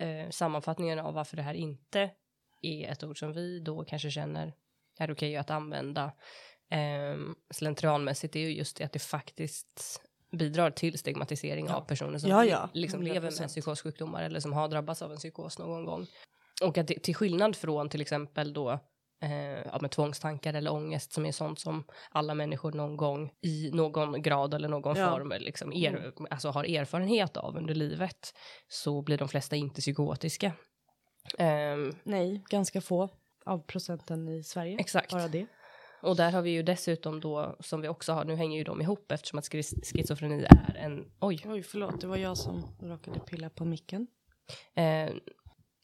eh, 0.00 0.30
sammanfattningen 0.30 0.98
av 0.98 1.14
varför 1.14 1.36
det 1.36 1.42
här 1.42 1.54
inte 1.54 2.10
är 2.62 2.88
ett 2.92 3.04
ord 3.04 3.18
som 3.18 3.32
vi 3.32 3.60
då 3.60 3.84
kanske 3.84 4.10
känner 4.10 4.54
är 4.98 5.12
okej 5.12 5.36
att 5.36 5.50
använda 5.50 6.12
eh, 6.70 7.16
slentrianmässigt 7.50 8.36
är 8.36 8.40
ju 8.40 8.52
just 8.54 8.76
det 8.76 8.84
att 8.84 8.92
det 8.92 8.98
faktiskt 8.98 10.00
bidrar 10.32 10.70
till 10.70 10.98
stigmatisering 10.98 11.66
Ja. 11.66 11.74
av 11.74 11.80
personer 11.80 12.18
som 12.18 12.30
Ja, 12.30 12.44
ja. 12.44 12.68
liksom 12.72 13.02
lever 13.02 13.20
med 13.20 13.32
100%. 13.32 13.48
psykossjukdomar 13.48 14.22
eller 14.22 14.40
som 14.40 14.52
har 14.52 14.68
drabbats 14.68 15.02
av 15.02 15.10
en 15.12 15.18
psykos 15.18 15.58
någon 15.58 15.84
gång. 15.84 16.06
Och 16.62 16.78
att 16.78 16.88
det, 16.88 17.02
till 17.02 17.14
skillnad 17.16 17.56
från 17.56 17.88
till 17.88 18.00
exempel 18.00 18.52
då 18.52 18.70
eh, 19.22 19.30
ja, 19.66 19.78
med 19.80 19.90
tvångstankar 19.90 20.54
eller 20.54 20.72
ångest 20.72 21.12
som 21.12 21.26
är 21.26 21.32
sånt 21.32 21.60
som 21.60 21.84
alla 22.10 22.34
människor 22.34 22.72
någon 22.72 22.96
gång 22.96 23.30
i 23.40 23.70
någon 23.72 24.22
grad 24.22 24.54
eller 24.54 24.68
någon 24.68 24.96
Ja. 24.96 25.10
form 25.10 25.32
liksom 25.38 25.72
er, 25.72 25.96
Mm. 25.96 26.26
alltså 26.30 26.48
har 26.50 26.64
erfarenhet 26.64 27.36
av 27.36 27.56
under 27.56 27.74
livet 27.74 28.34
så 28.68 29.02
blir 29.02 29.18
de 29.18 29.28
flesta 29.28 29.56
inte 29.56 29.80
psykotiska. 29.80 30.52
Ehm, 31.38 31.94
Nej, 32.04 32.42
ganska 32.50 32.80
få 32.80 33.08
av 33.44 33.58
procenten 33.66 34.28
i 34.28 34.42
Sverige. 34.44 34.76
exakt. 34.80 35.12
Bara 35.12 35.28
det. 35.28 35.46
Och 36.02 36.16
där 36.16 36.30
har 36.32 36.42
vi 36.42 36.50
ju 36.50 36.62
dessutom 36.62 37.20
då 37.20 37.56
som 37.60 37.80
vi 37.80 37.88
också 37.88 38.12
har, 38.12 38.24
nu 38.24 38.34
hänger 38.34 38.58
ju 38.58 38.64
de 38.64 38.80
ihop 38.80 39.12
eftersom 39.12 39.38
att 39.38 39.48
schizofreni 39.84 40.44
är 40.44 40.74
en, 40.76 41.10
oj, 41.20 41.42
Oj, 41.46 41.62
förlåt, 41.62 42.00
det 42.00 42.06
var 42.06 42.16
jag 42.16 42.36
som 42.38 42.62
råkade 42.80 43.20
pilla 43.20 43.50
på 43.50 43.64
micken. 43.64 44.06
eh, 44.74 45.10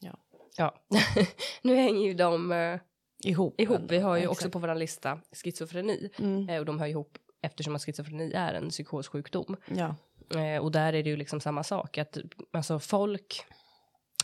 Ja. 0.00 0.18
ja, 0.56 0.84
nu 1.62 1.74
hänger 1.74 2.06
ju 2.06 2.14
de 2.14 2.52
eh, 2.52 2.80
Ihop. 3.24 3.60
ihop. 3.60 3.80
Vi 3.88 3.98
har 3.98 4.16
ju 4.16 4.22
Ja, 4.22 4.28
också 4.28 4.40
exakt. 4.40 4.52
på 4.52 4.58
vår 4.58 4.74
lista 4.74 5.20
schizofreni 5.32 6.10
Mm, 6.18 6.48
eh, 6.48 6.58
och 6.58 6.64
de 6.66 6.78
hör 6.78 6.86
ihop 6.86 7.18
eftersom 7.42 7.74
att 7.76 7.82
schizofreni 7.84 8.32
är 8.32 8.54
en 8.54 8.68
psykossjukdom. 8.68 9.56
ja. 9.68 9.96
Eh, 10.40 10.62
och 10.62 10.72
där 10.72 10.92
är 10.92 11.02
det 11.02 11.10
ju 11.10 11.16
liksom 11.16 11.40
samma 11.40 11.62
sak 11.62 11.98
att 11.98 12.18
alltså 12.52 12.78
folk 12.78 13.44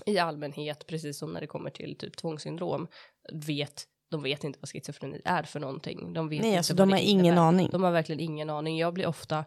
i 0.06 0.18
allmänhet, 0.18 0.86
precis 0.86 1.18
som 1.18 1.32
när 1.32 1.40
det 1.40 1.46
kommer 1.46 1.70
till 1.70 1.98
typ 1.98 2.16
tvångssyndrom, 2.16 2.88
vet 3.32 3.84
de 4.10 4.22
vet 4.22 4.44
inte 4.44 4.58
vad 4.62 4.68
schizofreni 4.68 5.20
är 5.24 5.42
för 5.42 5.60
någonting. 5.60 6.12
De 6.12 6.28
vet 6.28 6.40
Nej, 6.40 6.48
inte 6.48 6.58
alltså 6.58 6.74
de 6.74 6.90
har 6.92 6.98
ingen 6.98 7.26
innebär. 7.26 7.42
aning. 7.42 7.68
De 7.72 7.82
har 7.82 7.90
verkligen 7.90 8.20
ingen 8.20 8.50
aning. 8.50 8.78
Jag 8.78 8.94
blir 8.94 9.06
ofta 9.06 9.44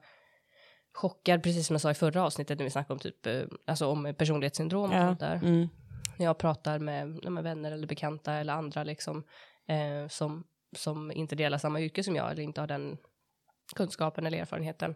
chockad, 0.94 1.44
precis 1.44 1.68
som 1.68 1.74
jag 1.74 1.82
sa 1.82 1.92
i 1.92 1.94
förra 1.94 2.24
avsnittet 2.24 2.58
när 2.58 2.64
vi 2.64 2.70
snackade 2.72 2.94
om 2.94 3.00
typ, 3.00 3.26
eh, 3.26 3.42
alltså 3.68 3.88
om 3.88 4.16
personlighetssyndrom 4.18 4.90
och 4.92 4.98
Ja. 4.98 5.08
sånt 5.08 5.20
där. 5.20 5.36
Mm. 5.36 5.70
När 6.18 6.26
jag 6.26 6.38
pratar 6.38 6.80
med, 6.80 7.32
med 7.32 7.44
vänner 7.44 7.72
eller 7.72 7.88
bekanta 7.88 8.34
eller 8.34 8.54
andra 8.54 8.84
liksom, 8.84 9.24
eh, 9.68 10.08
som, 10.10 10.44
som 10.78 11.12
inte 11.12 11.36
delar 11.36 11.58
samma 11.58 11.82
yrke 11.82 12.04
som 12.04 12.16
jag 12.16 12.32
eller 12.32 12.44
inte 12.44 12.62
har 12.62 12.68
den 12.68 12.98
kunskapen 13.76 14.26
eller 14.26 14.38
erfarenheten, 14.38 14.96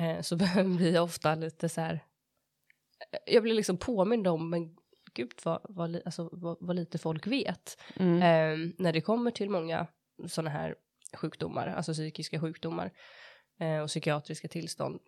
eh, 0.00 0.20
så 0.22 0.36
blir 0.76 0.94
jag 0.94 1.04
ofta 1.04 1.34
lite 1.34 1.68
så 1.68 1.80
här, 1.80 1.94
eh, 1.94 3.34
jag 3.34 3.42
blir 3.42 3.54
liksom 3.54 3.76
påmind 3.76 4.26
om, 4.26 4.50
men 4.50 4.75
gud 5.16 5.32
vad, 5.44 5.60
vad, 5.68 6.00
alltså, 6.04 6.28
vad, 6.32 6.56
vad 6.60 6.76
lite 6.76 6.98
folk 6.98 7.26
vet. 7.26 7.78
Mm. 7.96 8.16
Eh, 8.16 8.70
när 8.78 8.92
det 8.92 9.00
kommer 9.00 9.30
till 9.30 9.50
många 9.50 9.86
sådana 10.28 10.50
här 10.50 10.74
sjukdomar, 11.14 11.66
alltså 11.68 11.92
psykiska 11.92 12.40
sjukdomar 12.40 12.90
eh, 13.60 13.78
och 13.78 13.88
psykiatriska 13.88 14.48
tillstånd. 14.48 15.00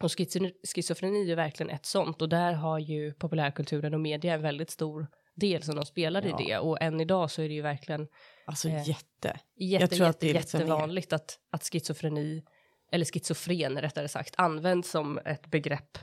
Och 0.00 0.08
schizo- 0.10 0.52
schizofreni 0.74 1.30
är 1.32 1.36
verkligen 1.36 1.70
ett 1.70 1.86
sånt 1.86 2.22
och 2.22 2.28
där 2.28 2.52
har 2.52 2.78
ju 2.78 3.12
populärkulturen 3.14 3.94
och 3.94 4.00
media 4.00 4.34
en 4.34 4.42
väldigt 4.42 4.70
stor 4.70 5.06
del 5.34 5.62
som 5.62 5.76
de 5.76 5.84
spelar 5.86 6.22
Ja. 6.22 6.40
i 6.40 6.44
det 6.46 6.58
och 6.58 6.82
än 6.82 7.00
idag 7.00 7.30
så 7.30 7.42
är 7.42 7.48
det 7.48 7.54
ju 7.54 7.62
verkligen 7.62 8.08
Alltså 8.46 8.68
Eh, 8.68 8.88
jätte. 8.88 9.40
jätte, 9.56 9.96
tror 9.96 10.06
att 10.06 10.14
jätte, 10.14 10.26
det 10.26 10.30
är 10.30 10.34
liksom 10.34 10.60
jättevanligt 10.60 11.12
att, 11.12 11.38
att 11.50 11.64
schizofreni, 11.64 12.44
eller 12.92 13.04
schizofren 13.04 13.80
rättare 13.80 14.08
sagt, 14.08 14.34
används 14.38 14.90
som 14.90 15.18
ett 15.18 15.46
begrepp 15.46 15.98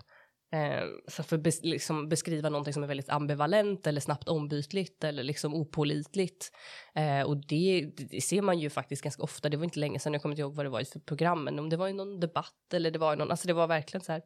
eh, 0.52 0.84
så 1.08 1.24
för 1.24 1.38
bes, 1.38 1.64
liksom 1.64 2.10
beskriva 2.10 2.50
någonting 2.50 2.74
som 2.74 2.84
är 2.84 2.88
väldigt 2.88 3.10
ambivalent 3.10 3.88
eller 3.88 4.02
snabbt 4.02 4.30
ombytligt 4.30 5.04
eller 5.04 5.24
liksom 5.24 5.54
opålitligt. 5.54 6.52
Eh, 6.96 7.22
och 7.22 7.38
det, 7.48 7.92
det 7.96 8.22
ser 8.22 8.42
man 8.42 8.60
ju 8.60 8.70
faktiskt 8.70 9.04
ganska 9.04 9.24
ofta, 9.24 9.50
det 9.50 9.58
var 9.58 9.64
inte 9.64 9.80
länge 9.80 10.00
sedan, 10.00 10.14
jag 10.14 10.22
kommer 10.22 10.34
inte 10.34 10.42
ihåg 10.42 10.56
vad 10.56 10.66
det 10.66 10.70
var 10.70 10.82
i 10.82 10.86
för 10.86 11.00
program, 11.00 11.44
men 11.44 11.60
om 11.60 11.70
det 11.70 11.78
var 11.78 11.88
i 11.88 11.94
någon 11.94 12.20
debatt 12.20 12.74
eller 12.74 12.92
det 12.92 13.00
var 13.00 13.14
i 13.14 13.16
någon, 13.16 13.32
alltså 13.32 13.48
det 13.48 13.54
var 13.54 13.68
verkligen 13.68 14.04
så 14.04 14.12
här, 14.12 14.22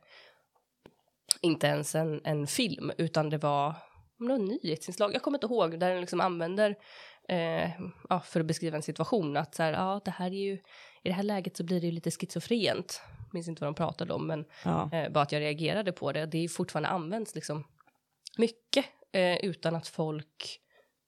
inte 1.41 1.67
ens 1.67 1.95
en, 1.95 2.21
en 2.23 2.47
film, 2.47 2.91
utan 2.97 3.29
det 3.29 3.37
var 3.37 3.75
om 4.19 4.27
det 4.27 4.33
var 4.33 4.39
nyhetsinslag, 4.39 5.13
jag 5.13 5.21
kommer 5.21 5.37
inte 5.37 5.47
ihåg, 5.47 5.79
där 5.79 5.89
den 5.89 6.01
liksom 6.01 6.21
använder 6.21 6.75
eh, 7.29 7.69
ja, 8.09 8.19
för 8.19 8.39
att 8.39 8.45
beskriva 8.45 8.77
en 8.77 8.83
situation 8.83 9.37
att 9.37 9.55
så 9.55 9.63
här, 9.63 9.73
ja, 9.73 10.01
det 10.05 10.11
här 10.11 10.27
är 10.27 10.45
ju, 10.45 10.53
i 11.03 11.09
det 11.09 11.11
här 11.11 11.23
läget 11.23 11.57
så 11.57 11.63
blir 11.63 11.81
det 11.81 11.85
ju 11.85 11.91
lite 11.91 12.11
schizofrent, 12.11 13.01
minns 13.33 13.47
inte 13.47 13.61
vad 13.63 13.67
de 13.67 13.75
pratade 13.75 14.13
om, 14.13 14.27
men 14.27 14.45
Ja. 14.65 14.89
eh, 14.93 15.11
bara 15.11 15.21
att 15.21 15.31
jag 15.31 15.39
reagerade 15.39 15.91
på 15.91 16.11
det, 16.11 16.25
det 16.25 16.37
är 16.43 16.47
fortfarande 16.47 16.89
används 16.89 17.35
liksom 17.35 17.63
mycket 18.37 18.85
eh, 19.11 19.35
utan 19.37 19.75
att 19.75 19.87
folk 19.87 20.59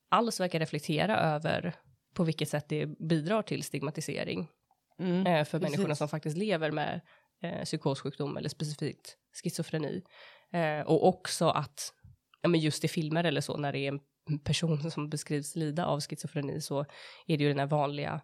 alls 0.10 0.40
verkar 0.40 0.60
reflektera 0.60 1.18
över 1.20 1.76
på 2.14 2.24
vilket 2.24 2.50
sätt 2.50 2.66
det 2.70 2.86
bidrar 2.86 3.42
till 3.42 3.64
stigmatisering 3.64 4.48
Mm. 5.00 5.28
eh, 5.28 5.46
för 5.46 5.60
precis. 5.60 5.62
människorna 5.62 5.96
som 5.96 6.08
faktiskt 6.10 6.38
lever 6.38 6.72
med 6.72 7.02
eh, 7.42 7.64
psykossjukdom 7.64 8.38
eller 8.38 8.50
specifikt 8.50 9.18
schizofreni. 9.44 10.04
Eh, 10.54 10.82
och 10.88 11.08
också 11.08 11.50
att, 11.50 11.94
ja, 12.42 12.50
men 12.50 12.60
just 12.60 12.84
i 12.84 12.88
filmer 12.88 13.24
eller 13.24 13.42
så, 13.42 13.58
när 13.58 13.72
det 13.74 13.80
är 13.80 13.88
en 13.92 14.40
person 14.40 14.92
som 14.92 15.10
beskrivs 15.10 15.56
lida 15.56 15.86
av 15.86 16.02
schizofreni 16.02 16.62
så 16.62 16.80
är 17.28 17.38
det 17.38 17.44
ju 17.44 17.50
den 17.50 17.60
här 17.60 17.66
vanliga 17.68 18.22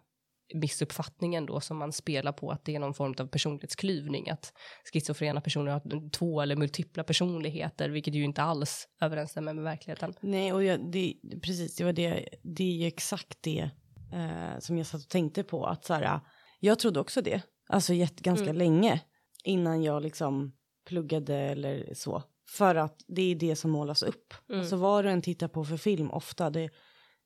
missuppfattningen 0.54 1.46
då 1.46 1.60
som 1.60 1.76
man 1.76 1.92
spelar 1.92 2.32
på 2.32 2.50
att 2.50 2.64
det 2.64 2.74
är 2.74 2.78
någon 2.78 2.94
form 2.94 3.14
av 3.18 3.26
personlighetsklyvning, 3.26 4.30
att 4.30 4.52
schizofrena 4.92 5.40
personer 5.40 5.72
har 5.72 6.10
två 6.10 6.40
eller 6.40 6.56
multipla 6.56 7.04
personligheter, 7.04 7.88
vilket 7.88 8.14
ju 8.14 8.24
inte 8.24 8.42
alls 8.42 8.88
överensstämmer 9.00 9.54
med 9.54 9.64
verkligheten. 9.64 10.14
Nej, 10.20 10.52
och 10.52 10.64
jag, 10.64 10.92
det, 10.92 11.14
precis, 11.42 11.76
det 11.76 11.84
var 11.84 11.92
det, 11.92 12.28
det 12.42 12.64
är 12.64 12.76
ju 12.76 12.86
exakt 12.86 13.38
det 13.40 13.70
eh, 14.12 14.58
som 14.58 14.78
jag 14.78 14.86
satt 14.86 15.00
och 15.02 15.08
tänkte 15.08 15.42
på. 15.42 15.66
Att 15.66 15.84
så 15.84 15.94
här, 15.94 16.20
jag 16.60 16.78
trodde 16.78 17.00
också 17.00 17.22
det, 17.22 17.42
alltså 17.68 17.94
jätte, 17.94 18.22
ganska 18.22 18.44
Mm. 18.50 18.56
länge 18.56 19.00
innan 19.44 19.82
jag 19.82 20.02
liksom 20.02 20.52
pluggade 20.88 21.36
eller 21.36 21.94
så. 21.94 22.22
För 22.48 22.74
att 22.74 23.04
det 23.06 23.22
är 23.22 23.34
det 23.34 23.56
som 23.56 23.70
målas 23.70 24.02
upp. 24.02 24.34
Mm. 24.48 24.60
Alltså 24.60 24.76
vad 24.76 25.04
du 25.04 25.10
än 25.10 25.22
tittar 25.22 25.48
på 25.48 25.64
för 25.64 25.76
film 25.76 26.10
ofta, 26.10 26.50
det, 26.50 26.70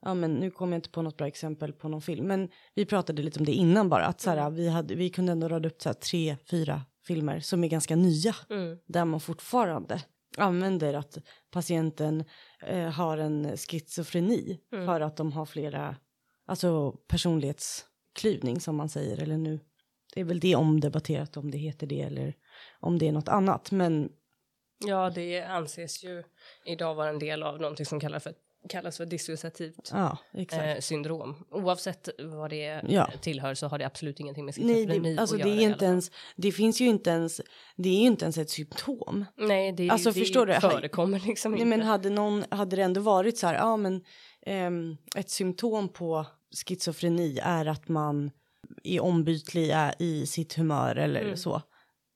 ja 0.03 0.15
men 0.15 0.35
nu 0.35 0.51
kommer 0.51 0.73
jag 0.73 0.79
inte 0.79 0.91
på 0.91 1.03
något 1.03 1.17
bra 1.17 1.27
exempel 1.27 1.73
på 1.73 1.89
någon 1.89 2.03
film, 2.03 2.27
men 2.27 2.49
vi 2.75 2.87
pratade 2.87 3.23
lite 3.23 3.39
om 3.39 3.45
det 3.45 3.53
innan 3.53 3.89
bara, 3.89 4.07
att 4.07 4.21
så 4.21 4.31
här, 4.31 4.37
Mm. 4.39 4.55
vi, 4.55 4.69
hade, 4.69 4.95
vi 4.95 5.11
kunde 5.11 5.33
ändå 5.33 5.49
rada 5.49 5.69
upp 5.69 5.83
så 5.83 5.89
här, 5.89 5.95
tre, 5.95 6.37
fyra 6.51 6.83
filmer 7.07 7.41
som 7.41 7.65
är 7.65 7.69
ganska 7.69 7.97
nya 7.97 8.35
Mm. 8.51 8.79
där 8.87 9.05
man 9.05 9.21
fortfarande 9.21 10.03
använder 10.37 10.95
att 10.95 11.19
patienten 11.51 12.25
eh, 12.67 12.89
har 12.91 13.19
en 13.19 13.57
schizofreni 13.57 14.61
Mm. 14.73 14.87
för 14.87 15.01
att 15.01 15.17
de 15.17 15.33
har 15.33 15.47
flera, 15.47 15.97
alltså 16.47 16.93
personlighetsklyvning 16.93 18.61
som 18.61 18.77
man 18.77 18.89
säger, 18.89 19.23
eller 19.23 19.37
nu, 19.37 19.61
det 20.15 20.21
är 20.21 20.25
väl 20.25 20.41
det 20.41 20.57
omdebatterat 20.57 21.37
om 21.37 21.51
det 21.51 21.59
heter 21.59 21.87
det 21.87 22.01
eller 22.01 22.35
om 22.81 22.99
det 22.99 23.09
är 23.09 23.13
något 23.13 23.29
annat, 23.29 23.71
men 23.71 24.13
Ja, 24.87 25.11
det 25.11 25.41
anses 25.43 26.05
ju 26.05 26.23
idag 26.65 26.95
vara 26.95 27.09
en 27.09 27.19
del 27.19 27.43
av 27.43 27.61
någonting 27.61 27.87
som 27.87 28.01
kallas 28.01 28.23
för, 28.23 28.35
kallas 28.69 28.97
för 28.97 29.07
dissociativt 29.07 29.91
ja, 29.93 30.19
eh, 30.33 30.81
syndrom. 30.81 31.45
Oavsett 31.51 32.09
vad 32.19 32.51
det 32.51 32.83
Ja. 32.89 33.11
tillhör 33.21 33.55
så 33.55 33.67
har 33.69 33.79
det 33.79 33.87
absolut 33.87 34.21
ingenting 34.21 34.45
med 34.45 34.55
Nej, 34.59 34.75
schizofreni 34.75 35.15
det, 35.15 35.21
alltså 35.21 35.37
att 35.37 35.43
det 35.43 35.49
göra. 35.49 35.61
är 35.61 35.67
inte 35.73 35.85
ens, 35.85 36.11
det 36.37 36.53
finns 36.53 36.81
ju 36.81 36.87
inte 36.87 37.11
ens, 37.11 37.41
det 37.77 37.89
är 37.89 38.01
ju 38.01 38.07
inte 38.07 38.25
ens 38.25 38.39
ett 38.39 38.51
symptom. 38.51 39.25
Nej, 39.37 39.73
det, 39.73 39.87
är- 39.89 39.93
Alltså, 39.93 40.11
det 40.11 40.21
förstår 40.21 40.47
du? 40.47 40.55
förekommer 40.55 41.21
liksom 41.27 41.53
Nej 41.53 41.61
inte. 41.61 41.77
men 41.77 41.87
hade 41.87 42.11
någon, 42.11 42.45
hade 42.51 42.77
det 42.77 42.83
ändå 42.83 43.01
varit 43.01 43.39
så 43.39 43.47
här, 43.47 43.55
ja 43.55 43.77
men 43.77 44.05
ehm, 44.47 44.97
ett 45.17 45.31
symptom 45.31 45.89
på 45.89 46.27
schizofreni 46.67 47.39
är 47.43 47.67
att 47.67 47.89
man 47.89 48.31
är 48.85 49.01
ombytlig 49.01 49.75
i 49.99 50.27
sitt 50.27 50.55
humör 50.55 50.97
eller 50.97 51.21
Mm. 51.23 51.37
så. 51.37 51.63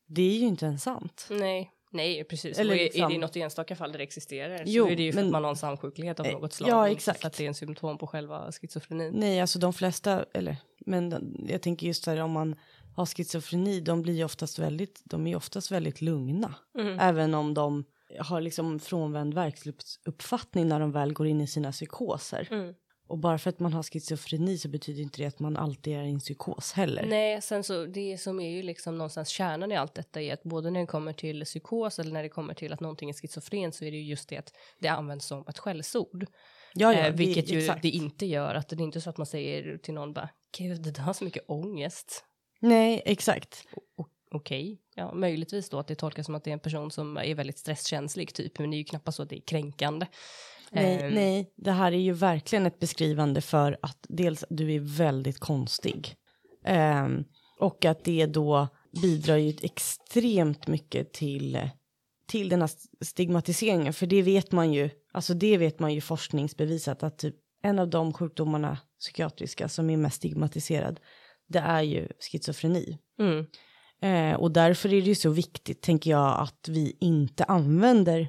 Det 0.08 0.22
är 0.22 0.34
ju 0.38 0.46
inte 0.46 0.66
ens 0.66 0.82
sant. 0.82 1.26
Nej, 1.30 1.70
nej 1.92 2.24
precis. 2.24 2.58
Eller 2.58 2.70
och 2.74 2.76
är, 2.76 2.80
är 2.80 2.84
liksom- 2.84 3.12
det 3.12 3.18
något 3.18 3.36
enstaka 3.36 3.76
fall 3.76 3.92
där 3.92 3.98
det 3.98 4.04
existerar 4.04 4.62
Jo, 4.66 4.84
så 4.86 4.90
är 4.90 4.96
det 4.96 5.02
ju 5.02 5.12
för 5.12 5.16
men- 5.18 5.26
att 5.26 5.32
man 5.32 5.44
har 5.44 5.50
en 5.50 5.56
samsjuklighet 5.56 6.20
av 6.20 6.26
Eh, 6.26 6.32
något 6.32 6.52
slag. 6.52 6.70
ja, 6.70 6.88
exakt. 6.88 7.24
Att 7.24 7.32
det 7.32 7.44
är 7.44 7.48
en 7.48 7.54
symptom 7.54 7.98
på 7.98 8.06
själva 8.06 8.52
schizofrenin. 8.52 9.12
Nej, 9.14 9.40
alltså 9.40 9.58
de 9.58 9.72
flesta, 9.72 10.24
eller 10.34 10.56
men 10.86 11.34
jag 11.48 11.62
tänker 11.62 11.86
just 11.86 12.06
här 12.06 12.20
om 12.20 12.30
man 12.30 12.56
har 12.96 13.06
schizofreni, 13.06 13.80
de 13.80 14.02
blir 14.02 14.24
oftast 14.24 14.58
väldigt, 14.58 15.00
de 15.04 15.26
är 15.26 15.36
oftast 15.36 15.70
väldigt 15.70 16.00
lugna. 16.00 16.54
Mm. 16.78 16.98
Även 16.98 17.34
om 17.34 17.54
de 17.54 17.84
har 18.18 18.40
liksom 18.40 18.80
frånvänd 18.80 19.34
verklighetsuppfattning 19.34 20.68
när 20.68 20.80
de 20.80 20.92
väl 20.92 21.12
går 21.12 21.26
in 21.26 21.40
i 21.40 21.46
sina 21.46 21.72
psykoser. 21.72 22.48
Mm. 22.50 22.74
Och 23.12 23.18
bara 23.18 23.38
för 23.38 23.50
att 23.50 23.60
man 23.60 23.72
har 23.72 23.82
schizofreni 23.82 24.58
så 24.58 24.68
betyder 24.68 25.02
inte 25.02 25.22
det 25.22 25.26
att 25.26 25.38
man 25.38 25.56
alltid 25.56 25.96
är 25.96 26.02
i 26.02 26.10
en 26.10 26.18
psykos 26.18 26.72
heller. 26.72 27.06
Nej, 27.06 27.42
sen 27.42 27.64
så 27.64 27.86
det 27.86 28.18
som 28.18 28.40
är 28.40 28.50
ju 28.50 28.62
liksom 28.62 28.98
någonstans 28.98 29.28
kärnan 29.28 29.72
i 29.72 29.76
allt 29.76 29.94
detta 29.94 30.20
är 30.20 30.32
att 30.32 30.42
både 30.42 30.70
när 30.70 30.80
det 30.80 30.86
kommer 30.86 31.12
till 31.12 31.44
psykos 31.44 31.98
eller 31.98 32.12
när 32.12 32.22
det 32.22 32.28
kommer 32.28 32.54
till 32.54 32.72
att 32.72 32.80
någonting 32.80 33.08
är 33.10 33.14
schizofren 33.14 33.72
så 33.72 33.84
är 33.84 33.90
det 33.90 33.96
ju 33.96 34.02
just 34.02 34.28
det 34.28 34.36
att 34.36 34.52
det 34.78 34.88
används 34.88 35.26
som 35.26 35.44
ett 35.48 35.58
skällsord. 35.58 36.26
Ja, 36.74 36.92
ja, 36.92 37.06
eh, 37.06 37.14
vilket 37.14 37.46
det, 37.46 37.52
ju 37.52 37.58
exakt. 37.58 37.82
det 37.82 37.88
inte 37.88 38.26
gör. 38.26 38.54
Att 38.54 38.68
det 38.68 38.76
är 38.76 38.80
inte 38.80 39.00
så 39.00 39.10
att 39.10 39.18
man 39.18 39.26
säger 39.26 39.78
till 39.78 39.94
någon 39.94 40.12
bara, 40.12 40.28
gud 40.58 40.82
det 40.82 40.90
där 40.90 41.02
har 41.02 41.12
så 41.12 41.24
mycket 41.24 41.44
ångest. 41.46 42.24
Nej, 42.60 43.02
exakt. 43.04 43.64
O- 43.96 44.06
Okej, 44.30 44.80
ja 44.94 45.14
möjligtvis 45.14 45.68
då 45.68 45.78
att 45.78 45.86
det 45.86 45.94
tolkas 45.94 46.26
som 46.26 46.34
att 46.34 46.44
det 46.44 46.50
är 46.50 46.52
en 46.52 46.60
person 46.60 46.90
som 46.90 47.16
är 47.16 47.34
väldigt 47.34 47.58
stresskänslig 47.58 48.34
typ, 48.34 48.58
men 48.58 48.70
det 48.70 48.76
är 48.76 48.78
ju 48.78 48.84
knappast 48.84 49.16
så 49.16 49.22
att 49.22 49.28
det 49.28 49.36
är 49.36 49.40
kränkande. 49.46 50.06
Nej, 50.74 51.02
Ehm, 51.02 51.14
nej, 51.14 51.52
det 51.56 51.70
här 51.70 51.92
är 51.92 51.98
ju 51.98 52.12
verkligen 52.12 52.66
ett 52.66 52.78
beskrivande 52.78 53.40
för 53.40 53.78
att 53.82 54.06
dels 54.08 54.44
du 54.50 54.72
är 54.72 54.80
väldigt 54.80 55.38
konstig. 55.38 56.14
Ehm, 56.64 57.24
och 57.58 57.84
att 57.84 58.04
det 58.04 58.26
då 58.26 58.68
bidrar 59.02 59.36
ju 59.36 59.54
extremt 59.62 60.66
mycket 60.66 61.12
till, 61.12 61.68
till 62.26 62.48
den 62.48 62.60
här 62.60 62.70
stigmatiseringen. 63.04 63.92
För 63.92 64.06
det 64.06 64.22
vet 64.22 64.52
man 64.52 64.72
ju, 64.72 64.90
alltså 65.12 65.34
det 65.34 65.56
vet 65.56 65.78
man 65.78 65.94
ju 65.94 66.00
forskningsbevisat 66.00 67.02
att 67.02 67.18
typ 67.18 67.36
en 67.62 67.78
av 67.78 67.90
de 67.90 68.12
sjukdomarna 68.12 68.78
psykiatriska 69.00 69.68
som 69.68 69.90
är 69.90 69.96
mest 69.96 70.16
stigmatiserad, 70.16 71.00
det 71.48 71.58
är 71.58 71.82
ju 71.82 72.08
schizofreni. 72.20 72.98
Mm, 73.18 73.46
Eh, 74.02 74.34
och 74.34 74.50
därför 74.52 74.88
är 74.88 75.00
det 75.00 75.08
ju 75.08 75.14
så 75.14 75.30
viktigt, 75.30 75.82
tänker 75.82 76.10
jag, 76.10 76.40
att 76.40 76.68
vi 76.68 76.96
inte 77.00 77.44
använder 77.44 78.28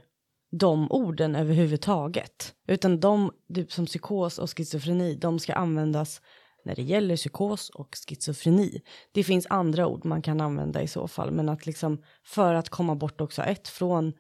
de 0.60 0.91
orden 0.91 1.36
överhuvudtaget. 1.36 2.56
Utan 2.68 2.99
de, 2.99 3.32
typ 3.54 3.72
som 3.72 3.86
psykos 3.86 4.39
och 4.39 4.49
schizofreni, 4.58 5.16
de 5.16 5.39
ska 5.39 5.54
användas 5.54 6.22
när 6.66 6.76
det 6.76 6.82
gäller 6.82 7.16
psykos 7.16 7.70
och 7.70 7.95
schizofreni. 8.10 8.82
Det 9.12 9.24
finns 9.24 9.47
andra 9.49 9.88
ord 9.88 10.06
man 10.06 10.22
kan 10.22 10.41
använda 10.41 10.82
i 10.82 10.88
så 10.88 11.08
fall, 11.08 11.32
men 11.32 11.49
att 11.49 11.66
liksom 11.66 12.01
för 12.26 12.54
att 12.54 12.70
komma 12.70 12.95
bort 12.95 13.22
också 13.22 13.41
ett 13.41 13.68
från 13.68 14.14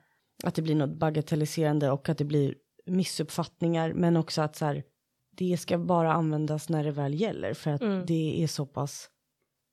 att 0.43 0.55
det 0.55 0.61
blir 0.61 0.75
något 0.75 0.99
bagatelliserande 0.99 1.91
och 1.91 2.09
att 2.09 2.17
det 2.17 2.25
blir 2.25 2.55
missuppfattningar, 2.85 3.93
men 3.93 4.17
också 4.17 4.41
att 4.41 4.55
så 4.55 4.65
här, 4.65 4.83
det 5.37 5.57
ska 5.57 5.77
bara 5.77 6.13
användas 6.13 6.69
när 6.69 6.83
det 6.83 6.91
väl 6.91 7.13
gäller, 7.13 7.53
för 7.53 7.71
att 7.71 7.81
Mm. 7.81 8.05
det 8.05 8.43
är 8.43 8.47
så 8.47 8.65
pass 8.65 9.09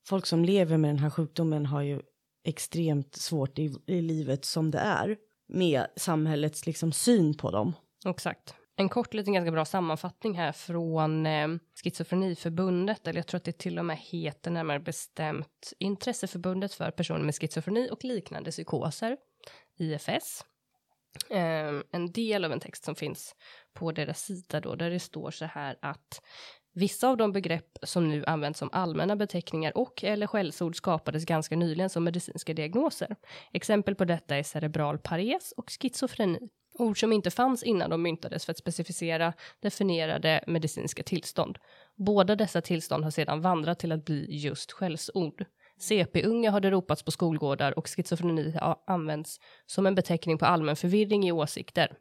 folk 0.07 0.27
som 0.27 0.45
lever 0.45 0.77
med 0.77 0.91
den 0.91 0.99
här 0.99 1.11
sjukdomen 1.11 1.67
har 1.67 1.83
ju 1.83 2.01
extremt 2.45 3.15
svårt 3.15 3.59
i, 3.59 3.75
i 3.87 4.01
livet 4.03 4.45
som 4.45 4.71
det 4.71 4.79
är 4.79 5.17
med 5.53 5.87
samhällets 5.97 6.67
liksom 6.67 6.93
syn 6.93 7.37
på 7.37 7.51
dem. 7.51 7.73
exakt. 8.07 8.55
en 8.77 8.89
kort 8.89 9.15
liten 9.15 9.33
ganska 9.35 9.51
bra 9.51 9.65
sammanfattning 9.65 10.35
här 10.35 10.53
från 10.53 11.27
eh, 11.27 11.49
Schizofreniförbundet, 11.83 13.07
eller 13.07 13.19
jag 13.19 13.27
tror 13.27 13.39
att 13.39 13.45
det 13.45 13.59
till 13.59 13.79
och 13.79 13.85
med 13.85 13.97
heter 13.97 14.51
närmare 14.51 14.81
bestämt 14.81 15.73
Intresseförbundet 15.79 16.75
för 16.75 16.91
personer 16.91 17.25
med 17.25 17.35
schizofreni 17.35 17.89
och 17.91 18.05
liknande 18.05 18.51
psykoser, 18.51 19.17
IFS. 19.79 20.45
Eh, 21.31 21.81
en 21.93 22.13
del 22.13 22.45
av 22.45 22.53
en 22.53 22.61
text 22.61 22.85
som 22.85 22.95
finns 22.95 23.35
på 23.73 23.93
deras 23.93 24.23
sida 24.25 24.61
då, 24.61 24.75
där 24.75 24.91
det 24.91 25.01
står 25.01 25.31
så 25.31 25.45
här 25.45 25.77
att 25.83 26.23
Vissa 26.73 27.09
av 27.09 27.17
de 27.17 27.33
begrepp 27.33 27.79
som 27.83 28.09
nu 28.09 28.25
används 28.27 28.59
som 28.59 28.71
allmänna 28.73 29.17
beteckningar 29.17 29.79
och 29.79 30.05
eller 30.05 30.27
skällsord 30.27 30.77
skapades 30.77 31.25
ganska 31.25 31.57
nyligen 31.57 31.91
som 31.91 32.05
medicinska 32.05 32.55
diagnoser. 32.55 33.17
Exempel 33.53 33.95
på 33.95 34.05
detta 34.05 34.37
är 34.37 34.43
cerebral 34.43 34.99
pares 34.99 35.53
och 35.57 35.71
schizofreni. 35.71 36.49
Ord 36.75 37.01
som 37.01 37.13
inte 37.13 37.31
fanns 37.31 37.63
innan 37.63 37.91
de 37.91 38.03
myntades 38.03 38.45
för 38.45 38.51
att 38.51 38.59
specificera 38.59 39.33
definierade 39.61 40.45
medicinska 40.47 41.03
tillstånd. 41.03 41.59
Båda 41.97 42.37
dessa 42.37 42.61
tillstånd 42.61 43.05
har 43.05 43.11
sedan 43.11 43.41
vandrat 43.41 43.79
till 43.79 43.93
att 43.93 44.05
bli 44.05 44.27
just 44.29 44.73
skällsord. 44.73 45.45
CP-unga 45.79 46.51
har 46.51 46.61
det 46.61 46.71
ropats 46.71 47.03
på 47.03 47.11
skolgårdar 47.11 47.79
och 47.79 47.89
schizofreni 47.89 48.57
har 48.61 48.77
använts 48.87 49.41
som 49.67 49.87
en 49.87 49.95
beteckning 49.95 50.39
på 50.39 50.47
allmän 50.47 50.77
förvirring 50.77 51.29
i 51.29 51.33
åsikter. 51.33 51.97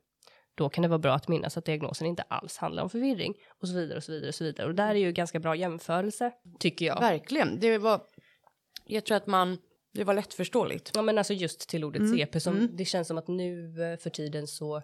Då 0.60 0.70
kan 0.70 0.82
det 0.82 0.88
vara 0.88 1.00
bra 1.00 1.14
att 1.14 1.28
minnas 1.28 1.58
att 1.58 1.66
diagnosen 1.66 2.08
inte 2.08 2.22
alls 2.22 2.58
handlar 2.58 2.84
om 2.84 2.90
förvirring 2.90 3.34
och 3.62 3.68
så 3.68 3.74
vidare 3.74 3.98
och 3.98 4.04
så 4.04 4.12
vidare 4.12 4.28
och 4.28 4.36
så 4.36 4.44
vidare. 4.44 4.68
Och 4.68 4.76
där 4.76 4.90
är 4.90 5.00
ju 5.00 5.12
ganska 5.12 5.40
bra 5.40 5.56
jämförelse 5.56 6.32
tycker 6.60 6.86
jag. 6.86 7.00
Verkligen. 7.00 7.60
Det 7.60 7.78
var, 7.78 8.02
jag 8.86 9.06
tror 9.06 9.18
att 9.18 9.28
man, 9.28 9.58
det 9.94 10.04
var 10.04 10.14
lättförståeligt. 10.14 10.92
Ja 10.96 11.02
men 11.02 11.18
alltså 11.18 11.34
just 11.34 11.70
till 11.70 11.84
ordet 11.84 12.10
CP 12.10 12.40
som 12.40 12.70
det 12.72 12.86
känns 12.86 13.08
som 13.08 13.18
att 13.18 13.28
nu 13.28 13.84
eh, 13.84 14.00
för 14.00 14.10
tiden 14.10 14.48
så 14.48 14.78
eh, 14.78 14.82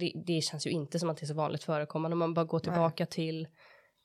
det, 0.00 0.12
det 0.26 0.40
känns 0.40 0.66
ju 0.66 0.70
inte 0.70 0.98
som 0.98 1.10
att 1.10 1.16
det 1.16 1.24
är 1.24 1.26
så 1.26 1.34
vanligt 1.34 1.64
förekommande 1.64 2.12
om 2.12 2.18
man 2.18 2.34
bara 2.34 2.44
går 2.44 2.58
tillbaka 2.58 3.06
till 3.06 3.42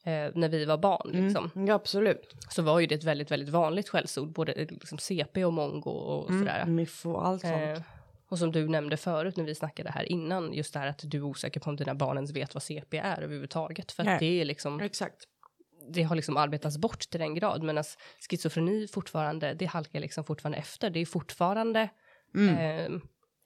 eh, 0.06 0.12
när 0.36 0.50
vi 0.50 0.66
var 0.66 0.78
barn 0.78 1.10
liksom. 1.12 1.52
Ja, 1.68 1.74
absolut. 1.74 2.36
Så 2.50 2.62
var 2.62 2.80
ju 2.80 2.88
det 2.88 2.96
ett 2.96 3.04
väldigt, 3.04 3.32
väldigt 3.32 3.50
vanligt 3.50 3.90
skällsord, 3.90 4.32
både 4.34 4.52
eh, 4.52 4.68
liksom 4.70 4.98
CP 4.98 5.46
och 5.46 5.54
mongo 5.54 5.92
och 5.92 6.28
sådär. 6.28 6.66
Miff 6.66 7.06
och 7.06 7.28
allt 7.28 7.42
sånt. 7.42 7.78
Eh, 7.78 7.84
och 8.32 8.40
som 8.40 8.52
du 8.52 8.68
nämnde 8.68 8.98
förut 8.98 9.38
när 9.38 9.44
vi 9.44 9.56
snackade 9.56 9.92
här 9.92 10.12
innan, 10.12 10.54
just 10.54 10.74
det 10.74 10.80
här 10.80 10.88
att 10.88 11.02
du 11.04 11.18
är 11.18 11.24
osäker 11.24 11.60
på 11.60 11.70
om 11.70 11.76
dina 11.76 11.96
barn 11.96 12.18
ens 12.18 12.32
vet 12.32 12.54
vad 12.54 12.64
CP 12.64 12.98
är 12.98 13.22
överhuvudtaget. 13.22 13.92
För 13.92 14.06
att 14.06 14.20
det 14.20 14.42
är 14.42 14.46
liksom, 14.46 14.80
Exakt. 14.80 15.24
det 15.90 16.04
har 16.04 16.16
liksom 16.16 16.38
arbetats 16.38 16.78
bort 16.78 17.00
till 17.00 17.20
den 17.20 17.36
grad. 17.36 17.64
Medan 17.64 17.84
schizofreni 18.30 18.88
fortfarande, 18.88 19.54
det 19.54 19.66
halkar 19.66 20.00
liksom 20.00 20.24
fortfarande 20.24 20.58
efter. 20.58 20.90
Det 20.90 21.00
är 21.00 21.06
fortfarande 21.06 21.82
eh, 22.36 22.92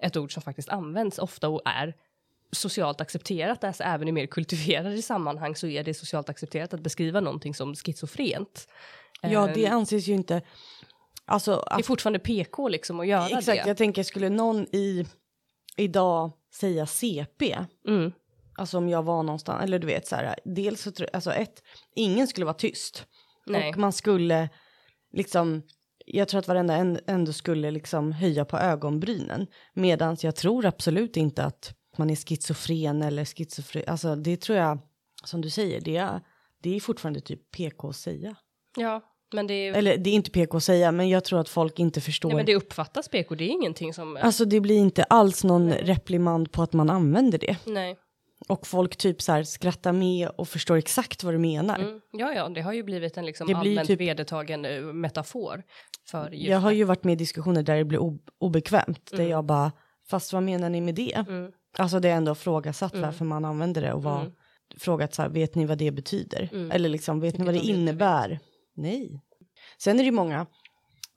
ett 0.03 0.17
ord 0.17 0.33
som 0.33 0.41
faktiskt 0.41 0.69
används 0.69 1.19
ofta 1.19 1.49
och 1.49 1.61
är 1.65 1.95
socialt 2.51 3.01
accepterat. 3.01 3.63
Alltså 3.63 3.83
även 3.83 4.07
i 4.07 4.11
mer 4.11 4.25
kultiverade 4.25 5.01
sammanhang 5.01 5.55
så 5.55 5.67
är 5.67 5.83
det 5.83 5.93
socialt 5.93 6.29
accepterat 6.29 6.73
att 6.73 6.81
beskriva 6.81 7.19
någonting 7.19 7.53
som 7.53 7.75
schizofrent. 7.75 8.67
Ja, 9.21 9.47
det 9.53 9.65
Eh, 9.65 9.73
anses 9.73 10.07
ju 10.07 10.13
inte... 10.13 10.41
Alltså, 11.25 11.51
det 11.51 11.73
är 11.75 11.79
att, 11.79 11.85
fortfarande 11.85 12.19
PK 12.19 12.67
liksom 12.67 12.99
att 12.99 13.07
göra 13.07 13.25
exakt, 13.27 13.45
det. 13.45 13.67
jag 13.67 13.77
tänker 13.77 14.03
skulle 14.03 14.29
någon 14.29 14.63
i 14.75 15.05
idag 15.77 16.31
säga 16.53 16.85
CP, 16.85 17.57
Mm. 17.87 18.11
alltså 18.57 18.77
om 18.77 18.89
jag 18.89 19.03
var 19.03 19.23
någonstans, 19.23 19.63
eller 19.63 19.79
du 19.79 19.87
vet 19.87 20.07
så 20.07 20.15
här, 20.15 20.35
dels 20.45 20.81
så 20.81 20.91
tror 20.91 21.09
alltså 21.13 21.31
ett, 21.33 21.63
ingen 21.95 22.27
skulle 22.27 22.45
vara 22.45 22.53
tyst. 22.53 23.05
Nej. 23.45 23.69
Och 23.69 23.77
man 23.77 23.93
skulle 23.93 24.49
liksom, 25.13 25.61
jag 26.05 26.27
tror 26.27 26.39
att 26.39 26.47
varenda 26.47 26.75
en 26.75 26.99
ändå 27.07 27.33
skulle 27.33 27.71
liksom 27.71 28.11
höja 28.11 28.45
på 28.45 28.57
ögonbrynen. 28.57 29.47
Medan 29.73 30.17
jag 30.21 30.35
tror 30.35 30.65
absolut 30.65 31.17
inte 31.17 31.43
att 31.43 31.73
man 31.97 32.09
är 32.09 32.15
schizofren 32.15 33.01
eller 33.01 33.25
schizofren, 33.25 33.83
alltså 33.87 34.15
det 34.15 34.37
tror 34.37 34.57
jag, 34.57 34.79
som 35.23 35.41
du 35.41 35.49
säger, 35.49 35.81
det 35.81 35.97
är, 35.97 36.21
det 36.63 36.75
är 36.75 36.79
fortfarande 36.79 37.21
typ 37.21 37.51
PK 37.51 37.89
att 37.89 37.95
säga. 37.95 38.35
Ja, 38.77 39.01
men 39.33 39.47
det, 39.47 39.53
är, 39.53 39.73
Eller 39.73 39.97
det 39.97 40.09
är 40.09 40.13
inte 40.13 40.31
PK 40.31 40.57
att 40.57 40.63
säga, 40.63 40.91
men 40.91 41.09
jag 41.09 41.23
tror 41.23 41.39
att 41.39 41.49
folk 41.49 41.79
inte 41.79 42.01
förstår. 42.01 42.29
nej, 42.29 42.35
men 42.35 42.45
det 42.45 42.55
uppfattas 42.55 43.09
PK, 43.09 43.35
det 43.35 43.43
är 43.43 43.49
ingenting 43.49 43.93
som... 43.93 44.17
Alltså 44.21 44.45
det 44.45 44.59
blir 44.59 44.77
inte 44.77 45.03
alls 45.03 45.43
någon 45.43 45.71
reprimand 45.73 46.51
på 46.51 46.61
att 46.63 46.73
man 46.73 46.89
använder 46.89 47.37
det. 47.37 47.57
nej. 47.65 47.97
Och 48.47 48.67
folk 48.67 48.95
typ 48.97 49.21
så 49.21 49.31
här 49.31 49.43
skrattar 49.43 49.91
med 49.91 50.29
och 50.29 50.47
förstår 50.47 50.75
exakt 50.77 51.23
vad 51.23 51.33
du 51.33 51.37
menar. 51.37 51.79
Mm. 51.79 52.01
Ja, 52.11 52.33
ja, 52.33 52.49
det 52.49 52.61
har 52.61 52.73
ju 52.73 52.83
blivit 52.83 53.17
en 53.17 53.25
liksom 53.25 53.47
Det 53.47 53.53
allmänt 53.53 53.87
typ- 53.87 54.01
vedertagen 54.01 54.65
eh, 54.65 54.81
metafor 54.81 55.63
för 56.07 56.29
just 56.31 56.49
Jag 56.49 56.57
har 56.59 56.71
ju 56.71 56.83
varit 56.83 57.03
med 57.03 57.13
i 57.13 57.15
diskussioner 57.15 57.63
där 57.63 57.77
det 57.77 57.85
blir 57.85 57.99
ob- 57.99 58.27
obekvämt. 58.39 59.11
Där 59.11 59.23
jag 59.27 59.45
bara, 59.45 59.71
fast 60.09 60.33
vad 60.33 60.43
menar 60.43 60.69
ni 60.69 60.81
med 60.81 60.95
det? 60.95 61.13
Mm. 61.29 61.51
Alltså 61.77 61.99
det 61.99 62.09
är 62.09 62.15
ändå 62.15 62.35
frågasatt 62.35 62.95
varför 62.95 63.25
man 63.25 63.45
använder 63.45 63.81
det 63.81 63.93
och 63.93 64.03
var, 64.03 64.19
Mm. 64.21 64.31
frågat 64.79 65.13
så 65.13 65.21
här, 65.21 65.29
vet 65.29 65.55
ni 65.55 65.65
vad 65.65 65.77
det 65.77 65.91
betyder? 65.91 66.49
Mm. 66.53 66.71
Eller 66.71 66.89
liksom, 66.89 67.19
vet 67.19 67.37
ni 67.37 67.45
vad 67.45 67.53
det 67.53 67.59
Vilket 67.59 67.77
innebär? 67.77 68.39
Nej. 68.75 69.21
Sen 69.77 69.95
är 69.95 70.03
det 70.03 70.05
ju 70.05 70.11
många, 70.11 70.45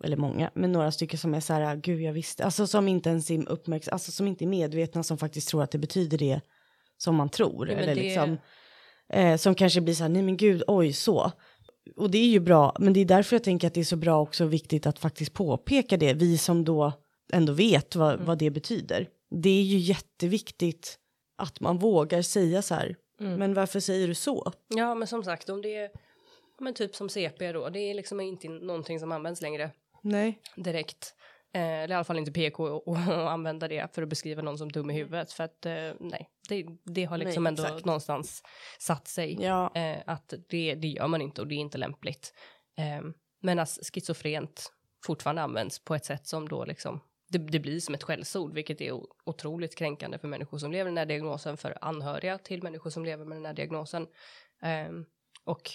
eller 0.05 0.17
många, 0.17 0.51
men 0.55 0.73
några 0.73 0.93
stycken 0.93 1.19
som 1.19 1.35
är 1.35 1.41
så 1.41 1.53
här, 1.53 1.77
gud 1.77 2.01
jag 2.01 2.13
visste, 2.13 2.45
alltså 2.45 2.67
som 2.67 2.89
inte 2.89 3.09
ens 3.11 3.31
är 3.31 3.49
uppmärksam, 3.49 3.93
alltså 3.93 4.13
som 4.13 4.27
inte 4.29 4.45
är 4.45 4.47
medvetna, 4.47 5.03
som 5.03 5.19
faktiskt 5.19 5.49
tror 5.49 5.63
att 5.63 5.71
det 5.71 5.79
betyder 5.79 6.19
det 6.19 6.41
som 6.97 7.15
man 7.17 7.29
tror. 7.29 7.69
Ja, 7.71 7.77
eller 7.77 7.95
det- 7.95 8.03
liksom, 8.03 8.37
eh, 9.13 9.37
som 9.37 9.55
kanske 9.55 9.81
blir 9.81 9.95
så 9.95 10.03
här, 10.05 10.09
nej 10.11 10.23
men 10.23 10.37
gud, 10.37 10.63
oj 10.67 10.93
så. 10.93 11.33
Och 11.97 12.11
det 12.11 12.19
är 12.19 12.27
ju 12.29 12.41
bra, 12.41 12.77
men 12.79 12.93
det 12.93 13.01
är 13.01 13.05
därför 13.05 13.37
jag 13.37 13.45
tänker 13.45 13.67
att 13.67 13.75
det 13.75 13.81
är 13.81 13.85
så 13.85 13.97
bra 13.97 14.21
också 14.21 14.45
och 14.45 14.53
viktigt 14.53 14.87
att 14.87 14.99
faktiskt 14.99 15.33
påpeka 15.33 15.97
det, 15.97 16.13
vi 16.15 16.39
som 16.39 16.65
då 16.65 16.93
ändå 17.33 17.53
vet 17.53 17.97
vad, 17.97 18.13
Mm. 18.15 18.27
vad 18.27 18.39
det 18.39 18.51
betyder. 18.51 19.09
Det 19.31 19.51
är 19.51 19.63
ju 19.63 19.79
jätteviktigt 19.79 20.99
att 21.37 21.61
man 21.61 21.79
vågar 21.79 22.23
säga 22.23 22.63
så 22.63 22.75
här, 22.75 22.97
Mm. 23.21 23.35
men 23.39 23.55
varför 23.55 23.81
säger 23.81 24.09
du 24.09 24.15
så? 24.15 24.53
Ja, 24.69 24.95
men 24.95 25.09
som 25.09 25.25
sagt, 25.25 25.49
om 25.49 25.63
det 25.63 25.77
är 25.77 25.91
men 26.61 26.75
typ 26.75 26.95
som 26.95 27.09
CP 27.09 27.53
då, 27.53 27.69
det 27.69 27.81
är 27.81 27.95
liksom 27.95 28.21
inte 28.21 28.49
någonting 28.49 29.01
som 29.01 29.13
används 29.13 29.43
längre 29.43 29.71
Nej. 30.03 30.41
direkt. 30.57 31.15
Eh, 31.53 31.63
eller 31.63 31.95
i 31.95 31.97
alla 31.97 32.05
fall 32.05 32.19
inte 32.19 32.33
PK 32.33 32.65
och, 32.65 32.89
och 32.89 32.99
använda 33.31 33.69
det 33.69 33.95
för 33.95 34.03
att 34.03 34.09
beskriva 34.09 34.43
någon 34.43 34.59
som 34.59 34.73
dum 34.73 34.91
i 34.91 34.95
huvudet. 34.95 35.33
För 35.33 35.45
att 35.45 35.67
eh, 35.67 35.93
nej, 36.01 36.31
det, 36.49 36.67
det 36.85 37.05
har 37.05 37.19
liksom 37.19 37.45
Nej, 37.45 37.51
ändå 37.51 37.63
exakt. 37.63 37.85
någonstans 37.85 38.43
satt 38.79 39.09
sig. 39.09 39.37
Ja. 39.41 39.75
Eh, 39.75 39.99
att 40.07 40.35
det, 40.49 40.75
det 40.75 40.89
gör 40.89 41.09
man 41.09 41.23
inte 41.23 41.41
och 41.41 41.47
det 41.47 41.55
är 41.55 41.59
inte 41.59 41.79
lämpligt. 41.79 42.35
Eh, 42.77 43.11
men 43.41 43.59
att 43.59 43.79
schizofrent 43.95 44.73
fortfarande 45.05 45.43
används 45.43 45.85
på 45.85 45.95
ett 45.95 46.05
sätt 46.05 46.27
som 46.27 46.49
då 46.49 46.65
liksom 46.65 47.01
det, 47.29 47.39
det 47.39 47.59
blir 47.59 47.81
som 47.81 47.95
ett 47.95 48.03
skällsord, 48.03 48.55
vilket 48.55 48.81
är 48.81 48.93
otroligt 49.25 49.75
kränkande 49.75 50.19
för 50.19 50.29
människor 50.29 50.59
som 50.59 50.73
lever 50.73 50.85
med 50.85 50.93
den 50.93 50.99
här 50.99 51.07
diagnosen, 51.07 51.57
för 51.57 51.79
anhöriga 51.81 52.39
till 52.39 52.63
människor 52.63 52.91
som 52.91 53.05
lever 53.05 53.25
med 53.25 53.37
den 53.37 53.47
här 53.47 53.55
diagnosen. 53.55 54.07
Ehm, 54.63 55.05
och 55.45 55.71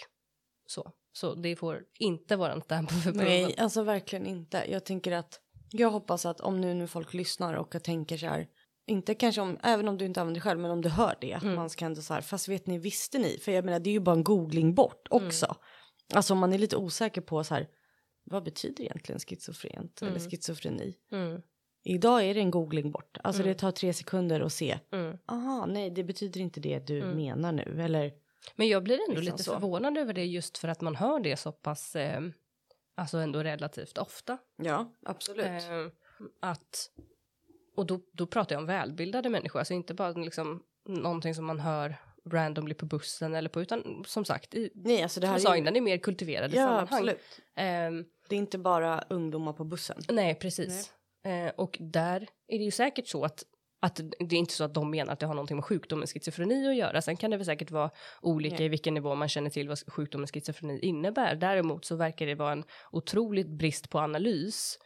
så. 0.66 0.92
Så 1.14 1.36
det 1.36 1.56
får 1.56 1.84
inte 2.00 2.36
vara 2.36 2.54
en 2.54 2.62
stämpel 2.62 2.96
på 2.96 3.02
förproven. 3.02 3.28
Nej, 3.28 3.56
alltså 3.58 3.84
verkligen 3.84 4.26
inte. 4.26 4.66
Jag 4.72 4.86
tänker 4.86 5.12
att 5.12 5.40
jag 5.72 5.90
hoppas 5.90 6.26
att 6.26 6.40
om 6.42 6.62
nu, 6.62 6.74
nu 6.74 6.88
folk 6.88 7.14
lyssnar 7.14 7.54
och 7.54 7.76
jag 7.76 7.84
tänker 7.84 8.18
så 8.18 8.26
här, 8.26 8.48
inte 8.88 9.16
kanske 9.16 9.42
om, 9.42 9.58
även 9.64 9.88
om 9.88 9.98
du 9.98 10.06
inte 10.06 10.22
använder 10.22 10.40
det 10.42 10.44
själv, 10.44 10.60
men 10.60 10.72
om 10.72 10.82
du 10.82 10.90
hör 10.90 11.16
det, 11.22 11.34
att 11.34 11.44
man 11.44 11.70
ska 11.70 11.86
ändå 11.86 12.02
så 12.02 12.14
här, 12.14 12.22
fast 12.22 12.48
vet 12.50 12.68
ni, 12.68 12.78
visste 12.78 13.20
ni? 13.20 13.38
För 13.38 13.52
jag 13.52 13.66
menar, 13.66 13.80
det 13.80 13.90
är 13.90 13.92
ju 13.92 14.00
bara 14.00 14.16
en 14.16 14.24
googling 14.24 14.76
bort 14.76 15.08
också. 15.10 15.56
Alltså 16.14 16.34
om 16.34 16.40
man 16.40 16.54
är 16.54 16.58
lite 16.58 16.78
osäker 16.78 17.22
på 17.22 17.44
så 17.44 17.54
här, 17.54 17.68
vad 18.24 18.44
betyder 18.44 18.84
egentligen 18.84 19.20
schizofrent 19.20 20.02
eller 20.02 20.20
schizofreni? 20.20 20.96
Mm, 21.12 21.42
Idag 21.86 22.24
är 22.26 22.34
det 22.34 22.40
en 22.40 22.52
googling 22.52 22.92
bort. 22.92 23.18
Alltså 23.24 23.44
det 23.44 23.54
tar 23.54 23.72
tre 23.72 23.94
sekunder 23.94 24.42
att 24.42 24.54
se. 24.54 24.80
mm. 24.94 25.18
Aha, 25.28 25.66
nej, 25.66 25.90
det 25.90 26.04
betyder 26.04 26.42
inte 26.42 26.60
det 26.60 26.88
du 26.88 27.04
menar 27.04 27.52
nu. 27.52 27.82
Eller, 27.82 28.12
Men 28.56 28.68
jag 28.68 28.84
blir 28.84 28.96
ändå 29.10 29.22
Liksom 29.22 29.34
lite 29.34 29.44
så. 29.44 29.54
förvånad 29.54 29.98
över 29.98 30.14
det 30.14 30.26
just 30.26 30.58
för 30.58 30.68
att 30.68 30.82
man 30.82 30.96
hör 30.96 31.20
det 31.20 31.38
så 31.38 31.52
pass, 31.52 31.96
eh, 31.96 32.22
alltså 32.96 33.18
ändå 33.18 33.44
relativt 33.44 33.98
ofta. 33.98 34.38
ja, 34.58 34.94
absolut. 35.06 35.46
Eh, 35.46 35.88
att, 36.40 36.90
och 37.76 37.86
då, 37.86 38.00
då 38.12 38.26
pratar 38.28 38.56
jag 38.56 38.60
om 38.62 38.66
välbildade 38.68 39.30
människor, 39.30 39.60
alltså 39.60 39.74
inte 39.74 39.94
bara 39.94 40.12
liksom 40.12 40.64
någonting 40.88 41.36
som 41.36 41.46
man 41.46 41.60
hör 41.60 41.96
randomly 42.26 42.74
på 42.74 42.86
bussen 42.86 43.36
eller 43.36 43.50
på, 43.50 43.62
utan 43.62 44.04
som 44.08 44.26
sagt, 44.26 44.54
i, 44.56 44.72
nej, 44.76 45.04
alltså 45.04 45.20
det 45.20 45.26
som 45.26 45.30
här 45.32 45.36
jag 45.36 45.42
sa 45.42 45.58
innan, 45.58 45.76
i 45.76 45.82
mer 45.82 45.98
kultiverade 45.98 46.56
Ja, 46.58 46.64
sammanhang. 46.66 46.88
absolut. 46.92 47.22
Ehm, 47.56 48.06
Det 48.30 48.36
är 48.36 48.40
inte 48.40 48.58
bara 48.58 49.02
ungdomar 49.10 49.54
på 49.54 49.64
bussen. 49.64 50.02
Nej, 50.10 50.36
precis. 50.36 50.94
Eh, 51.26 51.52
och 51.56 51.78
där 51.80 52.28
är 52.48 52.58
det 52.58 52.64
ju 52.64 52.72
säkert 52.72 53.08
så 53.08 53.26
att, 53.26 53.44
att 53.84 54.02
det 54.20 54.36
är 54.36 54.40
inte 54.40 54.54
så 54.54 54.64
att 54.64 54.74
de 54.74 54.92
menar 54.92 55.14
att 55.14 55.20
det 55.20 55.26
har 55.26 55.34
någonting 55.34 55.58
med 55.58 55.66
sjukdomen 55.66 56.08
schizofreni 56.08 56.70
att 56.70 56.76
göra. 56.76 57.02
Sen 57.02 57.18
kan 57.18 57.32
det 57.32 57.38
väl 57.38 57.46
säkert 57.46 57.72
vara 57.72 57.90
olika 58.22 58.56
Nej. 58.56 58.66
i 58.66 58.70
vilken 58.70 58.94
nivå 58.94 59.16
man 59.16 59.30
känner 59.30 59.50
till 59.50 59.70
vad 59.70 59.80
sjukdomen 59.94 60.28
schizofreni 60.28 60.80
innebär. 60.80 61.36
Däremot 61.36 61.86
så 61.86 61.96
verkar 61.96 62.26
det 62.26 62.36
vara 62.36 62.52
en 62.52 62.64
otroligt 62.92 63.48
brist 63.48 63.90
på 63.90 64.00
analys 64.00 64.80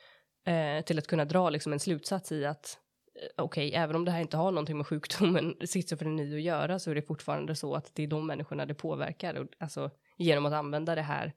eh, 0.46 0.86
till 0.86 0.98
att 0.98 1.08
kunna 1.08 1.26
dra 1.26 1.50
liksom 1.50 1.74
en 1.74 1.80
slutsats 1.80 2.32
i 2.32 2.46
att 2.46 2.78
eh, 3.22 3.44
okej, 3.44 3.74
även 3.74 3.96
om 3.96 4.06
det 4.06 4.12
här 4.12 4.22
inte 4.22 4.38
har 4.38 4.52
någonting 4.52 4.78
med 4.78 4.88
sjukdomen 4.88 5.56
schizofreni 5.74 6.36
att 6.36 6.42
göra 6.42 6.80
så 6.80 6.92
är 6.92 6.96
det 6.96 7.02
fortfarande 7.02 7.56
så 7.56 7.76
att 7.76 7.92
det 7.96 8.04
är 8.04 8.08
de 8.08 8.28
människorna 8.28 8.66
det 8.66 8.76
påverkar. 8.76 9.34
Och, 9.34 9.48
alltså 9.60 9.92
genom 10.18 10.46
att 10.46 10.54
använda 10.54 10.96
det 10.96 11.02
här 11.02 11.34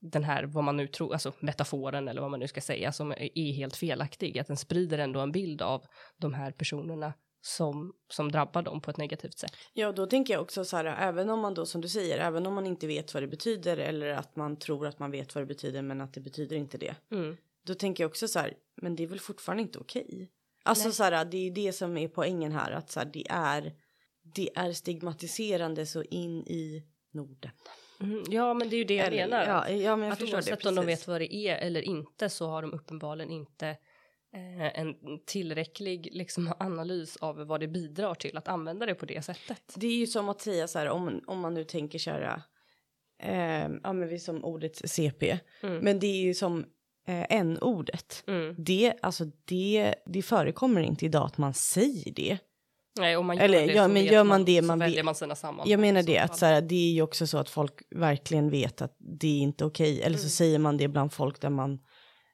den 0.00 0.24
här, 0.24 0.44
vad 0.44 0.64
man 0.64 0.76
nu 0.76 0.86
tror, 0.86 1.12
alltså 1.12 1.32
metaforen 1.40 2.08
eller 2.08 2.20
vad 2.20 2.30
man 2.30 2.40
nu 2.40 2.48
ska 2.48 2.60
säga, 2.60 2.92
som 2.92 3.12
är 3.12 3.52
helt 3.52 3.76
felaktig, 3.76 4.38
att 4.38 4.46
den 4.46 4.56
sprider 4.56 4.98
ändå 4.98 5.20
en 5.20 5.32
bild 5.32 5.62
av 5.62 5.84
de 6.16 6.34
här 6.34 6.52
personerna 6.52 7.12
som, 7.40 7.92
som 8.08 8.32
drabbar 8.32 8.62
dem 8.62 8.80
på 8.80 8.90
ett 8.90 8.96
negativt 8.96 9.38
sätt. 9.38 9.52
Ja, 9.72 9.92
då 9.92 10.06
tänker 10.06 10.34
jag 10.34 10.42
också 10.42 10.64
så 10.64 10.76
här, 10.76 10.84
även 10.84 11.30
om 11.30 11.40
man 11.40 11.54
då 11.54 11.66
som 11.66 11.80
du 11.80 11.88
säger, 11.88 12.18
även 12.18 12.46
om 12.46 12.54
man 12.54 12.66
inte 12.66 12.86
vet 12.86 13.14
vad 13.14 13.22
det 13.22 13.26
betyder 13.26 13.76
eller 13.76 14.08
att 14.08 14.36
man 14.36 14.58
tror 14.58 14.86
att 14.86 14.98
man 14.98 15.10
vet 15.10 15.34
vad 15.34 15.42
det 15.42 15.46
betyder 15.46 15.82
men 15.82 16.00
att 16.00 16.14
det 16.14 16.20
betyder 16.20 16.56
inte 16.56 16.78
det. 16.78 16.94
Mm. 17.10 17.36
Då 17.66 17.74
tänker 17.74 18.04
jag 18.04 18.08
också 18.08 18.28
så 18.28 18.38
här, 18.38 18.54
men 18.76 18.96
det 18.96 19.02
är 19.02 19.06
väl 19.06 19.20
fortfarande 19.20 19.62
inte 19.62 19.78
okej. 19.78 20.30
Alltså 20.62 20.84
Nej. 20.84 20.94
så 20.94 21.04
här, 21.04 21.24
det 21.24 21.36
är 21.36 21.44
ju 21.44 21.50
det 21.50 21.72
som 21.72 21.96
är 21.96 22.08
poängen 22.08 22.52
här, 22.52 22.72
att 22.72 22.90
så 22.90 23.00
här, 23.00 23.10
det 23.12 23.26
är, 23.30 23.74
det 24.34 24.50
är 24.54 24.72
stigmatiserande 24.72 25.86
så 25.86 26.02
in 26.02 26.38
i 26.46 26.84
Norden. 27.12 27.50
Mm, 28.02 28.22
ja, 28.28 28.54
men 28.54 28.68
det 28.70 28.76
är 28.76 28.78
ju 28.78 28.84
det 28.84 28.94
jag 28.94 29.06
Eller- 29.06 29.28
menar. 29.28 29.46
Ja, 29.46 29.68
ja, 29.70 29.96
men 29.96 30.08
jag 30.08 30.12
att 30.12 30.22
oavsett 30.34 30.62
det. 30.62 30.68
om 30.68 30.74
de 30.74 30.86
vet 30.86 31.06
vad 31.08 31.20
det 31.20 31.34
är 31.34 31.56
eller 31.56 31.82
inte 31.82 32.28
så 32.28 32.46
har 32.48 32.62
de 32.62 32.72
uppenbarligen 32.72 33.30
inte 33.30 33.68
eh, 34.34 34.80
en 34.80 34.94
tillräcklig 35.26 36.08
liksom, 36.12 36.52
analys 36.58 37.16
av 37.16 37.36
vad 37.46 37.60
det 37.60 37.68
bidrar 37.68 38.14
till 38.14 38.36
att 38.36 38.48
använda 38.48 38.86
det 38.86 38.94
på 38.94 39.06
det 39.06 39.22
sättet. 39.24 39.62
Det 39.76 39.86
är 39.86 39.96
ju 39.96 40.06
som 40.06 40.28
att 40.28 40.40
säga 40.40 40.68
så 40.68 40.78
här, 40.78 40.88
om, 40.88 41.20
om 41.26 41.40
man 41.40 41.54
nu 41.54 41.64
tänker 41.64 41.98
köra, 41.98 42.42
eh, 43.22 43.68
ja 43.82 43.92
men 43.92 44.08
vi 44.08 44.18
som 44.18 44.44
ordet 44.44 44.90
CP, 44.90 45.38
Mm. 45.62 45.78
men 45.78 45.98
det 46.00 46.06
är 46.06 46.20
ju 46.22 46.34
som 46.34 46.64
eh, 47.06 47.26
n-ordet. 47.30 48.24
Mm. 48.26 48.54
Det, 48.58 48.94
alltså 49.02 49.24
det, 49.44 49.94
det 50.06 50.22
förekommer 50.22 50.80
inte 50.80 51.04
idag 51.04 51.26
att 51.26 51.38
man 51.38 51.54
säger 51.54 52.12
det. 52.14 52.38
Nej, 52.98 53.16
om 53.16 53.26
man 53.26 53.36
gör 53.36 53.44
Eller, 53.44 53.66
det 53.66 53.72
ja, 53.72 53.84
så 53.84 53.88
men 53.90 54.04
gör 54.04 54.24
man 54.24 54.44
det 54.44 54.60
så 54.60 54.66
man 54.66 54.78
väljer 54.78 54.96
vet- 54.98 55.04
man 55.04 55.14
sina 55.14 55.34
sammanhang. 55.34 55.68
Jag 55.70 55.80
menar 55.80 56.00
så 56.02 56.06
det, 56.06 56.18
att 56.18 56.36
så 56.38 56.46
här, 56.46 56.60
det 56.60 56.74
är 56.74 56.92
ju 56.92 57.02
också 57.02 57.26
så 57.26 57.38
att 57.38 57.48
folk 57.50 57.72
verkligen 57.96 58.50
vet 58.50 58.82
att 58.82 58.96
det 59.20 59.26
är 59.28 59.38
inte 59.40 59.64
okej. 59.64 60.02
Eller 60.02 60.16
så 60.16 60.22
Mm. 60.22 60.30
säger 60.30 60.58
man 60.58 60.76
det 60.76 60.88
bland 60.88 61.12
folk 61.12 61.40
där 61.40 61.50
man 61.50 61.78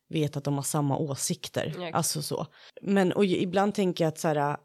vet 0.09 0.37
att 0.37 0.45
de 0.45 0.55
har 0.55 0.63
samma 0.63 0.99
åsikter. 0.99 1.75
Ja, 1.81 1.91
alltså 1.93 2.23
så. 2.23 2.47
Men 2.83 3.13
och 3.13 3.25
ibland 3.25 3.75
tänker 3.75 4.05
jag 4.05 4.09
att 4.09 4.19
så 4.19 4.29
här, 4.29 4.57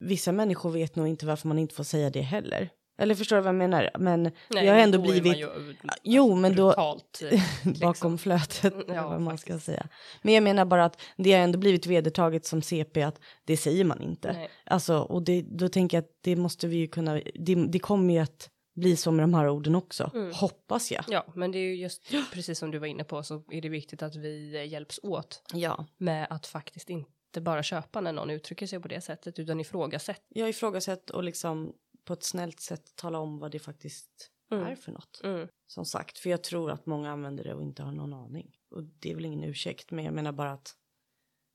vissa 0.00 0.32
människor 0.32 0.70
vet 0.70 0.96
nog 0.96 1.08
inte 1.08 1.26
varför 1.26 1.48
man 1.48 1.58
inte 1.58 1.74
får 1.74 1.84
säga 1.84 2.10
det 2.10 2.20
heller. 2.20 2.68
Eller 3.02 3.14
förstår 3.14 3.36
du 3.36 3.42
vad 3.42 3.48
jag 3.48 3.54
menar? 3.58 3.90
Men 3.98 4.22
Nej, 4.22 4.32
det 4.48 4.58
har 4.58 4.66
men 4.66 4.78
ändå 4.78 4.98
då 4.98 5.04
blivit 5.04 5.38
ju, 5.38 5.44
alltså, 5.44 5.72
Jo, 6.02 6.34
men 6.34 6.56
då- 6.56 6.66
brutalt, 6.68 7.22
eh, 7.30 7.42
bakom 7.80 8.18
flötet, 8.18 8.74
Ja, 8.76 8.82
eller 8.92 9.02
vad 9.02 9.20
man 9.20 9.38
ska 9.38 9.58
säga. 9.58 9.86
Men 10.22 10.34
jag 10.34 10.42
menar 10.42 10.64
bara 10.64 10.84
att 10.84 11.00
det 11.16 11.32
har 11.32 11.40
ändå 11.40 11.58
blivit 11.58 11.86
vedertaget 11.86 12.46
som 12.46 12.62
CP 12.62 13.02
att 13.02 13.20
det 13.44 13.56
säger 13.56 13.84
man 13.84 14.02
inte. 14.02 14.32
Nej. 14.32 14.50
Alltså, 14.66 14.98
och 14.98 15.22
det, 15.22 15.42
då 15.42 15.68
tänker 15.68 15.96
jag 15.96 16.02
att 16.04 16.10
det 16.20 16.36
måste 16.36 16.66
vi 16.68 16.76
ju 16.76 16.88
kunna, 16.88 17.20
det, 17.34 17.54
det 17.54 17.78
kommer 17.78 18.14
ju 18.14 18.20
att 18.20 18.48
bli 18.74 18.96
så 18.96 19.10
med 19.12 19.22
de 19.22 19.34
här 19.34 19.48
orden 19.48 19.74
också, 19.74 20.10
Mm. 20.14 20.32
hoppas 20.34 20.92
jag. 20.92 21.04
Ja, 21.08 21.26
men 21.34 21.52
det 21.52 21.58
är 21.58 21.62
ju 21.62 21.74
just 21.76 22.02
precis 22.32 22.58
som 22.58 22.70
du 22.70 22.78
var 22.78 22.86
inne 22.86 23.04
på 23.04 23.22
så 23.22 23.42
är 23.50 23.60
det 23.60 23.68
viktigt 23.68 24.02
att 24.02 24.16
vi 24.16 24.54
eh, 24.56 24.64
hjälps 24.68 25.00
åt 25.02 25.42
Ja, 25.54 25.86
med 25.98 26.26
att 26.30 26.46
faktiskt 26.46 26.90
inte 26.90 27.40
bara 27.40 27.62
köpa 27.62 28.00
när 28.00 28.12
någon 28.12 28.30
uttrycker 28.30 28.66
sig 28.66 28.80
på 28.80 28.88
det 28.88 29.00
sättet 29.00 29.38
utan 29.38 29.60
ifrågasätta. 29.60 30.20
jag 30.28 30.48
ifrågasätter 30.48 31.14
och 31.16 31.24
liksom 31.24 31.72
på 32.04 32.12
ett 32.12 32.24
snällt 32.24 32.60
sätt 32.60 32.96
tala 32.96 33.18
om 33.18 33.38
vad 33.38 33.50
det 33.50 33.58
faktiskt 33.58 34.32
Mm. 34.52 34.66
är 34.66 34.76
för 34.76 34.92
något. 34.92 35.20
Mm. 35.24 35.48
Som 35.66 35.84
sagt, 35.84 36.18
för 36.18 36.30
jag 36.30 36.42
tror 36.42 36.70
att 36.70 36.86
många 36.86 37.10
använder 37.10 37.44
det 37.44 37.54
och 37.54 37.62
inte 37.62 37.82
har 37.82 37.92
någon 37.92 38.12
aning. 38.14 38.56
Och 38.70 38.84
det 38.84 39.10
är 39.10 39.14
väl 39.14 39.24
ingen 39.24 39.44
ursäkt, 39.44 39.90
men 39.90 40.04
jag 40.04 40.14
menar 40.14 40.32
bara 40.32 40.52
att 40.52 40.74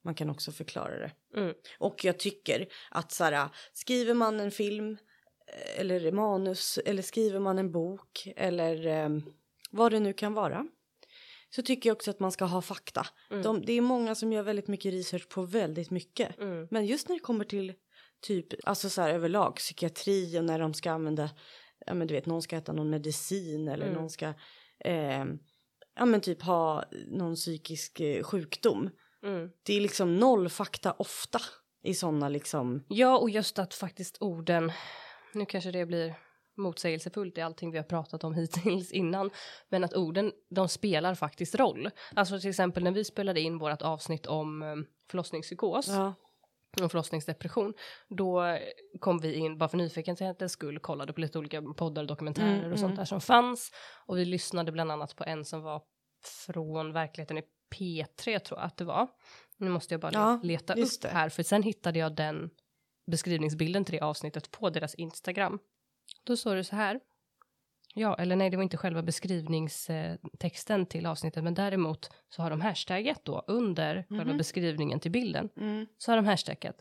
man 0.03 0.15
kan 0.15 0.29
också 0.29 0.51
förklara 0.51 0.99
det. 0.99 1.11
Mm. 1.35 1.53
Och 1.79 2.05
jag 2.05 2.19
tycker 2.19 2.67
att 2.91 3.11
så 3.11 3.23
här, 3.23 3.49
skriver 3.73 4.13
man 4.13 4.39
en 4.39 4.51
film 4.51 4.97
eh, 5.47 5.79
eller 5.79 6.11
manus 6.11 6.77
eller 6.85 7.01
skriver 7.01 7.39
man 7.39 7.59
en 7.59 7.71
bok 7.71 8.27
eller 8.35 8.87
eh, 8.87 9.09
vad 9.71 9.91
det 9.91 9.99
nu 9.99 10.13
kan 10.13 10.33
vara. 10.33 10.67
Så 11.49 11.61
tycker 11.61 11.89
jag 11.89 11.95
också 11.95 12.11
att 12.11 12.19
man 12.19 12.31
ska 12.31 12.45
ha 12.45 12.61
fakta. 12.61 13.07
Mm. 13.29 13.43
De, 13.43 13.61
det 13.61 13.73
är 13.73 13.81
många 13.81 14.15
som 14.15 14.33
gör 14.33 14.43
väldigt 14.43 14.67
mycket 14.67 14.93
research 14.93 15.29
på 15.29 15.41
väldigt 15.41 15.89
mycket. 15.91 16.39
Mm. 16.39 16.67
Men 16.71 16.85
just 16.85 17.09
när 17.09 17.15
det 17.15 17.19
kommer 17.21 17.45
till 17.45 17.73
typ, 18.21 18.47
alltså 18.63 18.89
så 18.89 19.01
här 19.01 19.09
överlag, 19.09 19.55
psykiatri 19.55 20.39
och 20.39 20.43
när 20.43 20.59
de 20.59 20.73
ska 20.73 20.91
använda, 20.91 21.29
ja 21.85 21.93
men 21.93 22.07
du 22.07 22.13
vet, 22.13 22.25
någon 22.25 22.41
ska 22.41 22.55
äta 22.57 22.73
någon 22.73 22.89
medicin 22.89 23.67
eller 23.67 23.85
Mm. 23.85 23.97
någon 23.97 24.09
ska, 24.09 24.33
eh, 24.85 25.25
ja 25.95 26.05
men 26.05 26.21
typ 26.21 26.41
ha 26.41 26.83
någon 27.07 27.35
psykisk 27.35 27.99
eh, 27.99 28.23
sjukdom. 28.23 28.89
Mm. 29.23 29.49
Det 29.63 29.73
är 29.73 29.81
liksom 29.81 30.17
noll 30.17 30.49
fakta 30.49 30.91
ofta 30.91 31.39
i 31.83 31.93
sådana 31.93 32.29
liksom, 32.29 32.83
Ja, 32.89 33.17
och 33.17 33.29
just 33.29 33.59
att 33.59 33.73
faktiskt 33.73 34.17
orden, 34.21 34.71
nu 35.33 35.45
kanske 35.45 35.71
det 35.71 35.85
blir 35.85 36.13
motsägelsefullt 36.57 37.37
i 37.37 37.41
allting 37.41 37.71
vi 37.71 37.77
har 37.77 37.83
pratat 37.85 38.23
om 38.23 38.33
hittills 38.33 38.91
innan, 38.91 39.29
men 39.69 39.83
att 39.83 39.93
orden, 39.93 40.31
de 40.49 40.69
spelar 40.69 41.15
faktiskt 41.15 41.55
roll. 41.55 41.89
Alltså 42.15 42.39
till 42.39 42.49
exempel 42.49 42.83
när 42.83 42.91
vi 42.91 43.03
spelade 43.03 43.41
in 43.41 43.57
vårt 43.57 43.81
avsnitt 43.81 44.25
om 44.25 44.61
eh, 44.61 44.75
förlossningspsykos 45.11 45.87
ja, 45.87 46.13
och 46.81 46.91
förlossningsdepression, 46.91 47.73
då 48.07 48.57
kom 48.99 49.19
vi 49.19 49.33
in, 49.33 49.57
bara 49.57 49.69
för 49.69 49.77
nyfikenhetens 49.77 50.51
skull, 50.51 50.79
kollade 50.79 51.13
på 51.13 51.21
lite 51.21 51.39
olika 51.39 51.61
poddar 51.61 52.01
och 52.01 52.07
dokumentärer 52.07 52.59
Mm, 52.59 52.71
och 52.71 52.79
sånt 52.79 52.89
mm. 52.89 52.97
där 52.97 53.05
som 53.05 53.21
fanns. 53.21 53.71
Och 54.05 54.17
vi 54.17 54.25
lyssnade 54.25 54.71
bland 54.71 54.91
annat 54.91 55.15
på 55.15 55.23
en 55.23 55.45
som 55.45 55.61
var 55.61 55.81
från 56.45 56.93
verkligheten 56.93 57.37
i 57.37 57.43
P3 57.75 58.39
tror 58.39 58.59
jag 58.59 58.65
att 58.65 58.77
det 58.77 58.85
var. 58.85 59.07
Nu 59.57 59.69
måste 59.69 59.93
jag 59.93 60.01
bara 60.01 60.11
Ja, 60.13 60.39
leta 60.43 60.73
upp 60.73 61.01
det. 61.01 61.09
här, 61.09 61.29
för 61.29 61.43
sen 61.43 61.63
hittade 61.63 61.99
jag 61.99 62.15
den 62.15 62.49
beskrivningsbilden 63.11 63.85
till 63.85 63.93
det 63.95 64.01
avsnittet 64.01 64.51
på 64.51 64.69
deras 64.69 64.95
Instagram. 64.95 65.59
Då 66.23 66.37
står 66.37 66.55
det 66.55 66.63
så 66.63 66.75
här. 66.75 66.99
Ja, 67.99 68.15
eller 68.15 68.35
nej, 68.35 68.49
det 68.49 68.57
var 68.57 68.63
inte 68.63 68.77
själva 68.77 69.01
beskrivningstexten 69.03 70.85
till 70.85 71.05
avsnittet, 71.05 71.43
men 71.43 71.53
däremot 71.53 72.09
så 72.29 72.41
har 72.41 72.49
de 72.49 72.61
hashtaggat 72.61 73.25
då 73.25 73.43
under 73.47 74.05
själva 74.09 74.23
Mhm. 74.25 74.37
beskrivningen 74.37 74.99
till 74.99 75.11
bilden 75.11 75.49
mm, 75.57 75.87
så 75.97 76.11
har 76.11 76.15
de 76.15 76.25
hashtaggat, 76.25 76.75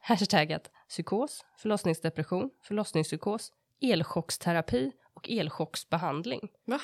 hashtaggat 0.00 0.70
psykos, 0.88 1.44
förlossningsdepression, 1.58 2.50
förlossningspsykos, 2.62 3.52
elchocksterapi 3.80 4.92
och 5.14 5.30
elchocksbehandling. 5.30 6.48
va? 6.64 6.80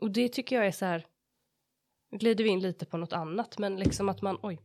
Och 0.00 0.10
det 0.10 0.28
tycker 0.28 0.56
jag 0.56 0.66
är 0.66 0.72
så 0.72 0.84
här, 0.84 1.06
nu 2.10 2.18
glider 2.18 2.44
vi 2.44 2.50
in 2.50 2.60
lite 2.60 2.86
på 2.86 2.96
något 2.96 3.12
annat, 3.12 3.58
men 3.58 3.76
liksom 3.76 4.08
att 4.08 4.22
man, 4.22 4.38
oj, 4.42 4.58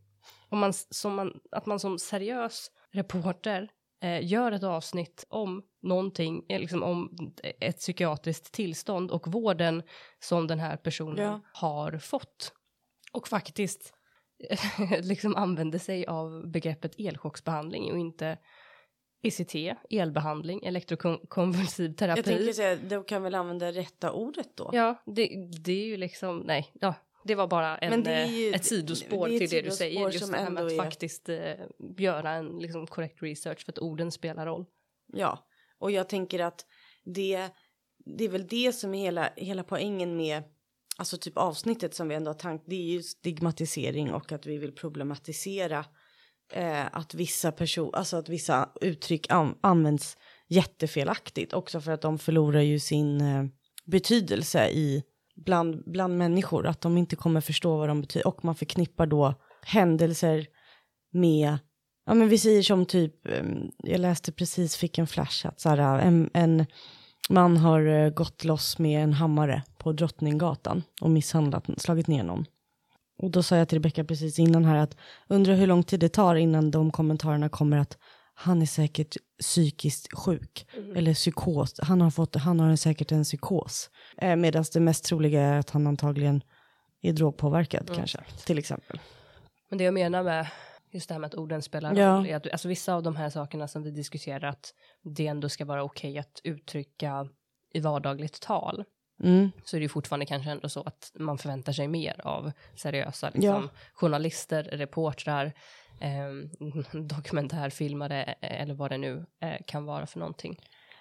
om 0.48 0.58
man, 0.58 0.72
som 0.72 1.14
man, 1.14 1.40
att 1.50 1.66
man 1.66 1.80
som 1.80 1.98
seriös 1.98 2.70
reporter 2.90 3.68
eh, 4.04 4.26
gör 4.26 4.52
ett 4.52 4.62
avsnitt 4.62 5.26
om 5.28 5.62
någonting, 5.82 6.44
eh, 6.48 6.60
liksom 6.60 6.82
om 6.82 7.16
ett 7.60 7.78
psykiatriskt 7.78 8.52
tillstånd 8.52 9.10
och 9.10 9.32
vården 9.32 9.82
som 10.18 10.46
den 10.46 10.58
här 10.58 10.76
personen 10.76 11.24
Ja. 11.24 11.40
har 11.52 11.98
fått. 11.98 12.52
Och 13.12 13.28
faktiskt 13.28 13.92
liksom 15.02 15.36
använder 15.36 15.78
sig 15.78 16.06
av 16.06 16.50
begreppet 16.50 16.94
elchocksbehandling 16.98 17.92
och 17.92 17.98
inte 17.98 18.38
ECT, 19.22 19.54
elbehandling, 19.90 20.64
elektrokonvulsiv 20.64 21.92
terapi. 21.94 22.18
Jag 22.18 22.24
tänker 22.24 22.52
säga, 22.52 22.76
då 22.76 23.02
kan 23.02 23.22
väl 23.22 23.34
använda 23.34 23.72
rätta 23.72 24.12
ordet 24.12 24.56
då? 24.56 24.70
Ja, 24.72 25.02
det, 25.06 25.28
det 25.64 25.72
är 25.72 25.86
ju 25.86 25.96
liksom, 25.96 26.38
nej, 26.38 26.70
ja, 26.80 26.94
det 27.24 27.34
var 27.34 27.46
bara 27.46 27.78
en, 27.78 28.06
eh, 28.06 28.34
ju- 28.34 28.52
ett 28.52 28.64
sidospår 28.64 29.28
till 29.28 29.48
det 29.50 29.62
du 29.62 29.70
säger. 29.70 30.10
Just 30.10 30.32
det 30.32 30.38
här 30.38 30.50
med 30.50 30.64
att 30.64 30.72
är- 30.72 30.76
faktiskt 30.76 31.28
eh, 31.28 31.52
göra 31.98 32.30
en 32.30 32.58
liksom, 32.58 32.86
korrekt 32.86 33.22
research 33.22 33.64
för 33.64 33.72
att 33.72 33.78
orden 33.78 34.12
spelar 34.12 34.46
roll. 34.46 34.64
Ja, 35.12 35.46
och 35.78 35.90
jag 35.90 36.08
tänker 36.08 36.38
att 36.40 36.66
det, 37.04 37.48
det 38.18 38.24
är 38.24 38.28
väl 38.28 38.46
det 38.46 38.72
som 38.72 38.94
är 38.94 38.98
hela, 39.02 39.30
hela 39.36 39.64
poängen 39.64 40.16
med 40.16 40.42
alltså 40.96 41.16
typ 41.18 41.36
avsnittet 41.38 41.94
som 41.94 42.08
vi 42.08 42.14
ändå 42.14 42.28
har 42.28 42.38
tankt. 42.38 42.64
Det 42.68 42.74
är 42.74 42.82
ju 42.92 43.02
stigmatisering 43.02 44.12
och 44.12 44.32
att 44.32 44.46
vi 44.46 44.58
vill 44.58 44.72
problematisera 44.72 45.84
eh, 46.52 46.86
att 46.96 47.14
vissa 47.14 47.52
person, 47.52 47.90
alltså 47.94 48.16
att 48.16 48.28
vissa 48.28 48.70
uttryck 48.80 49.30
an, 49.30 49.58
används 49.60 50.16
jättefelaktigt 50.48 51.52
också 51.52 51.80
för 51.80 51.92
att 51.92 52.00
de 52.02 52.18
förlorar 52.18 52.60
ju 52.60 52.78
sin 52.80 53.20
eh, 53.20 53.44
betydelse 53.84 54.68
i 54.68 55.02
bland, 55.36 55.82
bland 55.86 56.18
människor 56.18 56.66
att 56.66 56.80
de 56.80 56.98
inte 56.98 57.16
kommer 57.16 57.40
förstå 57.40 57.76
vad 57.76 57.88
de 57.88 58.00
betyder 58.00 58.26
och 58.26 58.44
man 58.44 58.54
förknippar 58.54 59.06
då 59.06 59.34
händelser 59.62 60.46
med 61.12 61.58
Ja 62.06 62.14
men 62.14 62.28
vi 62.28 62.38
säger 62.38 62.62
som 62.62 62.86
typ, 62.86 63.28
ehm, 63.28 63.70
jag 63.78 64.00
läste 64.00 64.32
precis, 64.32 64.76
fick 64.76 64.98
en 64.98 65.06
flash 65.06 65.46
att 65.46 65.60
så 65.60 65.68
här, 65.68 65.98
en, 65.98 66.30
en 66.34 66.66
man 67.28 67.56
har 67.56 67.86
eh, 67.86 68.10
gått 68.10 68.44
loss 68.44 68.78
med 68.78 69.04
en 69.04 69.12
hammare 69.12 69.62
på 69.78 69.92
Drottninggatan 69.92 70.82
och 71.00 71.10
misshandlat, 71.10 71.64
slagit 71.76 72.06
ner 72.06 72.22
någon. 72.22 72.44
Och 73.18 73.30
då 73.30 73.42
sa 73.42 73.56
jag 73.56 73.68
till 73.68 73.78
Rebecka 73.78 74.04
precis 74.04 74.38
innan 74.38 74.64
här 74.64 74.76
att 74.76 74.96
undrar 75.28 75.54
hur 75.54 75.66
lång 75.66 75.82
tid 75.82 76.00
det 76.00 76.08
tar 76.08 76.34
innan 76.34 76.70
de 76.70 76.90
kommentarerna 76.90 77.48
kommer 77.48 77.76
att 77.76 77.98
han 78.34 78.62
är 78.62 78.66
säkert 78.66 79.16
psykiskt 79.40 80.12
sjuk 80.18 80.66
eller 80.96 81.14
psykos. 81.14 81.74
Han 81.82 82.00
har, 82.00 82.10
fått, 82.10 82.36
han 82.36 82.60
har 82.60 82.76
säkert 82.76 83.12
en 83.12 83.24
psykos. 83.24 83.90
Eh, 84.18 84.36
Medan 84.36 84.64
det 84.72 84.80
mest 84.80 85.04
troliga 85.04 85.42
är 85.42 85.58
att 85.58 85.70
han 85.70 85.86
antagligen 85.86 86.42
är 87.02 87.12
drogpåverkad 87.12 87.82
Mm. 87.82 87.96
kanske, 87.96 88.18
till 88.46 88.58
exempel. 88.58 89.00
Men 89.68 89.78
det 89.78 89.84
jag 89.84 89.94
menar 89.94 90.22
med 90.22 90.46
just 90.90 91.08
det 91.08 91.14
här 91.14 91.20
med 91.20 91.26
att 91.28 91.34
orden 91.34 91.62
spelar 91.62 91.90
roll 91.90 91.98
Ja. 91.98 92.26
är 92.26 92.36
att 92.36 92.52
alltså, 92.52 92.68
vissa 92.68 92.94
av 92.94 93.02
de 93.02 93.16
här 93.16 93.30
sakerna 93.30 93.68
som 93.68 93.82
vi 93.82 93.90
diskuterar 93.90 94.48
att 94.48 94.74
det 95.02 95.26
ändå 95.26 95.48
ska 95.48 95.64
vara 95.64 95.82
okej 95.82 96.18
att 96.18 96.40
uttrycka 96.44 97.28
i 97.74 97.80
vardagligt 97.80 98.40
tal. 98.40 98.84
Mm. 99.22 99.50
så 99.64 99.76
är 99.76 99.80
det 99.80 99.84
ju 99.84 99.88
fortfarande 99.88 100.26
kanske 100.26 100.50
ändå 100.50 100.68
så 100.68 100.82
att 100.82 101.12
man 101.18 101.38
förväntar 101.38 101.72
sig 101.72 101.88
mer 101.88 102.20
av 102.24 102.52
seriösa 102.76 103.30
liksom, 103.34 103.68
journalister, 103.94 104.62
reportrar, 104.62 105.52
eh, 106.94 107.00
dokumentärfilmare 107.02 108.22
eller 108.40 108.74
vad 108.74 108.90
det 108.90 108.98
nu 108.98 109.26
eh, 109.42 109.56
kan 109.66 109.84
vara 109.84 110.06
för 110.06 110.18
någonting. 110.18 110.58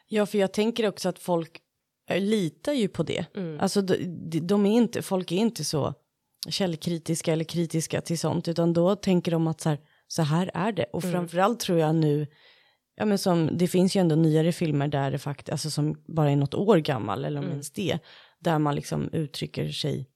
Ja, 0.07 0.25
för 0.25 0.37
jag 0.37 0.53
tänker 0.53 0.87
också 0.87 1.09
att 1.09 1.19
folk 1.19 1.59
eh, 2.09 2.21
litar 2.21 2.73
ju 2.73 2.87
på 2.87 3.03
det. 3.03 3.25
Mm. 3.35 3.59
Alltså 3.59 3.81
de- 3.81 4.39
de 4.39 4.65
är 4.65 4.71
inte, 4.77 5.01
folk 5.01 5.31
är 5.31 5.35
inte 5.35 5.63
så 5.63 5.93
källkritiska 6.49 7.33
eller 7.33 7.43
kritiska 7.43 8.01
till 8.01 8.19
sånt, 8.19 8.47
utan 8.47 8.73
då 8.73 8.95
tänker 8.95 9.31
de 9.31 9.47
att 9.47 9.61
så 9.61 9.69
här, 9.69 9.79
så 10.07 10.21
här 10.21 10.51
är 10.53 10.71
det. 10.71 10.85
Och 10.93 11.03
Mm. 11.03 11.13
framförallt 11.13 11.59
tror 11.59 11.79
jag 11.79 11.95
nu, 11.95 12.27
ja 12.95 13.05
men 13.05 13.17
som, 13.17 13.49
det 13.57 13.67
finns 13.67 13.95
ju 13.95 13.99
ändå 14.01 14.15
nyare 14.15 14.51
filmer 14.51 14.87
där 14.87 15.11
det 15.11 15.17
faktiskt, 15.19 15.49
alltså 15.49 15.69
som 15.71 16.03
bara 16.07 16.31
är 16.31 16.35
något 16.35 16.53
år 16.53 16.77
gammal 16.77 17.25
eller 17.25 17.37
om 17.39 17.43
Mm. 17.43 17.51
ens 17.51 17.71
det, 17.71 17.99
där 18.39 18.59
man 18.59 18.75
liksom 18.75 19.09
uttrycker 19.11 19.69
sig 19.69 20.09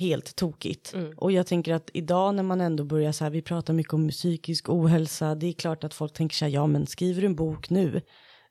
helt 0.00 0.36
tokigt. 0.36 0.94
Mm. 0.94 1.18
Och 1.18 1.32
jag 1.32 1.46
tänker 1.46 1.74
att 1.74 1.90
idag 1.94 2.34
när 2.34 2.42
man 2.42 2.60
ändå 2.60 2.84
börjar 2.84 3.12
så 3.12 3.24
här, 3.24 3.30
vi 3.30 3.42
pratar 3.42 3.74
mycket 3.74 3.92
om 3.92 4.08
psykisk 4.08 4.68
ohälsa, 4.68 5.34
det 5.34 5.46
är 5.46 5.52
klart 5.52 5.84
att 5.84 5.94
folk 5.94 6.12
tänker 6.12 6.36
så 6.36 6.44
här, 6.44 6.52
ja 6.52 6.66
men 6.66 6.86
skriver 6.86 7.20
du 7.20 7.26
en 7.26 7.36
bok 7.36 7.70
nu, 7.70 8.02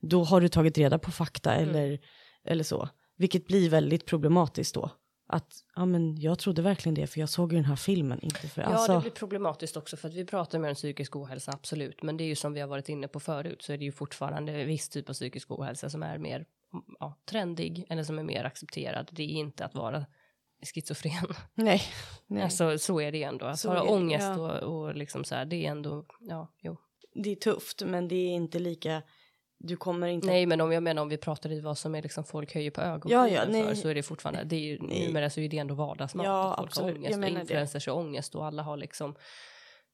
då 0.01 0.23
har 0.23 0.41
du 0.41 0.47
tagit 0.47 0.77
reda 0.77 0.99
på 0.99 1.11
fakta 1.11 1.55
Mm. 1.55 1.69
eller, 1.69 1.99
eller 2.45 2.63
så. 2.63 2.89
Vilket 3.17 3.47
blir 3.47 3.69
väldigt 3.69 4.05
problematiskt 4.05 4.75
då. 4.75 4.91
Att, 5.27 5.53
ja 5.75 5.85
men 5.85 6.21
jag 6.21 6.39
trodde 6.39 6.61
verkligen 6.61 6.93
det 6.95 7.07
för 7.07 7.19
jag 7.19 7.29
såg 7.29 7.51
ju 7.51 7.57
den 7.57 7.65
här 7.65 7.75
filmen, 7.75 8.19
inte 8.21 8.47
för, 8.47 8.61
Ja, 8.61 8.67
alltså, 8.67 8.93
det 8.93 9.01
blir 9.01 9.11
problematiskt 9.11 9.77
också 9.77 9.97
för 9.97 10.07
att 10.07 10.13
vi 10.13 10.25
pratar 10.25 10.59
mer 10.59 10.69
om 10.69 10.75
psykisk 10.75 11.15
ohälsa, 11.15 11.51
absolut. 11.51 12.03
Men 12.03 12.17
det 12.17 12.23
är 12.23 12.25
ju 12.25 12.35
som 12.35 12.53
vi 12.53 12.59
har 12.59 12.67
varit 12.67 12.89
inne 12.89 13.07
på 13.07 13.19
förut 13.19 13.61
så 13.61 13.73
är 13.73 13.77
det 13.77 13.85
ju 13.85 13.91
fortfarande 13.91 14.65
viss 14.65 14.89
typ 14.89 15.09
av 15.09 15.13
psykisk 15.13 15.51
ohälsa 15.51 15.89
som 15.89 16.03
är 16.03 16.17
mer 16.17 16.45
ja, 16.99 17.17
trendig 17.29 17.85
eller 17.89 18.03
som 18.03 18.19
är 18.19 18.23
mer 18.23 18.43
accepterad. 18.43 19.09
Det 19.11 19.23
är 19.23 19.27
inte 19.27 19.65
att 19.65 19.75
vara 19.75 20.05
schizofren. 20.65 21.33
nej. 21.53 21.81
nej. 22.27 22.43
Alltså 22.43 22.77
så 22.77 23.01
är 23.01 23.11
det 23.11 23.23
ändå. 23.23 23.45
Att 23.45 23.59
Så 23.59 23.69
ha 23.69 23.75
är 23.77 23.83
det, 23.83 23.89
ångest 23.91 24.25
ja. 24.25 24.59
och, 24.59 24.83
och 24.85 24.95
liksom 24.95 25.23
så 25.23 25.35
här, 25.35 25.45
det 25.45 25.65
är 25.65 25.71
ändå, 25.71 26.05
ja, 26.19 26.53
jo. 26.61 26.77
det 27.13 27.31
är 27.31 27.35
tufft 27.35 27.81
men 27.81 28.07
det 28.07 28.15
är 28.15 28.29
inte 28.29 28.59
lika, 28.59 29.01
du 29.59 29.77
kommer 29.77 30.07
inte, 30.07 30.27
Nej, 30.27 30.45
men 30.45 30.61
om 30.61 30.71
jag 30.71 30.83
menar 30.83 31.01
om 31.01 31.09
vi 31.09 31.17
pratar 31.17 31.51
i 31.51 31.61
vad 31.61 31.77
som 31.77 31.95
är 31.95 32.01
liksom 32.01 32.23
folk 32.23 32.53
höjer 32.53 32.71
på 32.71 32.81
ögonbrynen 32.81 33.33
Ja, 33.33 33.59
ja, 33.59 33.65
för 33.67 33.75
så 33.75 33.87
är 33.87 33.95
det 33.95 34.03
fortfarande, 34.03 34.43
det 34.43 34.55
är 34.55 34.59
ju, 34.59 34.79
Nej. 34.81 35.07
numera 35.07 35.29
så 35.29 35.39
är 35.39 35.49
det 35.49 35.57
ändå 35.57 35.75
vardagsmat. 35.75 36.25
Ja, 36.25 36.53
att 36.53 36.57
folk 36.57 36.67
absolut. 36.67 36.89
har 36.89 36.97
ångest 36.97 37.11
Jag 37.11 37.29
och 37.29 37.35
det. 37.35 37.41
influencers 37.41 37.87
har 37.87 37.93
ångest 37.95 38.35
och 38.35 38.45
alla 38.45 38.63
har 38.63 38.77
liksom 38.77 39.15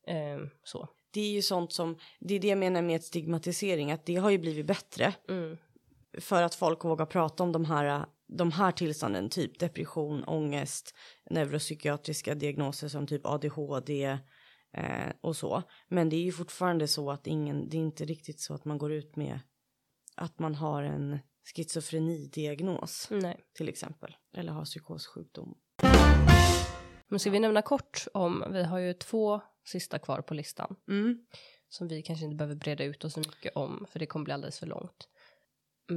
eh, 0.07 0.47
så. 0.63 0.88
det 1.13 1.22
är 1.22 1.32
ju 1.32 1.41
sånt 1.41 1.74
som, 1.74 1.97
det 2.19 2.34
är 2.36 2.39
det 2.39 2.47
jag 2.47 2.57
menar 2.57 2.82
med 2.82 3.03
stigmatisering, 3.03 3.91
att 3.91 4.05
det 4.05 4.15
har 4.15 4.30
ju 4.30 4.38
blivit 4.38 4.65
bättre. 4.65 5.13
Mm. 5.30 5.57
för 6.19 6.43
att 6.43 6.55
folk 6.55 6.86
vågar 6.86 7.05
prata 7.05 7.43
om 7.43 7.51
de 7.51 7.65
här, 7.65 8.05
de 8.32 8.51
här 8.51 8.71
tillstånden, 8.71 9.29
typ 9.29 9.59
depression, 9.59 10.23
ångest, 10.23 10.95
neuropsykiatriska 11.29 12.36
diagnoser 12.36 12.88
som 12.88 13.07
typ 13.07 13.25
ADHD 13.25 14.03
eh, 14.73 15.09
och 15.21 15.36
så. 15.36 15.63
Men 15.88 16.09
det 16.09 16.15
är 16.15 16.23
ju 16.23 16.32
fortfarande 16.32 16.88
så 16.88 17.11
att 17.11 17.27
ingen, 17.27 17.69
det 17.69 17.77
är 17.77 17.82
inte 17.82 18.05
riktigt 18.05 18.39
så 18.39 18.53
att 18.53 18.65
man 18.65 18.77
går 18.77 18.91
ut 18.91 19.15
med 19.15 19.39
att 20.15 20.39
man 20.39 20.55
har 20.55 20.84
en 20.84 21.19
schizofrenidiagnos 21.55 23.07
Nej. 23.11 23.39
till 23.53 23.69
exempel, 23.69 24.15
eller 24.38 24.51
har 24.51 24.65
psykossjukdom. 24.65 25.57
Men 27.07 27.19
ska 27.19 27.29
vi 27.29 27.39
nämna 27.39 27.61
kort 27.61 28.05
om, 28.13 28.43
vi 28.51 28.63
har 28.63 28.79
ju 28.79 28.93
två 28.93 29.41
sista 29.65 29.99
kvar 29.99 30.21
på 30.21 30.34
listan 30.34 30.75
Mm. 30.88 31.25
som 31.69 31.88
vi 31.88 32.01
kanske 32.01 32.25
inte 32.25 32.36
behöver 32.36 32.55
breda 32.55 32.84
ut 32.84 33.05
oss 33.05 33.13
så 33.13 33.19
mycket 33.19 33.55
om 33.55 33.86
för 33.89 33.99
det 33.99 34.05
kommer 34.05 34.23
bli 34.23 34.34
alldeles 34.34 34.59
för 34.59 34.67
långt. 34.67 35.07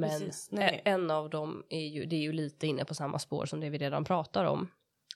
Men 0.00 0.10
Precis, 0.10 0.48
en 0.84 1.10
av 1.10 1.30
dem 1.30 1.64
är 1.68 1.86
ju, 1.86 2.04
det 2.04 2.16
är 2.16 2.20
ju 2.20 2.32
lite 2.32 2.66
inne 2.66 2.84
på 2.84 2.94
samma 2.94 3.18
spår 3.18 3.46
som 3.46 3.60
det 3.60 3.70
vi 3.70 3.78
redan 3.78 4.04
pratar 4.04 4.44
om. 4.44 4.68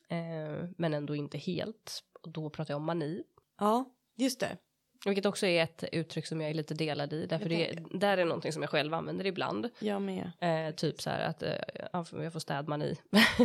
Eh, 0.08 0.68
men 0.76 0.94
ändå 0.94 1.16
inte 1.16 1.38
helt. 1.38 2.02
Och 2.22 2.30
då 2.30 2.50
pratar 2.50 2.74
jag 2.74 2.80
om 2.80 2.86
mani. 2.86 3.22
Ja, 3.58 3.84
just 4.16 4.40
det. 4.40 4.56
Vilket 5.04 5.26
också 5.26 5.46
är 5.46 5.62
ett 5.62 5.84
uttryck 5.92 6.26
som 6.26 6.40
jag 6.40 6.50
är 6.50 6.54
lite 6.54 6.74
delad 6.74 7.12
i. 7.12 7.26
Därför 7.26 7.48
det, 7.48 7.78
där 7.90 8.18
är 8.18 8.24
någonting 8.24 8.52
som 8.52 8.62
jag 8.62 8.70
själv 8.70 8.94
använder 8.94 9.26
ibland. 9.26 9.70
Jag 9.78 10.02
med. 10.02 10.32
Eh, 10.40 10.74
typ 10.74 11.02
så 11.02 11.10
här 11.10 11.20
att 11.20 11.42
eh, 11.42 11.52
ja, 11.92 12.04
jag 12.12 12.32
får 12.32 12.40
städmani. 12.40 12.96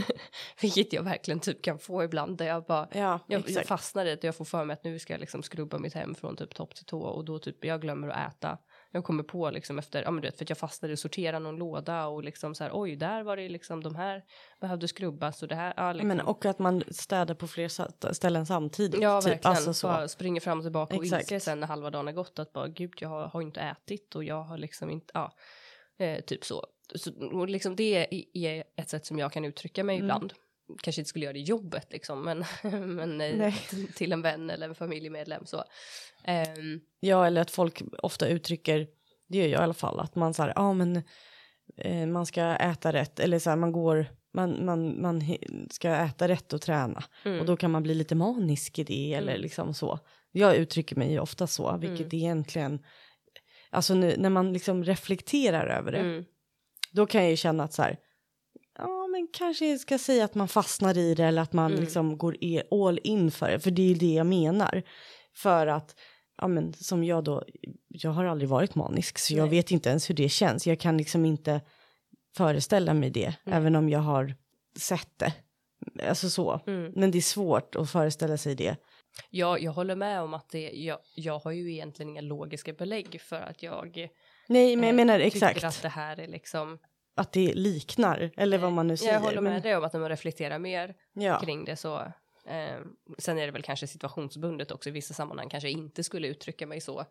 Vilket 0.61 0.93
jag 0.93 1.03
verkligen 1.03 1.39
typ 1.39 1.61
kan 1.61 1.79
få 1.79 2.03
ibland. 2.03 2.37
Där 2.37 2.45
jag 2.45 2.63
bara 2.63 2.87
Ja, 2.91 3.19
jag, 3.27 3.49
jag 3.49 3.65
fastnar 3.65 4.05
i 4.05 4.11
att 4.11 4.23
jag 4.23 4.35
får 4.35 4.45
för 4.45 4.65
mig 4.65 4.73
att 4.73 4.83
nu 4.83 4.99
ska 4.99 5.13
jag 5.13 5.19
liksom 5.19 5.43
skrubba 5.43 5.77
mitt 5.77 5.93
hem 5.93 6.15
från 6.15 6.35
typ 6.35 6.55
topp 6.55 6.75
till 6.75 6.85
tå 6.85 7.01
och 7.01 7.25
då 7.25 7.39
typ 7.39 7.65
jag 7.65 7.81
glömmer 7.81 8.07
att 8.09 8.33
äta. 8.33 8.57
Jag 8.95 9.03
kommer 9.03 9.23
på 9.23 9.49
liksom 9.51 9.79
efter, 9.79 10.03
ja 10.03 10.11
men 10.11 10.21
du 10.21 10.27
vet 10.27 10.37
för 10.37 10.45
att 10.45 10.49
jag 10.49 10.57
fastnade 10.57 10.91
i 10.91 10.93
att 10.93 10.99
sortera 10.99 11.39
någon 11.39 11.55
låda 11.55 12.07
och 12.07 12.23
liksom 12.23 12.55
så 12.55 12.63
här 12.63 12.71
oj 12.73 12.95
där 12.95 13.23
var 13.23 13.37
det 13.37 13.49
liksom 13.49 13.83
de 13.83 13.95
här 13.95 14.23
behövde 14.61 14.87
skrubbas 14.87 15.41
och 15.41 15.47
det 15.47 15.55
här. 15.55 15.73
Ja, 15.77 15.93
liksom. 15.93 16.07
Men, 16.07 16.21
och 16.21 16.45
att 16.45 16.59
man 16.59 16.83
städar 16.91 17.35
på 17.35 17.47
fler 17.47 18.13
ställen 18.13 18.45
samtidigt. 18.45 19.01
Ja, 19.01 19.21
typ. 19.21 19.31
verkligen. 19.31 19.55
Alltså 19.55 19.73
så. 19.73 19.87
Bara 19.87 20.07
springer 20.07 20.41
fram 20.41 20.57
och 20.57 20.63
tillbaka 20.65 20.95
och 20.95 21.03
Exakt. 21.03 21.21
inser 21.23 21.39
sen 21.39 21.59
när 21.59 21.67
halva 21.67 21.89
dagen 21.89 22.05
har 22.05 22.13
gått 22.13 22.39
att 22.39 22.53
bara 22.53 22.67
gud, 22.67 22.93
jag 22.99 23.09
har, 23.09 23.27
har 23.27 23.41
inte 23.41 23.61
ätit 23.61 24.15
och 24.15 24.23
jag 24.23 24.43
har 24.43 24.57
liksom 24.57 24.89
inte, 24.89 25.11
ja, 25.13 25.33
eh, 25.99 26.19
typ 26.21 26.45
så. 26.45 26.65
så 26.95 27.11
och 27.31 27.49
liksom 27.49 27.75
det 27.75 28.13
är, 28.13 28.37
är 28.37 28.63
ett 28.75 28.89
sätt 28.89 29.05
som 29.05 29.19
jag 29.19 29.31
kan 29.31 29.45
uttrycka 29.45 29.83
mig 29.83 29.95
Mm. 29.95 30.05
ibland. 30.05 30.33
Kanske 30.83 31.01
inte 31.01 31.09
skulle 31.09 31.25
göra 31.25 31.33
det 31.33 31.39
i 31.39 31.43
jobbet 31.43 31.87
liksom, 31.93 32.21
men, 32.23 32.45
men 32.95 33.21
eh, 33.21 33.53
till 33.95 34.11
en 34.11 34.21
vän 34.21 34.49
eller 34.49 34.69
en 34.69 34.75
familjemedlem 34.75 35.45
så. 35.45 35.63
Ehm, 36.25 36.79
Ja, 36.99 37.27
eller 37.27 37.41
att 37.41 37.51
folk 37.51 37.81
ofta 37.97 38.27
uttrycker, 38.27 38.87
det 39.29 39.37
gör 39.37 39.47
jag 39.47 39.59
i 39.61 39.63
alla 39.63 39.73
fall, 39.73 39.99
att 39.99 40.15
man 40.15 40.33
så 40.33 40.43
här, 40.43 40.53
ja 40.55 40.73
men 40.73 41.01
eh, 41.77 42.07
man 42.07 42.25
ska 42.25 42.41
äta 42.55 42.93
rätt, 42.93 43.19
eller 43.19 43.39
så 43.39 43.49
här, 43.49 43.57
man 43.57 43.71
går, 43.71 44.05
man, 44.33 44.65
man, 44.65 45.01
man 45.01 45.21
ska 45.71 45.89
äta 45.89 46.27
rätt 46.27 46.53
och 46.53 46.61
träna. 46.61 47.03
mm, 47.25 47.39
Och 47.39 47.45
då 47.45 47.57
kan 47.57 47.71
man 47.71 47.83
bli 47.83 47.93
lite 47.95 48.15
manisk 48.15 48.79
i 48.79 48.83
det, 48.83 49.13
eller 49.13 49.31
Mm. 49.31 49.41
liksom 49.41 49.73
så. 49.73 49.99
Jag 50.31 50.55
uttrycker 50.55 50.95
mig 50.95 51.11
ju 51.11 51.19
ofta 51.19 51.47
så, 51.47 51.77
vilket 51.77 52.13
egentligen, 52.13 52.79
alltså 53.69 53.93
nu, 53.93 54.15
när 54.17 54.29
man 54.29 54.53
liksom 54.53 54.83
reflekterar 54.83 55.67
över 55.67 55.91
det, 55.91 55.97
mm, 55.99 56.25
då 56.91 57.05
kan 57.05 57.21
jag 57.21 57.29
ju 57.31 57.37
känna 57.37 57.63
att 57.63 57.73
så 57.73 57.81
här, 57.81 57.97
men 59.13 59.27
kanske 59.33 59.69
jag 59.69 59.79
ska 59.79 59.97
säga 59.97 60.25
att 60.25 60.35
man 60.35 60.47
fastnar 60.47 60.97
i 60.97 61.15
det 61.15 61.23
eller 61.23 61.41
att 61.41 61.53
man 61.53 61.71
Mm. 61.71 61.81
liksom 61.83 62.17
går 62.17 62.37
e- 62.41 62.63
all 62.71 62.99
in 63.03 63.31
för 63.31 63.51
det, 63.51 63.59
för 63.59 63.71
det 63.71 63.81
är 63.81 63.87
ju 63.87 63.93
det 63.93 64.13
jag 64.13 64.25
menar. 64.25 64.83
För 65.35 65.67
att, 65.67 65.95
ja 66.37 66.47
men 66.47 66.73
som 66.73 67.03
jag 67.03 67.23
då, 67.23 67.43
jag 67.87 68.11
har 68.11 68.25
aldrig 68.25 68.49
varit 68.49 68.75
manisk 68.75 69.17
så 69.19 69.33
jag 69.33 69.41
Nej. 69.47 69.49
vet 69.57 69.71
inte 69.71 69.89
ens 69.89 70.09
hur 70.09 70.15
det 70.15 70.29
känns. 70.29 70.67
Jag 70.67 70.79
kan 70.79 70.97
liksom 70.97 71.25
inte 71.25 71.61
föreställa 72.37 72.93
mig 72.93 73.09
det, 73.09 73.33
Mm. 73.45 73.57
även 73.57 73.75
om 73.75 73.89
jag 73.89 73.99
har 73.99 74.35
sett 74.79 75.19
det. 75.19 75.33
Alltså 76.09 76.29
så. 76.29 76.61
mm. 76.67 76.91
Men 76.95 77.11
det 77.11 77.17
är 77.17 77.21
svårt 77.21 77.75
att 77.75 77.89
föreställa 77.89 78.37
sig 78.37 78.55
det. 78.55 78.75
Ja, 79.29 79.57
jag 79.57 79.71
håller 79.71 79.95
med 79.95 80.21
om 80.21 80.33
att 80.33 80.49
det, 80.49 80.69
jag, 80.71 80.99
jag 81.15 81.39
har 81.39 81.51
ju 81.51 81.71
egentligen 81.73 82.09
inga 82.09 82.21
logiska 82.21 82.73
belägg 82.73 83.21
för 83.21 83.35
att 83.41 83.63
jag 83.63 84.09
Nej, 84.47 84.75
men 84.75 84.83
jag 84.85 84.89
eh, 84.93 84.95
menar 84.95 85.19
tycker 85.19 85.27
exakt 85.27 85.63
att 85.63 85.81
det 85.81 85.89
här 85.89 86.19
är 86.19 86.27
liksom 86.27 86.79
att 87.15 87.31
det 87.31 87.53
liknar, 87.53 88.31
eller 88.37 88.57
vad 88.57 88.71
man 88.71 88.87
nu 88.87 88.97
säger. 88.97 89.13
Jag 89.13 89.19
håller 89.19 89.41
med 89.41 89.53
men, 89.53 89.61
dig 89.61 89.75
om 89.75 89.83
att 89.83 89.93
när 89.93 89.99
man 89.99 90.09
reflekterar 90.09 90.59
mer 90.59 90.95
ja. 91.13 91.39
kring 91.39 91.65
det 91.65 91.75
så 91.75 91.99
eh, 92.45 92.79
sen 93.17 93.37
är 93.37 93.45
det 93.45 93.51
väl 93.51 93.63
kanske 93.63 93.87
situationsbundet 93.87 94.71
också 94.71 94.89
i 94.89 94.91
vissa 94.91 95.13
sammanhang 95.13 95.49
kanske 95.49 95.69
jag 95.69 95.79
inte 95.79 96.03
skulle 96.03 96.27
uttrycka 96.27 96.67
mig 96.67 96.81
så 96.81 97.05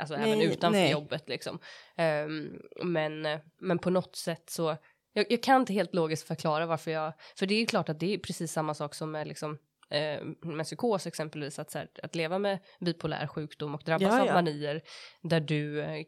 alltså 0.00 0.16
Nej, 0.16 0.32
även 0.32 0.40
utanför 0.40 0.80
nej. 0.80 0.90
jobbet 0.90 1.28
liksom 1.28 1.58
Ehm, 1.96 2.62
men 2.84 3.26
men 3.60 3.78
på 3.78 3.90
något 3.90 4.16
sätt 4.16 4.50
så 4.50 4.76
jag, 5.12 5.26
jag 5.32 5.42
kan 5.42 5.60
inte 5.60 5.72
helt 5.72 5.94
logiskt 5.94 6.26
förklara 6.26 6.66
varför 6.66 6.90
jag 6.90 7.12
för 7.36 7.46
det 7.46 7.54
är 7.54 7.60
ju 7.60 7.66
klart 7.66 7.88
att 7.88 8.00
det 8.00 8.14
är 8.14 8.18
precis 8.18 8.52
samma 8.52 8.74
sak 8.74 8.94
som 8.94 9.10
med 9.10 9.28
liksom 9.28 9.58
eh, 9.90 10.22
med 10.42 10.66
psykos 10.66 11.06
exempelvis 11.06 11.58
att, 11.58 11.70
så 11.70 11.78
här, 11.78 11.88
att 12.02 12.14
leva 12.14 12.38
med 12.38 12.58
bipolär 12.80 13.26
sjukdom 13.26 13.74
och 13.74 13.82
drabbas 13.84 14.02
Ja, 14.02 14.20
av 14.20 14.26
ja. 14.26 14.34
manier 14.34 14.82
där 15.22 15.40
du 15.40 15.80
eh, 15.82 16.04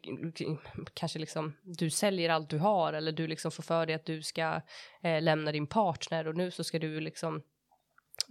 kanske 0.93 1.19
liksom 1.19 1.53
du 1.63 1.89
säljer 1.89 2.29
allt 2.29 2.49
du 2.49 2.57
har 2.57 2.93
eller 2.93 3.11
du 3.11 3.27
liksom 3.27 3.51
får 3.51 3.63
för 3.63 3.85
dig 3.85 3.95
att 3.95 4.05
du 4.05 4.21
ska 4.21 4.61
eh, 5.03 5.21
lämna 5.21 5.51
din 5.51 5.67
partner 5.67 6.27
och 6.27 6.35
nu 6.35 6.51
så 6.51 6.63
ska 6.63 6.79
du 6.79 6.99
liksom 6.99 7.41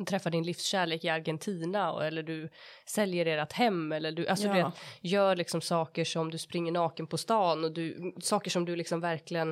träffa 0.07 0.31
din 0.31 0.45
livskärlek 0.45 1.05
i 1.05 1.09
Argentina 1.09 1.93
och, 1.93 2.05
eller 2.05 2.23
du 2.23 2.49
säljer 2.87 3.27
ert 3.27 3.53
hem 3.53 3.93
eller 3.93 4.13
du 4.13 4.27
alltså 4.27 4.49
du 4.49 4.59
Ja. 4.59 4.67
vet, 4.67 4.75
gör 5.13 5.37
liksom 5.37 5.61
saker 5.61 6.05
som 6.05 6.31
du 6.31 6.39
springer 6.39 6.73
naken 6.73 7.07
på 7.07 7.19
stan 7.19 7.65
och 7.65 7.73
du 7.73 8.15
saker 8.21 8.51
som 8.51 8.65
du 8.65 8.77
liksom 8.77 9.01
verkligen 9.01 9.51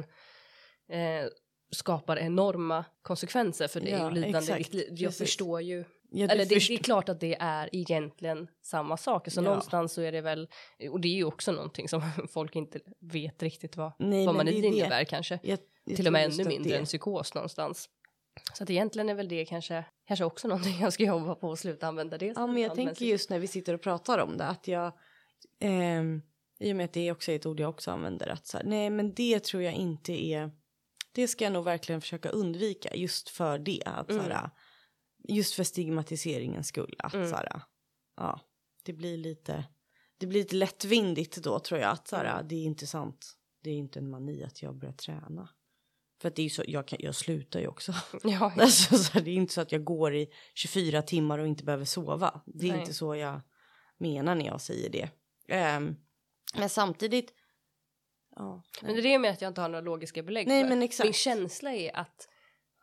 eh, 0.88 1.24
skapar 1.70 2.16
enorma 2.16 2.84
konsekvenser 3.02 3.68
för 3.68 3.80
dig 3.80 3.90
Ja, 3.90 4.06
och 4.06 4.12
lidande 4.12 4.38
exakt. 4.38 4.74
Jag 4.74 4.88
Precis. 4.98 5.18
förstår 5.18 5.60
ju 5.62 5.84
Ja, 6.12 6.26
eller 6.28 6.44
det, 6.44 6.54
det 6.68 6.74
är 6.74 6.78
klart 6.78 7.08
att 7.08 7.20
det 7.20 7.36
är 7.40 7.68
egentligen 7.72 8.48
samma 8.62 8.96
sak. 8.96 9.30
Så 9.30 9.38
Ja. 9.40 9.42
någonstans 9.44 9.92
så 9.92 10.02
är 10.02 10.12
det 10.12 10.20
väl, 10.20 10.48
och 10.90 11.00
det 11.00 11.08
är 11.08 11.14
ju 11.14 11.24
också 11.24 11.52
någonting 11.52 11.88
som 11.88 12.02
folk 12.32 12.56
inte 12.56 12.80
vet 13.00 13.42
riktigt 13.42 13.76
vad, 13.76 13.92
Nej, 13.98 14.26
vad 14.26 14.34
man 14.34 14.46
det 14.46 14.52
är 14.58 14.62
det. 14.62 14.68
innebär 14.68 15.04
kanske. 15.04 15.38
Jag- 15.42 15.58
jag 15.84 15.96
Till 15.96 16.06
och 16.06 16.12
med 16.12 16.24
ännu 16.24 16.44
mindre 16.44 16.76
än 16.76 16.84
psykos 16.84 17.34
någonstans. 17.34 17.88
Så 18.54 18.62
att 18.62 18.70
egentligen 18.70 19.08
är 19.08 19.14
väl 19.14 19.28
det 19.28 19.44
kanske, 19.44 19.84
kanske 20.06 20.24
också 20.24 20.48
någonting 20.48 20.80
jag 20.80 20.92
ska 20.92 21.04
jobba 21.04 21.34
på 21.34 21.48
och 21.48 21.58
sluta 21.58 21.86
använda 21.86 22.18
det. 22.18 22.32
Ja, 22.36 22.46
men 22.46 22.62
jag 22.62 22.74
tänker 22.74 23.04
just 23.06 23.30
när 23.30 23.38
vi 23.38 23.46
sitter 23.46 23.74
och 23.74 23.80
pratar 23.82 24.18
om 24.18 24.36
det 24.36 24.44
att 24.44 24.68
jag, 24.68 24.92
ehm, 25.60 26.22
i 26.58 26.72
och 26.72 26.76
med 26.76 26.84
att 26.84 26.92
det 26.92 27.12
också 27.12 27.32
är 27.32 27.36
ett 27.36 27.46
ord 27.46 27.60
jag 27.60 27.70
också 27.70 27.90
använder, 27.90 28.28
att 28.28 28.46
så 28.46 28.56
här, 28.56 28.64
nej 28.64 28.90
men 28.90 29.14
det 29.14 29.44
tror 29.44 29.62
jag 29.62 29.74
inte 29.74 30.12
är 30.24 30.50
det 31.12 31.28
ska 31.28 31.44
jag 31.44 31.52
nog 31.52 31.64
verkligen 31.64 32.00
försöka 32.00 32.28
undvika 32.28 32.94
just 32.94 33.28
för 33.28 33.58
det. 33.58 33.82
Att, 33.86 34.10
Mm. 34.10 34.22
såhär, 34.24 34.50
just 35.28 35.54
för 35.54 35.64
stigmatiseringens 35.64 36.68
skull. 36.68 36.94
Att, 36.98 37.14
Mm. 37.14 37.30
såhär, 37.30 37.62
ja, 38.16 38.40
det 38.84 38.92
blir 38.92 39.16
lite 39.16 39.64
det 40.18 40.26
blir 40.26 40.40
lite 40.40 40.56
lättvindigt 40.56 41.36
då 41.36 41.58
tror 41.58 41.80
jag. 41.80 41.90
Att 41.90 42.08
såhär, 42.08 42.24
Mm. 42.34 42.48
det 42.48 42.54
är 42.54 42.64
inte 42.64 42.86
sant. 42.86 43.32
Det 43.62 43.70
är 43.70 43.74
inte 43.74 43.98
en 43.98 44.10
mani 44.10 44.44
att 44.44 44.62
jag 44.62 44.74
börjar 44.78 44.92
träna. 44.94 45.48
För 46.20 46.28
att 46.28 46.36
det 46.36 46.42
är 46.42 46.48
så, 46.48 46.62
jag, 46.66 46.88
kan, 46.88 46.98
jag 47.02 47.14
slutar 47.14 47.60
ju 47.60 47.66
också. 47.68 47.94
Ja, 48.24 48.52
Alltså, 48.58 48.96
så 48.98 49.12
här, 49.12 49.20
det 49.20 49.30
är 49.30 49.34
inte 49.34 49.54
så 49.54 49.60
att 49.60 49.72
jag 49.72 49.84
går 49.84 50.14
i 50.14 50.28
24 50.54 51.02
timmar 51.02 51.38
och 51.38 51.46
inte 51.46 51.64
behöver 51.64 51.84
sova. 51.84 52.42
Det 52.46 52.66
är 52.68 52.72
Nej. 52.72 52.80
inte 52.80 52.94
så 52.94 53.16
jag 53.16 53.40
menar 53.98 54.34
när 54.34 54.46
jag 54.46 54.60
säger 54.60 54.90
det. 54.90 55.08
Ehm, 55.48 55.96
men 56.54 56.68
samtidigt... 56.68 57.34
Ja, 58.40 58.62
Men 58.82 58.94
det 58.94 59.14
är 59.14 59.18
med 59.18 59.30
att 59.30 59.40
jag 59.42 59.50
inte 59.50 59.60
har 59.60 59.68
några 59.68 59.84
logiska 59.84 60.22
belägg 60.22 60.48
Nej, 60.48 60.62
för. 60.62 60.68
men 60.68 60.82
exakt. 60.82 61.04
Min 61.06 61.12
känsla 61.12 61.72
är 61.72 61.96
att 61.96 62.28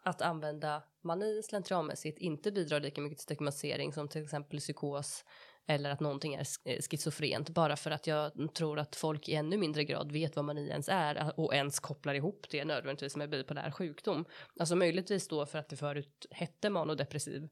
att 0.04 0.22
använda 0.22 0.84
mani 1.04 1.44
slentrianmässigt 1.44 2.20
inte 2.20 2.52
bidrar 2.52 2.80
lika 2.80 3.02
mycket 3.02 3.18
till 3.18 3.24
stigmatisering 3.24 3.94
som 3.94 4.08
till 4.08 4.24
exempel 4.24 4.60
psykos 4.60 5.26
eller 5.68 5.90
att 5.90 6.00
någonting 6.00 6.34
är 6.34 6.46
eh, 6.66 6.82
schizofrent 6.82 7.50
bara 7.50 7.76
för 7.76 7.92
att 7.92 8.08
jag 8.08 8.54
tror 8.54 8.80
att 8.80 8.96
folk 8.96 9.30
i 9.30 9.34
ännu 9.36 9.58
mindre 9.58 9.84
grad 9.84 10.12
vet 10.12 10.36
vad 10.36 10.46
mani 10.46 10.70
ens 10.70 10.90
är 10.90 11.40
och 11.40 11.56
ens 11.56 11.80
kopplar 11.80 12.14
ihop 12.14 12.46
det 12.52 12.66
nödvändigtvis 12.66 13.16
med 13.16 13.30
bipolär 13.30 13.72
sjukdom. 13.72 14.26
Alltså 14.60 14.76
möjligtvis 14.76 15.28
då 15.28 15.46
för 15.46 15.60
att 15.60 15.70
det 15.70 15.78
förut 15.78 16.26
hette 16.32 16.70
manodepressiv 16.70 17.50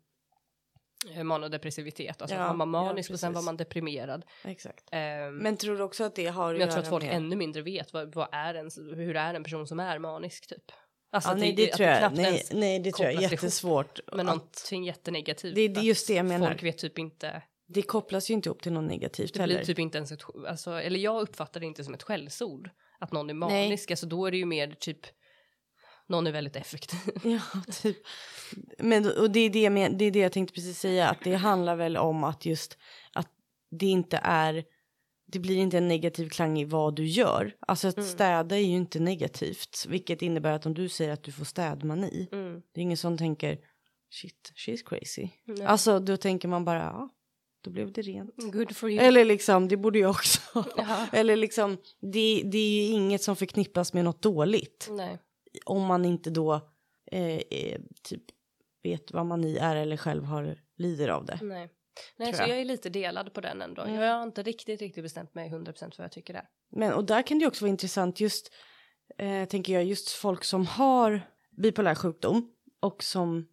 manodepressivitet, 1.24 2.22
alltså 2.22 2.38
Ja, 2.38 2.54
man 2.54 2.72
var 2.72 2.80
ja, 2.80 2.86
manisk 2.86 3.12
och 3.12 3.20
sen 3.20 3.34
var 3.34 3.42
man 3.42 3.58
deprimerad. 3.58 4.26
Exakt. 4.44 4.84
Ehm, 4.92 5.38
Men 5.38 5.58
tror 5.58 5.78
du 5.78 5.84
också 5.84 6.04
att 6.04 6.16
det 6.16 6.28
har 6.28 6.52
men 6.52 6.62
jag 6.62 6.72
tror 6.72 6.82
att 6.82 6.90
folk 6.90 7.04
med... 7.06 7.16
ännu 7.16 7.36
mindre 7.36 7.62
vet 7.62 7.94
vad, 7.94 8.16
vad 8.16 8.28
är 8.32 8.54
en, 8.54 8.70
hur 8.96 9.16
är 9.16 9.34
en 9.34 9.44
person 9.44 9.68
som 9.68 9.80
är 9.80 10.00
manisk 10.00 10.48
typ. 10.48 10.72
Alltså 11.12 11.30
Ja, 11.30 11.34
att 11.34 11.40
nej, 11.40 11.50
att 11.50 11.58
det 11.58 11.68
tror 11.68 11.90
jag. 11.90 12.14
Nej, 12.14 12.44
nej, 12.52 12.80
det 12.80 12.92
tror 12.92 13.06
jag 13.06 13.14
ihop 13.14 13.32
jättesvårt. 13.32 14.00
med 14.08 14.20
att, 14.20 14.26
någonting 14.26 14.84
jättenegativt. 14.84 15.56
Det- 15.56 15.68
det 15.68 15.76
är 15.76 15.80
att 15.80 15.86
just 15.86 16.08
det 16.08 16.14
jag 16.14 16.26
menar. 16.26 16.48
Folk 16.48 16.64
vet 16.64 16.78
typ 16.78 17.00
inte, 17.00 17.42
det 17.68 17.82
kopplas 17.82 18.30
ju 18.30 18.34
inte 18.34 18.50
upp 18.50 18.62
till 18.62 18.74
något 18.74 18.84
negativt 18.84 19.34
det 19.34 19.40
heller. 19.40 19.56
blir 19.56 19.66
typ 19.66 19.80
inte 19.80 19.98
ens 19.98 20.12
ett, 20.12 20.22
alltså, 20.48 20.72
eller 20.72 21.00
jag 21.00 21.22
uppfattar 21.22 21.60
det 21.60 21.66
inte 21.66 21.84
som 21.84 21.94
ett 21.94 22.04
skällsord. 22.04 22.70
Att 23.00 23.12
någon 23.12 23.30
är 23.30 23.34
Nej. 23.34 23.64
manisk, 23.64 23.92
alltså 23.92 24.06
då 24.06 24.26
är 24.26 24.32
det 24.32 24.38
ju 24.38 24.46
mer 24.46 24.76
typ, 24.80 25.00
någon 26.08 26.28
är 26.28 26.32
väldigt 26.32 26.56
effektiv. 26.56 27.00
Ja, 27.24 27.42
typ. 27.82 27.98
Men 28.78 29.18
och 29.20 29.32
det 29.32 29.40
är 29.40 29.50
det, 29.50 29.70
men, 29.70 29.98
det 29.98 30.06
är 30.06 30.12
det 30.12 30.20
jag 30.20 30.32
tänkte 30.32 30.54
precis 30.54 30.80
säga. 30.80 31.10
Att 31.10 31.24
det 31.24 31.36
handlar 31.36 31.76
väl 31.76 31.98
om 31.98 32.24
att 32.24 32.46
just 32.46 32.78
att 33.14 33.28
det 33.72 33.86
inte 33.86 34.20
är. 34.24 34.64
Det 35.28 35.40
blir 35.40 35.58
inte 35.58 35.78
en 35.78 35.88
negativ 35.88 36.30
klang 36.30 36.60
i 36.60 36.66
vad 36.66 36.96
du 36.96 37.06
gör. 37.06 37.56
Alltså 37.60 37.88
att 37.88 37.98
Mm. 37.98 38.10
städa 38.10 38.56
är 38.56 38.62
ju 38.62 38.76
inte 38.76 39.00
negativt. 39.00 39.86
Vilket 39.90 40.22
innebär 40.22 40.52
att 40.52 40.66
om 40.66 40.74
du 40.74 40.90
säger 40.90 41.12
att 41.12 41.24
du 41.24 41.32
får 41.32 41.46
städmani. 41.46 42.30
Mm. 42.32 42.62
Det 42.72 42.80
är 42.80 42.82
ingen 42.82 42.98
som 42.98 43.18
tänker 43.18 43.58
shit, 44.10 44.52
she's 44.56 44.84
crazy. 44.86 45.30
Nej. 45.46 45.66
Alltså 45.66 46.00
då 46.00 46.18
tänker 46.18 46.48
man 46.48 46.66
bara 46.66 46.80
ja, 46.80 47.10
då 47.64 47.72
blev 47.72 47.92
det 47.92 48.02
rent. 48.02 48.36
Good 48.54 48.76
for 48.76 48.90
you. 48.90 49.00
Eller 49.04 49.26
liksom, 49.26 49.68
det 49.68 49.78
borde 49.78 50.00
jag 50.00 50.10
också. 50.12 50.66
Eller 51.12 51.36
liksom, 51.36 51.78
det, 52.02 52.42
det 52.46 52.58
är 52.58 52.84
ju 52.88 52.94
inget 52.94 53.22
som 53.22 53.36
förknippas 53.36 53.94
med 53.94 54.04
något 54.06 54.22
dåligt 54.22 54.88
Nej. 54.92 55.18
Om 55.66 55.86
man 55.86 56.06
inte 56.06 56.30
då 56.30 56.54
eh, 57.12 57.38
eh, 57.38 57.82
typ 58.04 58.24
vet 58.84 59.12
vad 59.12 59.26
man 59.26 59.44
i 59.44 59.58
är 59.58 59.76
eller 59.76 59.98
själv 59.98 60.24
har 60.24 60.58
lider 60.78 61.08
av 61.08 61.26
det. 61.26 61.40
Nej. 61.42 61.70
Nej, 62.18 62.34
så 62.34 62.42
jag. 62.42 62.50
jag 62.50 62.60
är 62.60 62.66
lite 62.66 62.90
delad 62.90 63.34
på 63.34 63.42
den 63.42 63.62
ändå. 63.62 63.82
Mm. 63.82 63.96
Jag 63.96 64.16
har 64.16 64.24
inte 64.24 64.44
riktigt, 64.44 64.82
riktigt 64.82 65.04
bestämt 65.04 65.36
mig 65.36 65.50
100% 65.50 65.74
för 65.74 65.98
vad 65.98 66.06
jag 66.06 66.12
tycker 66.12 66.34
där. 66.34 66.48
Men 66.72 66.94
och 66.94 67.06
där 67.06 67.22
kan 67.22 67.40
det 67.40 67.48
också 67.48 67.66
vara 67.66 67.70
intressant 67.70 68.20
just 68.20 68.54
eh, 69.18 69.46
tänker 69.46 69.74
jag 69.74 69.84
just 69.84 70.10
folk 70.10 70.44
som 70.44 70.66
har 70.66 71.22
bipolär 71.58 71.96
sjukdom 71.96 72.52
och 72.80 73.04
som 73.04 73.48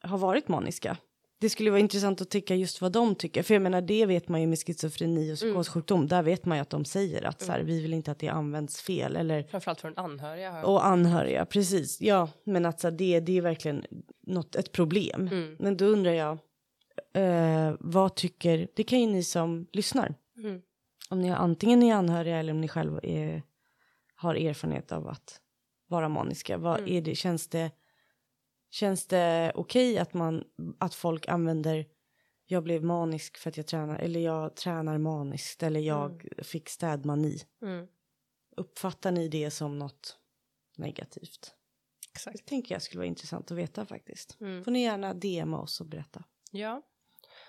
har 0.00 0.18
varit 0.18 0.48
maniska. 0.48 0.96
Det 1.40 1.50
skulle 1.50 1.70
vara 1.70 1.80
intressant 1.80 2.20
att 2.20 2.30
tycka 2.30 2.54
just 2.54 2.80
vad 2.80 2.92
de 2.92 3.14
tycker. 3.14 3.42
För 3.42 3.54
jag 3.54 3.62
menar 3.62 3.80
det 3.80 4.06
vet 4.06 4.28
man 4.28 4.40
ju 4.40 4.46
med 4.46 4.58
schizofreni 4.58 5.32
och 5.32 5.36
psykossjukdom. 5.36 6.06
Där 6.06 6.22
vet 6.22 6.44
man 6.44 6.58
ju 6.58 6.62
att 6.62 6.70
de 6.70 6.84
säger 6.84 7.24
att 7.26 7.42
så 7.42 7.52
här, 7.52 7.60
vi 7.60 7.80
vill 7.82 7.92
inte 7.94 8.10
att 8.10 8.18
det 8.18 8.28
används 8.28 8.82
fel. 8.82 9.16
Eller 9.16 9.42
Framförallt 9.42 9.80
från 9.80 9.98
anhöriga. 9.98 10.44
Jag. 10.54 10.64
och 10.68 10.86
anhöriga, 10.86 11.46
precis. 11.46 12.00
Ja, 12.00 12.28
men 12.44 12.66
att 12.66 12.80
så 12.80 12.86
här, 12.90 12.96
det, 12.96 13.20
det 13.20 13.38
är 13.38 13.42
verkligen 13.42 13.84
något, 14.26 14.56
ett 14.56 14.72
problem. 14.72 15.28
Mm. 15.32 15.56
Men 15.58 15.76
då 15.76 15.84
undrar 15.84 16.12
jag, 16.12 16.38
eh, 17.14 17.74
vad 17.80 18.14
tycker, 18.14 18.68
det 18.74 18.82
kan 18.82 19.00
ju 19.00 19.06
ni 19.06 19.22
som 19.22 19.66
lyssnar. 19.72 20.14
Mm. 20.36 20.60
Om 21.10 21.20
ni 21.20 21.28
har 21.28 21.36
antingen 21.36 21.82
är 21.82 21.94
anhöriga 21.94 22.38
eller 22.38 22.52
om 22.52 22.60
ni 22.60 22.68
själva 22.68 23.00
har 24.14 24.34
erfarenhet 24.34 24.92
av 24.92 25.08
att 25.08 25.40
vara 25.88 26.08
maniska. 26.08 26.58
Vad 26.58 26.78
Mm. 26.78 26.92
är 26.92 27.00
det, 27.02 27.14
känns 27.14 27.48
det, 27.48 27.70
känns 28.70 29.06
det 29.06 29.52
okej 29.54 29.98
att 29.98 30.14
man, 30.14 30.44
att 30.78 30.94
folk 30.94 31.28
använder 31.28 31.86
jag 32.50 32.62
blev 32.62 32.84
manisk 32.84 33.38
för 33.38 33.50
att 33.50 33.56
jag 33.56 33.66
tränar, 33.66 33.98
eller 33.98 34.20
jag 34.20 34.56
tränar 34.56 34.98
maniskt, 34.98 35.62
eller 35.62 35.80
jag 35.80 36.28
fick 36.42 36.68
städmani. 36.68 37.38
Mm. 37.62 37.86
Uppfattar 38.56 39.12
ni 39.12 39.28
det 39.28 39.50
som 39.50 39.78
något 39.78 40.18
negativt? 40.76 41.54
Exakt. 42.12 42.38
Det 42.38 42.44
tänker 42.44 42.74
jag 42.74 42.82
skulle 42.82 42.98
vara 42.98 43.06
intressant 43.06 43.50
att 43.50 43.58
veta 43.58 43.86
faktiskt. 43.86 44.36
Mm. 44.40 44.64
Får 44.64 44.70
ni 44.70 44.82
gärna 44.82 45.14
DMa 45.14 45.60
oss 45.60 45.80
och 45.80 45.86
berätta. 45.86 46.24
Ja. 46.50 46.82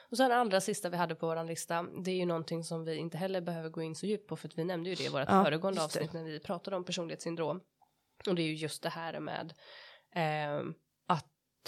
Och 0.09 0.17
sen 0.17 0.31
andra 0.31 0.61
sista 0.61 0.89
vi 0.89 0.97
hade 0.97 1.15
på 1.15 1.27
vår 1.27 1.43
lista, 1.43 1.83
det 1.83 2.11
är 2.11 2.15
ju 2.15 2.25
någonting 2.25 2.63
som 2.63 2.85
vi 2.85 2.95
inte 2.95 3.17
heller 3.17 3.41
behöver 3.41 3.69
gå 3.69 3.81
in 3.81 3.95
så 3.95 4.05
djupt 4.05 4.27
på 4.27 4.35
för 4.35 4.47
att 4.47 4.57
vi 4.57 4.63
nämnde 4.63 4.89
ju 4.89 4.95
det 4.95 5.03
i 5.03 5.09
vårt 5.09 5.27
Ja, 5.27 5.43
föregående 5.43 5.83
avsnitt 5.83 6.13
när 6.13 6.23
vi 6.23 6.39
pratade 6.39 6.77
om 6.77 6.85
personlighetssyndrom. 6.85 7.61
Och 8.27 8.35
det 8.35 8.41
är 8.41 8.47
ju 8.47 8.55
just 8.55 8.83
det 8.83 8.89
här 8.89 9.19
med 9.19 9.53
att 10.13 10.79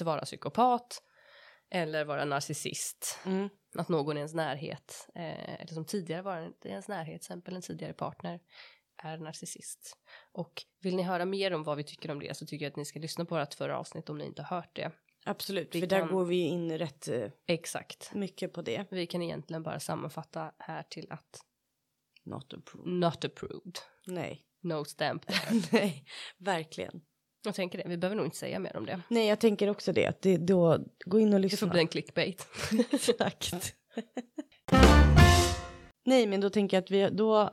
vara 0.01 0.21
psykopat 0.25 1.03
eller 1.69 2.05
vara 2.05 2.25
narcissist. 2.25 3.19
Mm. 3.25 3.49
Att 3.77 3.89
någon 3.89 4.17
i 4.17 4.19
ens 4.19 4.33
närhet, 4.33 5.07
eh, 5.15 5.53
eller 5.61 5.73
som 5.73 5.85
tidigare 5.85 6.21
var 6.21 6.53
i 6.65 6.67
ens 6.69 6.87
närhet, 6.87 7.21
till 7.21 7.31
exempel 7.31 7.55
en 7.55 7.61
tidigare 7.61 7.93
partner, 7.93 8.39
är 9.03 9.17
narcissist. 9.17 9.97
Och 10.31 10.63
vill 10.81 10.95
ni 10.95 11.03
höra 11.03 11.25
mer 11.25 11.53
om 11.53 11.63
vad 11.63 11.77
vi 11.77 11.83
tycker 11.83 12.11
om 12.11 12.19
det 12.19 12.37
så 12.37 12.45
tycker 12.45 12.65
jag 12.65 12.69
att 12.71 12.75
ni 12.77 12.85
ska 12.85 12.99
lyssna 12.99 13.25
på 13.25 13.35
vårt 13.39 13.53
förra 13.53 13.77
avsnitt 13.79 14.09
om 14.09 14.17
ni 14.17 14.25
inte 14.25 14.41
har 14.41 14.55
hört 14.57 14.75
det. 14.75 14.91
Absolut, 15.25 15.75
Vi 15.75 15.79
för 15.79 15.87
där 15.87 15.99
kan- 15.99 16.07
går 16.11 16.25
vi 16.25 16.35
in 16.43 16.77
rätt 16.77 17.07
eh, 17.07 17.29
Exakt. 17.47 18.13
mycket 18.13 18.53
på 18.53 18.61
det. 18.61 18.85
Vi 18.91 19.07
kan 19.07 19.21
egentligen 19.21 19.63
bara 19.63 19.79
sammanfatta 19.79 20.51
här 20.59 20.83
till 20.83 21.11
att 21.11 21.39
Not 22.23 22.53
approved. 22.53 22.91
not 22.93 23.25
approved. 23.25 23.77
Nej. 24.07 24.45
No 24.63 24.85
stamp. 24.85 25.25
Nej, 25.71 26.05
verkligen. 26.37 27.01
Jag 27.43 27.55
tänker 27.55 27.77
det, 27.77 27.89
vi 27.89 27.97
behöver 27.97 28.15
nog 28.15 28.25
inte 28.25 28.37
säga 28.37 28.59
mer 28.59 28.77
om 28.77 28.85
det. 28.85 29.01
Nej, 29.09 29.27
jag 29.27 29.39
tänker 29.39 29.69
också 29.69 29.93
det. 29.93 30.05
Att 30.05 30.21
det 30.21 30.37
då, 30.37 30.85
gå 31.05 31.19
in 31.19 31.33
och 31.33 31.41
Det 31.41 31.49
får 31.49 31.51
lyssna. 31.51 31.67
bli 31.67 31.79
en 31.79 31.87
clickbait. 31.87 32.47
Exakt. 32.91 33.75
Nej, 36.05 36.27
men 36.27 36.41
då 36.41 36.49
tänker 36.49 36.77
jag 36.77 36.83
att 36.83 36.91
vi, 36.91 37.09
då 37.09 37.49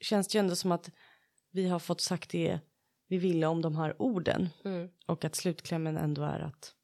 känns 0.00 0.28
det 0.28 0.36
ju 0.36 0.40
ändå 0.40 0.56
som 0.56 0.72
att 0.72 0.90
vi 1.50 1.68
har 1.68 1.78
fått 1.78 2.00
sagt 2.00 2.30
det 2.30 2.60
vi 3.08 3.18
ville 3.18 3.46
om 3.46 3.62
de 3.62 3.76
här 3.76 4.02
orden. 4.02 4.48
Mm. 4.64 4.88
Och 5.06 5.24
att 5.24 5.34
slutklämmen 5.34 5.96
ändå 5.96 6.22
är 6.22 6.40
att 6.40 6.74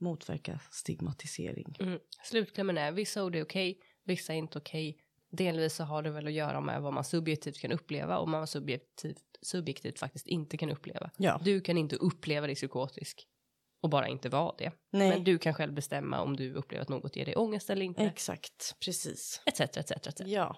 motverka 0.00 0.60
stigmatisering. 0.70 1.76
Mm. 1.80 1.98
Slutklämmen 2.24 2.78
är 2.78 2.92
vissa 2.92 3.24
ord 3.24 3.36
är 3.36 3.42
okej, 3.44 3.80
vissa 4.04 4.34
är 4.34 4.38
inte 4.38 4.58
okej. 4.58 5.03
Delvis 5.36 5.74
så 5.74 5.84
har 5.84 6.02
det 6.02 6.10
väl 6.10 6.26
att 6.26 6.32
göra 6.32 6.60
med 6.60 6.82
vad 6.82 6.92
man 6.92 7.04
subjektivt 7.04 7.58
kan 7.58 7.72
uppleva 7.72 8.18
och 8.18 8.22
vad 8.30 8.38
man 8.38 8.46
subjektivt, 8.46 9.22
subjektivt 9.42 9.98
faktiskt 9.98 10.26
inte 10.26 10.56
kan 10.56 10.70
uppleva. 10.70 11.10
Ja, 11.16 11.40
Du 11.44 11.60
kan 11.60 11.78
inte 11.78 11.96
uppleva 11.96 12.46
dig 12.46 12.54
psykotisk 12.56 13.26
och 13.82 13.90
bara 13.90 14.08
inte 14.08 14.28
vara 14.28 14.54
det. 14.58 14.72
nej, 14.90 15.08
Men 15.08 15.24
du 15.24 15.38
kan 15.38 15.54
själv 15.54 15.72
bestämma 15.72 16.20
om 16.20 16.36
du 16.36 16.54
upplever 16.54 16.82
att 16.82 16.88
något 16.88 17.16
ger 17.16 17.24
dig 17.24 17.36
ångest 17.36 17.70
eller 17.70 17.84
inte. 17.84 18.02
exakt, 18.02 18.76
precis. 18.84 19.42
Etc, 19.46 19.60
etc, 19.60 19.90
etc. 19.90 20.20
Ja, 20.26 20.56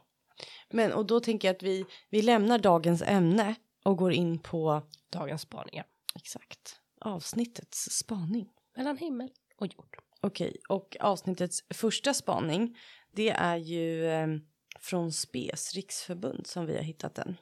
men 0.71 0.93
och 0.93 1.07
då 1.07 1.21
tänker 1.21 1.49
jag 1.49 1.55
att 1.57 1.63
vi, 1.63 1.85
vi 2.11 2.23
lämnar 2.23 2.59
dagens 2.59 3.03
ämne 3.03 3.55
och 3.85 3.97
går 3.97 4.13
in 4.13 4.39
på 4.39 4.83
Dagens 5.13 5.43
spaningar. 5.43 5.87
exakt 6.15 6.81
avsnittets 7.01 7.79
spaning. 7.91 8.49
Mellan 8.77 8.97
himmel 8.99 9.29
och 9.57 9.67
jord. 9.67 9.97
Okej, 10.21 10.57
och 10.69 10.97
avsnittets 11.01 11.65
första 11.75 12.15
spaning 12.15 12.77
det 13.13 13.31
är 13.31 13.57
ju 13.57 14.07
eh, 14.07 14.27
från 14.87 15.13
SPES 15.13 15.75
riksförbund 15.75 16.47
som 16.47 16.67
vi 16.67 16.77
har 16.77 16.83
hittat 16.83 17.15
den. 17.15 17.37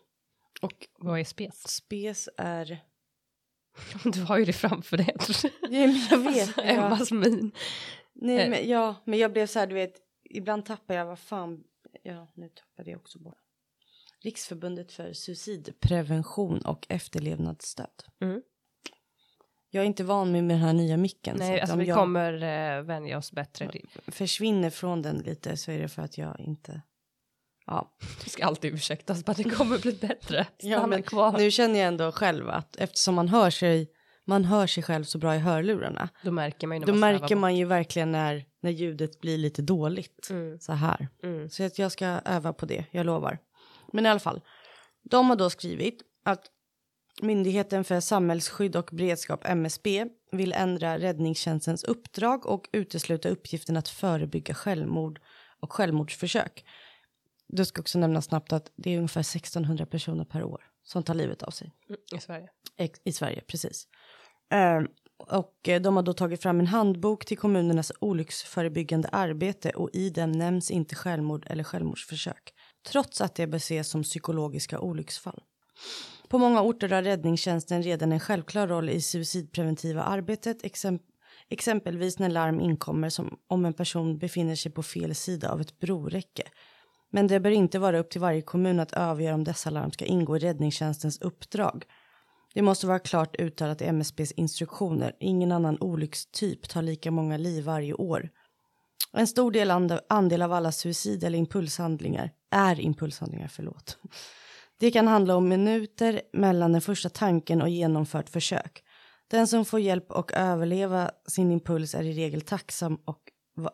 Och 0.63 0.89
Vad 0.99 1.21
är 1.21 1.25
spes? 1.25 1.69
SPES 1.69 2.29
är... 2.37 2.79
Du 4.13 4.23
har 4.23 4.39
ju 4.39 4.45
det 4.45 4.53
framför 4.53 4.97
dig. 4.97 5.17
Ja, 5.63 5.69
men 5.71 6.01
jag 6.11 6.19
vet. 6.19 6.43
Alltså, 6.43 6.61
jag, 6.63 6.75
Emmas 6.75 7.11
min. 7.11 7.53
nej, 8.13 8.39
eh. 8.39 8.51
men, 8.51 8.69
ja, 8.69 8.95
men 9.05 9.19
jag 9.19 9.33
blev 9.33 9.47
så 9.47 9.59
här, 9.59 9.67
du 9.67 9.75
vet, 9.75 9.95
ibland 10.31 10.67
tappar 10.67 10.95
jag, 10.95 11.07
vad 11.07 11.19
fan, 11.19 11.65
ja, 12.03 12.33
nu 12.35 12.49
tappade 12.49 12.91
jag 12.91 13.01
också 13.01 13.19
bort. 13.19 13.39
Riksförbundet 14.21 14.93
för 14.93 15.13
suicidprevention 15.13 16.59
och 16.59 16.87
efterlevnadsstöd. 16.89 18.05
Mm. 18.21 18.43
Jag 19.71 19.83
är 19.83 19.87
inte 19.87 20.05
van 20.05 20.33
med 20.33 20.45
den 20.45 20.59
här 20.59 20.73
nya 20.73 20.97
micken. 20.97 21.39
så 21.39 21.45
Nej, 21.45 21.55
att 21.55 21.63
alltså 21.63 21.77
vi 21.77 21.93
kommer 21.93 22.33
eh, 22.33 22.83
vänja 22.83 23.19
oss 23.19 23.33
bättre. 23.33 23.71
Försvinner 24.07 24.71
från 24.71 25.03
den 25.03 25.19
lite 25.19 25.57
så 25.57 25.71
är 25.71 25.79
det 25.79 25.89
för 25.89 26.03
att 26.03 26.19
jag 26.19 26.41
inte 26.41 26.83
Ja, 27.67 27.95
Du 28.25 28.31
ska 28.31 28.45
alltid 28.45 28.75
ursäktas, 28.75 29.27
men 29.27 29.35
det 29.39 29.45
kommer 29.45 29.79
bli 29.79 29.93
bättre. 29.93 30.47
Stanna 30.59 30.73
Ja, 30.75 30.87
men 30.87 31.03
kvar. 31.03 31.33
nu 31.39 31.51
känner 31.51 31.79
jag 31.79 31.89
ändå 31.89 32.13
själv 32.13 32.49
att 32.49 32.77
eftersom 32.77 33.15
man 33.15 33.29
hör 33.29 33.51
sig, 33.51 33.91
man 34.25 34.45
hör 34.45 34.67
sig 34.67 34.83
själv 34.83 35.05
så 35.05 35.19
bra 35.19 35.35
i 35.37 35.39
hörlurarna. 35.39 36.09
Då 36.23 36.31
märker 36.31 36.67
man 36.67 36.81
ju 36.81 36.85
Då 36.85 36.93
man 36.93 37.01
märker 37.01 37.35
bort. 37.35 37.39
man 37.39 37.57
ju 37.57 37.65
verkligen 37.65 38.13
när, 38.13 38.45
när 38.61 38.71
ljudet 38.71 39.21
blir 39.21 39.39
lite 39.39 39.63
dåligt. 39.63 40.27
Mm. 40.31 40.59
Så 40.59 40.73
här. 40.73 41.09
Mm. 41.23 41.49
Så 41.51 41.65
att 41.65 41.79
jag 41.79 41.93
ska 41.93 42.07
öva 42.07 42.53
på 42.53 42.67
det, 42.67 42.85
jag 42.91 43.07
lovar. 43.07 43.39
Men 43.93 44.07
i 44.07 44.09
alla 44.09 44.21
fall, 44.21 44.41
de 45.11 45.29
har 45.29 45.37
då 45.37 45.51
skrivit 45.51 46.03
att 46.25 46.51
Myndigheten 47.23 47.85
för 47.85 48.01
samhällsskydd 48.01 48.77
och 48.77 48.89
beredskap, 48.93 49.41
MSB, 49.45 50.07
vill 50.33 50.53
ändra 50.53 50.99
räddningstjänstens 50.99 51.85
uppdrag 51.85 52.47
och 52.47 52.69
utesluta 52.73 53.29
uppgiften 53.29 53.77
att 53.77 53.89
förebygga 53.89 54.55
självmord 54.55 55.21
och 55.61 55.73
självmordsförsök. 55.73 56.65
Det 57.57 57.65
ska 57.65 57.81
också 57.81 57.99
nämnas 57.99 58.25
snabbt 58.25 58.53
att 58.53 58.71
det 58.77 58.91
är 58.91 58.97
ungefär 58.97 59.21
1600 59.21 59.87
personer 59.87 60.25
per 60.25 60.45
år 60.45 60.63
som 60.83 61.03
tar 61.03 61.15
livet 61.15 61.43
av 61.43 61.51
sig. 61.51 61.73
Mm, 61.89 62.01
I 62.17 62.21
Sverige. 62.21 62.49
I 63.05 63.13
Sverige, 63.13 63.41
precis. 63.47 63.89
Eh, 64.53 64.81
och 65.19 65.69
eh, 65.69 65.83
de 65.83 65.97
har 65.97 66.03
då 66.03 66.13
tagit 66.13 66.43
fram 66.43 66.61
en 66.61 66.67
handbok 66.67 67.25
till 67.25 67.39
kommunernas 67.39 67.93
olycksförebyggande 67.99 69.09
arbete 69.09 69.71
och 69.71 69.91
i 69.93 70.11
den 70.11 70.33
nämns 70.33 70.71
inte 70.71 70.95
självmord 70.95 71.47
eller 71.51 71.65
självmordsförsök. 71.65 72.55
Trots 72.87 73.21
att 73.21 73.35
det 73.35 73.47
bör 73.47 73.57
ses 73.57 73.89
som 73.89 74.03
psykologiska 74.03 74.81
olycksfall. 74.81 75.43
På 76.29 76.39
många 76.39 76.63
orter 76.63 76.89
har 76.89 77.03
räddningstjänsten 77.03 77.83
redan 77.83 78.13
en 78.13 78.21
självklar 78.21 78.69
roll 78.69 78.91
i 78.91 79.01
suicidpreventiva 79.01 80.03
arbetet. 80.03 80.63
Exemp- 80.63 81.01
exempelvis 81.49 82.19
när 82.19 82.29
larm 82.29 82.61
inkommer 82.61 83.09
som 83.09 83.39
om 83.47 83.65
en 83.65 83.75
person 83.75 84.19
befinner 84.19 84.55
sig 84.55 84.73
på 84.73 84.83
fel 84.83 85.15
sida 85.15 85.53
av 85.53 85.61
ett 85.61 85.79
broräcke. 85.79 86.43
Men 87.15 87.27
det 87.27 87.41
bör 87.41 87.51
inte 87.51 87.79
vara 87.79 87.99
upp 87.99 88.11
till 88.11 88.21
varje 88.21 88.43
kommun 88.43 88.81
att 88.81 88.93
avgöra 88.93 89.35
om 89.35 89.45
dessa 89.45 89.71
larm 89.71 89.91
ska 89.91 90.05
ingå 90.05 90.37
i 90.37 90.39
räddningstjänstens 90.39 91.21
uppdrag. 91.21 91.85
Det 92.55 92.63
måste 92.63 92.87
vara 92.87 92.99
klart 92.99 93.37
uttalat 93.41 93.83
i 93.83 93.85
MSBs 93.85 94.33
instruktioner. 94.33 95.17
Ingen 95.21 95.53
annan 95.53 95.79
olyckstyp 95.81 96.69
tar 96.69 96.83
lika 96.83 97.11
många 97.11 97.37
liv 97.37 97.65
varje 97.65 97.95
år. 97.95 98.31
En 99.13 99.27
stor 99.27 99.51
del 99.51 99.71
andel 100.09 100.43
av 100.43 100.53
alla 100.53 100.73
suicid 100.73 101.25
eller 101.25 101.39
impulshandlingar 101.39 102.31
är 102.51 102.81
impulshandlingar, 102.81 103.49
förlåt. 103.49 103.99
Det 104.81 104.91
kan 104.91 105.09
handla 105.09 105.37
om 105.37 105.49
minuter 105.49 106.23
mellan 106.33 106.73
den 106.73 106.81
första 106.81 107.09
tanken 107.09 107.63
och 107.63 107.69
genomfört 107.69 108.29
försök. 108.29 108.83
Den 109.31 109.47
som 109.47 109.65
får 109.65 109.81
hjälp 109.81 110.11
och 110.11 110.33
överleva 110.33 111.11
sin 111.29 111.53
impuls 111.53 111.95
är 111.95 112.03
i 112.03 112.13
regel 112.13 112.41
tacksam 112.41 112.99
och 113.05 113.21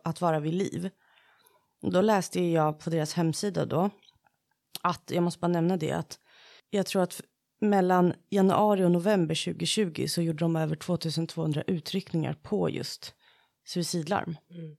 att 0.04 0.20
vara 0.20 0.40
vid 0.40 0.54
liv. 0.54 0.90
Då 1.80 2.00
läste 2.00 2.40
jag 2.40 2.78
på 2.78 2.90
deras 2.90 3.14
hemsida 3.14 3.64
då 3.64 3.90
att, 4.82 5.10
jag 5.14 5.22
måste 5.22 5.40
bara 5.40 5.48
nämna 5.48 5.76
det, 5.76 5.92
att 5.92 6.18
jag 6.70 6.86
tror 6.86 7.02
att 7.02 7.20
mellan 7.60 8.12
januari 8.30 8.84
och 8.84 8.90
november 8.90 9.44
2020 9.44 10.06
så 10.08 10.22
gjorde 10.22 10.38
de 10.38 10.56
över 10.56 10.76
2200 10.76 11.62
utryckningar 11.66 12.34
på 12.42 12.70
just 12.70 13.14
suicidlarm. 13.66 14.36
Mm. 14.50 14.76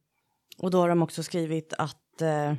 Och 0.57 0.71
då 0.71 0.79
har 0.79 0.89
de 0.89 1.03
också 1.03 1.23
skrivit 1.23 1.73
att 1.77 2.21
eh, 2.21 2.53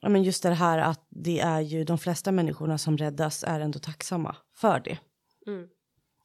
ja, 0.00 0.08
men 0.08 0.22
just 0.22 0.42
det 0.42 0.54
här 0.54 0.78
att 0.78 1.06
det 1.10 1.40
är 1.40 1.60
ju 1.60 1.84
de 1.84 1.98
flesta 1.98 2.32
människorna 2.32 2.78
som 2.78 2.96
räddas 2.98 3.44
är 3.44 3.60
ändå 3.60 3.78
tacksamma 3.78 4.36
för 4.54 4.80
det. 4.80 4.98
Mm. 5.46 5.68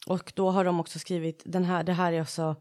Och 0.07 0.33
då 0.35 0.49
har 0.49 0.65
de 0.65 0.79
också 0.79 0.99
skrivit, 0.99 1.43
den 1.45 1.63
här, 1.63 1.83
det 1.83 1.93
här 1.93 2.13
är 2.13 2.21
också 2.21 2.55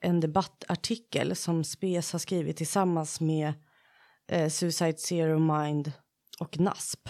en 0.00 0.20
debattartikel 0.20 1.36
som 1.36 1.64
SPES 1.64 2.12
har 2.12 2.18
skrivit 2.18 2.56
tillsammans 2.56 3.20
med 3.20 3.52
eh, 4.30 4.48
Suicide 4.48 4.98
Zero 4.98 5.38
Mind 5.38 5.92
och 6.40 6.58
NASP. 6.58 7.08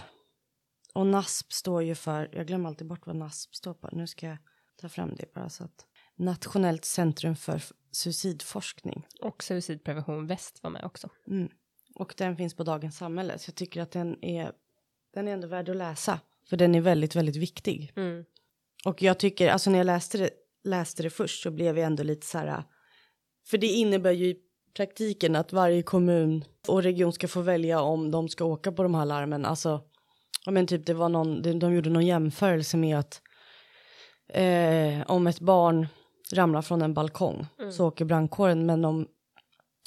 Och 0.94 1.06
NASP 1.06 1.52
står 1.52 1.82
ju 1.82 1.94
för, 1.94 2.28
jag 2.32 2.46
glömmer 2.46 2.68
alltid 2.68 2.86
bort 2.86 3.06
vad 3.06 3.16
NASP 3.16 3.54
står 3.54 3.74
på, 3.74 3.88
nu 3.92 4.06
ska 4.06 4.26
jag 4.26 4.38
ta 4.80 4.88
fram 4.88 5.14
det 5.14 5.34
bara 5.34 5.48
så 5.48 5.64
att 5.64 5.86
Nationellt 6.16 6.84
centrum 6.84 7.36
för 7.36 7.62
suicidforskning. 7.90 9.06
Och 9.20 9.42
suicidprevention 9.42 10.26
väst 10.26 10.62
var 10.62 10.70
med 10.70 10.84
också. 10.84 11.08
Mm. 11.26 11.48
Och 11.94 12.14
den 12.16 12.36
finns 12.36 12.54
på 12.54 12.64
Dagens 12.64 12.96
Samhälle, 12.96 13.38
så 13.38 13.48
jag 13.48 13.54
tycker 13.54 13.82
att 13.82 13.90
den 13.90 14.24
är, 14.24 14.52
den 15.14 15.28
är 15.28 15.32
ändå 15.32 15.48
värd 15.48 15.68
att 15.68 15.76
läsa. 15.76 16.20
För 16.48 16.56
den 16.56 16.74
är 16.74 16.80
väldigt, 16.80 17.16
väldigt 17.16 17.36
viktig. 17.36 17.92
Mm. 17.96 18.24
Och 18.84 19.02
jag 19.02 19.18
tycker, 19.18 19.48
alltså 19.48 19.70
när 19.70 19.78
jag 19.78 19.84
läste 19.84 20.18
det, 20.18 20.30
läste 20.64 21.02
det 21.02 21.10
först 21.10 21.42
så 21.42 21.50
blev 21.50 21.78
jag 21.78 21.86
ändå 21.86 22.02
lite 22.02 22.26
så 22.26 22.38
här, 22.38 22.64
för 23.46 23.58
det 23.58 23.66
innebär 23.66 24.10
ju 24.10 24.36
praktiken 24.74 25.36
att 25.36 25.52
varje 25.52 25.82
kommun 25.82 26.44
och 26.68 26.82
region 26.82 27.12
ska 27.12 27.28
få 27.28 27.40
välja 27.40 27.80
om 27.80 28.10
de 28.10 28.28
ska 28.28 28.44
åka 28.44 28.72
på 28.72 28.82
de 28.82 28.94
här 28.94 29.04
larmen. 29.04 29.44
Alltså, 29.44 29.80
ja 30.44 30.52
men 30.52 30.66
typ 30.66 30.86
det 30.86 30.94
var 30.94 31.08
någon, 31.08 31.42
de, 31.42 31.58
de 31.58 31.74
gjorde 31.74 31.90
någon 31.90 32.06
jämförelse 32.06 32.76
med 32.76 32.98
att 32.98 33.22
eh, 34.28 35.10
om 35.10 35.26
ett 35.26 35.40
barn 35.40 35.86
ramlar 36.32 36.62
från 36.62 36.82
en 36.82 36.94
balkong 36.94 37.46
så 37.72 37.86
åker 37.86 38.04
brandkåren, 38.04 38.66
men 38.66 38.84
om 38.84 39.06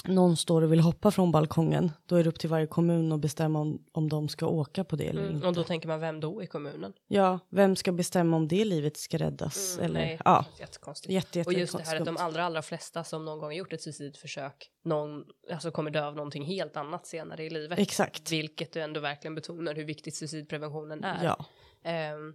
någon 0.04 0.36
står 0.36 0.62
och 0.62 0.72
vill 0.72 0.80
hoppa 0.80 1.10
från 1.10 1.32
balkongen, 1.32 1.92
då 2.06 2.16
är 2.16 2.22
det 2.24 2.28
upp 2.28 2.38
till 2.38 2.48
varje 2.50 2.66
kommun 2.66 3.12
att 3.12 3.20
bestämma 3.20 3.60
om, 3.60 3.84
om 3.92 4.08
de 4.08 4.28
ska 4.28 4.46
åka 4.46 4.84
på 4.84 4.96
det 4.96 5.04
eller 5.06 5.22
Mm. 5.22 5.34
inte. 5.34 5.46
Och 5.46 5.54
då 5.54 5.64
tänker 5.64 5.88
man 5.88 6.00
vem 6.00 6.20
då 6.20 6.42
i 6.42 6.46
kommunen? 6.46 6.92
Ja, 7.08 7.38
vem 7.50 7.76
ska 7.76 7.92
bestämma 7.92 8.36
om 8.36 8.48
det 8.48 8.64
livet 8.64 8.96
ska 8.96 9.18
räddas? 9.18 9.78
eller, 9.78 9.86
Mm, 10.00 10.08
Nej, 10.08 10.18
ja, 10.24 10.44
jättekonstigt. 10.60 11.12
jätte, 11.12 11.38
jätte, 11.38 11.48
Och 11.48 11.54
just 11.54 11.76
det 11.78 11.84
här 11.84 11.96
att 12.00 12.04
de 12.06 12.16
allra, 12.16 12.44
allra 12.44 12.62
flesta 12.62 13.04
som 13.04 13.24
någon 13.24 13.38
gång 13.38 13.46
har 13.48 13.52
gjort 13.52 13.72
ett 13.72 13.82
suicidförsök, 13.82 14.70
någon, 14.84 15.24
alltså 15.52 15.70
kommer 15.70 15.90
dö 15.90 16.06
av 16.06 16.16
någonting 16.16 16.44
helt 16.44 16.76
annat 16.76 17.06
senare 17.06 17.44
i 17.44 17.50
livet. 17.50 17.78
Exakt. 17.78 18.32
Vilket 18.32 18.72
du 18.72 18.80
ändå 18.80 19.00
verkligen 19.00 19.34
betonar 19.34 19.74
hur 19.74 19.84
viktigt 19.84 20.14
suicidpreventionen 20.16 21.04
är. 21.04 21.24
Ja, 21.24 21.44
Ehm, 21.86 22.34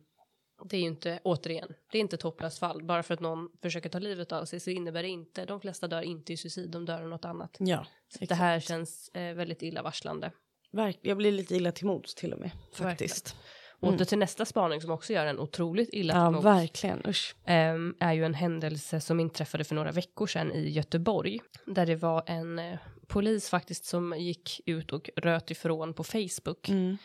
det 0.66 0.78
är 0.78 0.82
ju 0.82 0.88
inte, 0.88 1.20
återigen, 1.24 1.74
det 1.92 1.98
är 1.98 2.00
inte 2.02 2.16
ett 2.16 2.22
hopplöst 2.22 2.60
fall. 2.60 2.84
Bara 2.84 3.04
för 3.04 3.14
att 3.14 3.20
någon 3.20 3.50
försöker 3.62 3.90
ta 3.90 4.00
livet 4.00 4.32
av 4.32 4.46
sig 4.46 4.60
så 4.60 4.70
innebär 4.70 5.04
det 5.04 5.10
inte, 5.10 5.46
de 5.46 5.62
flesta 5.62 5.88
dör 5.88 6.02
inte 6.02 6.34
i 6.34 6.38
suicid, 6.38 6.70
de 6.70 6.86
dör 6.86 7.02
av 7.02 7.10
något 7.10 7.26
annat. 7.26 7.58
ja. 7.60 7.86
Det 8.20 8.34
här 8.36 8.60
känns 8.60 9.10
eh, 9.10 9.34
väldigt 9.36 9.62
illavarslande. 9.64 10.32
Verk, 10.72 11.00
jag 11.02 11.18
blir 11.18 11.32
lite 11.32 11.56
illa 11.56 11.72
till 11.72 11.86
mods 11.86 12.16
till 12.16 12.34
och 12.34 12.40
med, 12.40 12.52
faktiskt. 12.74 13.36
Åter 13.82 14.06
till 14.06 14.18
nästa 14.18 14.46
spaning 14.46 14.82
som 14.82 14.92
också 14.92 15.14
gör 15.14 15.26
en 15.26 15.40
otroligt 15.40 15.90
illa 15.94 16.14
Mm. 16.14 16.24
Ja, 16.24 16.28
till 16.30 16.36
mods. 16.36 16.46
verkligen. 16.46 17.02
Usch. 17.08 17.36
Ehm, 17.46 17.96
är 18.00 18.14
ju 18.14 18.26
en 18.26 18.34
händelse 18.34 19.02
som 19.02 19.20
inträffade 19.20 19.64
för 19.64 19.76
några 19.76 19.92
veckor 19.92 20.28
sedan 20.28 20.52
i 20.52 20.70
Göteborg. 20.70 21.40
Där 21.66 21.86
det 21.86 21.96
var 21.96 22.24
en 22.26 22.60
eh, 22.60 22.80
polis 23.08 23.50
faktiskt 23.50 23.86
som 23.86 24.16
gick 24.20 24.62
ut 24.66 24.94
och 24.94 25.10
röt 25.16 25.52
ifrån 25.52 25.94
på 25.94 26.04
Facebook. 26.04 26.70
Mm. 26.70 26.98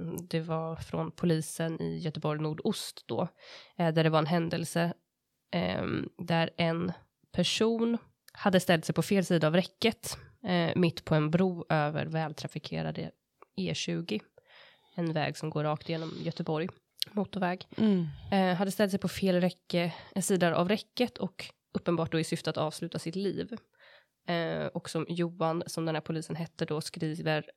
Ehm, 0.00 0.16
det 0.28 0.40
var 0.40 0.76
från 0.76 1.10
polisen 1.10 1.82
i 1.82 1.98
Göteborg 1.98 2.40
nordost 2.40 3.04
då. 3.06 3.28
eh, 3.78 3.94
där 3.94 4.04
det 4.04 4.10
var 4.10 4.18
en 4.18 4.26
händelse 4.26 4.92
ehm, 5.50 6.08
där 6.18 6.50
en 6.56 6.92
person 7.32 7.98
hade 8.32 8.60
ställt 8.60 8.84
sig 8.84 8.94
på 8.94 9.02
fel 9.02 9.24
sida 9.24 9.46
av 9.46 9.54
räcket 9.54 10.18
eh, 10.44 10.70
mitt 10.76 11.04
på 11.04 11.14
en 11.14 11.30
bro 11.30 11.66
över 11.68 12.06
vältrafikerade 12.06 13.10
E20. 13.56 14.20
En 14.94 15.12
väg 15.12 15.36
som 15.36 15.50
går 15.50 15.64
rakt 15.64 15.88
igenom 15.88 16.12
Göteborg, 16.22 16.68
motorväg. 17.12 17.66
Mm. 17.76 18.06
Eh, 18.32 18.56
hade 18.56 18.70
ställt 18.70 18.90
sig 18.90 19.00
på 19.00 19.08
fel 19.08 19.40
räcke, 19.40 19.94
sida 20.20 20.56
av 20.56 20.68
räcket 20.68 21.18
och 21.18 21.44
uppenbart 21.74 22.12
då 22.12 22.20
i 22.20 22.24
syfte 22.24 22.50
att 22.50 22.56
avsluta 22.56 22.98
sitt 22.98 23.16
liv. 23.16 23.56
Eh, 24.26 24.66
och 24.66 24.90
som 24.90 25.06
Johan, 25.08 25.62
som 25.66 25.86
den 25.86 25.94
här 25.94 26.02
polisen 26.02 26.36
hette 26.36 26.64
då, 26.64 26.80
skriver 26.80 27.50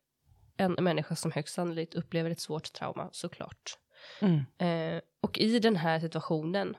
en 0.57 0.71
människa 0.79 1.15
som 1.15 1.31
högst 1.31 1.55
sannolikt 1.55 1.95
upplever 1.95 2.29
ett 2.29 2.39
svårt 2.39 2.73
trauma, 2.73 3.09
såklart. 3.11 3.77
Mm. 4.21 4.39
Eh, 4.57 5.01
och 5.21 5.39
i 5.39 5.59
den 5.59 5.75
här 5.75 5.99
situationen 5.99 6.77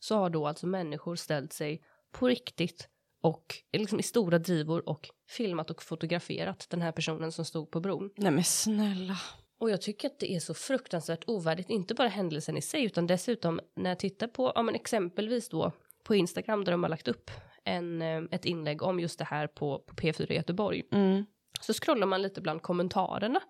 så 0.00 0.18
har 0.18 0.30
då 0.30 0.46
alltså 0.46 0.66
människor 0.66 1.16
ställt 1.16 1.52
sig 1.52 1.82
på 2.12 2.28
riktigt 2.28 2.88
och 3.22 3.54
liksom 3.72 4.00
i 4.00 4.02
stora 4.02 4.38
drivor 4.38 4.88
och 4.88 5.08
filmat 5.28 5.70
och 5.70 5.82
fotograferat 5.82 6.66
den 6.70 6.82
här 6.82 6.92
personen 6.92 7.32
som 7.32 7.44
stod 7.44 7.70
på 7.70 7.80
bron. 7.80 8.10
Nej 8.16 8.30
men 8.30 8.44
snälla. 8.44 9.18
Och 9.58 9.70
jag 9.70 9.82
tycker 9.82 10.08
att 10.08 10.18
det 10.18 10.32
är 10.32 10.40
så 10.40 10.54
fruktansvärt 10.54 11.24
ovärdigt, 11.26 11.70
inte 11.70 11.94
bara 11.94 12.08
händelsen 12.08 12.56
i 12.56 12.62
sig, 12.62 12.84
utan 12.84 13.06
dessutom 13.06 13.60
när 13.76 13.90
jag 13.90 13.98
tittar 13.98 14.26
på, 14.26 14.52
ja 14.54 14.62
men 14.62 14.74
exempelvis 14.74 15.48
då 15.48 15.72
på 16.04 16.14
Instagram 16.14 16.64
där 16.64 16.72
de 16.72 16.82
har 16.82 16.90
lagt 16.90 17.08
upp 17.08 17.30
en, 17.64 18.02
eh, 18.02 18.22
ett 18.30 18.44
inlägg 18.44 18.82
om 18.82 19.00
just 19.00 19.18
det 19.18 19.24
här 19.24 19.46
på, 19.46 19.78
på 19.78 19.94
P4 19.94 20.32
Göteborg. 20.32 20.82
Mm. 20.92 21.24
Så 21.60 21.72
scrollar 21.72 22.06
man 22.06 22.22
lite 22.22 22.40
bland 22.40 22.62
kommentarerna 22.62 23.40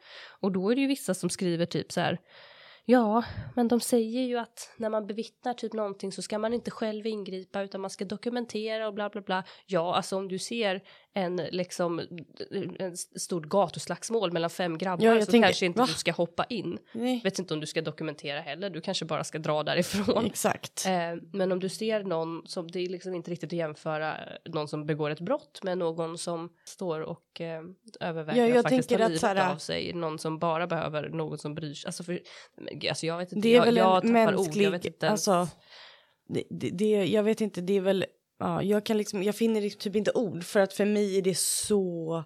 och 0.40 0.52
då 0.52 0.70
är 0.70 0.74
det 0.74 0.80
ju 0.80 0.86
vissa 0.86 1.14
som 1.14 1.30
skriver 1.30 1.66
typ 1.66 1.92
så 1.92 2.00
här 2.00 2.18
Ja, 2.88 3.24
men 3.54 3.68
de 3.68 3.80
säger 3.80 4.22
ju 4.22 4.38
att 4.38 4.74
när 4.76 4.90
man 4.90 5.06
bevittnar 5.06 5.54
typ 5.54 5.72
någonting 5.72 6.12
så 6.12 6.22
ska 6.22 6.38
man 6.38 6.54
inte 6.54 6.70
själv 6.70 7.06
ingripa 7.06 7.62
utan 7.62 7.80
man 7.80 7.90
ska 7.90 8.04
dokumentera 8.04 8.88
och 8.88 8.94
bla 8.94 9.08
bla 9.08 9.20
bla. 9.20 9.44
Ja, 9.66 9.94
alltså 9.94 10.16
om 10.16 10.28
du 10.28 10.38
ser 10.38 10.82
en 11.16 11.36
liksom 11.36 11.98
en 12.78 12.92
s- 12.92 13.22
stort 13.22 13.44
gatuslagsmål 13.46 14.32
mellan 14.32 14.50
fem 14.50 14.78
grabbar 14.78 15.04
Ja, 15.04 15.14
jag 15.14 15.24
så 15.24 15.30
tänker, 15.30 15.48
kanske 15.48 15.66
inte 15.66 15.78
va? 15.80 15.86
du 15.86 15.92
ska 15.92 16.12
hoppa 16.12 16.44
in. 16.44 16.78
Nej. 16.92 17.20
Vet 17.24 17.38
inte 17.38 17.54
om 17.54 17.60
du 17.60 17.66
ska 17.66 17.82
dokumentera 17.82 18.40
heller, 18.40 18.70
du 18.70 18.80
kanske 18.80 19.04
bara 19.04 19.24
ska 19.24 19.38
dra 19.38 19.62
därifrån. 19.62 20.26
Exakt. 20.26 20.86
Eh, 20.86 20.92
men 21.32 21.52
om 21.52 21.60
du 21.60 21.68
ser 21.68 22.04
någon 22.04 22.42
som, 22.46 22.70
det 22.70 22.80
är 22.80 22.88
liksom 22.88 23.14
inte 23.14 23.30
riktigt 23.30 23.48
att 23.48 23.58
jämföra 23.58 24.16
någon 24.44 24.68
som 24.68 24.86
begår 24.86 25.10
ett 25.10 25.20
brott 25.20 25.60
med 25.62 25.78
någon 25.78 26.18
som 26.18 26.48
står 26.64 27.00
och 27.00 27.40
eh, 27.40 27.62
överväger 28.00 28.40
Ja, 28.42 28.48
jag 28.48 28.56
att 28.58 28.62
faktiskt 28.62 28.88
ta 28.88 28.96
livet 28.98 29.20
så 29.20 29.26
här- 29.26 29.52
av 29.52 29.56
sig, 29.56 29.92
någon 29.92 30.18
som 30.18 30.38
bara 30.38 30.66
behöver 30.66 31.08
någon 31.08 31.38
som 31.38 31.54
bryr 31.54 31.74
sig. 31.74 31.88
Alltså, 31.88 32.04
för, 32.04 32.20
alltså 32.88 33.06
jag 33.06 33.18
vet 33.18 33.32
inte, 33.32 33.48
Det 33.48 33.52
är 33.54 33.56
jag, 33.56 33.64
väl 33.64 33.76
jag 33.76 33.94
en 33.96 34.00
tappar 34.02 34.12
mänsklig, 34.12 34.62
ord, 34.62 34.66
jag 34.66 34.70
vet 34.70 34.84
inte 34.84 35.08
alltså, 35.10 35.48
det, 36.28 36.42
det, 36.50 36.70
det, 36.70 37.04
jag 37.04 37.22
vet 37.22 37.40
inte, 37.40 37.60
det 37.60 37.76
är 37.76 37.80
väl, 37.80 38.04
ja, 38.38 38.62
jag 38.62 38.84
kan 38.86 38.98
liksom, 38.98 39.22
jag 39.22 39.36
finner 39.36 39.60
liksom 39.60 39.80
typ 39.80 39.96
inte 39.96 40.12
ord 40.12 40.44
för 40.44 40.60
att 40.60 40.72
för 40.72 40.84
mig 40.84 41.18
är 41.18 41.22
det 41.22 41.38
så 41.38 42.24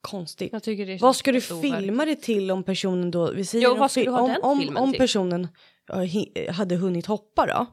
konstigt. 0.00 0.52
Jag 0.52 0.62
tycker 0.62 0.86
det 0.86 0.92
är 0.92 0.98
Vad 0.98 1.16
ska 1.16 1.32
du 1.32 1.40
filma 1.40 2.04
det 2.04 2.16
till 2.16 2.50
om 2.50 2.62
personen 2.62 3.10
då, 3.10 3.32
vi 3.32 3.44
säger 3.44 3.64
Jo, 3.64 3.72
om 3.72 3.78
vad 3.78 3.90
ska 3.90 4.04
du 4.04 4.10
ha 4.10 4.20
om, 4.20 4.28
den 4.28 4.42
om, 4.42 4.58
filmen 4.58 4.82
om 4.82 4.90
till? 4.92 5.00
personen 5.00 5.48
hi- 5.92 6.50
hade 6.50 6.76
hunnit 6.76 7.06
hoppa 7.06 7.46
då? 7.46 7.66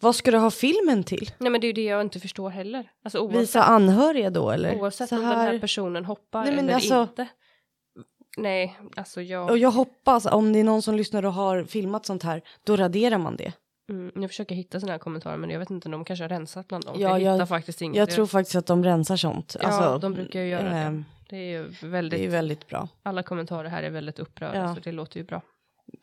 Vad 0.00 0.16
ska 0.16 0.30
du 0.30 0.38
ha 0.38 0.50
filmen 0.50 1.04
till? 1.04 1.30
Nej 1.38 1.50
men 1.50 1.60
det 1.60 1.64
är 1.64 1.68
ju 1.68 1.72
det 1.72 1.82
jag 1.84 2.00
inte 2.00 2.20
förstår 2.20 2.50
heller. 2.50 2.90
Alltså 3.04 3.18
oavsett, 3.18 3.40
Visa 3.42 3.62
anhöriga 3.62 4.30
då 4.30 4.50
eller? 4.50 4.74
oavsett 4.80 5.08
Så 5.08 5.14
om 5.16 5.22
den 5.22 5.30
här 5.30 5.58
personen 5.58 6.04
hoppar 6.04 6.44
Nej, 6.44 6.58
eller 6.58 6.74
alltså- 6.74 7.00
inte. 7.02 7.28
Nej, 8.36 8.78
alltså 8.96 9.22
jag, 9.22 9.50
Och 9.50 9.58
jag 9.58 9.70
hoppas 9.70 10.26
om 10.26 10.52
det 10.52 10.58
är 10.58 10.64
någon 10.64 10.82
som 10.82 10.94
lyssnar 10.94 11.24
och 11.24 11.32
har 11.32 11.64
filmat 11.64 12.06
sånt 12.06 12.22
här, 12.22 12.42
då 12.64 12.76
raderar 12.76 13.18
man 13.18 13.36
det. 13.36 13.52
Mm, 13.88 14.12
jag 14.22 14.30
försöker 14.30 14.54
hitta 14.54 14.80
sådana 14.80 14.92
här 14.92 14.98
kommentarer 14.98 15.36
men 15.36 15.50
jag 15.50 15.58
vet 15.58 15.70
inte, 15.70 15.88
de 15.88 16.04
kanske 16.04 16.24
har 16.24 16.28
rensat 16.28 16.68
bland 16.68 16.84
dem. 16.84 17.00
Ja, 17.00 17.08
jag 17.08 17.20
jag- 17.22 17.32
hittar 17.32 17.46
faktiskt 17.46 17.82
inget. 17.82 17.96
Jag 17.96 18.10
tror 18.10 18.26
faktiskt 18.26 18.56
att 18.56 18.66
de 18.66 18.84
rensar 18.84 19.16
sånt. 19.16 19.56
Ja, 19.60 19.66
Alltså, 19.68 19.98
de 19.98 20.14
brukar 20.14 20.40
ju 20.40 20.48
göra 20.48 20.78
ehm, 20.78 20.96
det. 21.28 21.36
Det 21.36 21.36
är 21.36 21.50
ju 21.62 21.68
Det 21.80 21.86
väldigt, 21.86 22.18
är 22.20 22.24
ju 22.24 22.30
väldigt 22.30 22.66
bra. 22.68 22.88
alla 23.02 23.22
kommentarer 23.22 23.68
här 23.68 23.82
är 23.82 23.90
väldigt 23.90 24.18
upprörda 24.18 24.58
Ja. 24.58 24.74
så 24.74 24.80
det 24.80 24.92
låter 24.92 25.20
ju 25.20 25.26
bra. 25.26 25.42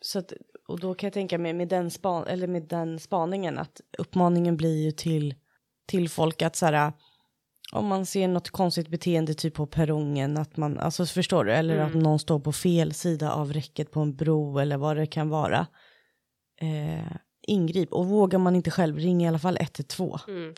Så 0.00 0.18
att, 0.18 0.32
och 0.68 0.80
då 0.80 0.94
kan 0.94 1.06
jag 1.06 1.14
tänka 1.14 1.38
mig 1.38 1.52
med 1.52 1.68
den, 1.68 1.90
span, 1.90 2.26
eller 2.26 2.46
med 2.46 2.62
den 2.62 2.98
spaningen 2.98 3.58
att 3.58 3.80
uppmaningen 3.98 4.56
blir 4.56 4.84
ju 4.84 4.90
till, 4.90 5.34
till 5.86 6.08
folk 6.10 6.42
att 6.42 6.56
så 6.56 6.66
här, 6.66 6.92
om 7.72 7.86
man 7.86 8.06
ser 8.06 8.28
något 8.28 8.50
konstigt 8.50 8.88
beteende 8.88 9.34
typ 9.34 9.54
på 9.54 9.66
perrongen, 9.66 10.36
att 10.38 10.56
man, 10.56 10.78
alltså 10.78 11.06
förstår 11.06 11.44
du, 11.44 11.52
eller 11.52 11.74
Mm. 11.74 11.86
att 11.86 11.94
någon 11.94 12.18
står 12.18 12.40
på 12.40 12.52
fel 12.52 12.94
sida 12.94 13.32
av 13.32 13.52
räcket 13.52 13.90
på 13.90 14.00
en 14.00 14.16
bro 14.16 14.58
eller 14.58 14.76
vad 14.76 14.96
det 14.96 15.06
kan 15.06 15.28
vara. 15.28 15.66
Eh, 16.60 17.16
ingrip 17.46 17.92
och 17.92 18.06
vågar 18.06 18.38
man 18.38 18.56
inte 18.56 18.70
själv, 18.70 18.96
ring 18.96 19.22
i 19.24 19.28
alla 19.28 19.38
fall 19.38 19.56
112. 19.60 20.18
Mm, 20.28 20.54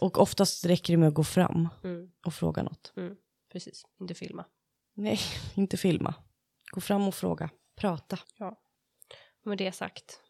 Och 0.00 0.18
oftast 0.18 0.64
räcker 0.66 0.92
det 0.92 0.96
med 0.96 1.08
att 1.08 1.14
gå 1.14 1.24
fram 1.24 1.68
mm, 1.84 2.10
och 2.26 2.34
fråga 2.34 2.62
något. 2.62 2.92
mm. 2.96 3.16
Precis, 3.52 3.82
inte 4.00 4.14
filma. 4.14 4.44
Nej, 4.94 5.18
inte 5.54 5.76
filma. 5.76 6.14
Gå 6.70 6.80
fram 6.80 7.08
och 7.08 7.14
fråga, 7.14 7.50
prata. 7.76 8.18
Och 9.42 9.46
med 9.46 9.58
det 9.58 9.72
sagt, 9.72 10.20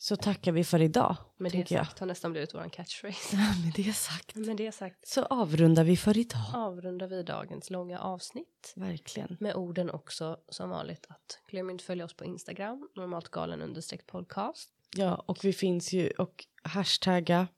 Så 0.00 0.16
tackar 0.16 0.52
vi 0.52 0.64
för 0.64 0.82
idag, 0.82 1.16
med 1.36 1.52
det 1.52 1.56
tänker 1.58 1.74
jag. 1.76 1.86
sagt 1.86 1.98
har 1.98 2.06
nästan 2.06 2.32
blivit 2.32 2.54
våran 2.54 2.70
catchphrase. 2.70 3.36
Med 3.36 3.72
det 3.76 3.92
sagt. 3.92 4.34
med 4.34 4.56
det 4.56 4.72
sagt 4.72 5.08
Så 5.08 5.24
avrundar 5.24 5.84
vi 5.84 5.96
för 5.96 6.18
idag. 6.18 6.40
avrundar 6.54 7.06
vi 7.06 7.22
dagens 7.22 7.70
långa 7.70 7.98
avsnitt. 7.98 8.72
Verkligen. 8.76 9.36
Med 9.40 9.54
orden 9.54 9.90
också 9.90 10.38
som 10.48 10.70
vanligt 10.70 11.06
att 11.08 11.38
glöm 11.50 11.70
inte 11.70 11.84
följa 11.84 12.04
oss 12.04 12.14
på 12.16 12.24
Instagram, 12.24 12.88
normalt 12.96 13.28
galen 13.28 13.62
understreck 13.62 14.06
podcast. 14.06 14.70
Ja, 14.96 15.14
och 15.26 15.44
vi 15.44 15.52
finns 15.52 15.92
ju 15.92 16.10
och 16.10 16.44
hashtagga. 16.62 17.48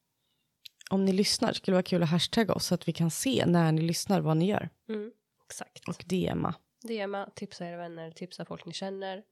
Om 0.90 1.04
ni 1.04 1.12
lyssnar 1.12 1.52
skulle 1.52 1.72
det 1.72 1.76
vara 1.76 1.82
kul 1.82 2.02
att 2.02 2.08
hashtagga 2.10 2.54
oss 2.54 2.66
så 2.66 2.74
att 2.74 2.88
vi 2.88 2.92
kan 2.92 3.10
se 3.10 3.44
när 3.46 3.72
ni 3.72 3.82
lyssnar 3.82 4.20
vad 4.20 4.36
ni 4.36 4.46
gör. 4.46 4.68
Mm, 4.88 5.10
exakt. 5.50 5.88
Och 5.88 6.04
DMa. 6.06 6.54
DMa, 6.82 7.30
tipsa 7.34 7.66
era 7.66 7.76
vänner, 7.76 8.10
tipsa 8.10 8.44
folk 8.44 8.66
ni 8.66 8.72
känner 8.72 9.22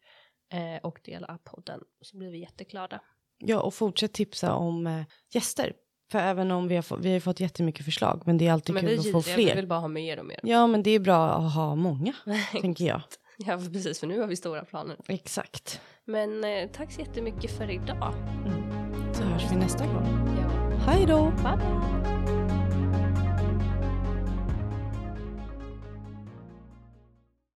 eh, 0.52 0.82
och 0.82 1.00
dela 1.04 1.38
podden 1.44 1.80
så 2.00 2.16
blir 2.16 2.30
vi 2.30 2.38
jätteglada. 2.38 3.00
Ja, 3.38 3.60
och 3.60 3.74
fortsätt 3.74 4.12
tipsa 4.12 4.54
om 4.54 4.86
eh, 4.86 5.02
gäster. 5.30 5.72
För 6.12 6.18
även 6.18 6.50
om 6.50 6.68
vi 6.68 6.74
har, 6.74 6.82
fått, 6.82 7.00
vi 7.00 7.12
har 7.12 7.20
fått 7.20 7.40
jättemycket 7.40 7.84
förslag, 7.84 8.22
men 8.26 8.38
det 8.38 8.46
är 8.46 8.52
alltid 8.52 8.74
Men 8.74 8.86
vi 8.86 8.94
är 8.94 9.02
kul 9.02 9.16
att 9.16 9.24
få 9.24 9.30
giriga, 9.30 9.36
vi 9.36 9.44
fler. 9.44 9.56
vill 9.56 9.66
bara 9.66 9.80
ha 9.80 9.88
mer 9.88 10.18
och 10.18 10.26
mer. 10.26 10.40
Ja, 10.42 10.66
men 10.66 10.82
det 10.82 10.90
är 10.90 10.98
bra 11.00 11.30
att 11.30 11.54
ha 11.54 11.74
många, 11.74 12.14
tänker 12.52 12.84
jag. 12.84 13.02
Ja, 13.36 13.58
precis, 13.72 14.00
för 14.00 14.06
nu 14.06 14.20
har 14.20 14.26
vi 14.26 14.36
stora 14.36 14.64
planer. 14.64 14.96
Exakt. 15.08 15.80
Men 16.04 16.44
eh, 16.44 16.70
tack 16.72 16.92
så 16.92 17.00
jättemycket 17.00 17.50
för 17.58 17.70
idag. 17.70 18.14
Så 19.12 19.22
hörs 19.22 19.52
vi 19.52 19.56
nästa 19.56 19.86
gång. 19.86 20.36
Ja, 20.40 20.76
Hej 20.86 21.06
då! 21.06 21.30
bye! 21.30 22.33